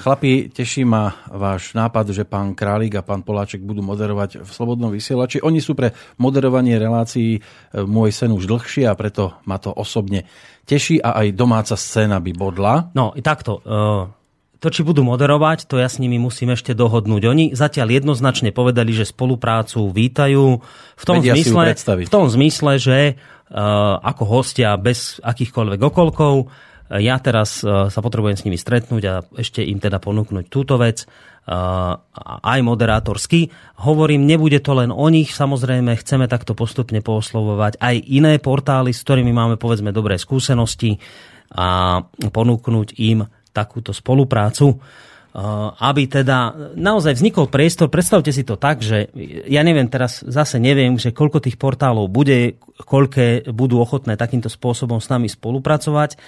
Chlapi, 0.00 0.48
teší 0.48 0.88
ma 0.88 1.12
váš 1.28 1.76
nápad, 1.76 2.16
že 2.16 2.24
pán 2.24 2.56
Králik 2.56 2.96
a 2.96 3.04
pán 3.04 3.20
Poláček 3.20 3.60
budú 3.60 3.84
moderovať 3.84 4.40
v 4.40 4.50
Slobodnom 4.50 4.88
vysielači. 4.88 5.44
Oni 5.44 5.60
sú 5.60 5.76
pre 5.76 5.92
moderovanie 6.16 6.80
relácií 6.80 7.36
e, 7.36 7.40
môj 7.84 8.08
sen 8.08 8.32
už 8.32 8.48
dlhšie 8.48 8.88
a 8.88 8.96
preto 8.96 9.36
ma 9.44 9.60
to 9.60 9.68
osobne 9.68 10.24
teší 10.64 11.04
a 11.04 11.20
aj 11.20 11.36
domáca 11.36 11.76
scéna 11.76 12.16
by 12.16 12.32
bodla. 12.32 12.88
No 12.96 13.12
takto. 13.20 13.60
Uh, 13.60 14.19
to, 14.60 14.68
či 14.68 14.84
budú 14.84 15.00
moderovať, 15.00 15.64
to 15.64 15.80
ja 15.80 15.88
s 15.88 15.96
nimi 15.96 16.20
musím 16.20 16.52
ešte 16.52 16.76
dohodnúť. 16.76 17.22
Oni 17.24 17.44
zatiaľ 17.56 17.96
jednoznačne 17.96 18.52
povedali, 18.52 18.92
že 18.92 19.08
spoluprácu 19.08 19.88
vítajú 19.88 20.60
v 20.96 21.04
tom, 21.08 21.24
Vedia 21.24 21.32
zmysle, 21.32 21.72
v 22.04 22.12
tom 22.12 22.28
zmysle, 22.28 22.76
že 22.76 22.98
uh, 23.16 23.96
ako 24.04 24.22
hostia 24.28 24.76
bez 24.76 25.16
akýchkoľvek 25.24 25.80
okolkov 25.80 26.52
ja 26.90 27.22
teraz 27.22 27.62
uh, 27.62 27.86
sa 27.86 28.00
potrebujem 28.02 28.36
s 28.36 28.44
nimi 28.44 28.58
stretnúť 28.58 29.02
a 29.06 29.14
ešte 29.38 29.62
im 29.62 29.78
teda 29.78 30.02
ponúknuť 30.02 30.50
túto 30.50 30.74
vec 30.74 31.06
uh, 31.06 31.94
aj 32.42 32.60
moderátorsky. 32.66 33.48
Hovorím, 33.86 34.26
nebude 34.26 34.58
to 34.58 34.74
len 34.74 34.90
o 34.90 35.06
nich, 35.06 35.30
samozrejme 35.30 35.94
chceme 36.02 36.26
takto 36.26 36.52
postupne 36.58 36.98
pooslovovať 36.98 37.78
aj 37.78 37.96
iné 38.10 38.36
portály, 38.42 38.90
s 38.90 39.06
ktorými 39.06 39.30
máme 39.30 39.54
povedzme 39.54 39.94
dobré 39.94 40.18
skúsenosti 40.18 40.98
a 41.54 41.98
ponúknuť 42.30 42.88
im 42.98 43.26
takúto 43.52 43.90
spoluprácu 43.90 44.76
uh, 44.76 44.80
aby 45.78 46.10
teda 46.10 46.74
naozaj 46.74 47.14
vznikol 47.14 47.46
priestor, 47.46 47.86
predstavte 47.86 48.34
si 48.34 48.42
to 48.42 48.58
tak, 48.58 48.82
že 48.82 49.14
ja 49.46 49.62
neviem 49.62 49.86
teraz, 49.86 50.26
zase 50.26 50.58
neviem, 50.58 50.98
že 50.98 51.14
koľko 51.14 51.38
tých 51.38 51.54
portálov 51.54 52.10
bude, 52.10 52.58
koľké 52.82 53.46
budú 53.54 53.78
ochotné 53.78 54.18
takýmto 54.18 54.50
spôsobom 54.50 54.98
s 54.98 55.06
nami 55.06 55.30
spolupracovať, 55.30 56.18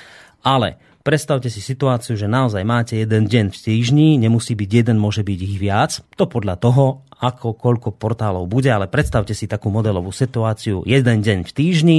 ale 0.47 0.79
predstavte 1.03 1.51
si 1.51 1.59
situáciu, 1.59 2.15
že 2.15 2.31
naozaj 2.31 2.63
máte 2.63 2.95
jeden 2.95 3.27
deň 3.27 3.51
v 3.51 3.59
týždni, 3.59 4.09
nemusí 4.23 4.55
byť 4.55 4.71
jeden, 4.71 5.03
môže 5.03 5.27
byť 5.27 5.39
ich 5.51 5.57
viac. 5.59 5.99
To 6.15 6.31
podľa 6.31 6.63
toho, 6.63 7.03
ako 7.19 7.59
koľko 7.59 7.99
portálov 7.99 8.47
bude, 8.47 8.71
ale 8.71 8.87
predstavte 8.87 9.35
si 9.35 9.51
takú 9.51 9.67
modelovú 9.75 10.15
situáciu, 10.15 10.87
jeden 10.87 11.27
deň 11.27 11.43
v 11.43 11.51
týždni, 11.51 11.99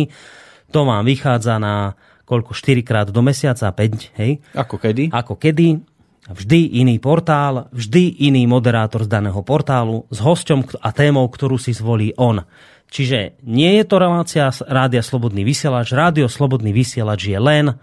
to 0.71 0.87
vám 0.87 1.03
vychádza 1.03 1.59
na 1.59 1.99
koľko 2.33 2.57
4 2.57 2.81
krát 2.81 3.07
do 3.13 3.21
mesiaca, 3.21 3.69
5, 3.69 4.17
hej? 4.17 4.41
Ako 4.57 4.81
kedy? 4.81 5.13
Ako 5.13 5.37
kedy? 5.37 5.85
Vždy 6.23 6.79
iný 6.81 6.97
portál, 6.97 7.67
vždy 7.69 8.25
iný 8.25 8.47
moderátor 8.49 9.05
z 9.05 9.11
daného 9.11 9.43
portálu 9.45 10.07
s 10.09 10.17
hosťom 10.23 10.81
a 10.81 10.89
témou, 10.95 11.27
ktorú 11.29 11.61
si 11.61 11.75
zvolí 11.75 12.15
on. 12.17 12.41
Čiže 12.87 13.43
nie 13.43 13.75
je 13.77 13.83
to 13.83 13.99
relácia 13.99 14.47
Rádia 14.65 15.03
Slobodný 15.03 15.43
vysielač. 15.43 15.91
Rádio 15.91 16.31
Slobodný 16.31 16.71
vysielač 16.71 17.27
je 17.27 17.37
len 17.37 17.75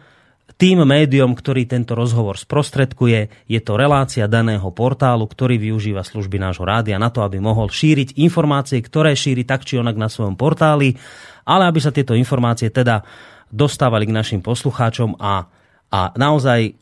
tým 0.57 0.85
médium, 0.85 1.33
ktorý 1.33 1.65
tento 1.69 1.97
rozhovor 1.97 2.37
sprostredkuje. 2.37 3.49
Je 3.49 3.61
to 3.61 3.77
relácia 3.77 4.29
daného 4.29 4.69
portálu, 4.73 5.25
ktorý 5.29 5.57
využíva 5.57 6.05
služby 6.05 6.37
nášho 6.37 6.65
rádia 6.69 7.01
na 7.01 7.09
to, 7.09 7.25
aby 7.25 7.41
mohol 7.41 7.73
šíriť 7.73 8.21
informácie, 8.21 8.81
ktoré 8.81 9.17
šíri 9.17 9.45
tak 9.49 9.65
či 9.65 9.81
onak 9.81 9.97
na 9.97 10.13
svojom 10.13 10.37
portáli, 10.37 10.97
ale 11.49 11.65
aby 11.65 11.81
sa 11.81 11.93
tieto 11.93 12.13
informácie 12.13 12.69
teda 12.69 13.01
dostávali 13.51 14.07
k 14.07 14.17
našim 14.17 14.41
poslucháčom 14.41 15.19
a, 15.19 15.47
a 15.91 16.01
naozaj 16.15 16.61
e, 16.67 16.73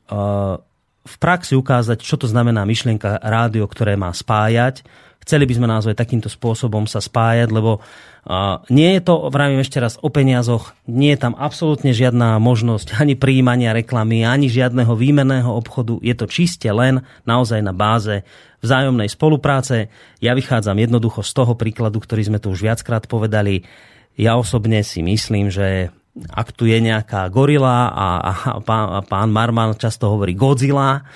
v 1.09 1.17
praxi 1.17 1.57
ukázať, 1.57 2.05
čo 2.05 2.21
to 2.21 2.29
znamená 2.29 2.69
myšlienka 2.69 3.25
rádio, 3.25 3.65
ktoré 3.65 3.97
má 3.97 4.13
spájať. 4.13 4.85
Chceli 5.29 5.45
by 5.45 5.55
sme 5.61 5.69
naozaj 5.69 5.93
takýmto 5.93 6.33
spôsobom 6.33 6.89
sa 6.89 7.05
spájať, 7.05 7.53
lebo 7.53 7.85
uh, 7.85 8.65
nie 8.73 8.97
je 8.97 9.05
to, 9.05 9.29
vravím 9.29 9.61
ešte 9.61 9.77
raz, 9.77 10.01
o 10.01 10.09
peniazoch, 10.09 10.73
nie 10.89 11.13
je 11.13 11.21
tam 11.21 11.37
absolútne 11.37 11.93
žiadna 11.93 12.41
možnosť 12.41 12.97
ani 12.97 13.13
príjmania 13.13 13.77
reklamy, 13.77 14.25
ani 14.25 14.49
žiadneho 14.49 14.97
výmenného 14.97 15.53
obchodu. 15.53 16.01
Je 16.01 16.17
to 16.17 16.33
čiste 16.33 16.65
len 16.73 17.05
naozaj 17.29 17.61
na 17.61 17.77
báze 17.77 18.25
vzájomnej 18.65 19.13
spolupráce. 19.13 19.93
Ja 20.25 20.33
vychádzam 20.33 20.81
jednoducho 20.81 21.21
z 21.21 21.33
toho 21.37 21.53
príkladu, 21.61 22.01
ktorý 22.01 22.33
sme 22.33 22.41
tu 22.41 22.49
už 22.49 22.65
viackrát 22.65 23.05
povedali. 23.05 23.69
Ja 24.17 24.41
osobne 24.41 24.81
si 24.81 25.05
myslím, 25.05 25.53
že 25.53 25.93
ak 26.17 26.51
tu 26.57 26.67
je 26.67 26.79
nejaká 26.83 27.31
gorila 27.31 27.93
a, 27.93 28.09
a, 28.19 28.33
pán, 28.63 28.85
a 28.91 29.01
pán 29.07 29.31
Marman 29.31 29.79
často 29.79 30.11
hovorí 30.11 30.35
Godzilla, 30.35 31.07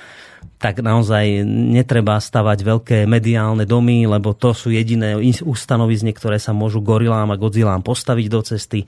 tak 0.62 0.78
naozaj 0.78 1.42
netreba 1.46 2.22
stavať 2.22 2.58
veľké 2.62 2.98
mediálne 3.10 3.66
domy, 3.66 4.06
lebo 4.06 4.30
to 4.30 4.54
sú 4.54 4.70
jediné 4.70 5.18
ustanovizne, 5.42 6.14
ktoré 6.14 6.38
sa 6.38 6.54
môžu 6.54 6.78
gorilám 6.78 7.34
a 7.34 7.40
Godzillám 7.40 7.82
postaviť 7.82 8.26
do 8.30 8.40
cesty. 8.46 8.80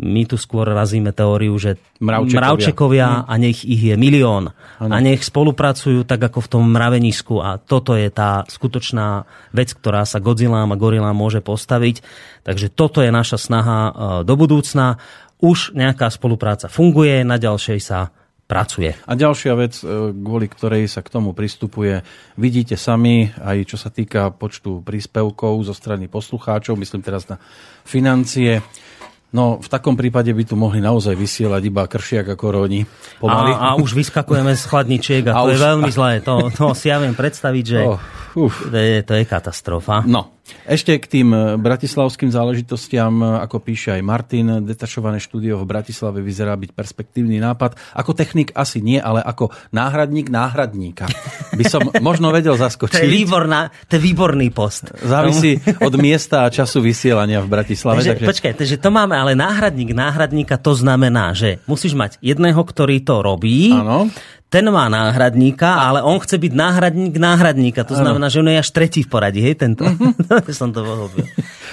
My 0.00 0.24
tu 0.24 0.40
skôr 0.40 0.64
razíme 0.64 1.12
teóriu, 1.12 1.52
že 1.60 1.76
Mravčekovia. 2.00 2.40
mravčekovia 2.40 3.08
a 3.28 3.34
nech 3.36 3.68
ich 3.68 3.92
je 3.92 4.00
milión. 4.00 4.48
A 4.80 4.96
nech 4.96 5.20
spolupracujú 5.20 6.08
tak 6.08 6.24
ako 6.24 6.40
v 6.40 6.48
tom 6.56 6.64
mravenisku. 6.72 7.36
A 7.36 7.60
toto 7.60 7.92
je 7.92 8.08
tá 8.08 8.48
skutočná 8.48 9.28
vec, 9.52 9.76
ktorá 9.76 10.08
sa 10.08 10.24
Godzillám 10.24 10.72
a 10.72 10.80
gorilám 10.80 11.12
môže 11.12 11.44
postaviť. 11.44 12.00
Takže 12.48 12.72
toto 12.72 13.04
je 13.04 13.12
naša 13.12 13.36
snaha 13.36 13.78
e, 13.84 13.90
do 14.24 14.34
budúcna. 14.40 14.96
Už 15.40 15.72
nejaká 15.72 16.08
spolupráca 16.08 16.68
funguje, 16.68 17.24
na 17.24 17.36
ďalšej 17.36 17.80
sa 17.80 18.12
pracuje. 18.44 18.92
A 19.06 19.14
ďalšia 19.14 19.54
vec, 19.54 19.78
e, 19.78 19.86
kvôli 20.10 20.50
ktorej 20.50 20.90
sa 20.90 21.00
k 21.00 21.08
tomu 21.08 21.30
pristupuje, 21.32 22.02
vidíte 22.34 22.74
sami, 22.74 23.30
aj 23.38 23.62
čo 23.64 23.78
sa 23.78 23.88
týka 23.88 24.34
počtu 24.34 24.82
príspevkov 24.82 25.62
zo 25.62 25.70
strany 25.70 26.10
poslucháčov, 26.10 26.74
myslím 26.74 26.98
teraz 27.00 27.30
na 27.30 27.38
financie. 27.86 28.58
No, 29.30 29.62
v 29.62 29.68
takom 29.70 29.94
prípade 29.94 30.34
by 30.34 30.42
tu 30.42 30.58
mohli 30.58 30.82
naozaj 30.82 31.14
vysielať 31.14 31.62
iba 31.62 31.86
kršiak 31.86 32.26
a 32.26 32.36
koróni. 32.36 32.82
Pomaly. 33.22 33.54
A, 33.54 33.72
a 33.72 33.78
už 33.78 33.94
vyskakujeme 33.94 34.58
z 34.58 34.66
chladničiek 34.66 35.22
a, 35.30 35.32
A 35.38 35.46
to 35.46 35.54
je 35.54 35.58
už- 35.62 35.66
veľmi 35.70 35.90
zlé. 35.94 36.12
To, 36.26 36.50
to 36.50 36.74
si 36.80 36.90
ja 36.90 36.98
viem 36.98 37.14
predstaviť, 37.14 37.64
že 37.64 37.78
Oh, 37.86 38.02
uf. 38.34 38.66
to, 38.66 38.74
je, 38.74 39.06
to 39.06 39.14
je 39.14 39.22
katastrofa. 39.22 40.02
No, 40.02 40.39
ešte 40.68 40.96
k 40.98 41.06
tým 41.06 41.28
e, 41.32 41.38
bratislavským 41.58 42.30
záležitostiam, 42.30 43.12
e, 43.20 43.26
ako 43.42 43.56
píše 43.58 43.96
aj 43.96 44.02
Martin, 44.04 44.46
detašované 44.64 45.18
štúdio 45.18 45.58
v 45.60 45.66
Bratislave 45.66 46.20
vyzerá 46.20 46.54
byť 46.54 46.70
perspektívny 46.72 47.40
nápad. 47.42 47.76
Ako 47.96 48.14
technik 48.14 48.54
asi 48.54 48.84
nie, 48.84 49.00
ale 49.00 49.24
ako 49.24 49.50
náhradník 49.74 50.30
náhradníka. 50.30 51.10
By 51.54 51.64
som 51.66 51.82
možno 52.08 52.30
vedel 52.30 52.54
To 52.54 52.60
je, 52.60 52.64
zaskočiť. 52.66 53.06
výborná, 53.06 53.72
to 53.86 53.96
je 53.96 54.02
výborný 54.02 54.48
post. 54.54 54.92
Závisí 55.00 55.58
od 55.86 55.94
miesta 55.98 56.46
a 56.46 56.52
času 56.52 56.82
vysielania 56.82 57.42
v 57.42 57.48
Bratislave. 57.50 58.02
Takže, 58.02 58.12
Takže, 58.20 58.28
Počkaj, 58.30 58.52
takže 58.58 58.76
to 58.78 58.88
máme, 58.92 59.14
ale 59.16 59.32
náhradník 59.38 59.92
náhradníka 59.94 60.58
to 60.60 60.76
znamená, 60.76 61.32
že 61.34 61.62
musíš 61.66 61.94
mať 61.94 62.18
jedného, 62.22 62.60
ktorý 62.60 63.02
to 63.02 63.22
robí, 63.22 63.72
Áno. 63.72 64.10
Ten 64.50 64.66
má 64.66 64.90
náhradníka, 64.90 65.78
ale 65.78 66.02
on 66.02 66.18
chce 66.18 66.34
byť 66.34 66.52
náhradník 66.52 67.14
náhradníka. 67.14 67.86
To 67.86 67.94
znamená, 67.94 68.26
že 68.26 68.42
on 68.42 68.50
je 68.50 68.58
až 68.58 68.70
tretí 68.74 69.06
v 69.06 69.08
poradí, 69.08 69.40
hej, 69.46 69.54
tento. 69.54 69.86
som 70.50 70.74
to 70.74 70.82
pochopil. 70.82 71.22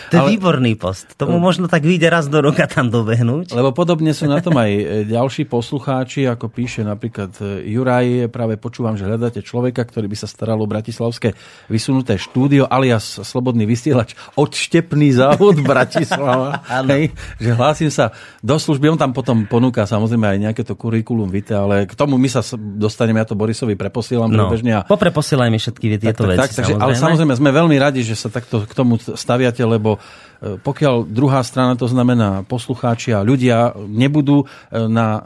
To 0.08 0.14
je 0.16 0.22
Ale- 0.24 0.32
výborný 0.34 0.80
post. 0.80 1.14
Tomu 1.16 1.36
možno 1.38 1.68
tak 1.68 1.84
vyjde 1.84 2.08
raz 2.08 2.26
do 2.28 2.40
roka 2.40 2.64
tam 2.66 2.88
dobehnúť. 2.88 3.52
Lebo 3.52 3.76
podobne 3.76 4.16
sú 4.16 4.26
na 4.26 4.40
tom 4.40 4.56
aj 4.56 4.72
e, 4.72 4.84
ďalší 5.04 5.46
poslucháči, 5.46 6.24
ako 6.26 6.48
píše 6.48 6.82
napríklad 6.82 7.36
e, 7.44 7.68
Juraj, 7.68 8.32
práve 8.32 8.56
počúvam, 8.56 8.96
že 8.96 9.04
hľadáte 9.04 9.44
človeka, 9.44 9.84
ktorý 9.84 10.08
by 10.08 10.18
sa 10.18 10.28
staral 10.28 10.58
o 10.58 10.68
bratislavské 10.68 11.36
vysunuté 11.68 12.16
štúdio, 12.16 12.66
alias 12.66 13.20
Slobodný 13.20 13.68
vysielač, 13.68 14.16
odštepný 14.36 15.12
závod 15.12 15.60
Bratislava. 15.60 16.64
Hej, 16.88 17.12
že 17.38 17.52
hlásim 17.52 17.92
sa 17.92 18.16
do 18.40 18.56
služby, 18.56 18.88
on 18.88 19.00
tam 19.00 19.12
potom 19.12 19.44
ponúka 19.44 19.84
samozrejme 19.84 20.24
aj 20.24 20.38
nejaké 20.40 20.62
to 20.64 20.80
kurikulum 20.80 21.28
vitae, 21.28 21.58
ale 21.58 21.76
k 21.84 21.94
tomu 21.94 22.16
my 22.16 22.30
sa 22.30 22.40
dostaneme, 22.56 23.20
ja 23.20 23.28
to 23.28 23.36
Borisovi 23.36 23.76
preposielam 23.76 24.30
No, 24.30 24.48
priebežne 24.48 24.72
a 24.72 24.82
popreposielaj 24.84 25.50
mi 25.50 25.60
všetky 25.60 26.00
tieto 26.00 26.24
tak, 26.24 26.32
veci. 26.32 26.40
tak, 26.40 26.52
takže, 26.54 26.74
ale 26.78 26.94
samozrejme 26.96 27.34
sme 27.34 27.50
veľmi 27.52 27.76
radi, 27.76 28.02
že 28.02 28.14
sa 28.14 28.30
takto 28.30 28.64
k 28.64 28.72
tomu 28.72 28.96
staviate, 28.98 29.62
lebo 29.62 29.97
e, 29.98 30.56
pokiaľ 30.56 31.04
druhá 31.04 31.42
strana, 31.42 31.74
to 31.74 31.86
znamená 31.86 32.42
poslucháči 32.44 33.12
a 33.12 33.22
ľudia, 33.22 33.74
nebudú 33.76 34.44
e, 34.44 34.46
na 34.86 35.18
e, 35.18 35.22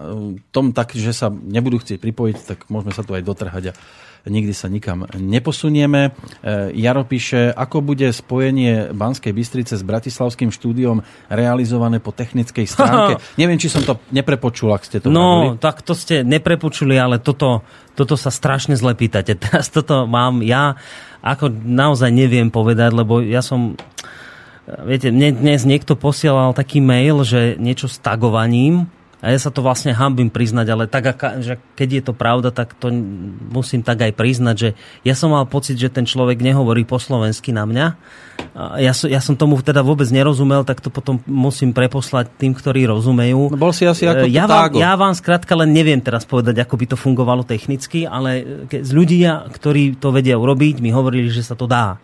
tom 0.50 0.72
tak, 0.72 0.96
že 0.96 1.12
sa 1.12 1.28
nebudú 1.28 1.78
chcieť 1.78 2.00
pripojiť, 2.00 2.36
tak 2.42 2.58
môžeme 2.68 2.92
sa 2.92 3.04
tu 3.04 3.12
aj 3.12 3.22
dotrhať 3.22 3.64
a 3.72 3.74
nikdy 4.22 4.54
sa 4.54 4.70
nikam 4.70 5.10
neposunieme. 5.18 6.14
Jaro 6.78 7.02
píše, 7.02 7.50
ako 7.50 7.82
bude 7.82 8.06
spojenie 8.06 8.94
Banskej 8.94 9.34
Bystrice 9.34 9.74
s 9.74 9.82
Bratislavským 9.82 10.54
štúdiom 10.54 11.02
realizované 11.26 11.98
po 11.98 12.14
technickej 12.14 12.70
stránke. 12.70 13.18
Neviem, 13.42 13.58
či 13.58 13.66
som 13.66 13.82
to 13.82 13.98
neprepočul, 14.14 14.78
ak 14.78 14.86
ste 14.86 15.02
to 15.02 15.10
No, 15.10 15.50
vravili. 15.50 15.58
tak 15.58 15.82
to 15.82 15.98
ste 15.98 16.22
neprepočuli, 16.22 17.02
ale 17.02 17.18
toto, 17.18 17.66
toto 17.98 18.14
sa 18.14 18.30
strašne 18.30 18.78
zle 18.78 18.94
pýtate. 18.94 19.34
Teraz 19.42 19.74
toto 19.74 20.06
mám 20.06 20.46
ja, 20.46 20.78
ako 21.26 21.50
naozaj 21.50 22.14
neviem 22.14 22.54
povedať, 22.54 22.94
lebo 22.94 23.26
ja 23.26 23.42
som... 23.42 23.74
Viete, 24.88 25.12
mne 25.12 25.36
dnes 25.36 25.68
niekto 25.68 26.00
posielal 26.00 26.56
taký 26.56 26.80
mail, 26.80 27.28
že 27.28 27.60
niečo 27.60 27.92
s 27.92 28.00
tagovaním, 28.00 28.88
a 29.22 29.30
ja 29.30 29.38
sa 29.38 29.54
to 29.54 29.62
vlastne 29.62 29.94
hambím 29.94 30.34
priznať, 30.34 30.68
ale 30.74 30.90
tak, 30.90 31.14
že 31.46 31.62
keď 31.78 31.90
je 31.94 32.04
to 32.10 32.14
pravda, 32.18 32.50
tak 32.50 32.74
to 32.74 32.90
musím 33.54 33.86
tak 33.86 34.02
aj 34.02 34.18
priznať, 34.18 34.56
že 34.58 34.70
ja 35.06 35.14
som 35.14 35.30
mal 35.30 35.46
pocit, 35.46 35.78
že 35.78 35.94
ten 35.94 36.10
človek 36.10 36.42
nehovorí 36.42 36.90
po 36.90 36.98
slovensky 36.98 37.54
na 37.54 37.70
mňa. 37.70 37.86
Ja, 38.82 38.98
som, 38.98 39.14
ja 39.14 39.22
som 39.22 39.38
tomu 39.38 39.62
teda 39.62 39.86
vôbec 39.86 40.10
nerozumel, 40.10 40.66
tak 40.66 40.82
to 40.82 40.90
potom 40.90 41.22
musím 41.30 41.70
preposlať 41.70 42.34
tým, 42.34 42.58
ktorí 42.58 42.90
rozumejú. 42.90 43.54
No 43.54 43.62
bol 43.62 43.70
si 43.78 43.86
asi 43.86 44.10
ako 44.10 44.26
ja 44.26 44.50
to 44.50 44.58
vám, 44.58 44.62
tágo. 44.66 44.78
ja 44.82 44.94
vám 44.98 45.14
skrátka 45.14 45.54
len 45.54 45.70
neviem 45.70 46.02
teraz 46.02 46.26
povedať, 46.26 46.58
ako 46.58 46.82
by 46.82 46.86
to 46.90 46.98
fungovalo 46.98 47.46
technicky, 47.46 48.10
ale 48.10 48.66
z 48.74 48.90
ľudia, 48.90 49.54
ktorí 49.54 50.02
to 50.02 50.10
vedia 50.10 50.42
urobiť, 50.42 50.82
mi 50.82 50.90
hovorili, 50.90 51.30
že 51.30 51.46
sa 51.46 51.54
to 51.54 51.70
dá. 51.70 52.02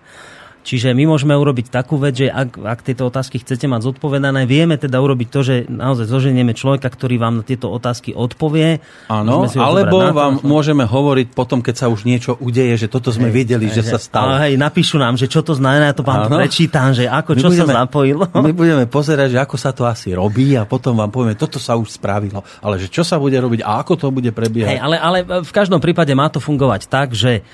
Čiže 0.68 0.92
my 0.92 1.08
môžeme 1.08 1.32
urobiť 1.32 1.72
takú 1.72 1.96
vec, 1.96 2.20
že 2.20 2.28
ak, 2.28 2.60
ak 2.60 2.84
tieto 2.84 3.08
otázky 3.08 3.40
chcete 3.40 3.72
mať 3.72 3.88
zodpovedané, 3.88 4.44
vieme 4.44 4.76
teda 4.76 5.00
urobiť 5.00 5.28
to, 5.32 5.40
že 5.40 5.56
naozaj 5.72 6.12
zoženieme 6.12 6.52
človeka, 6.52 6.92
ktorý 6.92 7.16
vám 7.16 7.40
na 7.40 7.44
tieto 7.48 7.72
otázky 7.72 8.12
odpovie. 8.12 8.84
Áno, 9.08 9.48
alebo 9.48 10.12
vám 10.12 10.44
telefón. 10.44 10.52
môžeme 10.52 10.84
hovoriť 10.84 11.32
potom, 11.32 11.64
keď 11.64 11.76
sa 11.80 11.88
už 11.88 12.04
niečo 12.04 12.36
udeje, 12.44 12.84
že 12.84 12.88
toto 12.92 13.16
sme 13.16 13.32
vedeli, 13.32 13.72
že 13.72 13.80
sa 13.80 13.96
stalo. 13.96 14.36
Hej, 14.44 14.60
napíšu 14.60 15.00
nám, 15.00 15.16
že 15.16 15.32
čo 15.32 15.40
to 15.40 15.56
znamená, 15.56 15.88
ja 15.88 15.96
to 15.96 16.04
vám 16.04 16.28
Áno. 16.28 16.36
prečítam, 16.36 16.92
že 16.92 17.08
ako, 17.08 17.32
My 17.32 17.40
čo 17.40 17.50
sa 17.56 17.66
zapojilo. 17.88 18.28
My 18.36 18.52
budeme 18.52 18.84
pozerať, 18.92 19.40
že 19.40 19.40
ako 19.40 19.56
sa 19.56 19.72
to 19.72 19.88
asi 19.88 20.12
robí 20.12 20.52
a 20.60 20.68
potom 20.68 21.00
vám 21.00 21.08
povieme, 21.08 21.40
toto 21.40 21.64
sa 21.64 21.80
už 21.80 21.96
spravilo. 21.96 22.44
Ale 22.60 22.76
že 22.76 22.92
čo 22.92 23.08
sa 23.08 23.16
bude 23.16 23.40
robiť 23.40 23.64
a 23.64 23.80
ako 23.80 23.96
to 23.96 24.12
bude 24.12 24.36
prebiehať. 24.36 24.76
Hej, 24.76 24.80
ale, 24.84 25.00
ale 25.00 25.18
v 25.48 25.52
každom 25.56 25.80
prípade 25.80 26.12
má 26.12 26.28
to 26.28 26.44
fungovať 26.44 26.92
tak, 26.92 27.16
že 27.16 27.48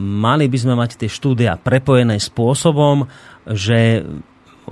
mali 0.00 0.44
by 0.48 0.58
sme 0.58 0.74
mať 0.76 1.00
tie 1.00 1.10
štúdia 1.12 1.60
prepojené 1.60 2.16
spôsobom, 2.16 3.04
že 3.46 4.04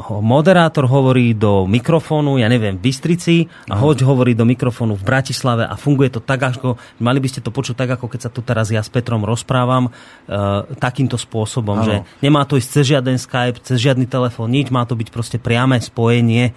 moderátor 0.02 0.90
hovorí 0.90 1.38
do 1.38 1.70
mikrofónu, 1.70 2.42
ja 2.42 2.50
neviem, 2.50 2.74
v 2.74 2.90
Bystrici 2.90 3.46
a 3.70 3.78
hoď 3.78 4.02
hovorí 4.02 4.34
do 4.34 4.42
mikrofónu 4.42 4.98
v 4.98 5.06
Bratislave 5.06 5.62
a 5.62 5.78
funguje 5.78 6.10
to 6.10 6.18
tak, 6.18 6.42
ako, 6.42 6.74
mali 6.98 7.22
by 7.22 7.28
ste 7.30 7.40
to 7.44 7.54
počuť 7.54 7.78
tak, 7.78 7.94
ako 7.94 8.10
keď 8.10 8.20
sa 8.26 8.30
tu 8.30 8.42
teraz 8.42 8.74
ja 8.74 8.82
s 8.82 8.90
Petrom 8.90 9.22
rozprávam, 9.22 9.90
uh, 9.90 10.66
takýmto 10.82 11.14
spôsobom, 11.14 11.78
Áno. 11.78 11.86
že 11.86 11.94
nemá 12.18 12.42
to 12.42 12.58
ísť 12.58 12.70
cez 12.74 12.84
žiaden 12.90 13.16
Skype, 13.22 13.62
cez 13.62 13.78
žiadny 13.78 14.10
telefón, 14.10 14.50
nič, 14.50 14.74
má 14.74 14.82
to 14.82 14.98
byť 14.98 15.08
proste 15.14 15.38
priame 15.38 15.78
spojenie. 15.78 16.50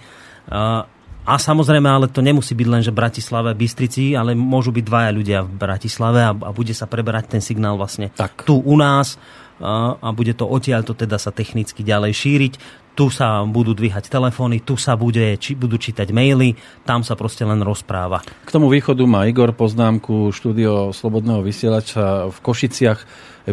Uh, 0.50 0.82
a 1.28 1.36
samozrejme, 1.36 1.84
ale 1.84 2.08
to 2.08 2.24
nemusí 2.24 2.56
byť 2.56 2.68
len, 2.72 2.80
že 2.80 2.88
Bratislave, 2.88 3.52
Bystrici, 3.52 4.16
ale 4.16 4.32
môžu 4.32 4.72
byť 4.72 4.84
dvaja 4.88 5.10
ľudia 5.12 5.38
v 5.44 5.52
Bratislave 5.60 6.24
a, 6.24 6.32
a 6.32 6.50
bude 6.56 6.72
sa 6.72 6.88
preberať 6.88 7.36
ten 7.36 7.42
signál 7.44 7.76
vlastne 7.76 8.08
Tak. 8.16 8.48
tu 8.48 8.56
u 8.56 8.74
nás 8.80 9.20
a, 9.60 10.00
a 10.00 10.08
bude 10.16 10.32
to 10.32 10.48
odtiaľ 10.48 10.88
to 10.88 10.96
teda 10.96 11.20
sa 11.20 11.28
technicky 11.28 11.84
ďalej 11.84 12.16
šíriť. 12.16 12.54
Tu 12.98 13.06
sa 13.14 13.46
budú 13.46 13.78
dvíhať 13.78 14.10
telefóny, 14.10 14.58
tu 14.58 14.74
sa 14.74 14.98
bude, 14.98 15.38
či, 15.38 15.54
budú 15.54 15.78
čítať 15.78 16.10
maily, 16.10 16.58
tam 16.82 17.06
sa 17.06 17.14
proste 17.14 17.46
len 17.46 17.62
rozpráva. 17.62 18.26
K 18.42 18.50
tomu 18.50 18.66
východu 18.66 19.06
má 19.06 19.22
Igor 19.22 19.54
poznámku, 19.54 20.34
štúdio 20.34 20.90
Slobodného 20.90 21.38
vysielača 21.46 22.26
v 22.26 22.38
Košiciach 22.42 23.00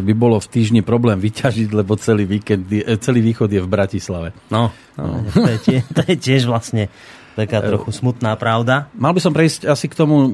by 0.02 0.12
bolo 0.18 0.42
v 0.42 0.50
týždni 0.50 0.82
problém 0.82 1.22
vyťažiť, 1.22 1.68
lebo 1.72 1.94
celý, 1.94 2.26
víkend, 2.26 2.66
celý 2.98 3.22
východ 3.22 3.48
je 3.48 3.62
v 3.62 3.68
Bratislave. 3.70 4.34
No, 4.50 4.74
no. 4.98 5.22
To, 5.36 5.46
je 5.46 5.58
tie, 5.62 5.78
to 5.94 6.02
je 6.02 6.16
tiež 6.18 6.50
vlastne 6.50 6.90
taká 7.36 7.60
trochu 7.60 7.92
smutná 7.92 8.32
pravda. 8.34 8.88
Mal 8.96 9.12
by 9.12 9.20
som 9.20 9.36
prejsť 9.36 9.68
asi 9.68 9.86
k 9.86 9.94
tomu 9.94 10.24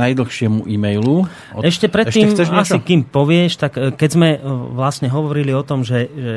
najdlhšiemu 0.00 0.64
e-mailu. 0.64 1.28
Od- 1.52 1.60
Ešte 1.60 1.92
predtým, 1.92 2.32
niečo? 2.32 2.48
asi 2.48 2.80
kým 2.80 3.04
povieš, 3.04 3.60
tak 3.60 3.76
e, 3.76 3.92
keď 3.92 4.10
sme 4.10 4.28
e, 4.34 4.38
vlastne 4.72 5.12
hovorili 5.12 5.52
o 5.52 5.60
tom, 5.60 5.84
že, 5.84 6.08
že 6.08 6.36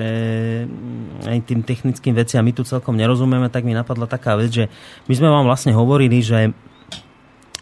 mm, 0.68 1.24
aj 1.24 1.38
tým 1.48 1.60
technickým 1.64 2.14
veciam 2.20 2.44
my 2.44 2.52
tu 2.52 2.68
celkom 2.68 3.00
nerozumieme, 3.00 3.48
tak 3.48 3.64
mi 3.64 3.72
napadla 3.72 4.12
taká 4.12 4.36
vec, 4.36 4.52
že 4.52 4.66
my 5.08 5.14
sme 5.16 5.32
vám 5.32 5.48
vlastne 5.48 5.72
hovorili, 5.72 6.20
že, 6.20 6.52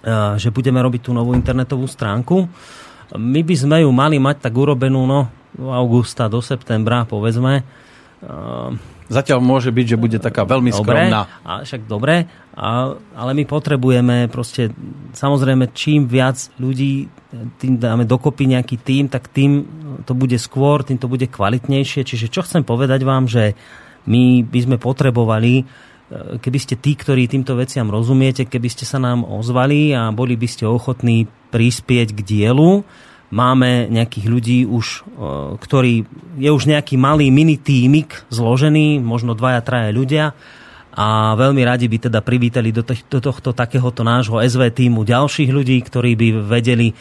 e, 0.02 0.14
že 0.42 0.50
budeme 0.50 0.82
robiť 0.82 1.02
tú 1.06 1.12
novú 1.14 1.38
internetovú 1.38 1.86
stránku. 1.86 2.50
My 3.14 3.46
by 3.46 3.56
sme 3.56 3.78
ju 3.86 3.90
mali 3.94 4.18
mať 4.18 4.50
tak 4.50 4.58
urobenú 4.58 5.06
no, 5.06 5.30
augusta 5.62 6.26
do 6.26 6.42
septembra, 6.42 7.06
povedzme. 7.06 7.62
E, 8.26 8.98
Zatiaľ 9.08 9.40
môže 9.40 9.72
byť, 9.72 9.96
že 9.96 9.98
bude 9.98 10.20
taká 10.20 10.44
veľmi 10.44 10.68
Dobre, 10.76 11.08
skromná. 11.08 11.32
a 11.48 11.64
však 11.64 11.88
dobre, 11.88 12.28
a, 12.58 12.98
ale 13.14 13.32
my 13.38 13.46
potrebujeme 13.46 14.26
proste, 14.34 14.74
samozrejme, 15.14 15.70
čím 15.78 16.10
viac 16.10 16.50
ľudí 16.58 17.06
tým 17.62 17.78
dáme 17.78 18.10
dokopy 18.10 18.50
nejaký 18.50 18.82
tým, 18.82 19.14
tak 19.14 19.30
tým 19.30 19.62
to 20.10 20.18
bude 20.18 20.34
skôr, 20.42 20.82
tým 20.82 20.98
to 20.98 21.06
bude 21.06 21.30
kvalitnejšie. 21.30 22.02
Čiže 22.02 22.34
čo 22.34 22.42
chcem 22.42 22.66
povedať 22.66 23.06
vám, 23.06 23.30
že 23.30 23.54
my 24.10 24.42
by 24.42 24.60
sme 24.64 24.78
potrebovali, 24.82 25.54
e, 25.62 25.64
keby 26.42 26.58
ste 26.58 26.82
tí, 26.82 26.98
ktorí 26.98 27.30
týmto 27.30 27.54
veciam 27.54 27.94
rozumiete, 27.94 28.50
keby 28.50 28.74
ste 28.74 28.90
sa 28.90 28.98
nám 28.98 29.22
ozvali 29.22 29.94
a 29.94 30.10
boli 30.10 30.34
by 30.34 30.50
ste 30.50 30.66
ochotní 30.66 31.30
prispieť 31.54 32.10
k 32.18 32.26
dielu, 32.26 32.82
máme 33.30 33.86
nejakých 33.94 34.26
ľudí 34.26 34.60
už, 34.66 34.86
e, 35.06 35.22
ktorí, 35.62 36.10
je 36.42 36.50
už 36.50 36.64
nejaký 36.66 36.98
malý 36.98 37.30
mini 37.30 37.62
tímik 37.62 38.26
zložený, 38.34 38.98
možno 38.98 39.38
dvaja, 39.38 39.62
traja 39.62 39.94
ľudia 39.94 40.34
a 40.98 41.38
veľmi 41.38 41.62
radi 41.62 41.86
by 41.86 42.10
teda 42.10 42.26
privítali 42.26 42.74
do, 42.74 42.82
tých, 42.82 43.06
do 43.06 43.22
tohto 43.22 43.54
takéhoto 43.54 44.02
nášho 44.02 44.42
SV 44.42 44.74
týmu 44.74 45.06
ďalších 45.06 45.54
ľudí, 45.54 45.78
ktorí 45.86 46.18
by 46.18 46.28
vedeli 46.50 46.90
e, 46.90 46.94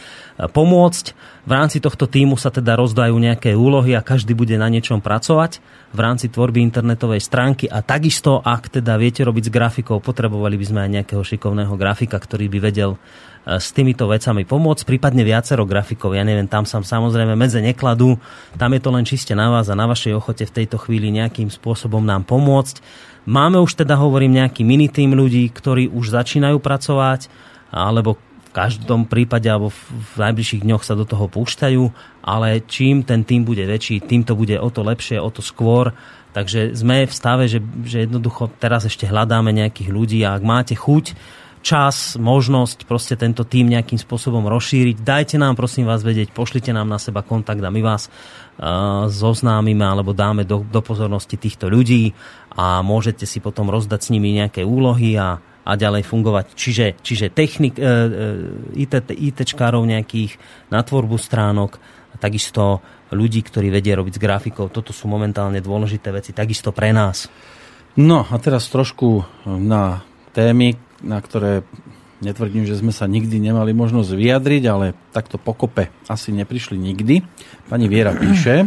pomôcť. 0.45 1.05
V 1.49 1.51
rámci 1.51 1.81
tohto 1.81 2.05
týmu 2.05 2.37
sa 2.37 2.53
teda 2.53 2.77
rozdajú 2.77 3.17
nejaké 3.17 3.57
úlohy 3.57 3.97
a 3.97 4.05
každý 4.05 4.37
bude 4.37 4.53
na 4.61 4.69
niečom 4.69 5.01
pracovať 5.01 5.65
v 5.97 5.99
rámci 6.05 6.29
tvorby 6.29 6.61
internetovej 6.61 7.25
stránky 7.25 7.73
a 7.73 7.81
takisto, 7.81 8.45
ak 8.45 8.69
teda 8.69 9.01
viete 9.01 9.25
robiť 9.25 9.49
s 9.49 9.55
grafikou, 9.55 9.97
potrebovali 10.05 10.61
by 10.61 10.65
sme 10.69 10.81
aj 10.85 10.91
nejakého 11.01 11.23
šikovného 11.25 11.73
grafika, 11.81 12.21
ktorý 12.21 12.53
by 12.53 12.59
vedel 12.69 13.01
e, 13.49 13.57
s 13.57 13.73
týmito 13.73 14.05
vecami 14.13 14.45
pomôcť, 14.45 14.85
prípadne 14.85 15.25
viacero 15.25 15.65
grafikov. 15.65 16.13
Ja 16.13 16.21
neviem, 16.21 16.53
tam 16.53 16.69
sa 16.69 16.85
samozrejme 16.85 17.33
medze 17.33 17.65
nekladú, 17.65 18.21
tam 18.61 18.77
je 18.77 18.81
to 18.85 18.93
len 18.93 19.09
čiste 19.09 19.33
na 19.33 19.49
vás 19.49 19.73
a 19.73 19.79
na 19.79 19.89
vašej 19.89 20.21
ochote 20.21 20.45
v 20.45 20.53
tejto 20.53 20.77
chvíli 20.77 21.09
nejakým 21.17 21.49
spôsobom 21.49 22.05
nám 22.05 22.29
pomôcť. 22.29 23.09
Máme 23.27 23.59
už 23.59 23.75
teda, 23.83 23.99
hovorím, 23.99 24.39
nejaký 24.39 24.63
mini 24.63 24.87
tým 24.87 25.11
ľudí, 25.19 25.51
ktorí 25.51 25.91
už 25.91 26.15
začínajú 26.15 26.63
pracovať, 26.63 27.27
alebo 27.75 28.15
v 28.17 28.51
každom 28.55 29.05
prípade 29.05 29.51
alebo 29.51 29.75
v 29.75 30.15
najbližších 30.17 30.63
dňoch 30.63 30.87
sa 30.87 30.95
do 30.95 31.03
toho 31.03 31.27
púšťajú, 31.27 31.83
ale 32.23 32.63
čím 32.65 33.03
ten 33.03 33.27
tým 33.27 33.43
bude 33.43 33.67
väčší, 33.67 34.07
tým 34.07 34.23
to 34.23 34.39
bude 34.39 34.55
o 34.55 34.71
to 34.71 34.87
lepšie, 34.87 35.19
o 35.19 35.29
to 35.29 35.43
skôr. 35.43 35.91
Takže 36.33 36.73
sme 36.79 37.05
v 37.05 37.13
stave, 37.13 37.51
že, 37.51 37.59
že 37.83 38.07
jednoducho 38.07 38.49
teraz 38.63 38.87
ešte 38.87 39.11
hľadáme 39.11 39.51
nejakých 39.51 39.91
ľudí 39.91 40.21
a 40.23 40.39
ak 40.39 40.43
máte 40.47 40.75
chuť, 40.79 41.19
čas, 41.67 42.15
možnosť 42.15 42.87
proste 42.87 43.19
tento 43.19 43.43
tým 43.43 43.67
nejakým 43.75 43.99
spôsobom 43.99 44.47
rozšíriť. 44.47 45.03
Dajte 45.03 45.35
nám 45.35 45.59
prosím 45.59 45.91
vás 45.91 46.07
vedieť, 46.07 46.31
pošlite 46.31 46.71
nám 46.71 46.87
na 46.87 47.03
seba 47.03 47.27
kontakt 47.27 47.59
a 47.59 47.75
my 47.75 47.83
vás 47.83 48.07
uh, 48.07 49.11
zoznámime 49.11 49.83
alebo 49.83 50.15
dáme 50.15 50.47
do, 50.47 50.63
do 50.63 50.79
pozornosti 50.79 51.35
týchto 51.35 51.67
ľudí 51.67 52.15
a 52.55 52.87
môžete 52.87 53.27
si 53.27 53.43
potom 53.43 53.67
rozdať 53.67 54.01
s 54.07 54.13
nimi 54.15 54.31
nejaké 54.39 54.63
úlohy 54.63 55.19
a, 55.19 55.43
a 55.43 55.73
ďalej 55.75 56.07
fungovať. 56.07 56.55
Čiže, 56.55 56.87
čiže 57.03 57.35
technik, 57.35 57.77
e, 57.77 57.85
e, 57.85 58.81
IT, 58.81 59.13
ITčkárov 59.13 59.85
nejakých 59.85 60.41
na 60.73 60.81
tvorbu 60.81 61.21
stránok, 61.21 61.77
a 61.77 62.17
takisto 62.17 62.81
ľudí, 63.13 63.45
ktorí 63.45 63.69
vedia 63.69 63.93
robiť 64.01 64.17
s 64.17 64.23
grafikou. 64.25 64.73
Toto 64.73 64.97
sú 64.97 65.05
momentálne 65.05 65.61
dôležité 65.61 66.09
veci, 66.17 66.33
takisto 66.33 66.73
pre 66.73 66.97
nás. 66.97 67.29
No 68.01 68.25
a 68.25 68.35
teraz 68.41 68.73
trošku 68.73 69.21
na 69.45 70.01
témy, 70.33 70.81
na 71.07 71.23
ktoré 71.23 71.63
netvrdím, 72.21 72.67
že 72.67 72.77
sme 72.77 72.91
sa 72.91 73.07
nikdy 73.07 73.39
nemali 73.39 73.71
možnosť 73.71 74.11
vyjadriť, 74.11 74.63
ale 74.67 74.97
takto 75.15 75.39
pokope 75.39 75.93
asi 76.11 76.35
neprišli 76.35 76.75
nikdy. 76.75 77.23
Pani 77.71 77.87
Viera 77.87 78.17
píše, 78.17 78.67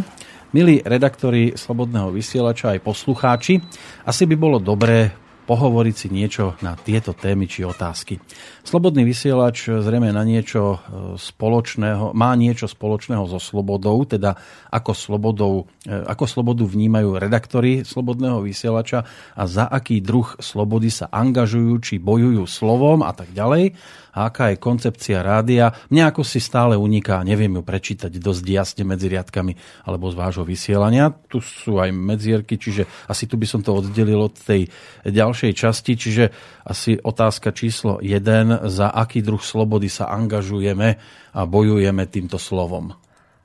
milí 0.56 0.80
redaktori 0.80 1.54
Slobodného 1.54 2.08
vysielača 2.14 2.74
aj 2.74 2.80
poslucháči, 2.80 3.60
asi 4.06 4.22
by 4.24 4.36
bolo 4.38 4.56
dobré 4.56 5.19
pohovoriť 5.50 5.94
si 5.98 6.08
niečo 6.14 6.54
na 6.62 6.78
tieto 6.78 7.10
témy 7.10 7.50
či 7.50 7.66
otázky. 7.66 8.22
Slobodný 8.62 9.02
vysielač 9.02 9.66
zrejme 9.66 10.14
na 10.14 10.22
niečo 10.22 10.78
e, 10.78 11.18
spoločného, 11.18 12.14
má 12.14 12.30
niečo 12.38 12.70
spoločného 12.70 13.26
so 13.26 13.42
slobodou, 13.42 14.06
teda 14.06 14.38
ako, 14.70 14.94
slobodou, 14.94 15.66
e, 15.82 15.90
ako 15.90 16.24
slobodu 16.30 16.62
vnímajú 16.62 17.18
redaktori 17.18 17.82
Slobodného 17.82 18.46
vysielača 18.46 19.02
a 19.34 19.42
za 19.50 19.66
aký 19.66 19.98
druh 19.98 20.38
slobody 20.38 20.86
sa 20.86 21.10
angažujú, 21.10 21.82
či 21.82 21.98
bojujú 21.98 22.46
slovom 22.46 23.02
a 23.02 23.10
tak 23.10 23.34
ďalej 23.34 23.74
a 24.10 24.26
aká 24.26 24.50
je 24.50 24.58
koncepcia 24.58 25.20
rádia. 25.20 25.70
Mne 25.88 26.10
ako 26.10 26.22
si 26.22 26.38
stále 26.38 26.74
uniká, 26.74 27.22
neviem 27.22 27.50
ju 27.50 27.62
prečítať 27.62 28.10
dosť 28.10 28.44
jasne 28.46 28.82
medzi 28.82 29.06
riadkami 29.06 29.54
alebo 29.84 30.10
z 30.10 30.18
vášho 30.18 30.42
vysielania. 30.42 31.14
Tu 31.26 31.38
sú 31.38 31.78
aj 31.78 31.90
medzierky, 31.90 32.58
čiže 32.58 32.84
asi 33.06 33.24
tu 33.24 33.38
by 33.38 33.46
som 33.46 33.62
to 33.62 33.70
oddelil 33.72 34.26
od 34.26 34.34
tej 34.34 34.66
ďalšej 35.02 35.52
časti, 35.54 35.92
čiže 35.94 36.24
asi 36.62 36.96
otázka 36.96 37.50
číslo 37.50 37.98
1, 37.98 38.66
za 38.66 38.90
aký 38.90 39.22
druh 39.22 39.40
slobody 39.40 39.86
sa 39.86 40.10
angažujeme 40.10 40.98
a 41.30 41.40
bojujeme 41.44 42.02
týmto 42.06 42.36
slovom. 42.36 42.94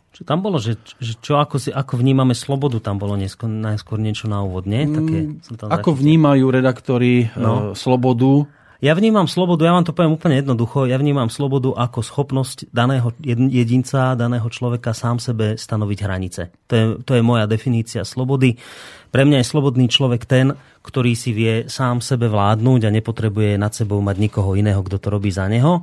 Čo 0.09 0.23
tam 0.23 0.39
bolo, 0.39 0.63
že, 0.63 0.79
že 0.95 1.19
čo, 1.19 1.37
ako, 1.37 1.59
si, 1.59 1.75
ako 1.75 1.99
vnímame 1.99 2.31
slobodu, 2.31 2.79
tam 2.79 2.95
bolo 2.95 3.19
neskôr, 3.19 3.51
najskôr 3.51 3.99
niečo 3.99 4.31
na 4.31 4.39
úvod, 4.41 4.63
nie? 4.63 4.87
Také, 4.87 5.43
som 5.43 5.59
tam 5.59 5.67
Mm, 5.67 5.75
Ako 5.75 5.89
zachytil. 5.91 6.01
vnímajú 6.07 6.45
redaktori 6.47 7.13
No. 7.35 7.43
no. 7.43 7.53
slobodu? 7.75 8.47
Ja 8.85 8.93
vnímam 8.93 9.25
slobodu, 9.25 9.65
ja 9.65 9.73
vám 9.73 9.81
to 9.81 9.97
poviem 9.97 10.13
úplne 10.13 10.45
jednoducho, 10.45 10.85
ja 10.85 11.01
vnímam 11.01 11.25
slobodu 11.25 11.73
ako 11.73 12.05
schopnosť 12.05 12.69
daného 12.69 13.17
jed- 13.17 13.49
jedinca, 13.49 14.13
daného 14.13 14.45
človeka 14.45 14.93
sám 14.93 15.17
sebe 15.17 15.57
stanoviť 15.57 15.99
hranice. 16.05 16.53
To 16.69 16.73
je, 16.77 16.85
to 17.01 17.11
je 17.17 17.25
moja 17.25 17.49
definícia 17.49 18.05
slobody. 18.05 18.61
Pre 19.09 19.25
mňa 19.25 19.41
je 19.41 19.49
slobodný 19.49 19.89
človek 19.89 20.29
ten, 20.29 20.53
ktorý 20.85 21.17
si 21.17 21.33
vie 21.33 21.65
sám 21.65 21.97
sebe 21.97 22.29
vládnuť 22.29 22.85
a 22.85 22.93
nepotrebuje 22.93 23.57
nad 23.57 23.73
sebou 23.73 24.05
mať 24.05 24.21
nikoho 24.21 24.53
iného, 24.53 24.85
kto 24.85 25.01
to 25.01 25.09
robí 25.09 25.33
za 25.33 25.49
neho. 25.49 25.81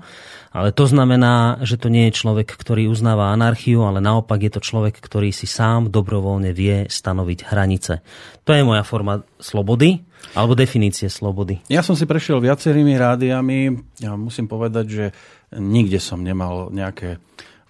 Ale 0.54 0.70
to 0.70 0.86
znamená, 0.86 1.58
že 1.66 1.82
to 1.82 1.90
nie 1.90 2.06
je 2.06 2.22
človek, 2.22 2.54
ktorý 2.54 2.86
uznáva 2.86 3.34
anarchiu, 3.34 3.82
ale 3.82 3.98
naopak 3.98 4.46
je 4.46 4.52
to 4.54 4.60
človek, 4.62 4.94
ktorý 5.02 5.34
si 5.34 5.50
sám 5.50 5.90
dobrovoľne 5.90 6.54
vie 6.54 6.86
stanoviť 6.86 7.50
hranice. 7.50 7.98
To 8.46 8.54
je 8.54 8.62
moja 8.62 8.86
forma 8.86 9.26
slobody, 9.42 10.11
alebo 10.32 10.56
definície 10.56 11.10
slobody. 11.10 11.60
Ja 11.68 11.84
som 11.84 11.98
si 11.98 12.08
prešiel 12.08 12.40
viacerými 12.40 12.94
rádiami. 12.96 13.76
Ja 14.00 14.16
musím 14.16 14.48
povedať, 14.48 14.86
že 14.88 15.04
nikde 15.54 16.00
som 16.00 16.24
nemal 16.24 16.72
nejaké 16.72 17.20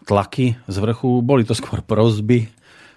tlaky 0.06 0.58
z 0.68 0.76
vrchu. 0.78 1.22
Boli 1.22 1.42
to 1.42 1.56
skôr 1.56 1.82
prozby. 1.82 2.46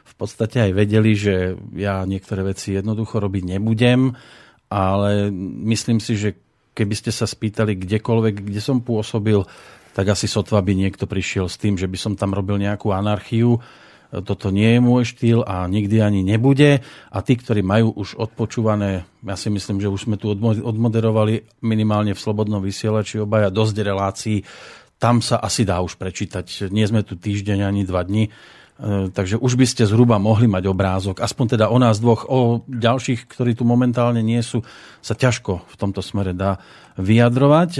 V 0.05 0.13
podstate 0.15 0.69
aj 0.69 0.71
vedeli, 0.71 1.11
že 1.17 1.59
ja 1.75 2.05
niektoré 2.07 2.45
veci 2.45 2.71
jednoducho 2.71 3.19
robiť 3.19 3.57
nebudem, 3.57 4.15
ale 4.71 5.27
myslím 5.67 5.99
si, 5.99 6.15
že 6.15 6.39
keby 6.71 6.95
ste 6.95 7.11
sa 7.11 7.27
spýtali 7.27 7.75
kdekoľvek, 7.75 8.47
kde 8.47 8.61
som 8.63 8.79
pôsobil, 8.79 9.43
tak 9.95 10.11
asi 10.11 10.27
sotva 10.27 10.59
by 10.59 10.75
niekto 10.75 11.07
prišiel 11.07 11.47
s 11.47 11.55
tým, 11.55 11.79
že 11.79 11.87
by 11.87 11.97
som 11.99 12.13
tam 12.19 12.35
robil 12.35 12.59
nejakú 12.59 12.91
anarchiu. 12.91 13.59
Toto 14.21 14.53
nie 14.53 14.77
je 14.77 14.79
môj 14.79 15.03
štýl 15.09 15.39
a 15.43 15.65
nikdy 15.65 15.99
ani 15.99 16.21
nebude. 16.21 16.85
A 17.11 17.17
tí, 17.25 17.35
ktorí 17.35 17.65
majú 17.65 17.91
už 17.97 18.15
odpočúvané, 18.15 19.03
ja 19.25 19.35
si 19.35 19.49
myslím, 19.49 19.81
že 19.81 19.91
už 19.91 20.07
sme 20.07 20.15
tu 20.15 20.31
odmo- 20.31 20.55
odmoderovali 20.55 21.43
minimálne 21.65 22.13
v 22.13 22.21
Slobodnom 22.21 22.61
vysielači 22.61 23.19
obaja 23.19 23.51
dosť 23.51 23.75
relácií, 23.81 24.37
tam 24.95 25.19
sa 25.19 25.43
asi 25.43 25.67
dá 25.67 25.83
už 25.83 25.99
prečítať. 25.99 26.71
Nie 26.71 26.87
sme 26.87 27.03
tu 27.03 27.19
týždeň 27.19 27.67
ani 27.67 27.83
dva 27.83 28.07
dni, 28.07 28.31
E, 28.75 29.07
takže 29.07 29.39
už 29.39 29.55
by 29.55 29.65
ste 29.65 29.87
zhruba 29.87 30.19
mohli 30.19 30.51
mať 30.51 30.67
obrázok. 30.67 31.23
Aspoň 31.23 31.55
teda 31.55 31.65
o 31.71 31.79
nás 31.79 31.95
dvoch, 32.03 32.27
o 32.27 32.59
ďalších, 32.67 33.23
ktorí 33.31 33.55
tu 33.55 33.63
momentálne 33.63 34.19
nie 34.19 34.43
sú, 34.43 34.67
sa 34.99 35.15
ťažko 35.15 35.63
v 35.63 35.75
tomto 35.79 36.03
smere 36.03 36.35
dá 36.35 36.59
vyjadrovať. 36.99 37.71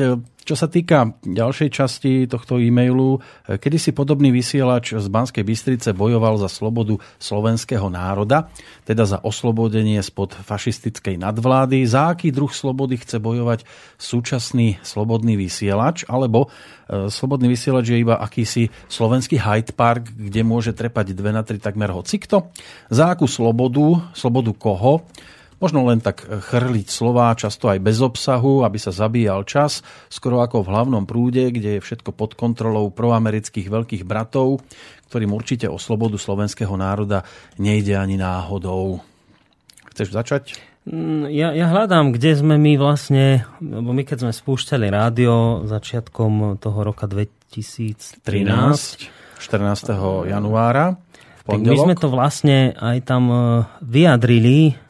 Čo 0.46 0.54
sa 0.54 0.70
týka 0.70 1.18
ďalšej 1.26 1.70
časti 1.74 2.14
tohto 2.30 2.62
e-mailu, 2.62 3.18
e, 3.50 3.58
kedysi 3.58 3.98
podobný 3.98 4.30
vysielač 4.30 4.94
z 4.94 5.10
Banskej 5.10 5.42
Bystrice 5.42 5.90
bojoval 5.98 6.38
za 6.38 6.46
slobodu 6.46 7.02
slovenského 7.18 7.90
národa, 7.90 8.54
teda 8.86 9.10
za 9.10 9.18
oslobodenie 9.26 9.98
spod 10.06 10.38
fašistickej 10.38 11.18
nadvlády. 11.18 11.82
Za 11.90 12.14
aký 12.14 12.30
druh 12.30 12.54
slobody 12.54 13.02
chce 13.02 13.18
bojovať 13.18 13.66
súčasný 13.98 14.78
slobodný 14.86 15.34
vysielač, 15.34 16.06
alebo 16.06 16.54
e, 16.86 17.10
slobodný 17.10 17.50
vysielač 17.50 17.90
je 17.90 18.06
iba 18.06 18.22
akýsi 18.22 18.70
slovenský 18.86 19.42
Hyde 19.42 19.74
Park, 19.74 20.14
kde 20.14 20.46
môže 20.46 20.78
trepať 20.78 21.18
dve 21.18 21.34
na 21.34 21.42
tri 21.42 21.58
takmer 21.58 21.90
hocikto? 21.90 22.54
Za 22.94 23.18
akú 23.18 23.26
slobodu, 23.26 24.14
slobodu 24.14 24.54
koho? 24.54 25.10
Možno 25.64 25.88
len 25.88 26.04
tak 26.04 26.28
chrliť 26.28 26.88
slová, 26.92 27.32
často 27.40 27.72
aj 27.72 27.80
bez 27.80 28.04
obsahu, 28.04 28.68
aby 28.68 28.76
sa 28.76 28.92
zabíjal 28.92 29.48
čas, 29.48 29.80
skoro 30.12 30.44
ako 30.44 30.68
v 30.68 30.72
hlavnom 30.72 31.04
prúde, 31.08 31.48
kde 31.52 31.80
je 31.80 31.86
všetko 31.86 32.12
pod 32.12 32.36
kontrolou 32.36 32.92
proamerických 32.92 33.72
veľkých 33.72 34.04
bratov, 34.04 34.60
ktorým 35.08 35.32
určite 35.32 35.72
o 35.72 35.80
slobodu 35.80 36.20
slovenského 36.20 36.76
národa 36.76 37.24
nejde 37.56 37.96
ani 37.96 38.20
náhodou. 38.20 39.00
Chceš 39.96 40.12
začať? 40.12 40.44
Mm, 40.86 41.32
Ja, 41.34 41.50
ja 41.56 41.72
hľadám, 41.72 42.14
kde 42.14 42.36
sme 42.38 42.60
my 42.62 42.78
vlastne, 42.78 43.48
lebo 43.58 43.96
my 43.96 44.06
keď 44.06 44.28
sme 44.28 44.34
spúšťali 44.36 44.86
rádio 44.92 45.66
začiatkom 45.66 46.62
toho 46.62 46.80
roka 46.86 47.08
2013, 47.10 48.22
13. 48.22 49.10
14. 49.40 50.30
januára. 50.30 51.00
Tak 51.46 51.62
my 51.62 51.78
sme 51.78 51.96
to 51.96 52.10
vlastne 52.10 52.74
aj 52.74 52.98
tam 53.06 53.24
eh, 53.30 53.42
vyjadrili. 53.82 54.85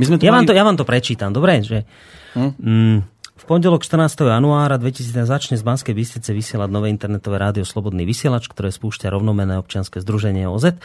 My 0.00 0.04
sme 0.08 0.16
Ja 0.18 0.32
vám, 0.32 0.44
mali- 0.44 0.48
to, 0.48 0.54
ja 0.56 0.64
vám 0.64 0.76
to 0.80 0.88
prečítam, 0.88 1.30
dobre? 1.36 1.60
Že, 1.60 1.84
mm, 2.36 2.98
v 3.40 3.44
pondelok 3.44 3.84
14. 3.84 4.28
januára 4.28 4.76
2000 4.80 5.28
začne 5.28 5.56
z 5.56 5.64
Banskej 5.64 5.92
Bystrice 5.96 6.32
vysielať 6.32 6.68
nové 6.72 6.92
internetové 6.92 7.40
rádio 7.40 7.64
Slobodný 7.64 8.04
vysielač, 8.04 8.48
ktoré 8.48 8.72
spúšťa 8.72 9.12
rovnomené 9.12 9.56
občianske 9.60 10.00
združenie 10.00 10.48
OZ. 10.48 10.76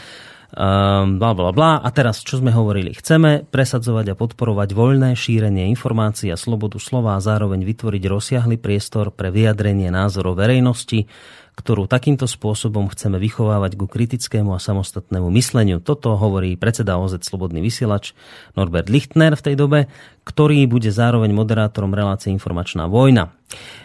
Um, 0.55 1.19
bla, 1.19 1.35
bla, 1.35 1.51
bla. 1.51 1.71
A 1.83 1.89
teraz, 1.91 2.23
čo 2.23 2.39
sme 2.39 2.53
hovorili? 2.55 2.95
Chceme 2.95 3.43
presadzovať 3.49 4.13
a 4.13 4.15
podporovať 4.15 4.71
voľné 4.71 5.11
šírenie 5.17 5.67
informácií 5.73 6.31
a 6.31 6.39
slobodu 6.39 6.79
slova 6.79 7.19
a 7.19 7.23
zároveň 7.23 7.65
vytvoriť 7.65 8.03
rozsiahly 8.07 8.55
priestor 8.55 9.11
pre 9.11 9.35
vyjadrenie 9.35 9.91
názorov 9.91 10.39
verejnosti, 10.39 11.11
ktorú 11.55 11.87
takýmto 11.87 12.27
spôsobom 12.27 12.91
chceme 12.91 13.15
vychovávať 13.15 13.79
ku 13.79 13.87
kritickému 13.87 14.51
a 14.51 14.59
samostatnému 14.59 15.31
mysleniu. 15.33 15.79
Toto 15.79 16.13
hovorí 16.19 16.59
predseda 16.59 16.99
OZ 16.99 17.23
Slobodný 17.23 17.63
vysielač 17.63 18.11
Norbert 18.59 18.91
Lichtner 18.91 19.33
v 19.39 19.45
tej 19.45 19.55
dobe, 19.55 19.79
ktorý 20.27 20.67
bude 20.67 20.91
zároveň 20.91 21.31
moderátorom 21.31 21.95
relácie 21.95 22.29
Informačná 22.35 22.91
vojna. 22.91 23.31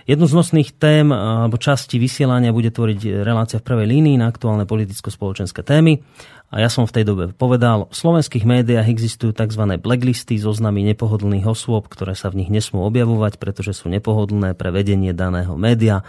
Jednu 0.08 0.26
z 0.26 0.34
nosných 0.34 0.70
tém 0.74 1.14
alebo 1.14 1.60
časti 1.60 2.00
vysielania 2.02 2.50
bude 2.50 2.74
tvoriť 2.74 3.22
relácia 3.22 3.62
v 3.62 3.66
prvej 3.70 3.86
línii 3.86 4.18
na 4.18 4.26
aktuálne 4.26 4.66
politicko-spoločenské 4.66 5.62
témy. 5.62 6.02
A 6.50 6.58
ja 6.58 6.66
som 6.66 6.82
v 6.82 6.94
tej 6.98 7.04
dobe 7.06 7.30
povedal, 7.30 7.86
v 7.86 7.94
slovenských 7.94 8.42
médiách 8.42 8.90
existujú 8.90 9.30
tzv. 9.30 9.78
blacklisty, 9.78 10.34
zoznamy 10.34 10.82
nepohodlných 10.90 11.46
osôb, 11.46 11.86
ktoré 11.86 12.18
sa 12.18 12.26
v 12.26 12.42
nich 12.42 12.50
nesmú 12.50 12.82
objavovať, 12.90 13.38
pretože 13.38 13.70
sú 13.78 13.86
nepohodlné 13.86 14.58
pre 14.58 14.74
vedenie 14.74 15.14
daného 15.14 15.54
média. 15.54 16.02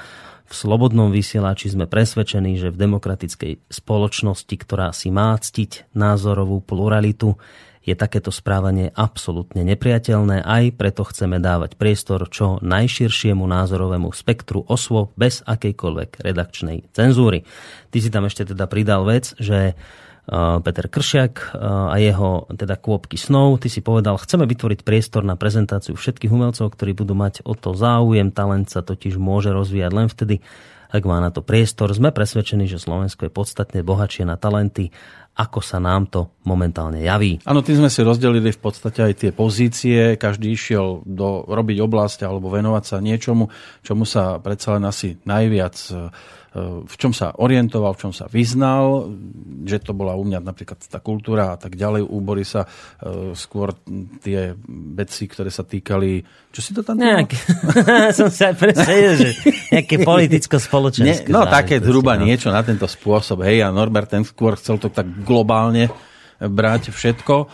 V 0.52 0.60
slobodnom 0.60 1.16
vysielači 1.16 1.72
sme 1.72 1.88
presvedčení, 1.88 2.60
že 2.60 2.76
v 2.76 2.84
demokratickej 2.84 3.72
spoločnosti, 3.72 4.52
ktorá 4.52 4.92
si 4.92 5.08
má 5.08 5.32
ctiť 5.40 5.96
názorovú 5.96 6.60
pluralitu, 6.60 7.40
je 7.88 7.96
takéto 7.96 8.36
správanie 8.36 8.92
absolútne 8.92 9.64
nepriateľné, 9.64 10.44
aj 10.44 10.76
preto 10.76 11.08
chceme 11.08 11.40
dávať 11.40 11.80
priestor 11.80 12.28
čo 12.28 12.60
najširšiemu 12.60 13.48
názorovému 13.48 14.12
spektru 14.12 14.68
osôb 14.68 15.16
bez 15.16 15.40
akejkoľvek 15.48 16.20
redakčnej 16.20 16.92
cenzúry. 16.92 17.48
Ty 17.88 17.98
si 18.04 18.12
tam 18.12 18.28
ešte 18.28 18.52
teda 18.52 18.68
pridal 18.68 19.08
vec, 19.08 19.32
že 19.40 19.80
Peter 20.62 20.86
Kršiak 20.86 21.34
uh, 21.58 21.92
a 21.92 21.96
jeho 21.98 22.46
teda 22.54 22.78
kôpky 22.78 23.18
snov. 23.18 23.58
Ty 23.60 23.68
si 23.74 23.82
povedal, 23.82 24.22
chceme 24.22 24.46
vytvoriť 24.46 24.86
priestor 24.86 25.26
na 25.26 25.34
prezentáciu 25.34 25.98
všetkých 25.98 26.30
umelcov, 26.30 26.72
ktorí 26.72 26.94
budú 26.94 27.18
mať 27.18 27.42
o 27.44 27.58
to 27.58 27.74
záujem. 27.74 28.30
Talent 28.30 28.70
sa 28.70 28.86
totiž 28.86 29.18
môže 29.18 29.50
rozvíjať 29.50 29.92
len 29.92 30.08
vtedy, 30.08 30.40
ak 30.92 31.04
má 31.08 31.18
na 31.24 31.34
to 31.34 31.42
priestor. 31.42 31.90
Sme 31.90 32.14
presvedčení, 32.14 32.70
že 32.70 32.78
Slovensko 32.78 33.28
je 33.28 33.34
podstatne 33.34 33.82
bohatšie 33.82 34.28
na 34.28 34.38
talenty, 34.38 34.94
ako 35.32 35.64
sa 35.64 35.80
nám 35.80 36.12
to 36.12 36.28
momentálne 36.44 37.00
javí. 37.00 37.40
Áno, 37.48 37.64
tým 37.64 37.80
sme 37.80 37.90
si 37.90 38.04
rozdelili 38.04 38.52
v 38.52 38.60
podstate 38.60 39.00
aj 39.00 39.14
tie 39.16 39.32
pozície. 39.32 40.20
Každý 40.20 40.52
išiel 40.52 41.08
do, 41.08 41.48
robiť 41.48 41.80
oblasť 41.80 42.28
alebo 42.28 42.52
venovať 42.52 42.84
sa 42.84 42.98
niečomu, 43.00 43.48
čomu 43.80 44.04
sa 44.04 44.44
predsa 44.44 44.76
len 44.76 44.84
asi 44.84 45.24
najviac 45.24 45.76
e, 45.88 46.12
v 46.60 46.96
čom 47.00 47.16
sa 47.16 47.32
orientoval, 47.40 47.96
v 47.96 48.02
čom 48.08 48.12
sa 48.12 48.28
vyznal, 48.28 49.08
že 49.64 49.80
to 49.80 49.96
bola 49.96 50.20
u 50.20 50.28
mňa 50.28 50.44
napríklad 50.44 50.84
tá 50.84 51.00
kultúra 51.00 51.56
a 51.56 51.58
tak 51.58 51.80
ďalej. 51.80 52.04
U 52.04 52.20
Borisa 52.20 52.68
e, 52.68 53.32
skôr 53.40 53.72
tie 54.20 54.52
veci, 54.92 55.32
ktoré 55.32 55.48
sa 55.48 55.64
týkali... 55.64 56.20
Čo 56.52 56.60
si 56.60 56.76
to 56.76 56.84
tam... 56.84 57.00
Nejak, 57.00 57.32
som 58.20 58.28
sa 58.28 58.52
presvedčil, 58.52 59.12
že 59.16 59.30
nejaké 59.72 60.04
politicko-spoločenské. 60.12 61.32
No 61.32 61.48
také 61.48 61.80
zhruba 61.80 62.20
no. 62.20 62.28
niečo 62.28 62.52
na 62.52 62.60
tento 62.68 62.84
spôsob. 62.84 63.48
Hej, 63.48 63.64
a 63.64 63.72
Norbert 63.72 64.12
ten 64.12 64.28
skôr 64.28 64.60
chcel 64.60 64.76
to 64.76 64.92
tak 64.92 65.08
globálne 65.24 65.88
brať 66.44 66.92
všetko. 66.92 67.48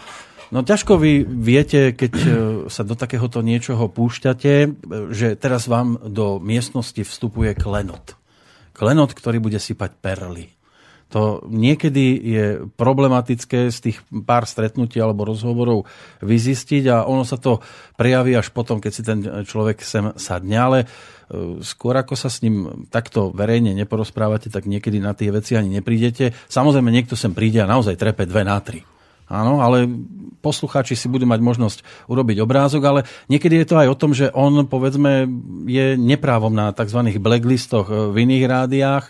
No 0.49 0.65
ťažko 0.65 0.97
vy 0.97 1.21
viete, 1.21 1.93
keď 1.93 2.13
e, 2.17 2.29
sa 2.73 2.81
do 2.81 2.97
takéhoto 2.97 3.45
niečoho 3.45 3.93
púšťate, 3.93 4.73
že 5.13 5.37
teraz 5.37 5.69
vám 5.69 6.01
do 6.01 6.41
miestnosti 6.41 7.05
vstupuje 7.05 7.53
klenot. 7.53 8.17
Klenot, 8.77 9.17
ktorý 9.17 9.41
bude 9.41 9.57
sypať 9.57 9.97
perly. 9.97 10.53
To 11.15 11.39
niekedy 11.47 12.05
je 12.19 12.45
problematické 12.75 13.71
z 13.71 13.77
tých 13.79 13.97
pár 14.27 14.43
stretnutí 14.43 14.99
alebo 14.99 15.23
rozhovorov 15.23 15.87
vyzistiť 16.19 16.83
a 16.91 17.07
ono 17.07 17.23
sa 17.23 17.39
to 17.39 17.63
prejaví 17.95 18.35
až 18.35 18.51
potom, 18.51 18.83
keď 18.83 18.91
si 18.91 19.01
ten 19.07 19.23
človek 19.47 19.79
sem 19.79 20.11
sadne, 20.19 20.57
ale 20.59 20.79
e, 20.83 20.87
skôr 21.63 21.95
ako 21.95 22.19
sa 22.19 22.27
s 22.27 22.43
ním 22.43 22.87
takto 22.91 23.31
verejne 23.31 23.71
neporozprávate, 23.71 24.51
tak 24.51 24.67
niekedy 24.67 24.99
na 24.99 25.15
tie 25.15 25.31
veci 25.31 25.55
ani 25.55 25.79
neprídete. 25.79 26.35
Samozrejme, 26.51 26.91
niekto 26.91 27.15
sem 27.15 27.31
príde 27.31 27.63
a 27.63 27.71
naozaj 27.71 27.95
trepe 27.95 28.27
dve 28.27 28.43
na 28.43 28.59
tri. 28.59 28.83
Áno, 29.27 29.59
ale 29.59 29.87
poslucháči 30.39 30.95
si 30.95 31.11
budú 31.11 31.27
mať 31.27 31.43
možnosť 31.43 31.79
urobiť 32.07 32.39
obrázok, 32.39 32.81
ale 32.87 32.99
niekedy 33.27 33.59
je 33.63 33.67
to 33.67 33.75
aj 33.75 33.87
o 33.91 33.99
tom, 33.99 34.11
že 34.15 34.31
on, 34.31 34.63
povedzme, 34.63 35.27
je 35.67 35.99
neprávom 35.99 36.55
na 36.55 36.71
tzv. 36.71 37.11
blacklistoch 37.19 37.91
v 37.91 38.15
iných 38.15 38.43
rádiách 38.47 39.05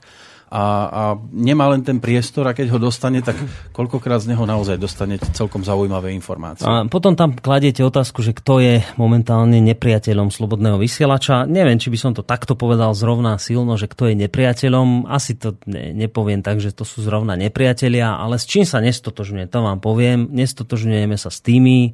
a, 0.47 0.63
a 0.87 1.01
nemá 1.35 1.67
len 1.67 1.83
ten 1.83 1.99
priestor 1.99 2.47
a 2.47 2.55
keď 2.55 2.71
ho 2.71 2.79
dostane, 2.79 3.19
tak 3.19 3.35
koľkokrát 3.75 4.23
z 4.23 4.31
neho 4.31 4.47
naozaj 4.47 4.79
dostanete 4.79 5.27
celkom 5.35 5.59
zaujímavé 5.67 6.15
informácie. 6.15 6.63
A 6.63 6.87
potom 6.87 7.19
tam 7.19 7.35
kladiete 7.35 7.83
otázku, 7.83 8.23
že 8.23 8.31
kto 8.31 8.63
je 8.63 8.79
momentálne 8.95 9.59
nepriateľom 9.59 10.31
slobodného 10.31 10.79
vysielača. 10.79 11.43
Neviem, 11.43 11.83
či 11.83 11.91
by 11.91 11.97
som 11.99 12.11
to 12.15 12.23
takto 12.23 12.55
povedal 12.55 12.95
zrovna 12.95 13.35
silno, 13.35 13.75
že 13.75 13.91
kto 13.91 14.07
je 14.07 14.15
nepriateľom. 14.23 15.11
Asi 15.11 15.35
to 15.35 15.59
ne, 15.67 15.91
nepoviem 15.91 16.39
tak, 16.39 16.63
že 16.63 16.71
to 16.71 16.87
sú 16.87 17.03
zrovna 17.03 17.35
nepriatelia, 17.35 18.15
ale 18.15 18.39
s 18.39 18.47
čím 18.47 18.63
sa 18.63 18.79
nestotožňuje, 18.79 19.51
to 19.51 19.59
vám 19.59 19.83
poviem. 19.83 20.31
Nestotožňujeme 20.31 21.19
sa 21.19 21.27
s 21.27 21.43
tými, 21.43 21.91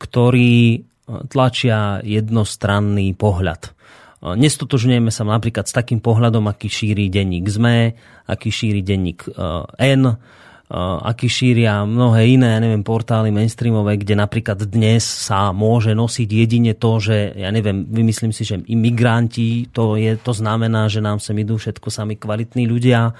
ktorí 0.00 0.56
e, 0.72 0.78
tlačia 1.28 2.00
jednostranný 2.00 3.12
pohľad. 3.12 3.76
Nestotožňujeme 4.20 5.08
sa 5.08 5.24
napríklad 5.24 5.64
s 5.64 5.72
takým 5.72 6.04
pohľadom, 6.04 6.44
aký 6.44 6.68
šíri 6.68 7.08
denník 7.08 7.48
ZME, 7.48 7.96
aký 8.28 8.52
šíri 8.52 8.84
denník 8.84 9.24
N, 9.80 10.02
aký 11.02 11.26
šíria 11.26 11.82
mnohé 11.82 12.38
iné, 12.38 12.54
ja 12.54 12.60
neviem, 12.62 12.86
portály 12.86 13.34
mainstreamové, 13.34 13.98
kde 13.98 14.14
napríklad 14.14 14.70
dnes 14.70 15.02
sa 15.02 15.50
môže 15.50 15.98
nosiť 15.98 16.28
jedine 16.30 16.78
to, 16.78 17.02
že, 17.02 17.34
ja 17.34 17.50
neviem, 17.50 17.90
vymyslím 17.90 18.30
si, 18.30 18.46
že 18.46 18.62
imigranti, 18.70 19.66
to, 19.74 19.98
je, 19.98 20.14
to 20.14 20.30
znamená, 20.30 20.86
že 20.86 21.02
nám 21.02 21.18
sem 21.18 21.34
idú 21.42 21.58
všetko 21.58 21.90
sami 21.90 22.14
kvalitní 22.14 22.70
ľudia, 22.70 23.10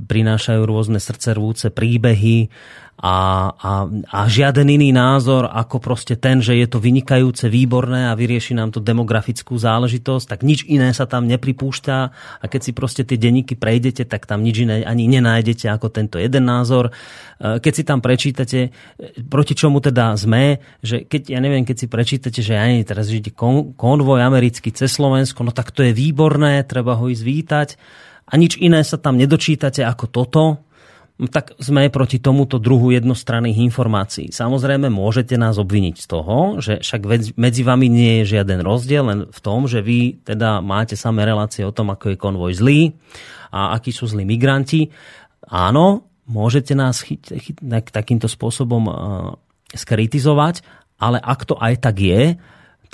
prinášajú 0.00 0.62
rôzne 0.66 0.98
srdcervúce 0.98 1.70
príbehy 1.70 2.50
a, 2.98 3.16
a, 3.54 3.72
a 4.10 4.20
žiaden 4.26 4.66
iný 4.66 4.90
názor 4.90 5.46
ako 5.46 5.78
proste 5.78 6.18
ten, 6.18 6.42
že 6.42 6.58
je 6.58 6.66
to 6.66 6.82
vynikajúce, 6.82 7.46
výborné 7.46 8.10
a 8.10 8.18
vyrieši 8.18 8.58
nám 8.58 8.74
to 8.74 8.82
demografickú 8.82 9.54
záležitosť, 9.54 10.26
tak 10.26 10.40
nič 10.42 10.66
iné 10.66 10.90
sa 10.90 11.06
tam 11.06 11.30
nepripúšťa. 11.30 11.96
A 12.42 12.44
keď 12.50 12.60
si 12.66 12.72
proste 12.74 13.06
tie 13.06 13.14
denníky 13.14 13.54
prejdete, 13.54 14.02
tak 14.02 14.26
tam 14.26 14.42
nič 14.42 14.66
iné 14.66 14.82
ani 14.82 15.06
nenájdete 15.06 15.70
ako 15.70 15.94
tento 15.94 16.18
jeden 16.18 16.50
názor. 16.50 16.90
E, 17.38 17.62
keď 17.62 17.72
si 17.72 17.82
tam 17.86 18.02
prečítate, 18.02 18.58
e, 18.66 18.70
proti 19.30 19.54
čomu 19.54 19.78
teda 19.78 20.18
sme, 20.18 20.58
že 20.82 21.06
keď, 21.06 21.38
ja 21.38 21.38
neviem, 21.38 21.62
keď 21.62 21.76
si 21.78 21.86
prečítate, 21.86 22.42
že 22.42 22.58
aj 22.58 22.90
teraz 22.90 23.06
kon, 23.38 23.78
konvoj 23.78 24.26
americký 24.26 24.74
cez 24.74 24.90
Slovensko, 24.98 25.46
no 25.46 25.54
tak 25.54 25.70
to 25.70 25.86
je 25.86 25.94
výborné, 25.94 26.66
treba 26.66 26.98
ho 26.98 27.06
ísť 27.06 27.22
vítať. 27.22 27.68
A 28.26 28.34
nič 28.34 28.58
iné 28.58 28.82
sa 28.82 28.98
tam 28.98 29.14
nedočítate 29.14 29.86
ako 29.86 30.04
toto, 30.10 30.42
tak 31.26 31.58
sme 31.58 31.90
proti 31.90 32.22
tomuto 32.22 32.62
druhu 32.62 32.94
jednostranných 32.94 33.58
informácií. 33.66 34.30
Samozrejme, 34.30 34.86
môžete 34.86 35.34
nás 35.34 35.58
obviniť 35.58 35.98
z 35.98 36.06
toho, 36.06 36.62
že 36.62 36.78
však 36.78 37.34
medzi 37.34 37.62
vami 37.66 37.90
nie 37.90 38.22
je 38.22 38.38
žiaden 38.38 38.62
rozdiel, 38.62 39.02
len 39.02 39.20
v 39.26 39.40
tom, 39.42 39.66
že 39.66 39.82
vy 39.82 40.22
teda 40.22 40.62
máte 40.62 40.94
samé 40.94 41.26
relácie 41.26 41.66
o 41.66 41.74
tom, 41.74 41.90
ako 41.90 42.14
je 42.14 42.22
konvoj 42.22 42.52
zlý 42.54 42.94
a 43.50 43.74
akí 43.74 43.90
sú 43.90 44.06
zlí 44.06 44.22
migranti. 44.22 44.94
Áno, 45.50 46.06
môžete 46.30 46.78
nás 46.78 47.02
chyť, 47.02 47.34
chyť 47.34 47.56
takýmto 47.90 48.30
spôsobom 48.30 48.84
uh, 48.86 48.94
skritizovať, 49.74 50.62
ale 51.02 51.18
ak 51.18 51.40
to 51.50 51.58
aj 51.58 51.82
tak 51.82 51.98
je, 51.98 52.38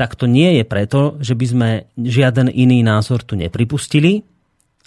tak 0.01 0.16
to 0.16 0.24
nie 0.24 0.59
je 0.59 0.64
preto, 0.64 1.20
že 1.20 1.36
by 1.36 1.46
sme 1.46 1.68
žiaden 2.01 2.48
iný 2.48 2.80
názor 2.80 3.20
tu 3.20 3.36
nepripustili, 3.36 4.24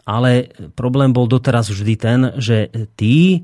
ale 0.08 0.56
problém 0.72 1.12
bol 1.12 1.28
doteraz 1.28 1.68
vždy 1.68 1.94
ten, 2.00 2.20
že 2.40 2.72
tí, 2.96 3.44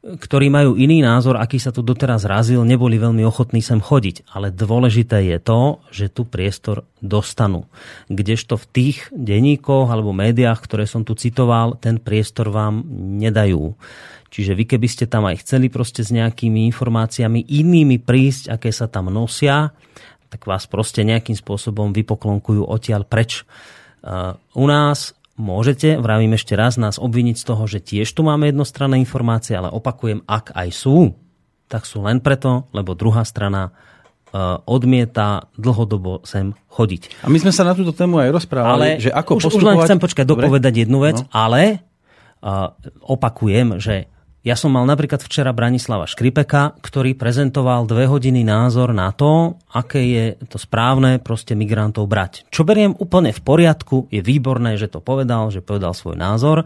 ktorí 0.00 0.48
majú 0.48 0.72
iný 0.80 1.04
názor, 1.04 1.36
aký 1.36 1.60
sa 1.60 1.68
tu 1.68 1.84
doteraz 1.84 2.24
razil, 2.24 2.64
neboli 2.64 2.96
veľmi 2.96 3.20
ochotní 3.28 3.60
sem 3.60 3.76
chodiť. 3.76 4.32
Ale 4.32 4.48
dôležité 4.48 5.20
je 5.28 5.36
to, 5.36 5.84
že 5.92 6.08
tu 6.08 6.24
priestor 6.24 6.88
dostanú. 7.04 7.68
Kdežto 8.08 8.56
v 8.56 8.66
tých 8.72 8.96
denníkoch 9.12 9.92
alebo 9.92 10.16
médiách, 10.16 10.64
ktoré 10.64 10.88
som 10.88 11.04
tu 11.04 11.12
citoval, 11.12 11.76
ten 11.76 12.00
priestor 12.00 12.48
vám 12.48 12.88
nedajú. 13.20 13.76
Čiže 14.32 14.56
vy 14.56 14.64
keby 14.64 14.88
ste 14.88 15.04
tam 15.04 15.28
aj 15.28 15.44
chceli 15.44 15.68
proste 15.68 16.00
s 16.00 16.08
nejakými 16.08 16.64
informáciami 16.72 17.44
inými 17.52 18.00
prísť, 18.00 18.56
aké 18.56 18.72
sa 18.72 18.88
tam 18.88 19.12
nosia, 19.12 19.76
tak 20.32 20.44
vás 20.48 20.64
proste 20.68 21.04
nejakým 21.04 21.36
spôsobom 21.36 21.92
vypoklonkujú 21.92 22.64
odtiaľ 22.64 23.04
preč. 23.04 23.44
Uh, 23.98 24.38
u 24.54 24.68
nás 24.70 25.17
môžete, 25.38 25.96
vravím 26.02 26.34
ešte 26.34 26.58
raz, 26.58 26.76
nás 26.76 26.98
obviniť 26.98 27.36
z 27.38 27.44
toho, 27.46 27.64
že 27.70 27.78
tiež 27.78 28.10
tu 28.10 28.26
máme 28.26 28.50
jednostranné 28.50 28.98
informácie, 28.98 29.54
ale 29.54 29.70
opakujem, 29.70 30.26
ak 30.26 30.52
aj 30.52 30.68
sú, 30.74 31.14
tak 31.70 31.86
sú 31.86 32.02
len 32.02 32.18
preto, 32.18 32.66
lebo 32.74 32.98
druhá 32.98 33.22
strana 33.22 33.70
uh, 33.70 34.58
odmieta 34.66 35.46
dlhodobo 35.54 36.26
sem 36.26 36.52
chodiť. 36.68 37.22
A 37.24 37.30
my 37.30 37.38
sme 37.38 37.52
sa 37.54 37.62
na 37.62 37.72
túto 37.78 37.94
tému 37.94 38.18
aj 38.18 38.34
rozprávali, 38.34 38.98
Ale 38.98 39.04
že 39.04 39.10
ako 39.14 39.30
už, 39.38 39.42
postupovať... 39.48 39.62
už 39.62 39.68
len 39.68 39.78
chcem 39.86 40.00
počkať, 40.02 40.24
Dobre? 40.26 40.42
dopovedať 40.48 40.74
jednu 40.74 40.98
vec, 41.00 41.16
No. 41.22 41.28
ale 41.30 41.86
uh, 42.42 42.74
opakujem, 43.06 43.78
že 43.78 44.10
ja 44.48 44.56
som 44.56 44.72
mal 44.72 44.88
napríklad 44.88 45.20
včera 45.20 45.52
Branislava 45.52 46.08
Škripeka, 46.08 46.80
ktorý 46.80 47.12
prezentoval 47.12 47.84
dve 47.84 48.08
hodiny 48.08 48.48
názor 48.48 48.96
na 48.96 49.12
to, 49.12 49.60
aké 49.76 50.00
je 50.00 50.24
to 50.48 50.56
správne 50.56 51.20
proste 51.20 51.52
migrantov 51.52 52.08
brať. 52.08 52.48
Čo 52.48 52.64
beriem 52.64 52.96
úplne 52.96 53.36
v 53.36 53.44
poriadku, 53.44 54.08
je 54.08 54.24
výborné, 54.24 54.80
že 54.80 54.88
to 54.88 55.04
povedal, 55.04 55.52
že 55.52 55.60
povedal 55.60 55.92
svoj 55.92 56.16
názor. 56.16 56.64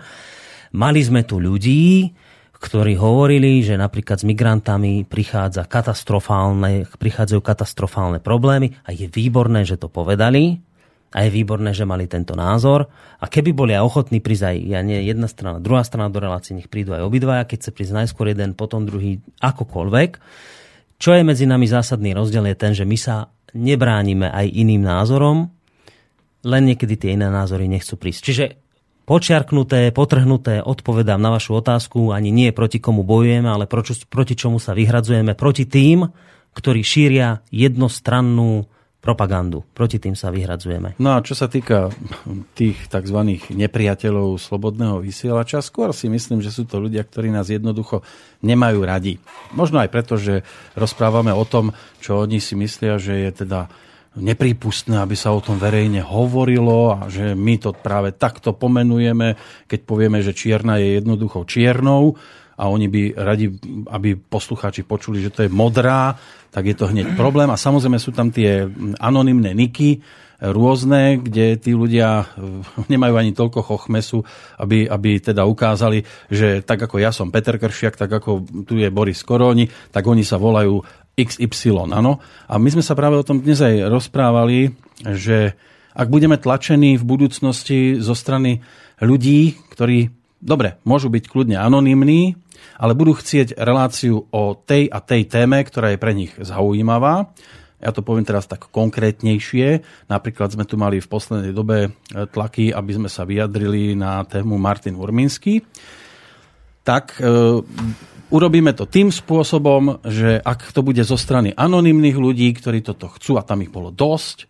Mali 0.70 1.02
sme 1.02 1.26
tu 1.26 1.42
ľudí, 1.42 2.14
ktorí 2.62 2.94
hovorili, 2.94 3.66
že 3.66 3.74
napríklad 3.74 4.22
s 4.22 4.28
migrantami 4.30 5.02
prichádza 5.02 5.66
katastrofálne, 5.66 6.86
prichádzajú 6.86 7.40
katastrofálne 7.42 8.22
problémy 8.22 8.78
a 8.86 8.94
je 8.94 9.10
výborné, 9.10 9.66
že 9.66 9.74
to 9.74 9.90
povedali 9.90 10.62
a 11.12 11.28
je 11.28 11.30
výborné, 11.30 11.76
že 11.76 11.84
mali 11.84 12.08
tento 12.08 12.32
názor. 12.32 12.88
A 13.20 13.28
keby 13.28 13.52
boli 13.52 13.72
aj 13.76 13.84
ochotní 13.84 14.24
prísť 14.24 14.48
aj 14.48 14.56
ja 14.64 14.80
nie, 14.80 15.04
jedna 15.04 15.28
strana, 15.28 15.60
druhá 15.60 15.84
strana 15.84 16.08
do 16.08 16.18
relácie, 16.18 16.56
nech 16.56 16.72
prídu 16.72 16.96
aj 16.96 17.04
obidvaja, 17.04 17.44
keď 17.44 17.68
sa 17.68 17.70
prísť 17.70 17.92
najskôr 17.92 18.32
jeden, 18.32 18.56
potom 18.56 18.88
druhý, 18.88 19.20
akokoľvek. 19.44 20.10
Čo 20.96 21.10
je 21.12 21.22
medzi 21.22 21.44
nami 21.44 21.68
zásadný 21.68 22.16
rozdiel 22.16 22.48
je 22.48 22.56
ten, 22.56 22.72
že 22.72 22.88
my 22.88 22.96
sa 22.96 23.28
nebránime 23.52 24.32
aj 24.32 24.48
iným 24.48 24.80
názorom, 24.80 25.52
len 26.42 26.62
niekedy 26.66 26.96
tie 26.96 27.14
iné 27.14 27.28
názory 27.28 27.68
nechcú 27.68 28.00
prísť. 28.00 28.20
Čiže 28.24 28.44
počiarknuté, 29.04 29.92
potrhnuté, 29.92 30.64
odpovedám 30.64 31.20
na 31.20 31.34
vašu 31.36 31.60
otázku, 31.60 32.10
ani 32.10 32.32
nie 32.32 32.50
proti 32.56 32.80
komu 32.80 33.04
bojujeme, 33.04 33.46
ale 33.46 33.68
proti, 33.68 33.94
proti 34.08 34.34
čomu 34.34 34.56
sa 34.56 34.72
vyhradzujeme, 34.72 35.36
proti 35.36 35.68
tým, 35.68 36.08
ktorí 36.56 36.80
šíria 36.80 37.44
jednostrannú 37.52 38.68
propagandu. 39.02 39.66
Proti 39.74 39.98
tým 39.98 40.14
sa 40.14 40.30
vyhradzujeme. 40.30 40.94
No 41.02 41.18
a 41.18 41.26
čo 41.26 41.34
sa 41.34 41.50
týka 41.50 41.90
tých 42.54 42.86
tzv. 42.86 43.18
nepriateľov 43.50 44.38
slobodného 44.38 45.02
vysielača, 45.02 45.58
skôr 45.58 45.90
si 45.90 46.06
myslím, 46.06 46.38
že 46.38 46.54
sú 46.54 46.70
to 46.70 46.78
ľudia, 46.78 47.02
ktorí 47.02 47.34
nás 47.34 47.50
jednoducho 47.50 48.06
nemajú 48.46 48.80
radi. 48.86 49.18
Možno 49.58 49.82
aj 49.82 49.90
preto, 49.90 50.14
že 50.14 50.46
rozprávame 50.78 51.34
o 51.34 51.42
tom, 51.42 51.74
čo 51.98 52.22
oni 52.22 52.38
si 52.38 52.54
myslia, 52.54 53.02
že 53.02 53.26
je 53.26 53.30
teda 53.42 53.66
neprípustné, 54.12 55.00
aby 55.00 55.16
sa 55.18 55.32
o 55.32 55.40
tom 55.42 55.56
verejne 55.56 56.04
hovorilo 56.04 56.94
a 56.94 57.08
že 57.08 57.32
my 57.32 57.58
to 57.58 57.74
práve 57.74 58.12
takto 58.14 58.54
pomenujeme, 58.54 59.34
keď 59.66 59.80
povieme, 59.82 60.20
že 60.20 60.36
čierna 60.36 60.76
je 60.78 61.00
jednoducho 61.00 61.48
čiernou 61.48 62.14
a 62.56 62.68
oni 62.68 62.86
by 62.88 63.02
radi, 63.16 63.48
aby 63.90 64.16
poslucháči 64.16 64.84
počuli, 64.84 65.24
že 65.24 65.32
to 65.32 65.44
je 65.44 65.50
modrá, 65.50 66.16
tak 66.52 66.68
je 66.68 66.76
to 66.76 66.90
hneď 66.90 67.16
problém. 67.16 67.48
A 67.48 67.60
samozrejme 67.60 67.96
sú 67.96 68.12
tam 68.12 68.28
tie 68.28 68.68
anonymné 69.00 69.56
niky, 69.56 70.04
rôzne, 70.42 71.22
kde 71.22 71.54
tí 71.54 71.70
ľudia 71.70 72.26
eh, 72.26 72.26
nemajú 72.92 73.14
ani 73.14 73.30
toľko 73.30 73.62
chochmesu, 73.62 74.26
aby, 74.58 74.90
aby 74.90 75.22
teda 75.22 75.46
ukázali, 75.46 76.02
že 76.26 76.66
tak 76.66 76.82
ako 76.82 76.98
ja 76.98 77.14
som 77.14 77.30
Peter 77.30 77.54
Kršiak, 77.54 77.94
tak 77.94 78.10
ako 78.10 78.42
tu 78.66 78.74
je 78.82 78.90
Boris 78.90 79.22
Koróni, 79.22 79.70
tak 79.94 80.02
oni 80.02 80.26
sa 80.26 80.42
volajú 80.42 80.82
XY. 81.14 81.94
Áno? 81.94 82.18
A 82.50 82.58
my 82.58 82.68
sme 82.74 82.82
sa 82.82 82.98
práve 82.98 83.14
o 83.14 83.26
tom 83.26 83.38
dnes 83.38 83.62
aj 83.62 83.86
rozprávali, 83.86 84.74
že 85.14 85.54
ak 85.92 86.08
budeme 86.08 86.40
tlačení 86.40 86.96
v 86.96 87.04
budúcnosti 87.04 88.00
zo 88.00 88.16
strany 88.16 88.64
ľudí, 88.98 89.60
ktorí, 89.76 90.08
dobre, 90.42 90.76
môžu 90.82 91.08
byť 91.08 91.24
kľudne 91.30 91.56
anonymní, 91.56 92.34
ale 92.76 92.98
budú 92.98 93.14
chcieť 93.14 93.54
reláciu 93.54 94.26
o 94.28 94.58
tej 94.58 94.90
a 94.90 94.98
tej 94.98 95.30
téme, 95.30 95.62
ktorá 95.62 95.94
je 95.94 96.02
pre 96.02 96.12
nich 96.12 96.34
zaujímavá. 96.34 97.30
Ja 97.82 97.90
to 97.90 98.06
poviem 98.06 98.22
teraz 98.22 98.46
tak 98.46 98.70
konkrétnejšie. 98.70 99.82
Napríklad 100.06 100.54
sme 100.54 100.62
tu 100.62 100.78
mali 100.78 101.02
v 101.02 101.10
poslednej 101.10 101.50
dobe 101.50 101.90
e, 101.90 101.90
tlaky, 102.30 102.70
aby 102.70 102.92
sme 102.94 103.10
sa 103.10 103.26
vyjadrili 103.26 103.98
na 103.98 104.22
tému 104.22 104.54
Martin 104.54 104.94
Urminsky. 104.94 105.66
Tak 106.86 107.18
e, 107.18 107.26
urobíme 108.30 108.70
to 108.78 108.86
tým 108.86 109.10
spôsobom, 109.10 109.98
že 110.06 110.38
ak 110.38 110.70
to 110.70 110.86
bude 110.86 111.02
zo 111.02 111.18
strany 111.18 111.50
anonymných 111.58 112.14
ľudí, 112.14 112.54
ktorí 112.54 112.86
toto 112.86 113.10
chcú, 113.10 113.34
a 113.34 113.42
tam 113.42 113.66
ich 113.66 113.74
bolo 113.74 113.90
dosť, 113.90 114.46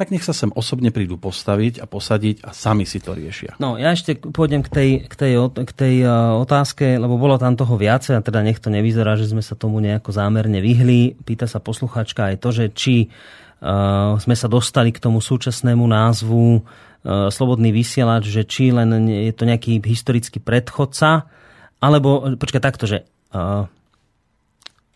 tak 0.00 0.08
nech 0.08 0.24
sa 0.24 0.32
sem 0.32 0.48
osobne 0.56 0.88
prídu 0.88 1.20
postaviť 1.20 1.84
a 1.84 1.84
posadiť 1.84 2.40
a 2.48 2.56
sami 2.56 2.88
si 2.88 3.04
to 3.04 3.12
riešia. 3.12 3.60
No, 3.60 3.76
ja 3.76 3.92
ešte 3.92 4.16
pôjdem 4.16 4.64
k 4.64 4.72
tej, 4.72 4.90
k 5.04 5.12
tej, 5.12 5.32
k 5.52 5.72
tej 5.76 5.94
uh, 6.08 6.40
otázke, 6.40 6.96
lebo 6.96 7.20
bolo 7.20 7.36
tam 7.36 7.52
toho 7.52 7.76
viacej 7.76 8.16
a 8.16 8.24
teda 8.24 8.40
nech 8.40 8.64
to 8.64 8.72
nevyzerá, 8.72 9.20
že 9.20 9.28
sme 9.28 9.44
sa 9.44 9.52
tomu 9.52 9.76
nejako 9.76 10.08
zámerne 10.16 10.64
vyhli. 10.64 11.20
Pýta 11.20 11.44
sa 11.44 11.60
posluchačka 11.60 12.32
aj 12.32 12.40
to, 12.40 12.48
že 12.48 12.64
či 12.72 13.12
uh, 13.12 14.16
sme 14.16 14.32
sa 14.32 14.48
dostali 14.48 14.88
k 14.88 15.04
tomu 15.04 15.20
súčasnému 15.20 15.84
názvu 15.84 16.64
uh, 16.64 17.28
Slobodný 17.28 17.68
vysielač, 17.68 18.24
že 18.24 18.48
či 18.48 18.72
len 18.72 19.04
je 19.04 19.36
to 19.36 19.44
nejaký 19.44 19.84
historický 19.84 20.40
predchodca, 20.40 21.28
alebo, 21.76 22.40
počkaj 22.40 22.64
takto, 22.64 22.88
že 22.88 23.04
uh, 23.36 23.68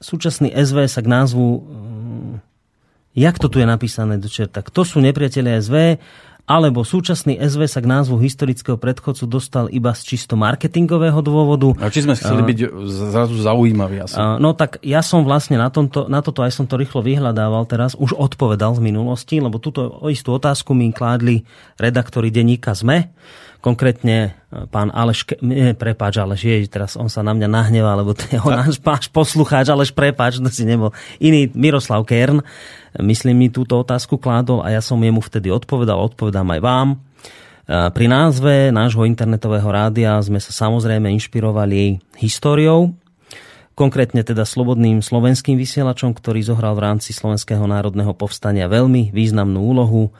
súčasný 0.00 0.48
SV 0.48 0.88
sa 0.88 1.04
k 1.04 1.12
názvu 1.12 1.44
jak 3.14 3.38
to 3.38 3.46
tu 3.48 3.62
je 3.62 3.66
napísané 3.66 4.18
do 4.18 4.26
čerta, 4.26 4.60
kto 4.60 4.82
sú 4.82 4.98
nepriatelia 4.98 5.62
SV, 5.62 6.02
alebo 6.44 6.84
súčasný 6.84 7.40
SV 7.40 7.64
sa 7.64 7.80
k 7.80 7.88
názvu 7.88 8.20
historického 8.20 8.76
predchodcu 8.76 9.24
dostal 9.24 9.64
iba 9.72 9.96
z 9.96 10.12
čisto 10.12 10.36
marketingového 10.36 11.24
dôvodu. 11.24 11.72
A 11.80 11.88
či 11.88 12.04
sme 12.04 12.12
chceli 12.12 12.44
byť 12.44 12.58
zrazu 12.84 13.40
zaujímaví 13.40 14.04
asi. 14.04 14.20
No 14.20 14.52
tak 14.52 14.76
ja 14.84 15.00
som 15.00 15.24
vlastne 15.24 15.56
na, 15.56 15.72
tomto, 15.72 16.04
na 16.04 16.20
toto 16.20 16.44
aj 16.44 16.52
som 16.52 16.68
to 16.68 16.76
rýchlo 16.76 17.00
vyhľadával 17.00 17.64
teraz, 17.64 17.96
už 17.96 18.12
odpovedal 18.12 18.76
z 18.76 18.84
minulosti, 18.84 19.40
lebo 19.40 19.56
túto 19.56 20.04
istú 20.12 20.36
otázku 20.36 20.76
mi 20.76 20.92
kládli 20.92 21.48
redaktori 21.80 22.28
denníka 22.28 22.76
ZME, 22.76 23.08
konkrétne 23.64 24.36
e, 24.52 24.68
pán 24.68 24.92
Aleš, 24.92 25.24
nie, 25.40 25.72
prepáč, 25.72 26.20
Aleš, 26.20 26.44
je, 26.44 26.68
teraz 26.68 27.00
on 27.00 27.08
sa 27.08 27.24
na 27.24 27.32
mňa 27.32 27.48
nahnevá, 27.48 27.96
lebo 27.96 28.12
to 28.12 28.28
je 28.28 28.36
on 28.36 28.52
náš, 28.52 28.76
náš 28.84 29.08
poslucháč, 29.08 29.72
Aleš, 29.72 29.96
prepáč, 29.96 30.36
to 30.36 30.52
si 30.52 30.68
nebol. 30.68 30.92
Iný, 31.16 31.48
Miroslav 31.56 32.04
Kern, 32.04 32.44
myslím 33.00 33.40
mi 33.40 33.48
túto 33.48 33.80
otázku 33.80 34.20
kládol 34.20 34.60
a 34.60 34.68
ja 34.68 34.84
som 34.84 35.00
jemu 35.00 35.24
vtedy 35.24 35.48
odpovedal, 35.48 35.96
odpovedám 35.96 36.44
aj 36.44 36.60
vám. 36.60 36.88
E, 36.92 36.96
Pri 37.88 38.06
názve 38.12 38.68
nášho 38.68 39.08
internetového 39.08 39.72
rádia 39.72 40.20
sme 40.20 40.44
sa 40.44 40.52
samozrejme 40.52 41.08
inšpirovali 41.16 42.04
históriou, 42.20 42.92
konkrétne 43.72 44.20
teda 44.20 44.44
slobodným 44.44 45.00
slovenským 45.00 45.56
vysielačom, 45.56 46.12
ktorý 46.12 46.44
zohral 46.44 46.76
v 46.76 46.84
rámci 46.84 47.16
Slovenského 47.16 47.64
národného 47.64 48.12
povstania 48.12 48.68
veľmi 48.68 49.08
významnú 49.08 49.56
úlohu 49.56 50.12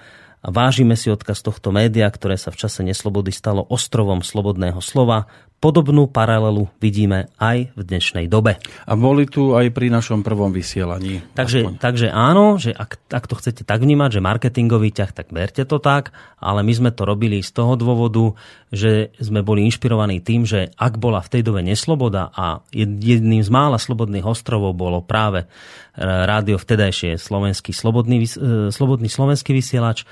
a 0.45 0.53
vážime 0.53 0.93
si 0.93 1.09
odkaz 1.09 1.41
tohto 1.41 1.73
média, 1.73 2.05
ktoré 2.05 2.37
sa 2.37 2.53
v 2.53 2.61
čase 2.61 2.85
neslobody 2.85 3.33
stalo 3.33 3.65
ostrovom 3.65 4.21
slobodného 4.21 4.77
slova. 4.85 5.25
Podobnú 5.57 6.13
paralelu 6.13 6.69
vidíme 6.77 7.33
aj 7.41 7.73
v 7.73 7.81
dnešnej 7.81 8.29
dobe. 8.29 8.61
A 8.85 8.93
boli 8.93 9.25
tu 9.25 9.57
aj 9.57 9.73
pri 9.73 9.89
našom 9.89 10.21
prvom 10.21 10.53
vysielaní. 10.53 11.25
Takže, 11.33 11.65
Aspoň. 11.65 11.75
takže 11.81 12.07
áno, 12.13 12.61
že 12.61 12.77
ak, 12.77 13.09
ak 13.09 13.25
to 13.25 13.41
chcete 13.41 13.65
tak 13.65 13.81
vnímať, 13.81 14.21
že 14.21 14.21
marketingový 14.21 14.93
ťah, 14.93 15.17
tak 15.17 15.33
berte 15.33 15.65
to 15.65 15.81
tak, 15.81 16.13
ale 16.37 16.61
my 16.61 16.73
sme 16.77 16.91
to 16.93 17.09
robili 17.09 17.41
z 17.41 17.49
toho 17.49 17.81
dôvodu, 17.81 18.37
že 18.69 19.17
sme 19.17 19.41
boli 19.41 19.65
inšpirovaní 19.65 20.21
tým, 20.21 20.45
že 20.45 20.69
ak 20.77 21.01
bola 21.01 21.25
v 21.25 21.33
tej 21.33 21.43
dobe 21.49 21.65
nesloboda 21.65 22.29
a 22.37 22.61
jed- 22.69 23.01
jedným 23.01 23.41
z 23.41 23.49
mála 23.49 23.81
slobodných 23.81 24.29
ostrovov 24.29 24.77
bolo 24.77 25.01
práve 25.01 25.49
e, 25.49 26.05
rádio 26.05 26.61
vtedajšie 26.61 27.17
slovenský 27.17 27.73
slobodný, 27.73 28.21
e, 28.21 28.69
slobodný 28.69 29.09
slovenský 29.09 29.57
vysielač, 29.57 30.05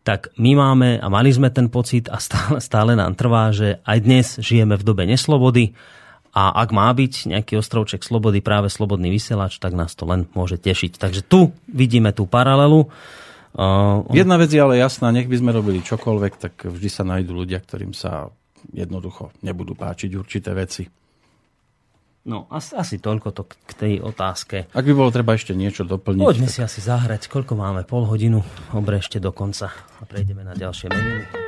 tak 0.00 0.32
my 0.40 0.56
máme 0.56 0.88
a 0.96 1.06
mali 1.12 1.30
sme 1.30 1.52
ten 1.52 1.68
pocit 1.68 2.08
a 2.08 2.16
stále, 2.22 2.58
stále 2.58 2.92
nám 2.96 3.14
trvá, 3.16 3.52
že 3.52 3.78
aj 3.84 3.98
dnes 4.00 4.26
žijeme 4.40 4.76
v 4.80 4.86
dobe 4.86 5.04
neslobody 5.04 5.76
a 6.30 6.54
ak 6.62 6.70
má 6.70 6.86
byť 6.94 7.26
nejaký 7.26 7.58
ostrovček 7.58 8.06
slobody, 8.06 8.38
práve 8.38 8.70
slobodný 8.70 9.10
vysielač, 9.10 9.58
tak 9.58 9.74
nás 9.74 9.98
to 9.98 10.06
len 10.06 10.30
môže 10.30 10.62
tešiť. 10.62 10.94
Takže 10.96 11.26
tu 11.26 11.50
vidíme 11.66 12.14
tú 12.14 12.22
paralelu. 12.30 12.86
Uh, 13.50 14.06
Jedna 14.14 14.38
vec 14.38 14.54
je 14.54 14.62
ale 14.62 14.78
jasná, 14.78 15.10
nech 15.10 15.26
by 15.26 15.42
sme 15.42 15.50
robili 15.50 15.82
čokoľvek, 15.82 16.32
tak 16.38 16.54
vždy 16.70 16.88
sa 16.88 17.02
nájdú 17.02 17.34
ľudia, 17.34 17.58
ktorým 17.58 17.90
sa 17.90 18.30
jednoducho 18.70 19.34
nebudú 19.42 19.74
páčiť 19.74 20.10
určité 20.14 20.54
veci. 20.54 20.86
No, 22.30 22.46
asi, 22.46 22.78
asi 22.78 22.96
toľko 22.96 23.28
to 23.34 23.42
k- 23.42 23.58
tej 23.74 23.94
otázke. 23.98 24.70
Ak 24.70 24.86
by 24.86 24.92
bolo 24.94 25.10
treba 25.10 25.34
ešte 25.34 25.50
niečo 25.50 25.82
doplniť, 25.82 26.22
Poďme 26.22 26.46
si 26.46 26.62
asi 26.62 26.78
zahrať, 26.78 27.26
koľko 27.26 27.58
máme, 27.58 27.82
pol 27.82 28.06
hodinu, 28.06 28.46
dobre 28.70 29.02
ešte 29.02 29.18
do 29.18 29.34
konca 29.34 29.74
a 29.74 30.02
prejdeme 30.06 30.46
na 30.46 30.54
ďalšie 30.54 30.86
maily. 30.86 31.39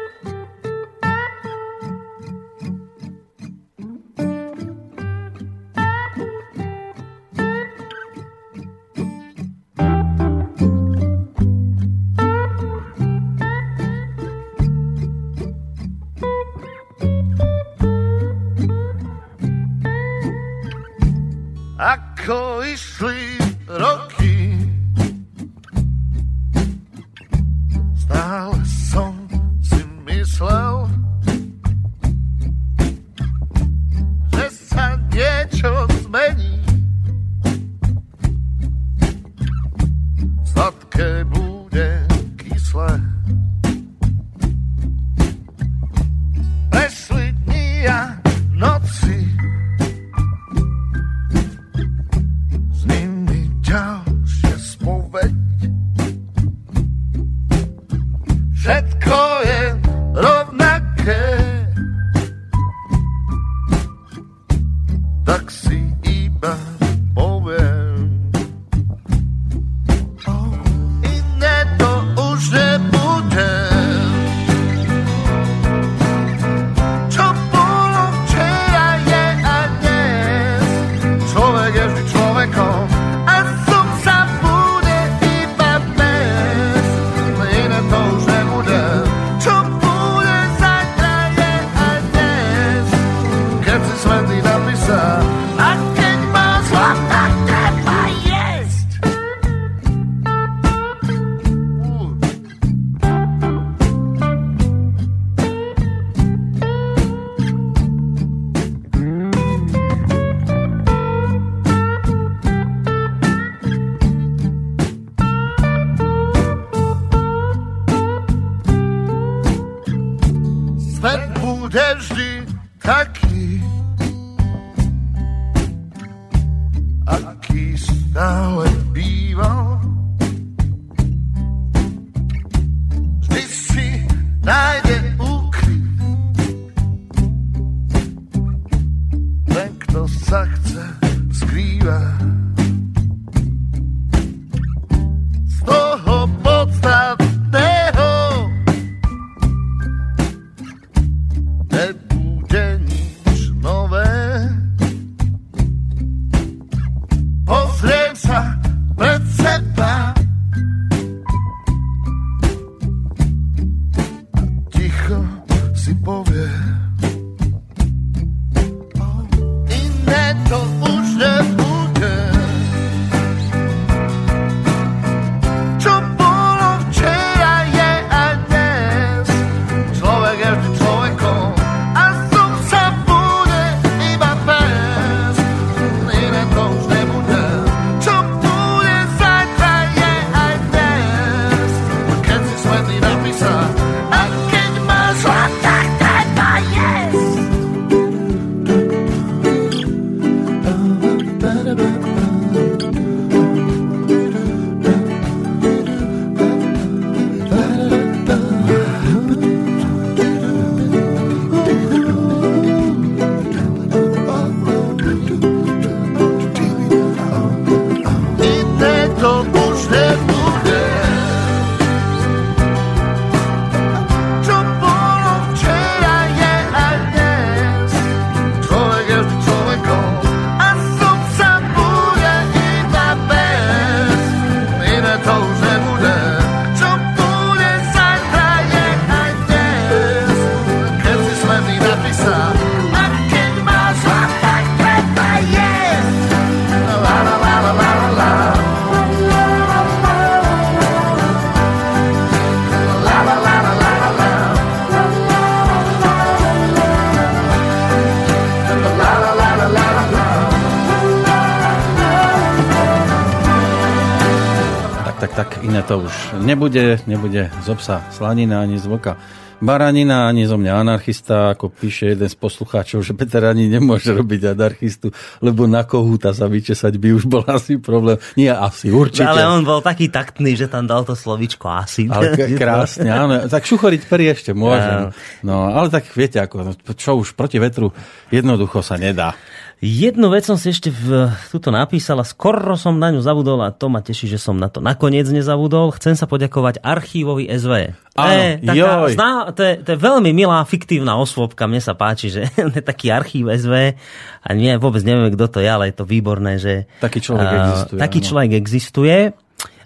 Nebude, 266.53 267.01
nebude 267.09 267.49
z 267.65 267.69
obsa 267.73 268.05
slanina 268.13 268.61
ani 268.61 268.77
z 268.77 268.85
voka 268.85 269.17
baranina, 269.63 270.27
ani 270.27 270.43
zo 270.43 270.59
mňa 270.59 270.75
anarchista, 270.75 271.55
ako 271.55 271.71
píše 271.71 272.13
jeden 272.13 272.27
z 272.27 272.35
poslucháčov, 272.35 273.07
že 273.07 273.15
Peter 273.15 273.47
ani 273.47 273.71
nemôže 273.71 274.11
robiť 274.11 274.59
anarchistu, 274.59 275.15
lebo 275.39 275.71
na 275.71 275.87
kohúta 275.87 276.35
sa 276.35 276.51
vyčesať 276.51 276.99
by 276.99 277.09
už 277.15 277.25
bol 277.31 277.47
asi 277.47 277.79
problém. 277.79 278.19
Nie, 278.35 278.59
asi, 278.59 278.91
určite. 278.91 279.31
Ale 279.31 279.47
on 279.47 279.63
bol 279.63 279.79
taký 279.79 280.11
taktný, 280.11 280.59
že 280.59 280.67
tam 280.67 280.91
dal 280.91 281.07
to 281.07 281.15
slovičko 281.15 281.71
asi. 281.71 282.11
Ale 282.11 282.35
krásne, 282.61 283.09
áno. 283.09 283.47
Tak 283.47 283.63
šuchoriť 283.63 284.03
pery 284.11 284.35
ešte 284.35 284.51
môžem. 284.51 285.15
No, 285.47 285.71
ale 285.71 285.95
tak 285.95 286.11
viete, 286.19 286.43
ako, 286.43 286.67
no, 286.67 286.73
čo 286.99 287.23
už 287.23 287.39
proti 287.39 287.63
vetru 287.63 287.95
jednoducho 288.35 288.83
sa 288.83 288.99
nedá. 288.99 289.39
Jednu 289.83 290.31
vec 290.31 290.47
som 290.47 290.55
si 290.55 290.71
ešte 290.71 290.95
v, 290.95 291.27
tuto 291.51 291.75
napísala, 291.75 292.23
skoro 292.23 292.79
som 292.79 293.03
na 293.03 293.11
ňu 293.11 293.19
zabudol 293.19 293.67
a 293.67 293.75
to 293.75 293.91
ma 293.91 293.99
teší, 293.99 294.31
že 294.31 294.39
som 294.39 294.55
na 294.55 294.71
to 294.71 294.79
nakoniec 294.79 295.27
nezabudol. 295.27 295.91
Chcem 295.99 296.15
sa 296.15 296.31
poďakovať 296.31 296.79
archívovi 296.79 297.51
SV. 297.51 297.91
To 298.15 298.23
je, 298.31 298.63
Áno, 298.63 298.67
taká, 298.71 298.91
zná, 299.11 299.31
to, 299.51 299.63
je, 299.67 299.73
to 299.83 299.89
je 299.91 299.99
veľmi 299.99 300.31
milá 300.31 300.63
fiktívna 300.63 301.19
osôbka, 301.19 301.67
mne 301.67 301.83
sa 301.83 301.99
páči, 301.99 302.31
že 302.31 302.47
je 302.79 302.79
taký 302.79 303.11
archív 303.11 303.51
SV 303.51 303.99
a 304.47 304.49
nie, 304.55 304.71
vôbec 304.79 305.03
neviem, 305.03 305.35
kto 305.35 305.51
to 305.51 305.59
je, 305.59 305.67
ale 305.67 305.91
je 305.91 305.99
to 305.99 306.07
výborné, 306.07 306.63
že 306.63 306.87
Taký 307.03 307.19
človek 307.19 307.47
a, 307.51 307.55
existuje, 307.67 307.99
Taký 307.99 308.19
áno. 308.23 308.27
človek 308.31 308.51
existuje. 308.55 309.17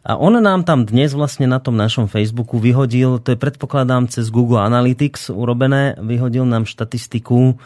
A 0.06 0.14
on 0.20 0.36
nám 0.36 0.68
tam 0.68 0.84
dnes 0.84 1.16
vlastne 1.16 1.48
na 1.48 1.56
tom 1.56 1.72
našom 1.72 2.04
Facebooku 2.04 2.60
vyhodil, 2.60 3.16
to 3.16 3.32
je 3.32 3.40
predpokladám 3.40 4.12
cez 4.12 4.28
Google 4.28 4.60
Analytics 4.60 5.32
urobené, 5.32 5.96
vyhodil 6.04 6.44
nám 6.44 6.68
štatistiku 6.68 7.56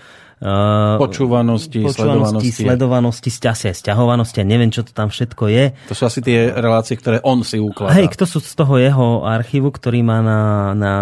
Počúvanosti, 0.41 1.85
počúvanosti, 1.85 2.49
sledovanosti. 2.49 2.65
sledovanosti, 2.65 3.29
asi 3.45 3.65
aj 3.69 3.77
sťahovanosti 3.77 4.39
a 4.41 4.47
neviem, 4.49 4.73
čo 4.73 4.81
to 4.81 4.97
tam 4.97 5.13
všetko 5.13 5.45
je. 5.53 5.65
To 5.89 5.95
sú 5.95 6.09
asi 6.09 6.25
tie 6.25 6.49
relácie, 6.49 6.97
ktoré 6.97 7.21
on 7.21 7.45
si 7.45 7.61
ukladá. 7.61 7.93
Hej, 7.93 8.09
kto 8.17 8.25
sú 8.25 8.41
z 8.41 8.57
toho 8.57 8.81
jeho 8.81 9.29
archívu, 9.29 9.69
ktorý 9.69 10.01
má 10.01 10.25
na, 10.25 10.41
na 10.73 10.93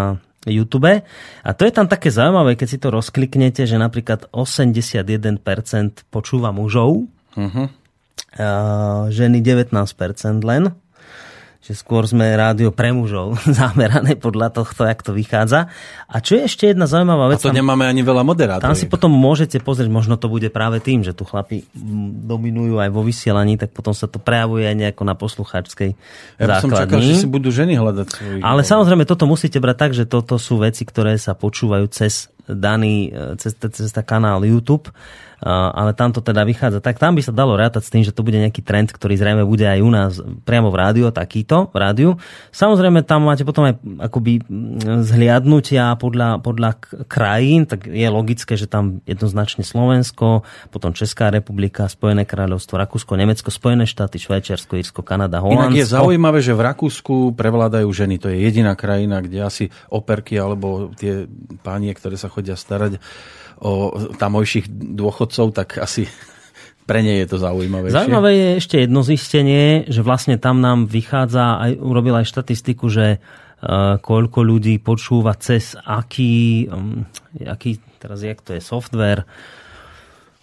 YouTube. 0.43 0.91
A 0.91 1.51
to 1.55 1.63
je 1.63 1.71
tam 1.71 1.87
také 1.87 2.11
zaujímavé, 2.11 2.59
keď 2.59 2.69
si 2.69 2.79
to 2.83 2.91
rozkliknete, 2.91 3.63
že 3.63 3.79
napríklad 3.79 4.27
81% 4.35 5.39
počúva 6.11 6.51
mužov, 6.51 7.07
Mhm. 7.39 7.63
uh, 8.35 9.07
ženy 9.09 9.39
19% 9.39 10.43
len 10.43 10.75
že 11.69 11.77
skôr 11.77 12.09
sme 12.09 12.25
rádio 12.33 12.73
pre 12.73 12.97
mužov 12.97 13.37
zamerané 13.61 14.17
podľa 14.17 14.57
tohto, 14.57 14.89
jak 14.89 15.05
to 15.05 15.13
vychádza. 15.13 15.69
A 16.09 16.17
čo 16.25 16.41
je 16.41 16.49
ešte 16.49 16.65
jedna 16.73 16.89
zaujímavá 16.89 17.29
A 17.29 17.37
vec, 17.37 17.45
to 17.45 17.53
tam, 17.53 17.61
nemáme 17.61 17.85
ani 17.85 18.01
veľa 18.01 18.25
tam 18.25 18.33
moderátorov. 18.33 18.73
si 18.73 18.89
potom 18.89 19.13
môžete 19.13 19.61
pozrieť, 19.61 19.93
možno 19.93 20.17
to 20.17 20.33
bude 20.33 20.49
práve 20.49 20.81
tým, 20.81 21.05
že 21.05 21.13
tu 21.13 21.29
chlapi 21.29 21.69
mm, 21.77 22.25
dominujú 22.25 22.81
aj 22.81 22.89
vo 22.89 23.05
vysielaní, 23.05 23.61
tak 23.61 23.77
potom 23.77 23.93
sa 23.93 24.09
to 24.09 24.17
prejavuje 24.17 24.65
aj 24.65 24.77
nejako 24.81 25.03
na 25.05 25.13
poslucháčskej 25.13 25.91
Ja 26.41 26.47
by 26.49 26.65
som 26.65 26.73
čakal, 26.73 27.05
základni. 27.05 27.13
že 27.13 27.21
si 27.21 27.29
budú 27.29 27.53
ženy 27.53 27.77
hľadať 27.77 28.07
svojich. 28.09 28.41
Ale 28.41 28.65
samozrejme, 28.65 29.05
toto 29.05 29.29
musíte 29.29 29.61
brať 29.61 29.77
tak, 29.77 29.91
že 29.93 30.09
toto 30.09 30.41
sú 30.41 30.57
veci, 30.65 30.89
ktoré 30.89 31.21
sa 31.21 31.37
počúvajú 31.37 31.85
cez 31.93 32.33
daný, 32.49 33.13
e, 33.13 33.37
cez, 33.37 33.53
cez 33.55 33.93
tá 33.93 34.01
kanál 34.01 34.45
YouTube, 34.45 34.89
A, 35.39 35.71
ale 35.71 35.95
tam 35.95 36.11
to 36.11 36.19
teda 36.19 36.43
vychádza. 36.43 36.83
Tak 36.83 36.99
tam 36.99 37.15
by 37.15 37.23
sa 37.23 37.31
dalo 37.31 37.55
rátať 37.55 37.87
s 37.87 37.93
tým, 37.95 38.03
že 38.03 38.11
to 38.11 38.27
bude 38.27 38.35
nejaký 38.35 38.59
trend, 38.59 38.91
ktorý 38.91 39.15
zrejme 39.15 39.47
bude 39.47 39.63
aj 39.63 39.79
u 39.79 39.91
nás 39.91 40.13
priamo 40.43 40.75
v 40.75 40.77
rádiu, 40.83 41.07
takýto 41.15 41.71
v 41.71 41.77
rádiu. 41.79 42.11
Samozrejme, 42.51 43.07
tam 43.07 43.31
máte 43.31 43.47
potom 43.47 43.71
aj 43.71 43.79
akoby 44.03 44.43
zhliadnutia 45.07 45.95
podľa, 45.95 46.43
podľa 46.43 46.83
krajín, 47.07 47.71
tak 47.71 47.87
je 47.87 48.09
logické, 48.11 48.59
že 48.59 48.67
tam 48.67 48.99
jednoznačne 49.07 49.63
Slovensko, 49.63 50.43
potom 50.75 50.91
Česká 50.91 51.31
republika, 51.31 51.87
Spojené 51.87 52.27
kráľovstvo, 52.27 52.75
Rakúsko, 52.75 53.15
Nemecko, 53.15 53.55
Spojené 53.55 53.87
štáty, 53.87 54.19
Švajčiarsko, 54.19 54.75
Irsko, 54.75 55.07
Kanada, 55.07 55.39
Inak 55.39 55.71
Holandsko. 55.71 55.79
je 55.79 55.87
zaujímavé, 55.87 56.39
že 56.43 56.51
v 56.51 56.67
Rakúsku 56.67 57.15
prevládajú 57.39 57.87
ženy. 57.87 58.19
To 58.19 58.27
je 58.27 58.43
jediná 58.43 58.75
krajina, 58.75 59.23
kde 59.23 59.47
asi 59.47 59.65
operky 59.87 60.35
alebo 60.35 60.91
tie 60.99 61.31
pánie, 61.63 61.95
ktoré 61.95 62.19
sa 62.19 62.27
chodia 62.39 62.55
starať 62.55 63.03
o 63.59 63.91
tamojších 64.15 64.71
dôchodcov, 64.71 65.51
tak 65.51 65.83
asi 65.83 66.07
pre 66.89 67.05
ne 67.05 67.21
je 67.21 67.27
to 67.29 67.37
zaujímavejšie. 67.37 67.99
Zaujímavé 67.99 68.31
je 68.33 68.49
ešte 68.63 68.77
jedno 68.87 69.05
zistenie, 69.05 69.85
že 69.91 70.01
vlastne 70.01 70.41
tam 70.41 70.65
nám 70.65 70.89
vychádza, 70.89 71.61
aj 71.61 71.73
urobil 71.83 72.17
aj 72.17 72.31
štatistiku, 72.31 72.89
že 72.89 73.21
uh, 73.21 74.01
koľko 74.01 74.41
ľudí 74.41 74.81
počúva 74.81 75.37
cez 75.37 75.77
aký, 75.77 76.65
um, 76.71 77.05
aký 77.45 77.77
teraz 78.01 78.25
jak 78.25 78.41
to 78.41 78.57
je, 78.57 78.63
software. 78.65 79.29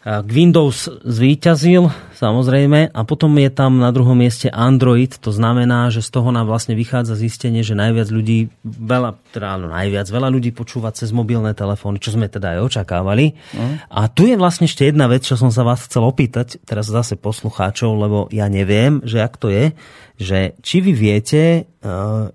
Uh, 0.06 0.22
Windows 0.22 0.86
zvíťazil, 1.02 1.90
samozrejme, 2.14 2.94
a 2.94 3.02
potom 3.10 3.34
je 3.41 3.49
tam 3.49 3.82
na 3.82 3.90
druhom 3.90 4.14
mieste 4.14 4.53
Android, 4.53 5.10
to 5.10 5.34
znamená, 5.34 5.90
že 5.90 6.06
z 6.06 6.14
toho 6.14 6.30
nám 6.30 6.45
vlastne 6.45 6.77
vychádza 6.77 7.18
zistenie, 7.18 7.65
že 7.65 7.73
najviac 7.73 8.14
ľudí, 8.14 8.53
veľa, 8.61 9.18
teda 9.34 9.57
áno, 9.57 9.73
najviac, 9.73 10.06
veľa 10.06 10.30
ľudí 10.30 10.53
počúva 10.53 10.94
cez 10.94 11.10
mobilné 11.10 11.57
telefóny, 11.57 11.98
čo 11.98 12.14
sme 12.14 12.30
teda 12.30 12.53
aj 12.53 12.60
očakávali. 12.69 13.34
A 13.90 14.06
tu 14.06 14.30
je 14.30 14.38
vlastne 14.38 14.69
ešte 14.69 14.86
jedna 14.86 15.10
vec, 15.10 15.26
čo 15.26 15.41
som 15.41 15.49
sa 15.49 15.65
vás 15.65 15.82
chcel 15.90 16.06
opýtať, 16.06 16.61
teraz 16.61 16.86
zase 16.86 17.18
poslucháčov, 17.18 17.98
lebo 17.98 18.18
ja 18.30 18.45
neviem, 18.45 19.02
že 19.02 19.26
ak 19.26 19.41
to 19.41 19.49
je, 19.49 19.73
že 20.22 20.53
či 20.61 20.86
vy 20.86 20.94
viete 20.94 21.65
uh, 21.82 22.30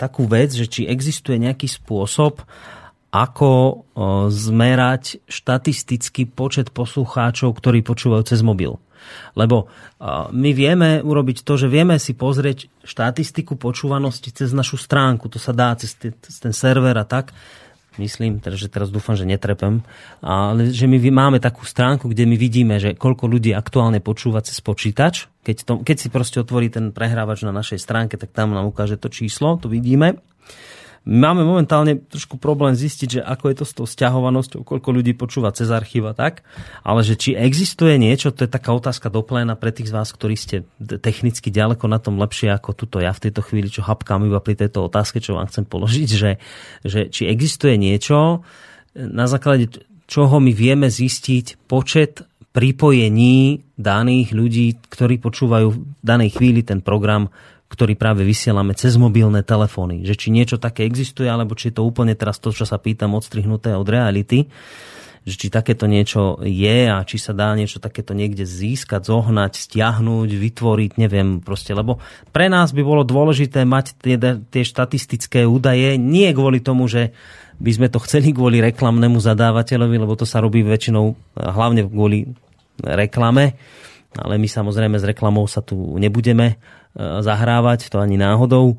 takú 0.00 0.24
vec, 0.24 0.56
že 0.56 0.64
či 0.64 0.88
existuje 0.88 1.36
nejaký 1.36 1.68
spôsob, 1.68 2.40
ako 3.08 3.84
zmerať 4.28 5.24
štatistický 5.24 6.28
počet 6.28 6.68
poslucháčov, 6.76 7.56
ktorí 7.56 7.80
počúvajú 7.80 8.22
cez 8.28 8.44
mobil. 8.44 8.76
Lebo 9.32 9.72
my 10.34 10.50
vieme 10.52 11.00
urobiť 11.00 11.40
to, 11.40 11.56
že 11.56 11.72
vieme 11.72 11.96
si 11.96 12.12
pozrieť 12.12 12.68
štatistiku 12.84 13.56
počúvanosti 13.56 14.28
cez 14.28 14.52
našu 14.52 14.76
stránku. 14.76 15.32
To 15.32 15.40
sa 15.40 15.56
dá 15.56 15.72
cez, 15.80 15.96
te- 15.96 16.12
cez 16.20 16.36
ten 16.36 16.52
server 16.52 16.92
a 16.92 17.08
tak. 17.08 17.32
Myslím, 17.98 18.38
teda, 18.38 18.54
že 18.54 18.70
teraz 18.70 18.94
dúfam, 18.94 19.18
že 19.18 19.26
netrepem, 19.26 19.82
ale 20.22 20.70
že 20.70 20.86
my 20.86 21.02
máme 21.10 21.42
takú 21.42 21.66
stránku, 21.66 22.06
kde 22.06 22.30
my 22.30 22.38
vidíme, 22.38 22.78
že 22.78 22.94
koľko 22.94 23.26
ľudí 23.26 23.50
aktuálne 23.50 23.98
počúva 23.98 24.38
cez 24.38 24.62
počítač. 24.62 25.26
Keď, 25.42 25.56
to, 25.66 25.72
keď 25.82 25.96
si 25.98 26.06
proste 26.06 26.38
otvorí 26.38 26.70
ten 26.70 26.94
prehrávač 26.94 27.42
na 27.42 27.50
našej 27.50 27.82
stránke, 27.82 28.14
tak 28.14 28.30
tam 28.30 28.54
nám 28.54 28.70
ukáže 28.70 29.02
to 29.02 29.10
číslo, 29.10 29.58
to 29.58 29.66
vidíme. 29.66 30.22
Máme 31.08 31.40
momentálne 31.40 32.04
trošku 32.04 32.36
problém 32.36 32.76
zistiť, 32.76 33.08
že 33.08 33.20
ako 33.24 33.44
je 33.48 33.56
to 33.56 33.64
s 33.64 33.72
tou 33.72 33.86
sťahovanosťou, 33.88 34.60
koľko 34.60 34.88
ľudí 34.92 35.16
počúva 35.16 35.56
cez 35.56 35.72
archíva 35.72 36.12
tak, 36.12 36.44
ale 36.84 37.00
že 37.00 37.16
či 37.16 37.32
existuje 37.32 37.96
niečo, 37.96 38.28
to 38.28 38.44
je 38.44 38.52
taká 38.52 38.76
otázka 38.76 39.08
do 39.08 39.24
pre 39.24 39.72
tých 39.72 39.88
z 39.88 39.96
vás, 39.96 40.12
ktorí 40.12 40.36
ste 40.36 40.68
technicky 41.00 41.48
ďaleko 41.48 41.88
na 41.88 41.96
tom 41.96 42.20
lepšie 42.20 42.52
ako 42.52 42.76
tuto 42.76 43.00
ja 43.00 43.16
v 43.16 43.24
tejto 43.24 43.40
chvíli, 43.40 43.72
čo 43.72 43.88
hapkám 43.88 44.28
iba 44.28 44.36
pri 44.44 44.60
tejto 44.60 44.84
otázke, 44.84 45.24
čo 45.24 45.40
vám 45.40 45.48
chcem 45.48 45.64
položiť, 45.64 46.08
že, 46.12 46.36
že 46.84 47.00
či 47.08 47.24
existuje 47.24 47.80
niečo, 47.80 48.44
na 48.92 49.24
základe 49.24 49.80
čoho 50.04 50.36
my 50.44 50.52
vieme 50.52 50.92
zistiť 50.92 51.64
počet 51.64 52.20
pripojení 52.52 53.64
daných 53.80 54.28
ľudí, 54.36 54.66
ktorí 54.92 55.20
počúvajú 55.24 55.68
v 55.72 55.78
danej 56.04 56.36
chvíli 56.36 56.60
ten 56.60 56.84
program 56.84 57.32
ktorý 57.68 57.94
práve 58.00 58.24
vysielame 58.24 58.72
cez 58.72 58.96
mobilné 58.96 59.44
telefóny. 59.44 60.02
Že 60.08 60.14
či 60.16 60.28
niečo 60.32 60.56
také 60.56 60.88
existuje, 60.88 61.28
alebo 61.28 61.52
či 61.52 61.68
je 61.68 61.80
to 61.80 61.84
úplne 61.84 62.16
teraz 62.16 62.40
to, 62.40 62.48
čo 62.48 62.64
sa 62.64 62.80
pýtam, 62.80 63.12
odstrihnuté 63.12 63.76
od 63.76 63.84
reality. 63.84 64.48
Že 65.28 65.34
či 65.36 65.46
takéto 65.52 65.84
niečo 65.84 66.40
je 66.40 66.88
a 66.88 67.04
či 67.04 67.20
sa 67.20 67.36
dá 67.36 67.52
niečo 67.52 67.76
takéto 67.76 68.16
niekde 68.16 68.48
získať, 68.48 69.04
zohnať, 69.12 69.60
stiahnuť, 69.60 70.28
vytvoriť, 70.32 70.90
neviem 70.96 71.44
proste. 71.44 71.76
Lebo 71.76 72.00
pre 72.32 72.48
nás 72.48 72.72
by 72.72 72.80
bolo 72.80 73.04
dôležité 73.04 73.68
mať 73.68 74.00
tie, 74.00 74.16
tie 74.48 74.64
štatistické 74.64 75.44
údaje, 75.44 76.00
nie 76.00 76.32
kvôli 76.32 76.64
tomu, 76.64 76.88
že 76.88 77.12
by 77.58 77.70
sme 77.74 77.88
to 77.92 77.98
chceli 78.06 78.30
kvôli 78.32 78.62
reklamnému 78.62 79.18
zadávateľovi, 79.18 79.96
lebo 79.98 80.14
to 80.14 80.24
sa 80.24 80.38
robí 80.40 80.62
väčšinou 80.62 81.36
hlavne 81.36 81.84
kvôli 81.90 82.30
reklame, 82.78 83.58
ale 84.14 84.38
my 84.38 84.48
samozrejme 84.48 84.96
s 84.96 85.04
reklamou 85.04 85.44
sa 85.50 85.60
tu 85.60 85.98
nebudeme 85.98 86.56
zahrávať, 86.96 87.90
to 87.90 87.98
ani 87.98 88.16
náhodou. 88.16 88.78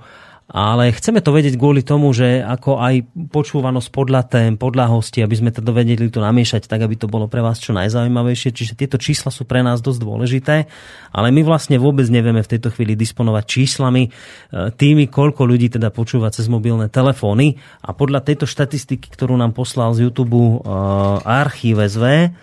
Ale 0.49 0.89
chceme 0.89 1.21
to 1.21 1.29
vedieť 1.29 1.61
kvôli 1.61 1.85
tomu, 1.85 2.09
že 2.09 2.41
ako 2.41 2.81
aj 2.81 3.05
počúvanosť 3.29 3.89
podľa 3.93 4.21
tém, 4.25 4.57
podľa 4.57 4.89
hostí, 4.97 5.21
aby 5.21 5.37
sme 5.37 5.53
to 5.53 5.61
vedeli 5.69 6.09
to 6.09 6.25
namiešať 6.25 6.65
tak, 6.65 6.81
aby 6.81 6.97
to 6.97 7.05
bolo 7.05 7.29
pre 7.29 7.45
vás 7.45 7.61
čo 7.61 7.69
najzaujímavejšie. 7.77 8.49
Čiže 8.49 8.73
tieto 8.73 8.97
čísla 8.97 9.29
sú 9.29 9.45
pre 9.45 9.61
nás 9.61 9.77
dosť 9.77 10.01
dôležité, 10.01 10.65
ale 11.13 11.29
my 11.29 11.45
vlastne 11.45 11.77
vôbec 11.77 12.09
nevieme 12.09 12.41
v 12.41 12.49
tejto 12.49 12.73
chvíli 12.73 12.97
disponovať 12.97 13.45
číslami 13.45 14.09
e, 14.09 14.73
tými, 14.73 15.05
koľko 15.05 15.45
ľudí 15.45 15.69
teda 15.69 15.93
počúva 15.93 16.33
cez 16.33 16.49
mobilné 16.49 16.89
telefóny. 16.89 17.61
A 17.85 17.93
podľa 17.93 18.25
tejto 18.25 18.49
štatistiky, 18.49 19.13
ktorú 19.13 19.37
nám 19.37 19.53
poslal 19.53 19.93
z 19.93 20.09
YouTube 20.09 20.33
uh, 20.33 21.21
archív 21.21 21.77
SV, 21.77 22.33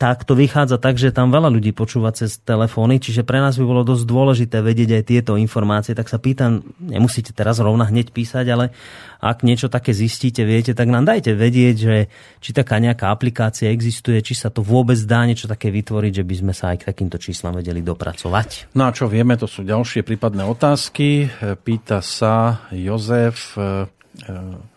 tak 0.00 0.24
to 0.24 0.32
vychádza 0.32 0.80
tak, 0.80 0.96
že 0.96 1.12
tam 1.12 1.28
veľa 1.28 1.52
ľudí 1.52 1.76
počúva 1.76 2.08
cez 2.16 2.40
telefóny, 2.40 3.04
čiže 3.04 3.20
pre 3.20 3.36
nás 3.36 3.60
by 3.60 3.68
bolo 3.68 3.84
dosť 3.84 4.08
dôležité 4.08 4.64
vedieť 4.64 4.96
aj 4.96 5.04
tieto 5.04 5.32
informácie. 5.36 5.92
Tak 5.92 6.08
sa 6.08 6.16
pýtam, 6.16 6.64
nemusíte 6.80 7.36
teraz 7.36 7.60
rovna 7.60 7.84
hneď 7.84 8.08
písať, 8.08 8.46
ale 8.48 8.72
ak 9.20 9.44
niečo 9.44 9.68
také 9.68 9.92
zistíte, 9.92 10.40
viete, 10.48 10.72
tak 10.72 10.88
nám 10.88 11.04
dajte 11.04 11.36
vedieť, 11.36 11.76
že 11.76 11.96
či 12.40 12.50
taká 12.56 12.80
nejaká 12.80 13.12
aplikácia 13.12 13.68
existuje, 13.68 14.24
či 14.24 14.32
sa 14.32 14.48
to 14.48 14.64
vôbec 14.64 14.96
dá 15.04 15.28
niečo 15.28 15.44
také 15.44 15.68
vytvoriť, 15.68 16.12
že 16.16 16.24
by 16.24 16.34
sme 16.48 16.52
sa 16.56 16.72
aj 16.72 16.80
k 16.80 16.88
takýmto 16.88 17.20
číslam 17.20 17.60
vedeli 17.60 17.84
dopracovať. 17.84 18.72
No 18.72 18.88
a 18.88 18.96
čo 18.96 19.04
vieme, 19.04 19.36
to 19.36 19.44
sú 19.44 19.68
ďalšie 19.68 20.00
prípadné 20.00 20.48
otázky. 20.48 21.28
Pýta 21.60 22.00
sa 22.00 22.64
Jozef, 22.72 23.52
e, 23.60 23.84
e, 24.24 24.69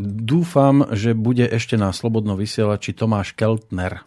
Dúfam, 0.00 0.88
že 0.96 1.12
bude 1.12 1.44
ešte 1.44 1.76
na 1.76 1.92
Slobodno 1.92 2.32
vysielači 2.32 2.96
Tomáš 2.96 3.36
Keltner. 3.36 4.00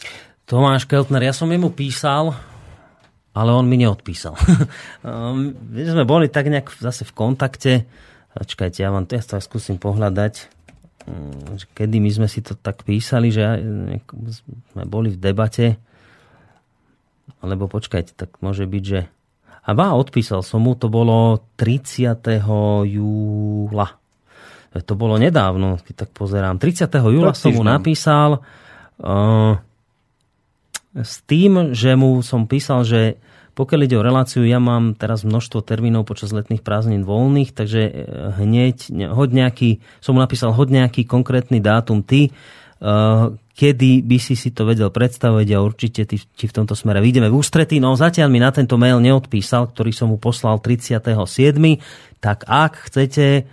Tomáš 0.50 0.90
Keltner, 0.90 1.22
ja 1.22 1.30
som 1.30 1.46
jemu 1.46 1.70
písal, 1.70 2.34
ale 3.38 3.50
on 3.54 3.70
mi 3.70 3.78
neodpísal. 3.78 4.34
Um, 5.06 5.54
my 5.78 5.82
sme 5.86 6.04
boli 6.10 6.26
tak 6.34 6.50
nejak 6.50 6.74
zase 6.82 7.06
v 7.06 7.14
kontakte. 7.14 7.74
Počkajte, 8.34 8.82
ja 8.82 8.90
vám 8.90 9.06
to 9.06 9.14
ja 9.14 9.24
skúsim 9.38 9.78
pohľadať. 9.78 10.34
Že 11.54 11.66
Kedy 11.78 12.02
my 12.02 12.10
sme 12.10 12.26
si 12.26 12.42
to 12.42 12.58
tak 12.58 12.82
písali, 12.82 13.30
že 13.30 13.46
sme 14.74 14.84
boli 14.90 15.14
v 15.14 15.22
debate. 15.22 15.78
Alebo 17.46 17.70
počkajte, 17.70 18.18
tak 18.18 18.42
môže 18.42 18.66
byť, 18.66 18.84
že... 18.84 19.06
A 19.66 19.70
bá, 19.78 19.94
odpísal 19.94 20.42
som 20.42 20.66
mu, 20.66 20.74
to 20.74 20.90
bolo 20.90 21.46
30. 21.62 22.18
júla. 22.90 24.02
To 24.84 24.94
bolo 25.00 25.16
nedávno, 25.16 25.80
keď 25.80 26.08
tak 26.08 26.10
pozerám. 26.12 26.60
30. 26.60 26.92
júla 26.92 27.32
som 27.32 27.56
mu 27.56 27.64
napísal 27.64 28.44
uh, 29.00 29.56
s 30.92 31.24
tým, 31.24 31.72
že 31.72 31.96
mu 31.96 32.20
som 32.20 32.44
písal, 32.44 32.84
že 32.84 33.16
pokiaľ 33.56 33.80
ide 33.88 33.96
o 33.96 34.04
reláciu, 34.04 34.44
ja 34.44 34.60
mám 34.60 35.00
teraz 35.00 35.24
množstvo 35.24 35.64
termínov 35.64 36.04
počas 36.04 36.36
letných 36.36 36.60
prázdnin 36.60 37.08
voľných, 37.08 37.56
takže 37.56 37.82
eh, 37.88 37.94
hneď, 38.36 38.92
ne- 38.92 39.12
hoď 39.16 39.30
nejaký, 39.32 39.70
som 40.04 40.20
mu 40.20 40.20
napísal, 40.20 40.52
hoď 40.52 40.84
nejaký 40.84 41.08
konkrétny 41.08 41.64
dátum 41.64 42.04
ty, 42.04 42.36
uh, 42.84 43.32
kedy 43.56 44.04
by 44.04 44.18
si 44.20 44.36
si 44.36 44.52
to 44.52 44.68
vedel 44.68 44.92
predstaviť 44.92 45.48
a 45.56 45.64
určite 45.64 46.04
ti, 46.04 46.20
ti 46.20 46.46
v 46.46 46.56
tomto 46.56 46.76
smere 46.76 47.00
vyjdeme 47.00 47.32
v 47.32 47.40
ústretí. 47.40 47.80
No 47.80 47.96
zatiaľ 47.96 48.28
mi 48.28 48.44
na 48.44 48.52
tento 48.52 48.76
mail 48.76 49.00
neodpísal, 49.00 49.72
ktorý 49.72 49.96
som 49.96 50.12
mu 50.12 50.20
poslal 50.20 50.60
37. 50.60 51.00
Tak 52.20 52.44
ak 52.44 52.92
chcete, 52.92 53.48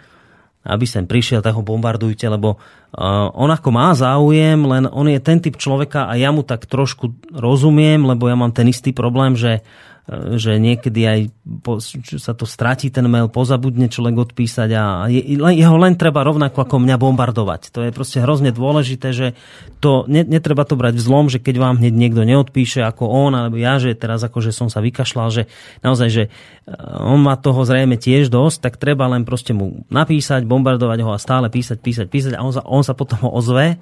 aby 0.62 0.86
sem 0.86 1.04
prišiel, 1.06 1.42
tak 1.42 1.58
ho 1.58 1.62
bombardujte, 1.66 2.26
lebo 2.30 2.56
uh, 2.56 3.28
on 3.34 3.50
ako 3.50 3.68
má 3.74 3.90
záujem, 3.98 4.62
len 4.62 4.86
on 4.86 5.10
je 5.10 5.18
ten 5.18 5.42
typ 5.42 5.58
človeka 5.58 6.06
a 6.06 6.14
ja 6.14 6.30
mu 6.30 6.46
tak 6.46 6.70
trošku 6.70 7.10
rozumiem, 7.34 7.98
lebo 8.06 8.30
ja 8.30 8.38
mám 8.38 8.54
ten 8.54 8.70
istý 8.70 8.94
problém, 8.94 9.34
že, 9.34 9.66
že 10.10 10.58
niekedy 10.58 11.00
aj 11.06 11.20
po, 11.62 11.78
sa 12.18 12.34
to 12.34 12.42
stratí 12.42 12.90
ten 12.90 13.06
mail, 13.06 13.30
pozabudne 13.30 13.86
človek 13.86 14.34
odpísať 14.34 14.70
a 14.74 15.06
je, 15.06 15.38
jeho 15.38 15.78
len 15.78 15.94
treba 15.94 16.26
rovnako 16.26 16.58
ako 16.66 16.82
mňa 16.82 16.96
bombardovať. 16.98 17.70
To 17.70 17.86
je 17.86 17.94
proste 17.94 18.18
hrozne 18.18 18.50
dôležité, 18.50 19.14
že 19.14 19.38
to, 19.78 20.02
ne, 20.10 20.26
netreba 20.26 20.66
to 20.66 20.74
brať 20.74 20.98
v 20.98 21.06
zlom, 21.06 21.30
že 21.30 21.38
keď 21.38 21.54
vám 21.62 21.78
hneď 21.78 21.94
niekto 21.94 22.26
neodpíše 22.26 22.82
ako 22.82 23.06
on, 23.06 23.30
alebo 23.38 23.54
ja, 23.62 23.78
že 23.78 23.94
teraz 23.94 24.26
akože 24.26 24.50
som 24.50 24.66
sa 24.66 24.82
vykašľal, 24.82 25.28
že 25.30 25.42
naozaj, 25.86 26.08
že 26.10 26.24
uh, 26.26 27.06
on 27.06 27.22
má 27.22 27.38
toho 27.38 27.62
zrejme 27.62 27.94
tiež 27.94 28.26
dosť, 28.26 28.58
tak 28.58 28.82
treba 28.82 29.06
len 29.06 29.22
proste 29.22 29.54
mu 29.54 29.86
napísať, 29.86 30.42
bombardovať 30.50 30.98
ho 31.06 31.14
a 31.14 31.22
stále 31.22 31.46
písať, 31.46 31.78
písať, 31.78 32.06
písať 32.10 32.32
a 32.34 32.42
on 32.42 32.50
sa, 32.50 32.62
on 32.66 32.82
sa 32.82 32.98
potom 32.98 33.22
ozve. 33.30 33.78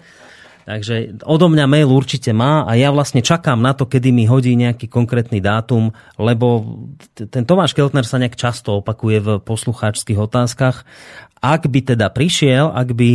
Takže 0.71 1.27
odo 1.27 1.51
mňa 1.51 1.67
mail 1.67 1.91
určite 1.91 2.31
má 2.31 2.63
a 2.63 2.79
ja 2.79 2.95
vlastne 2.95 3.27
čakám 3.27 3.59
na 3.59 3.75
to, 3.75 3.91
kedy 3.91 4.15
mi 4.15 4.31
hodí 4.31 4.55
nejaký 4.55 4.87
konkrétny 4.87 5.43
dátum, 5.43 5.91
lebo 6.15 6.79
ten 7.19 7.43
Tomáš 7.43 7.75
Keltner 7.75 8.07
sa 8.07 8.23
nejak 8.23 8.39
často 8.39 8.79
opakuje 8.79 9.19
v 9.19 9.29
poslucháčských 9.43 10.15
otázkach. 10.15 10.87
Ak 11.41 11.65
by 11.65 11.81
teda 11.81 12.12
prišiel, 12.12 12.69
ak 12.69 12.93
by, 12.93 13.11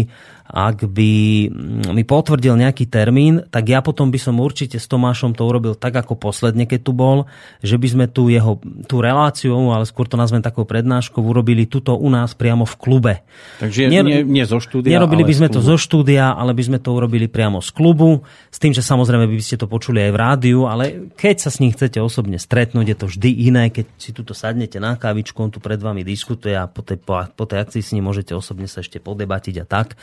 ak 0.46 0.90
by 0.90 1.12
mm, 1.50 1.94
mi 1.94 2.02
potvrdil 2.02 2.58
nejaký 2.58 2.90
termín, 2.90 3.46
tak 3.50 3.70
ja 3.70 3.86
potom 3.86 4.10
by 4.10 4.18
som 4.18 4.42
určite 4.42 4.82
s 4.82 4.90
Tomášom 4.90 5.38
to 5.38 5.46
urobil 5.46 5.78
tak, 5.78 5.94
ako 5.94 6.18
posledne, 6.18 6.66
keď 6.66 6.80
tu 6.86 6.94
bol, 6.94 7.30
že 7.62 7.78
by 7.78 7.86
sme 7.86 8.06
tu 8.10 8.30
jeho 8.30 8.58
tú 8.90 9.02
reláciu, 9.02 9.54
ale 9.74 9.86
skôr 9.86 10.10
to 10.10 10.18
nazvem 10.18 10.42
takou 10.42 10.66
prednáškou, 10.66 11.22
urobili 11.22 11.70
tuto 11.70 11.94
u 11.94 12.10
nás 12.10 12.34
priamo 12.34 12.66
v 12.66 12.76
klube. 12.82 13.14
Takže 13.62 13.94
Nie- 13.94 14.02
nie, 14.02 14.26
nie 14.26 14.46
zo 14.46 14.58
štúdia, 14.58 14.98
Nerobili 14.98 15.22
by 15.26 15.34
sme 15.34 15.50
to 15.54 15.62
zo 15.62 15.78
štúdia, 15.78 16.34
ale 16.34 16.58
by 16.58 16.64
sme 16.66 16.78
to 16.82 16.94
urobili 16.94 17.30
priamo 17.30 17.62
z 17.62 17.70
klubu, 17.70 18.26
s 18.50 18.58
tým, 18.58 18.74
že 18.74 18.82
samozrejme 18.82 19.30
by 19.30 19.38
ste 19.42 19.62
to 19.62 19.70
počuli 19.70 20.02
aj 20.02 20.12
v 20.14 20.18
rádiu, 20.18 20.60
ale 20.66 21.14
keď 21.14 21.46
sa 21.46 21.50
s 21.54 21.62
ním 21.62 21.74
chcete 21.74 22.02
osobne 22.02 22.42
stretnúť, 22.42 22.86
je 22.90 22.98
to 22.98 23.06
vždy 23.06 23.30
iné, 23.50 23.70
keď 23.70 23.86
si 24.02 24.14
tuto 24.14 24.34
sadnete 24.34 24.82
na 24.82 24.98
kávičku, 24.98 25.38
on 25.42 25.54
tu 25.54 25.62
pred 25.62 25.78
vami 25.78 26.02
diskutuje 26.02 26.58
a 26.58 26.66
po 26.66 26.82
tej, 26.82 26.98
po, 27.02 27.22
po 27.34 27.46
tej 27.46 27.62
akcii 27.66 27.82
s 27.82 27.94
ním 27.94 28.06
môžete 28.16 28.32
osobne 28.32 28.72
sa 28.72 28.80
ešte 28.80 29.04
podebatiť 29.04 29.60
a 29.60 29.66
tak. 29.68 30.00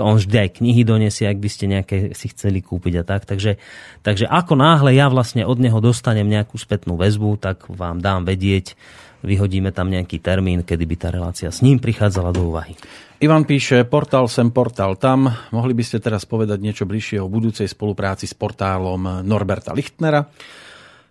On 0.00 0.16
vždy 0.16 0.48
aj 0.48 0.64
knihy 0.64 0.80
donesie, 0.80 1.28
ak 1.28 1.36
by 1.36 1.48
ste 1.52 1.68
nejaké 1.68 2.16
si 2.16 2.32
chceli 2.32 2.64
kúpiť 2.64 2.94
a 2.96 3.04
tak. 3.04 3.28
Takže, 3.28 3.60
takže 4.00 4.24
ako 4.24 4.56
náhle 4.56 4.96
ja 4.96 5.12
vlastne 5.12 5.44
od 5.44 5.60
neho 5.60 5.76
dostanem 5.84 6.24
nejakú 6.24 6.56
spätnú 6.56 6.96
väzbu, 6.96 7.36
tak 7.36 7.68
vám 7.68 8.00
dám 8.00 8.24
vedieť, 8.24 8.72
vyhodíme 9.20 9.76
tam 9.76 9.92
nejaký 9.92 10.24
termín, 10.24 10.64
kedy 10.64 10.88
by 10.88 10.96
tá 10.96 11.12
relácia 11.12 11.52
s 11.52 11.60
ním 11.60 11.76
prichádzala 11.76 12.32
do 12.32 12.48
úvahy. 12.48 12.72
Ivan 13.20 13.44
píše, 13.44 13.84
portál 13.84 14.32
sem, 14.32 14.48
portál 14.48 14.96
tam. 14.96 15.28
Mohli 15.52 15.76
by 15.76 15.84
ste 15.84 16.00
teraz 16.00 16.24
povedať 16.24 16.56
niečo 16.64 16.88
bližšie 16.88 17.20
o 17.20 17.28
budúcej 17.28 17.68
spolupráci 17.68 18.24
s 18.24 18.32
portálom 18.32 19.20
Norberta 19.20 19.76
Lichtnera? 19.76 20.24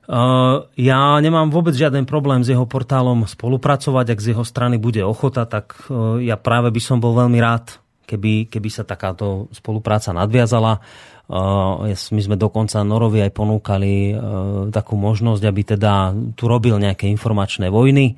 Uh, 0.09 0.65
ja 0.73 1.21
nemám 1.21 1.53
vôbec 1.53 1.77
žiaden 1.77 2.09
problém 2.09 2.41
s 2.41 2.49
jeho 2.49 2.65
portálom 2.65 3.29
spolupracovať. 3.29 4.17
Ak 4.17 4.19
z 4.25 4.33
jeho 4.33 4.41
strany 4.41 4.81
bude 4.81 5.05
ochota, 5.05 5.45
tak 5.45 5.85
uh, 5.85 6.17
ja 6.17 6.33
práve 6.33 6.73
by 6.73 6.81
som 6.81 6.97
bol 6.97 7.13
veľmi 7.13 7.37
rád, 7.37 7.77
keby, 8.09 8.49
keby 8.49 8.69
sa 8.73 8.81
takáto 8.81 9.53
spolupráca 9.53 10.09
nadviazala. 10.09 10.81
Jas- 11.85 12.09
my 12.09 12.25
sme 12.25 12.41
dokonca 12.41 12.81
Norovi 12.81 13.21
aj 13.21 13.37
ponúkali 13.37 14.17
takú 14.73 14.97
možnosť, 14.97 15.43
aby 15.45 15.61
teda 15.61 16.09
tu 16.33 16.49
robil 16.49 16.73
nejaké 16.81 17.05
informačné 17.05 17.69
vojny. 17.69 18.17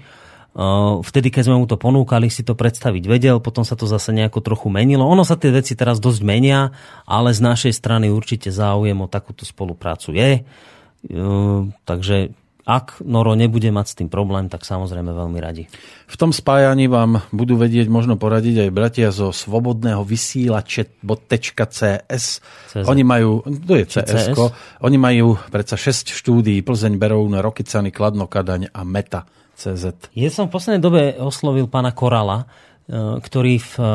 Vtedy, 1.03 1.27
keď 1.27 1.51
sme 1.51 1.59
mu 1.59 1.67
to 1.67 1.75
ponúkali, 1.75 2.31
si 2.31 2.47
to 2.47 2.55
predstaviť 2.55 3.03
vedel, 3.11 3.43
potom 3.43 3.67
sa 3.67 3.75
to 3.75 3.83
zase 3.83 4.15
nejako 4.15 4.39
trochu 4.39 4.71
menilo. 4.71 5.03
Ono 5.03 5.27
sa 5.27 5.35
tie 5.35 5.51
veci 5.51 5.75
teraz 5.75 5.99
dosť 5.99 6.23
menia, 6.23 6.71
ale 7.03 7.35
z 7.35 7.43
našej 7.43 7.75
strany 7.75 8.07
určite 8.07 8.47
záujem 8.47 8.95
o 8.95 9.11
takúto 9.11 9.43
spoluprácu 9.43 10.15
je. 10.15 10.47
Takže 11.87 12.35
ak 12.61 13.01
Noro 13.01 13.33
nebude 13.33 13.73
mať 13.73 13.87
s 13.89 13.97
tým 13.97 14.09
problém, 14.09 14.45
tak 14.45 14.61
samozrejme 14.61 15.09
veľmi 15.09 15.41
radi. 15.41 15.65
V 16.05 16.15
tom 16.15 16.29
spájaní 16.29 16.85
vám 16.85 17.25
budú 17.33 17.57
vedieť 17.57 17.89
možno 17.89 18.21
poradiť 18.21 18.69
aj 18.69 18.71
bratia 18.73 19.09
zo 19.09 19.33
svobodného 19.33 20.05
vysielače.cs. 20.05 22.25
Oni 22.85 23.01
majú, 23.01 23.41
to 23.65 23.81
je 23.81 23.89
cs 23.89 24.37
oni 24.85 24.97
majú 25.01 25.41
predsa 25.49 25.73
6 25.73 26.13
štúdií, 26.13 26.61
Plzeň, 26.61 27.01
Beroun, 27.01 27.33
Rokycany, 27.41 27.89
Kladno, 27.89 28.29
Kadaň 28.29 28.69
a 28.69 28.85
Meta 28.85 29.25
CZ. 29.57 30.13
Ja 30.17 30.29
som 30.33 30.49
v 30.49 30.57
poslednej 30.57 30.81
dobe 30.81 31.13
oslovil 31.17 31.67
pána 31.69 31.93
Korala, 31.93 32.45
ktorý 32.91 33.55
v 33.55 33.73
e, 33.79 33.85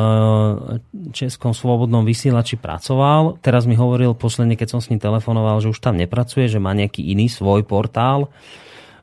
Českom 1.13 1.53
slobodnom 1.53 2.01
vysielači 2.09 2.57
pracoval. 2.57 3.37
Teraz 3.45 3.69
mi 3.69 3.77
hovoril 3.77 4.17
posledne, 4.17 4.57
keď 4.57 4.77
som 4.77 4.81
s 4.81 4.89
ním 4.89 4.97
telefonoval, 4.97 5.61
že 5.61 5.69
už 5.69 5.85
tam 5.85 6.01
nepracuje, 6.01 6.49
že 6.49 6.57
má 6.57 6.73
nejaký 6.73 7.05
iný 7.05 7.29
svoj 7.29 7.69
portál. 7.69 8.33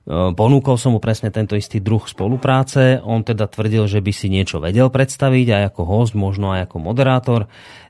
E, 0.04 0.36
Ponúkol 0.36 0.76
som 0.76 0.96
mu 0.96 1.00
presne 1.00 1.32
tento 1.32 1.56
istý 1.56 1.80
druh 1.80 2.04
spolupráce. 2.04 3.00
On 3.08 3.24
teda 3.24 3.48
tvrdil, 3.48 3.88
že 3.88 4.04
by 4.04 4.12
si 4.12 4.28
niečo 4.28 4.60
vedel 4.60 4.92
predstaviť 4.92 5.48
aj 5.56 5.64
ako 5.72 5.82
host, 5.88 6.14
možno 6.14 6.52
aj 6.52 6.68
ako 6.68 6.78
moderátor. 6.84 7.42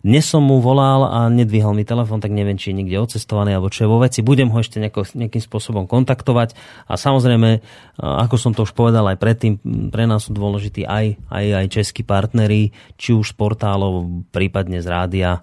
Dnes 0.05 0.29
som 0.29 0.45
mu 0.45 0.61
volal 0.61 1.09
a 1.09 1.25
nedvihol 1.31 1.73
mi 1.73 1.87
telefon, 1.87 2.21
tak 2.21 2.29
neviem, 2.29 2.59
či 2.59 2.69
je 2.69 2.77
niekde 2.77 3.01
odcestovaný 3.01 3.57
alebo 3.57 3.73
čo 3.73 3.87
je 3.87 3.89
vo 3.89 3.97
veci. 3.97 4.21
Budem 4.21 4.53
ho 4.53 4.57
ešte 4.61 4.77
nejako, 4.77 5.09
nejakým 5.17 5.41
spôsobom 5.41 5.89
kontaktovať 5.89 6.53
a 6.85 6.93
samozrejme, 6.93 7.49
e, 7.57 7.59
ako 7.97 8.35
som 8.37 8.53
to 8.53 8.61
už 8.61 8.77
povedal 8.77 9.09
aj 9.09 9.17
predtým, 9.17 9.57
pre 9.89 10.05
nás 10.05 10.29
sú 10.29 10.37
dôležití 10.37 10.85
aj, 10.85 11.17
aj, 11.33 11.45
aj 11.65 11.65
českí 11.73 12.05
partneri, 12.05 12.69
či 12.93 13.17
už 13.17 13.33
z 13.33 13.35
portálov, 13.39 14.25
prípadne 14.29 14.85
z 14.85 14.87
rádia. 14.87 15.41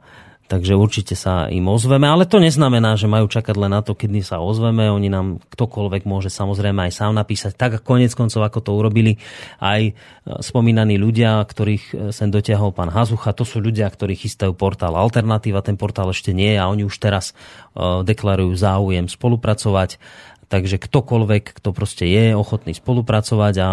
Takže 0.51 0.75
určite 0.75 1.15
sa 1.15 1.47
im 1.47 1.71
ozveme, 1.71 2.11
ale 2.11 2.27
to 2.27 2.43
neznamená, 2.43 2.99
že 2.99 3.07
majú 3.07 3.31
čakať 3.31 3.55
len 3.55 3.71
na 3.71 3.87
to, 3.87 3.95
kedy 3.95 4.19
sa 4.19 4.43
ozveme. 4.43 4.91
Oni 4.91 5.07
nám 5.07 5.39
ktokoľvek 5.47 6.11
môže 6.11 6.27
samozrejme 6.27 6.91
aj 6.91 6.93
sám 6.99 7.15
napísať, 7.15 7.55
tak 7.55 7.87
konec 7.87 8.11
koncov, 8.19 8.43
ako 8.43 8.59
to 8.59 8.71
urobili 8.75 9.23
aj 9.63 9.81
e, 9.87 9.93
spomínaní 10.43 10.99
ľudia, 10.99 11.39
ktorých 11.47 11.85
e, 11.95 11.95
sem 12.11 12.35
dotiahol 12.35 12.75
pán 12.75 12.91
Hazucha. 12.91 13.31
To 13.39 13.47
sú 13.47 13.63
ľudia, 13.63 13.87
ktorí 13.87 14.19
chystajú 14.19 14.59
portál 14.59 14.99
Alternatíva. 14.99 15.63
Ten 15.63 15.79
portál 15.79 16.11
ešte 16.11 16.35
nie 16.35 16.51
je 16.51 16.59
a 16.59 16.67
oni 16.67 16.83
už 16.83 16.99
teraz 16.99 17.31
e, 17.31 18.03
deklarujú 18.03 18.51
záujem 18.51 19.07
spolupracovať. 19.07 20.03
Takže 20.51 20.83
ktokoľvek, 20.83 21.63
kto 21.63 21.71
proste 21.71 22.11
je 22.11 22.35
ochotný 22.35 22.75
spolupracovať 22.75 23.55
a 23.63 23.71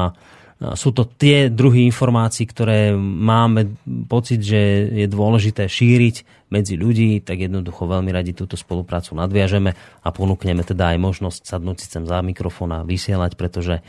sú 0.57 0.89
to 0.89 1.05
tie 1.05 1.53
druhy 1.53 1.85
informácií, 1.85 2.49
ktoré 2.49 2.97
máme 2.97 3.77
pocit, 4.09 4.41
že 4.41 4.89
je 4.89 5.05
dôležité 5.05 5.69
šíriť 5.69 6.49
medzi 6.49 6.79
ľudí, 6.79 7.21
tak 7.21 7.45
jednoducho 7.45 7.85
veľmi 7.85 8.09
radi 8.09 8.33
túto 8.33 8.57
spoluprácu 8.57 9.13
nadviažeme 9.13 9.77
a 9.77 10.09
ponúkneme 10.09 10.65
teda 10.65 10.95
aj 10.95 10.97
možnosť 10.97 11.41
sadnúť 11.45 11.77
si 11.77 11.87
sem 11.91 12.09
za 12.09 12.23
mikrofón 12.25 12.73
a 12.73 12.81
vysielať, 12.81 13.37
pretože 13.37 13.75
e, 13.77 13.81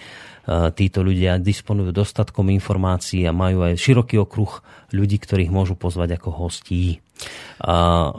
títo 0.77 1.01
ľudia 1.01 1.41
disponujú 1.41 1.95
dostatkom 1.95 2.53
informácií 2.53 3.25
a 3.25 3.33
majú 3.33 3.65
aj 3.65 3.79
široký 3.79 4.21
okruh 4.21 4.61
ľudí, 4.93 5.17
ktorých 5.23 5.55
môžu 5.55 5.73
pozvať 5.79 6.21
ako 6.21 6.37
hostí. 6.37 7.01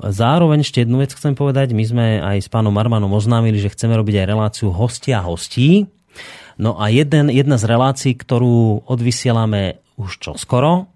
Zároveň 0.03 0.59
ešte 0.65 0.84
jednu 0.84 0.99
vec 0.99 1.15
chcem 1.15 1.31
povedať. 1.31 1.71
My 1.71 1.85
sme 1.88 2.05
aj 2.19 2.43
s 2.43 2.49
pánom 2.51 2.76
Armanom 2.76 3.15
oznámili, 3.15 3.55
že 3.55 3.71
chceme 3.71 3.95
robiť 3.95 4.23
aj 4.23 4.27
reláciu 4.27 4.67
hostia 4.76 5.23
hostí. 5.23 5.88
No 6.60 6.76
a 6.76 6.91
jeden, 6.91 7.31
jedna 7.31 7.56
z 7.56 7.65
relácií, 7.72 8.14
ktorú 8.19 8.84
odvysielame 8.84 9.80
už 9.95 10.19
čo 10.19 10.31
skoro, 10.36 10.91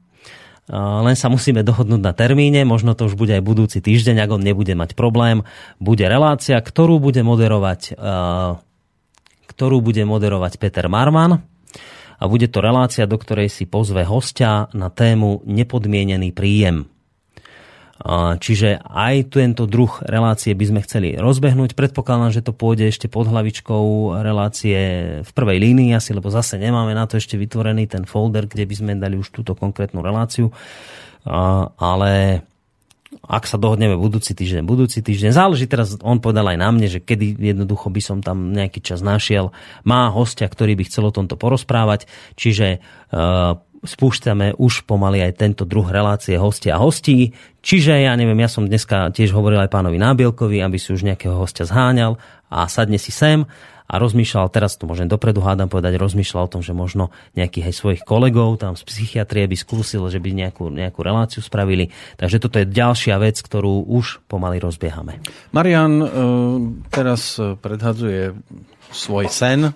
len 0.68 1.16
sa 1.16 1.28
musíme 1.28 1.60
dohodnúť 1.60 2.00
na 2.04 2.16
termíne, 2.16 2.64
možno 2.64 2.96
to 2.96 3.12
už 3.12 3.20
bude 3.20 3.36
aj 3.36 3.44
budúci 3.44 3.84
týždeň, 3.84 4.24
ak 4.24 4.32
on 4.32 4.44
nebude 4.44 4.76
mať 4.76 4.96
problém. 4.96 5.44
Bude 5.80 6.08
relácia, 6.08 6.56
ktorú 6.60 7.04
bude 7.04 7.20
moderovať, 7.24 8.00
ktorú 9.48 9.78
bude 9.84 10.04
moderovať 10.08 10.60
Peter 10.60 10.88
Marman 10.88 11.44
a 12.16 12.24
bude 12.32 12.48
to 12.48 12.64
relácia, 12.64 13.04
do 13.04 13.20
ktorej 13.20 13.52
si 13.52 13.68
pozve 13.68 14.08
hostia 14.08 14.72
na 14.72 14.88
tému 14.88 15.44
nepodmienený 15.44 16.32
príjem. 16.32 16.88
Čiže 18.04 18.84
aj 18.84 19.32
tento 19.32 19.64
druh 19.64 19.88
relácie 20.04 20.52
by 20.52 20.66
sme 20.68 20.80
chceli 20.84 21.16
rozbehnúť. 21.16 21.72
Predpokladám, 21.72 22.36
že 22.36 22.44
to 22.44 22.52
pôjde 22.52 22.92
ešte 22.92 23.08
pod 23.08 23.32
hlavičkou 23.32 24.20
relácie 24.20 24.80
v 25.24 25.32
prvej 25.32 25.58
línii 25.64 25.96
asi, 25.96 26.12
lebo 26.12 26.28
zase 26.28 26.60
nemáme 26.60 26.92
na 26.92 27.08
to 27.08 27.16
ešte 27.16 27.40
vytvorený 27.40 27.88
ten 27.88 28.04
folder, 28.04 28.52
kde 28.52 28.68
by 28.68 28.76
sme 28.76 28.92
dali 29.00 29.16
už 29.16 29.32
túto 29.32 29.56
konkrétnu 29.56 30.04
reláciu. 30.04 30.52
Ale 31.80 32.44
ak 33.24 33.48
sa 33.48 33.56
dohodneme 33.56 33.96
budúci 33.96 34.36
týždeň, 34.36 34.68
budúci 34.68 35.00
týždeň. 35.00 35.32
Záleží 35.32 35.64
teraz, 35.72 35.96
on 36.04 36.20
povedal 36.20 36.44
aj 36.52 36.60
na 36.60 36.70
mne, 36.76 36.92
že 36.92 37.00
kedy 37.00 37.40
jednoducho 37.40 37.88
by 37.88 38.02
som 38.04 38.20
tam 38.20 38.52
nejaký 38.52 38.84
čas 38.84 39.00
našiel. 39.00 39.56
Má 39.88 40.12
hostia, 40.12 40.52
ktorý 40.52 40.76
by 40.76 40.84
chcel 40.92 41.08
o 41.08 41.16
tomto 41.16 41.40
porozprávať, 41.40 42.10
čiže 42.36 42.84
uh, 43.14 43.56
spúšťame 43.84 44.56
už 44.58 44.88
pomaly 44.88 45.22
aj 45.24 45.40
tento 45.40 45.64
druh 45.68 45.86
relácie 45.86 46.40
hostia 46.40 46.80
a 46.80 46.84
hostí. 46.84 47.36
Čiže 47.64 48.04
ja 48.04 48.16
neviem, 48.16 48.40
ja 48.40 48.50
som 48.52 48.68
dneska 48.68 49.12
tiež 49.12 49.36
hovoril 49.36 49.60
aj 49.64 49.72
pánovi 49.72 50.00
Nábielkovi, 50.00 50.64
aby 50.64 50.80
si 50.80 50.96
už 50.96 51.04
nejakého 51.04 51.36
hostia 51.36 51.68
zháňal 51.68 52.20
a 52.48 52.68
sadne 52.68 53.00
si 53.00 53.12
sem 53.12 53.44
a 53.84 54.00
rozmýšľal, 54.00 54.50
teraz 54.50 54.80
to 54.80 54.88
môžem 54.88 55.06
dopredu 55.06 55.44
hádam 55.44 55.68
povedať, 55.68 56.00
rozmýšľal 56.00 56.48
o 56.48 56.54
tom, 56.58 56.62
že 56.64 56.72
možno 56.74 57.12
nejakých 57.36 57.70
aj 57.70 57.76
svojich 57.76 58.02
kolegov 58.08 58.58
tam 58.58 58.80
z 58.80 58.84
psychiatrie 58.88 59.46
by 59.46 59.54
skúsil, 59.60 60.08
že 60.08 60.24
by 60.24 60.34
nejakú, 60.34 60.72
nejakú 60.72 61.04
reláciu 61.04 61.44
spravili. 61.44 61.92
Takže 62.18 62.42
toto 62.42 62.58
je 62.58 62.66
ďalšia 62.66 63.20
vec, 63.20 63.38
ktorú 63.44 63.86
už 63.86 64.24
pomaly 64.26 64.64
rozbiehame. 64.64 65.20
Marian 65.52 66.00
e, 66.00 66.08
teraz 66.90 67.38
predhadzuje 67.38 68.34
svoj 68.90 69.28
sen 69.30 69.76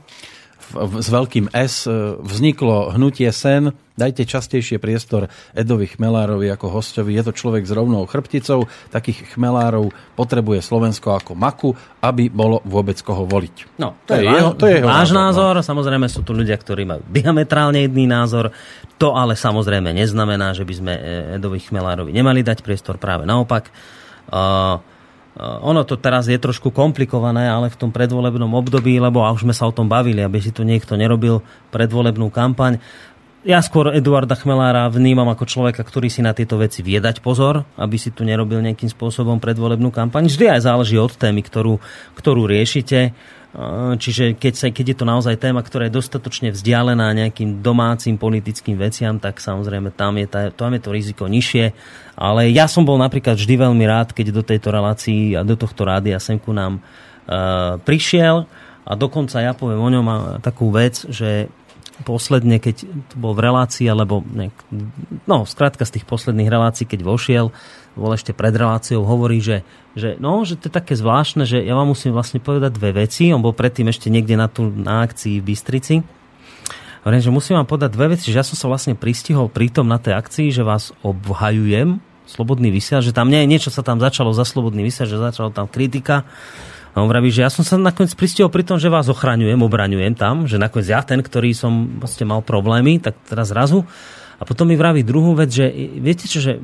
s 0.75 1.07
veľkým 1.07 1.53
S 1.55 1.88
e, 1.88 2.19
vzniklo 2.19 2.91
hnutie 2.95 3.31
sen. 3.31 3.71
Dajte 3.97 4.29
častejšie 4.29 4.77
priestor 4.77 5.25
Edovi 5.57 5.89
Chmelárovi 5.89 6.53
ako 6.53 6.69
hostovi. 6.69 7.17
Je 7.17 7.25
to 7.25 7.33
človek 7.33 7.65
s 7.65 7.73
rovnou 7.73 8.05
chrbticou. 8.05 8.69
Takých 8.93 9.33
chmelárov 9.33 9.89
potrebuje 10.13 10.61
Slovensko 10.61 11.17
ako 11.17 11.33
maku, 11.33 11.73
aby 12.05 12.29
bolo 12.29 12.61
vôbec 12.61 13.01
koho 13.01 13.25
voliť. 13.25 13.81
No, 13.81 13.97
to, 14.05 14.13
to 14.13 14.21
je, 14.21 14.23
jeho, 14.29 14.51
to 14.53 14.65
je 14.69 14.75
jeho 14.77 14.85
náš 14.85 15.09
názor. 15.09 15.57
názor. 15.57 15.65
Samozrejme 15.65 16.05
sú 16.13 16.21
tu 16.21 16.37
ľudia, 16.37 16.53
ktorí 16.61 16.85
majú 16.85 17.01
diametrálne 17.09 17.89
jedný 17.89 18.05
názor. 18.05 18.53
To 19.01 19.17
ale 19.17 19.33
samozrejme 19.33 19.89
neznamená, 19.89 20.53
že 20.53 20.61
by 20.61 20.73
sme 20.77 20.93
e, 20.93 21.01
Edovi 21.41 21.57
Chmelárovi 21.57 22.13
nemali 22.13 22.45
dať 22.45 22.61
priestor 22.61 23.01
práve 23.01 23.25
naopak. 23.25 23.73
Uh, 24.29 24.77
ono 25.37 25.85
to 25.85 26.01
teraz 26.01 26.25
je 26.25 26.37
trošku 26.37 26.73
komplikované, 26.73 27.45
ale 27.45 27.69
v 27.69 27.77
tom 27.77 27.93
predvolebnom 27.93 28.49
období, 28.57 28.97
lebo 28.97 29.21
a 29.21 29.29
už 29.29 29.45
sme 29.45 29.53
sa 29.53 29.69
o 29.69 29.75
tom 29.75 29.85
bavili, 29.85 30.25
aby 30.25 30.41
si 30.41 30.49
tu 30.49 30.65
niekto 30.65 30.97
nerobil 30.97 31.45
predvolebnú 31.69 32.33
kampaň. 32.33 32.81
Ja 33.47 33.63
skôr 33.63 33.95
Eduarda 33.95 34.35
Chmelára 34.35 34.91
vnímam 34.91 35.31
ako 35.31 35.47
človeka, 35.47 35.79
ktorý 35.79 36.11
si 36.11 36.19
na 36.19 36.35
tieto 36.35 36.59
veci 36.59 36.83
vie 36.83 36.99
pozor, 37.23 37.63
aby 37.79 37.95
si 37.95 38.11
tu 38.11 38.27
nerobil 38.27 38.59
nejakým 38.59 38.91
spôsobom 38.91 39.39
predvolebnú 39.39 39.87
kampaň. 39.87 40.27
Vždy 40.27 40.51
aj 40.51 40.67
záleží 40.67 40.99
od 40.99 41.15
témy, 41.15 41.47
ktorú, 41.47 41.79
ktorú 42.19 42.43
riešite. 42.43 43.15
Čiže 44.03 44.35
keď, 44.35 44.53
sa, 44.53 44.67
keď 44.67 44.85
je 44.91 44.97
to 44.99 45.05
naozaj 45.07 45.39
téma, 45.39 45.63
ktorá 45.63 45.87
je 45.87 45.95
dostatočne 45.95 46.51
vzdialená 46.51 47.15
nejakým 47.15 47.63
domácim 47.63 48.19
politickým 48.19 48.75
veciam, 48.75 49.15
tak 49.15 49.39
samozrejme 49.39 49.95
tam 49.95 50.19
je, 50.19 50.27
tá, 50.27 50.51
tam 50.51 50.75
je 50.75 50.83
to 50.83 50.91
riziko 50.91 51.31
nižšie. 51.31 51.71
Ale 52.19 52.51
ja 52.51 52.67
som 52.67 52.83
bol 52.83 52.99
napríklad 52.99 53.39
vždy 53.39 53.63
veľmi 53.63 53.85
rád, 53.87 54.11
keď 54.11 54.35
do 54.35 54.43
tejto 54.43 54.75
relácii 54.75 55.39
a 55.39 55.47
do 55.47 55.55
tohto 55.55 55.87
rádia 55.87 56.19
sem 56.19 56.35
ku 56.35 56.51
nám 56.51 56.83
uh, 56.83 57.79
prišiel. 57.79 58.43
A 58.83 58.91
dokonca 58.99 59.39
ja 59.39 59.55
poviem 59.55 59.79
o 59.79 59.87
ňom 59.87 60.07
takú 60.43 60.67
vec, 60.67 61.07
že 61.07 61.47
posledne, 62.05 62.61
keď 62.61 62.85
to 62.85 63.15
bol 63.17 63.33
v 63.33 63.45
relácii, 63.47 63.89
alebo 63.89 64.21
nejak, 64.21 64.53
no, 65.25 65.47
skrátka 65.49 65.85
z 65.85 65.97
tých 65.97 66.05
posledných 66.05 66.49
relácií, 66.49 66.85
keď 66.85 67.01
vošiel, 67.01 67.49
bol 67.97 68.11
ešte 68.13 68.37
pred 68.37 68.53
reláciou, 68.53 69.01
hovorí, 69.01 69.41
že, 69.41 69.65
že, 69.97 70.17
no, 70.21 70.45
že 70.45 70.59
to 70.59 70.69
je 70.69 70.77
také 70.77 70.93
zvláštne, 70.93 71.49
že 71.49 71.65
ja 71.65 71.73
vám 71.73 71.89
musím 71.89 72.13
vlastne 72.13 72.37
povedať 72.37 72.77
dve 72.77 73.05
veci. 73.05 73.33
On 73.33 73.41
bol 73.41 73.57
predtým 73.57 73.89
ešte 73.89 74.13
niekde 74.13 74.37
na, 74.37 74.45
tú, 74.45 74.69
na 74.69 75.01
akcii 75.01 75.41
v 75.41 75.47
Bystrici. 75.49 75.95
Hovorím, 77.01 77.23
že 77.23 77.33
musím 77.33 77.55
vám 77.57 77.69
povedať 77.71 77.89
dve 77.95 78.13
veci, 78.13 78.29
že 78.29 78.37
ja 78.37 78.45
som 78.45 78.59
sa 78.59 78.69
vlastne 78.69 78.93
pristihol 78.93 79.49
pritom 79.49 79.87
na 79.87 79.97
tej 79.97 80.13
akcii, 80.13 80.53
že 80.53 80.61
vás 80.61 80.93
obhajujem, 81.01 82.03
slobodný 82.27 82.69
vysiaľ, 82.69 82.99
že 82.99 83.15
tam 83.15 83.31
nie, 83.31 83.39
niečo 83.47 83.71
sa 83.71 83.81
tam 83.81 83.97
začalo 84.03 84.35
za 84.35 84.43
slobodný 84.43 84.83
vysiaľ, 84.83 85.07
že 85.07 85.17
začalo 85.31 85.49
tam 85.55 85.71
kritika 85.71 86.27
a 86.97 87.05
on 87.05 87.13
vraví, 87.13 87.29
že 87.29 87.45
ja 87.45 87.53
som 87.53 87.61
sa 87.61 87.77
nakoniec 87.77 88.17
pristihol 88.17 88.49
pri 88.49 88.65
tom, 88.65 88.81
že 88.81 88.89
vás 88.89 89.05
ochraňujem, 89.05 89.61
obraňujem 89.61 90.17
tam, 90.17 90.49
že 90.49 90.57
nakoniec 90.57 90.89
ja 90.89 91.05
ten, 91.05 91.21
ktorý 91.21 91.53
som 91.53 92.01
vlastne 92.01 92.25
mal 92.25 92.41
problémy, 92.41 92.97
tak 92.97 93.13
teraz 93.29 93.53
zrazu. 93.53 93.85
A 94.41 94.43
potom 94.49 94.65
mi 94.65 94.73
vraví 94.73 95.05
druhú 95.05 95.37
vec, 95.37 95.53
že 95.53 95.69
viete 96.01 96.25
čo, 96.25 96.41
že 96.41 96.57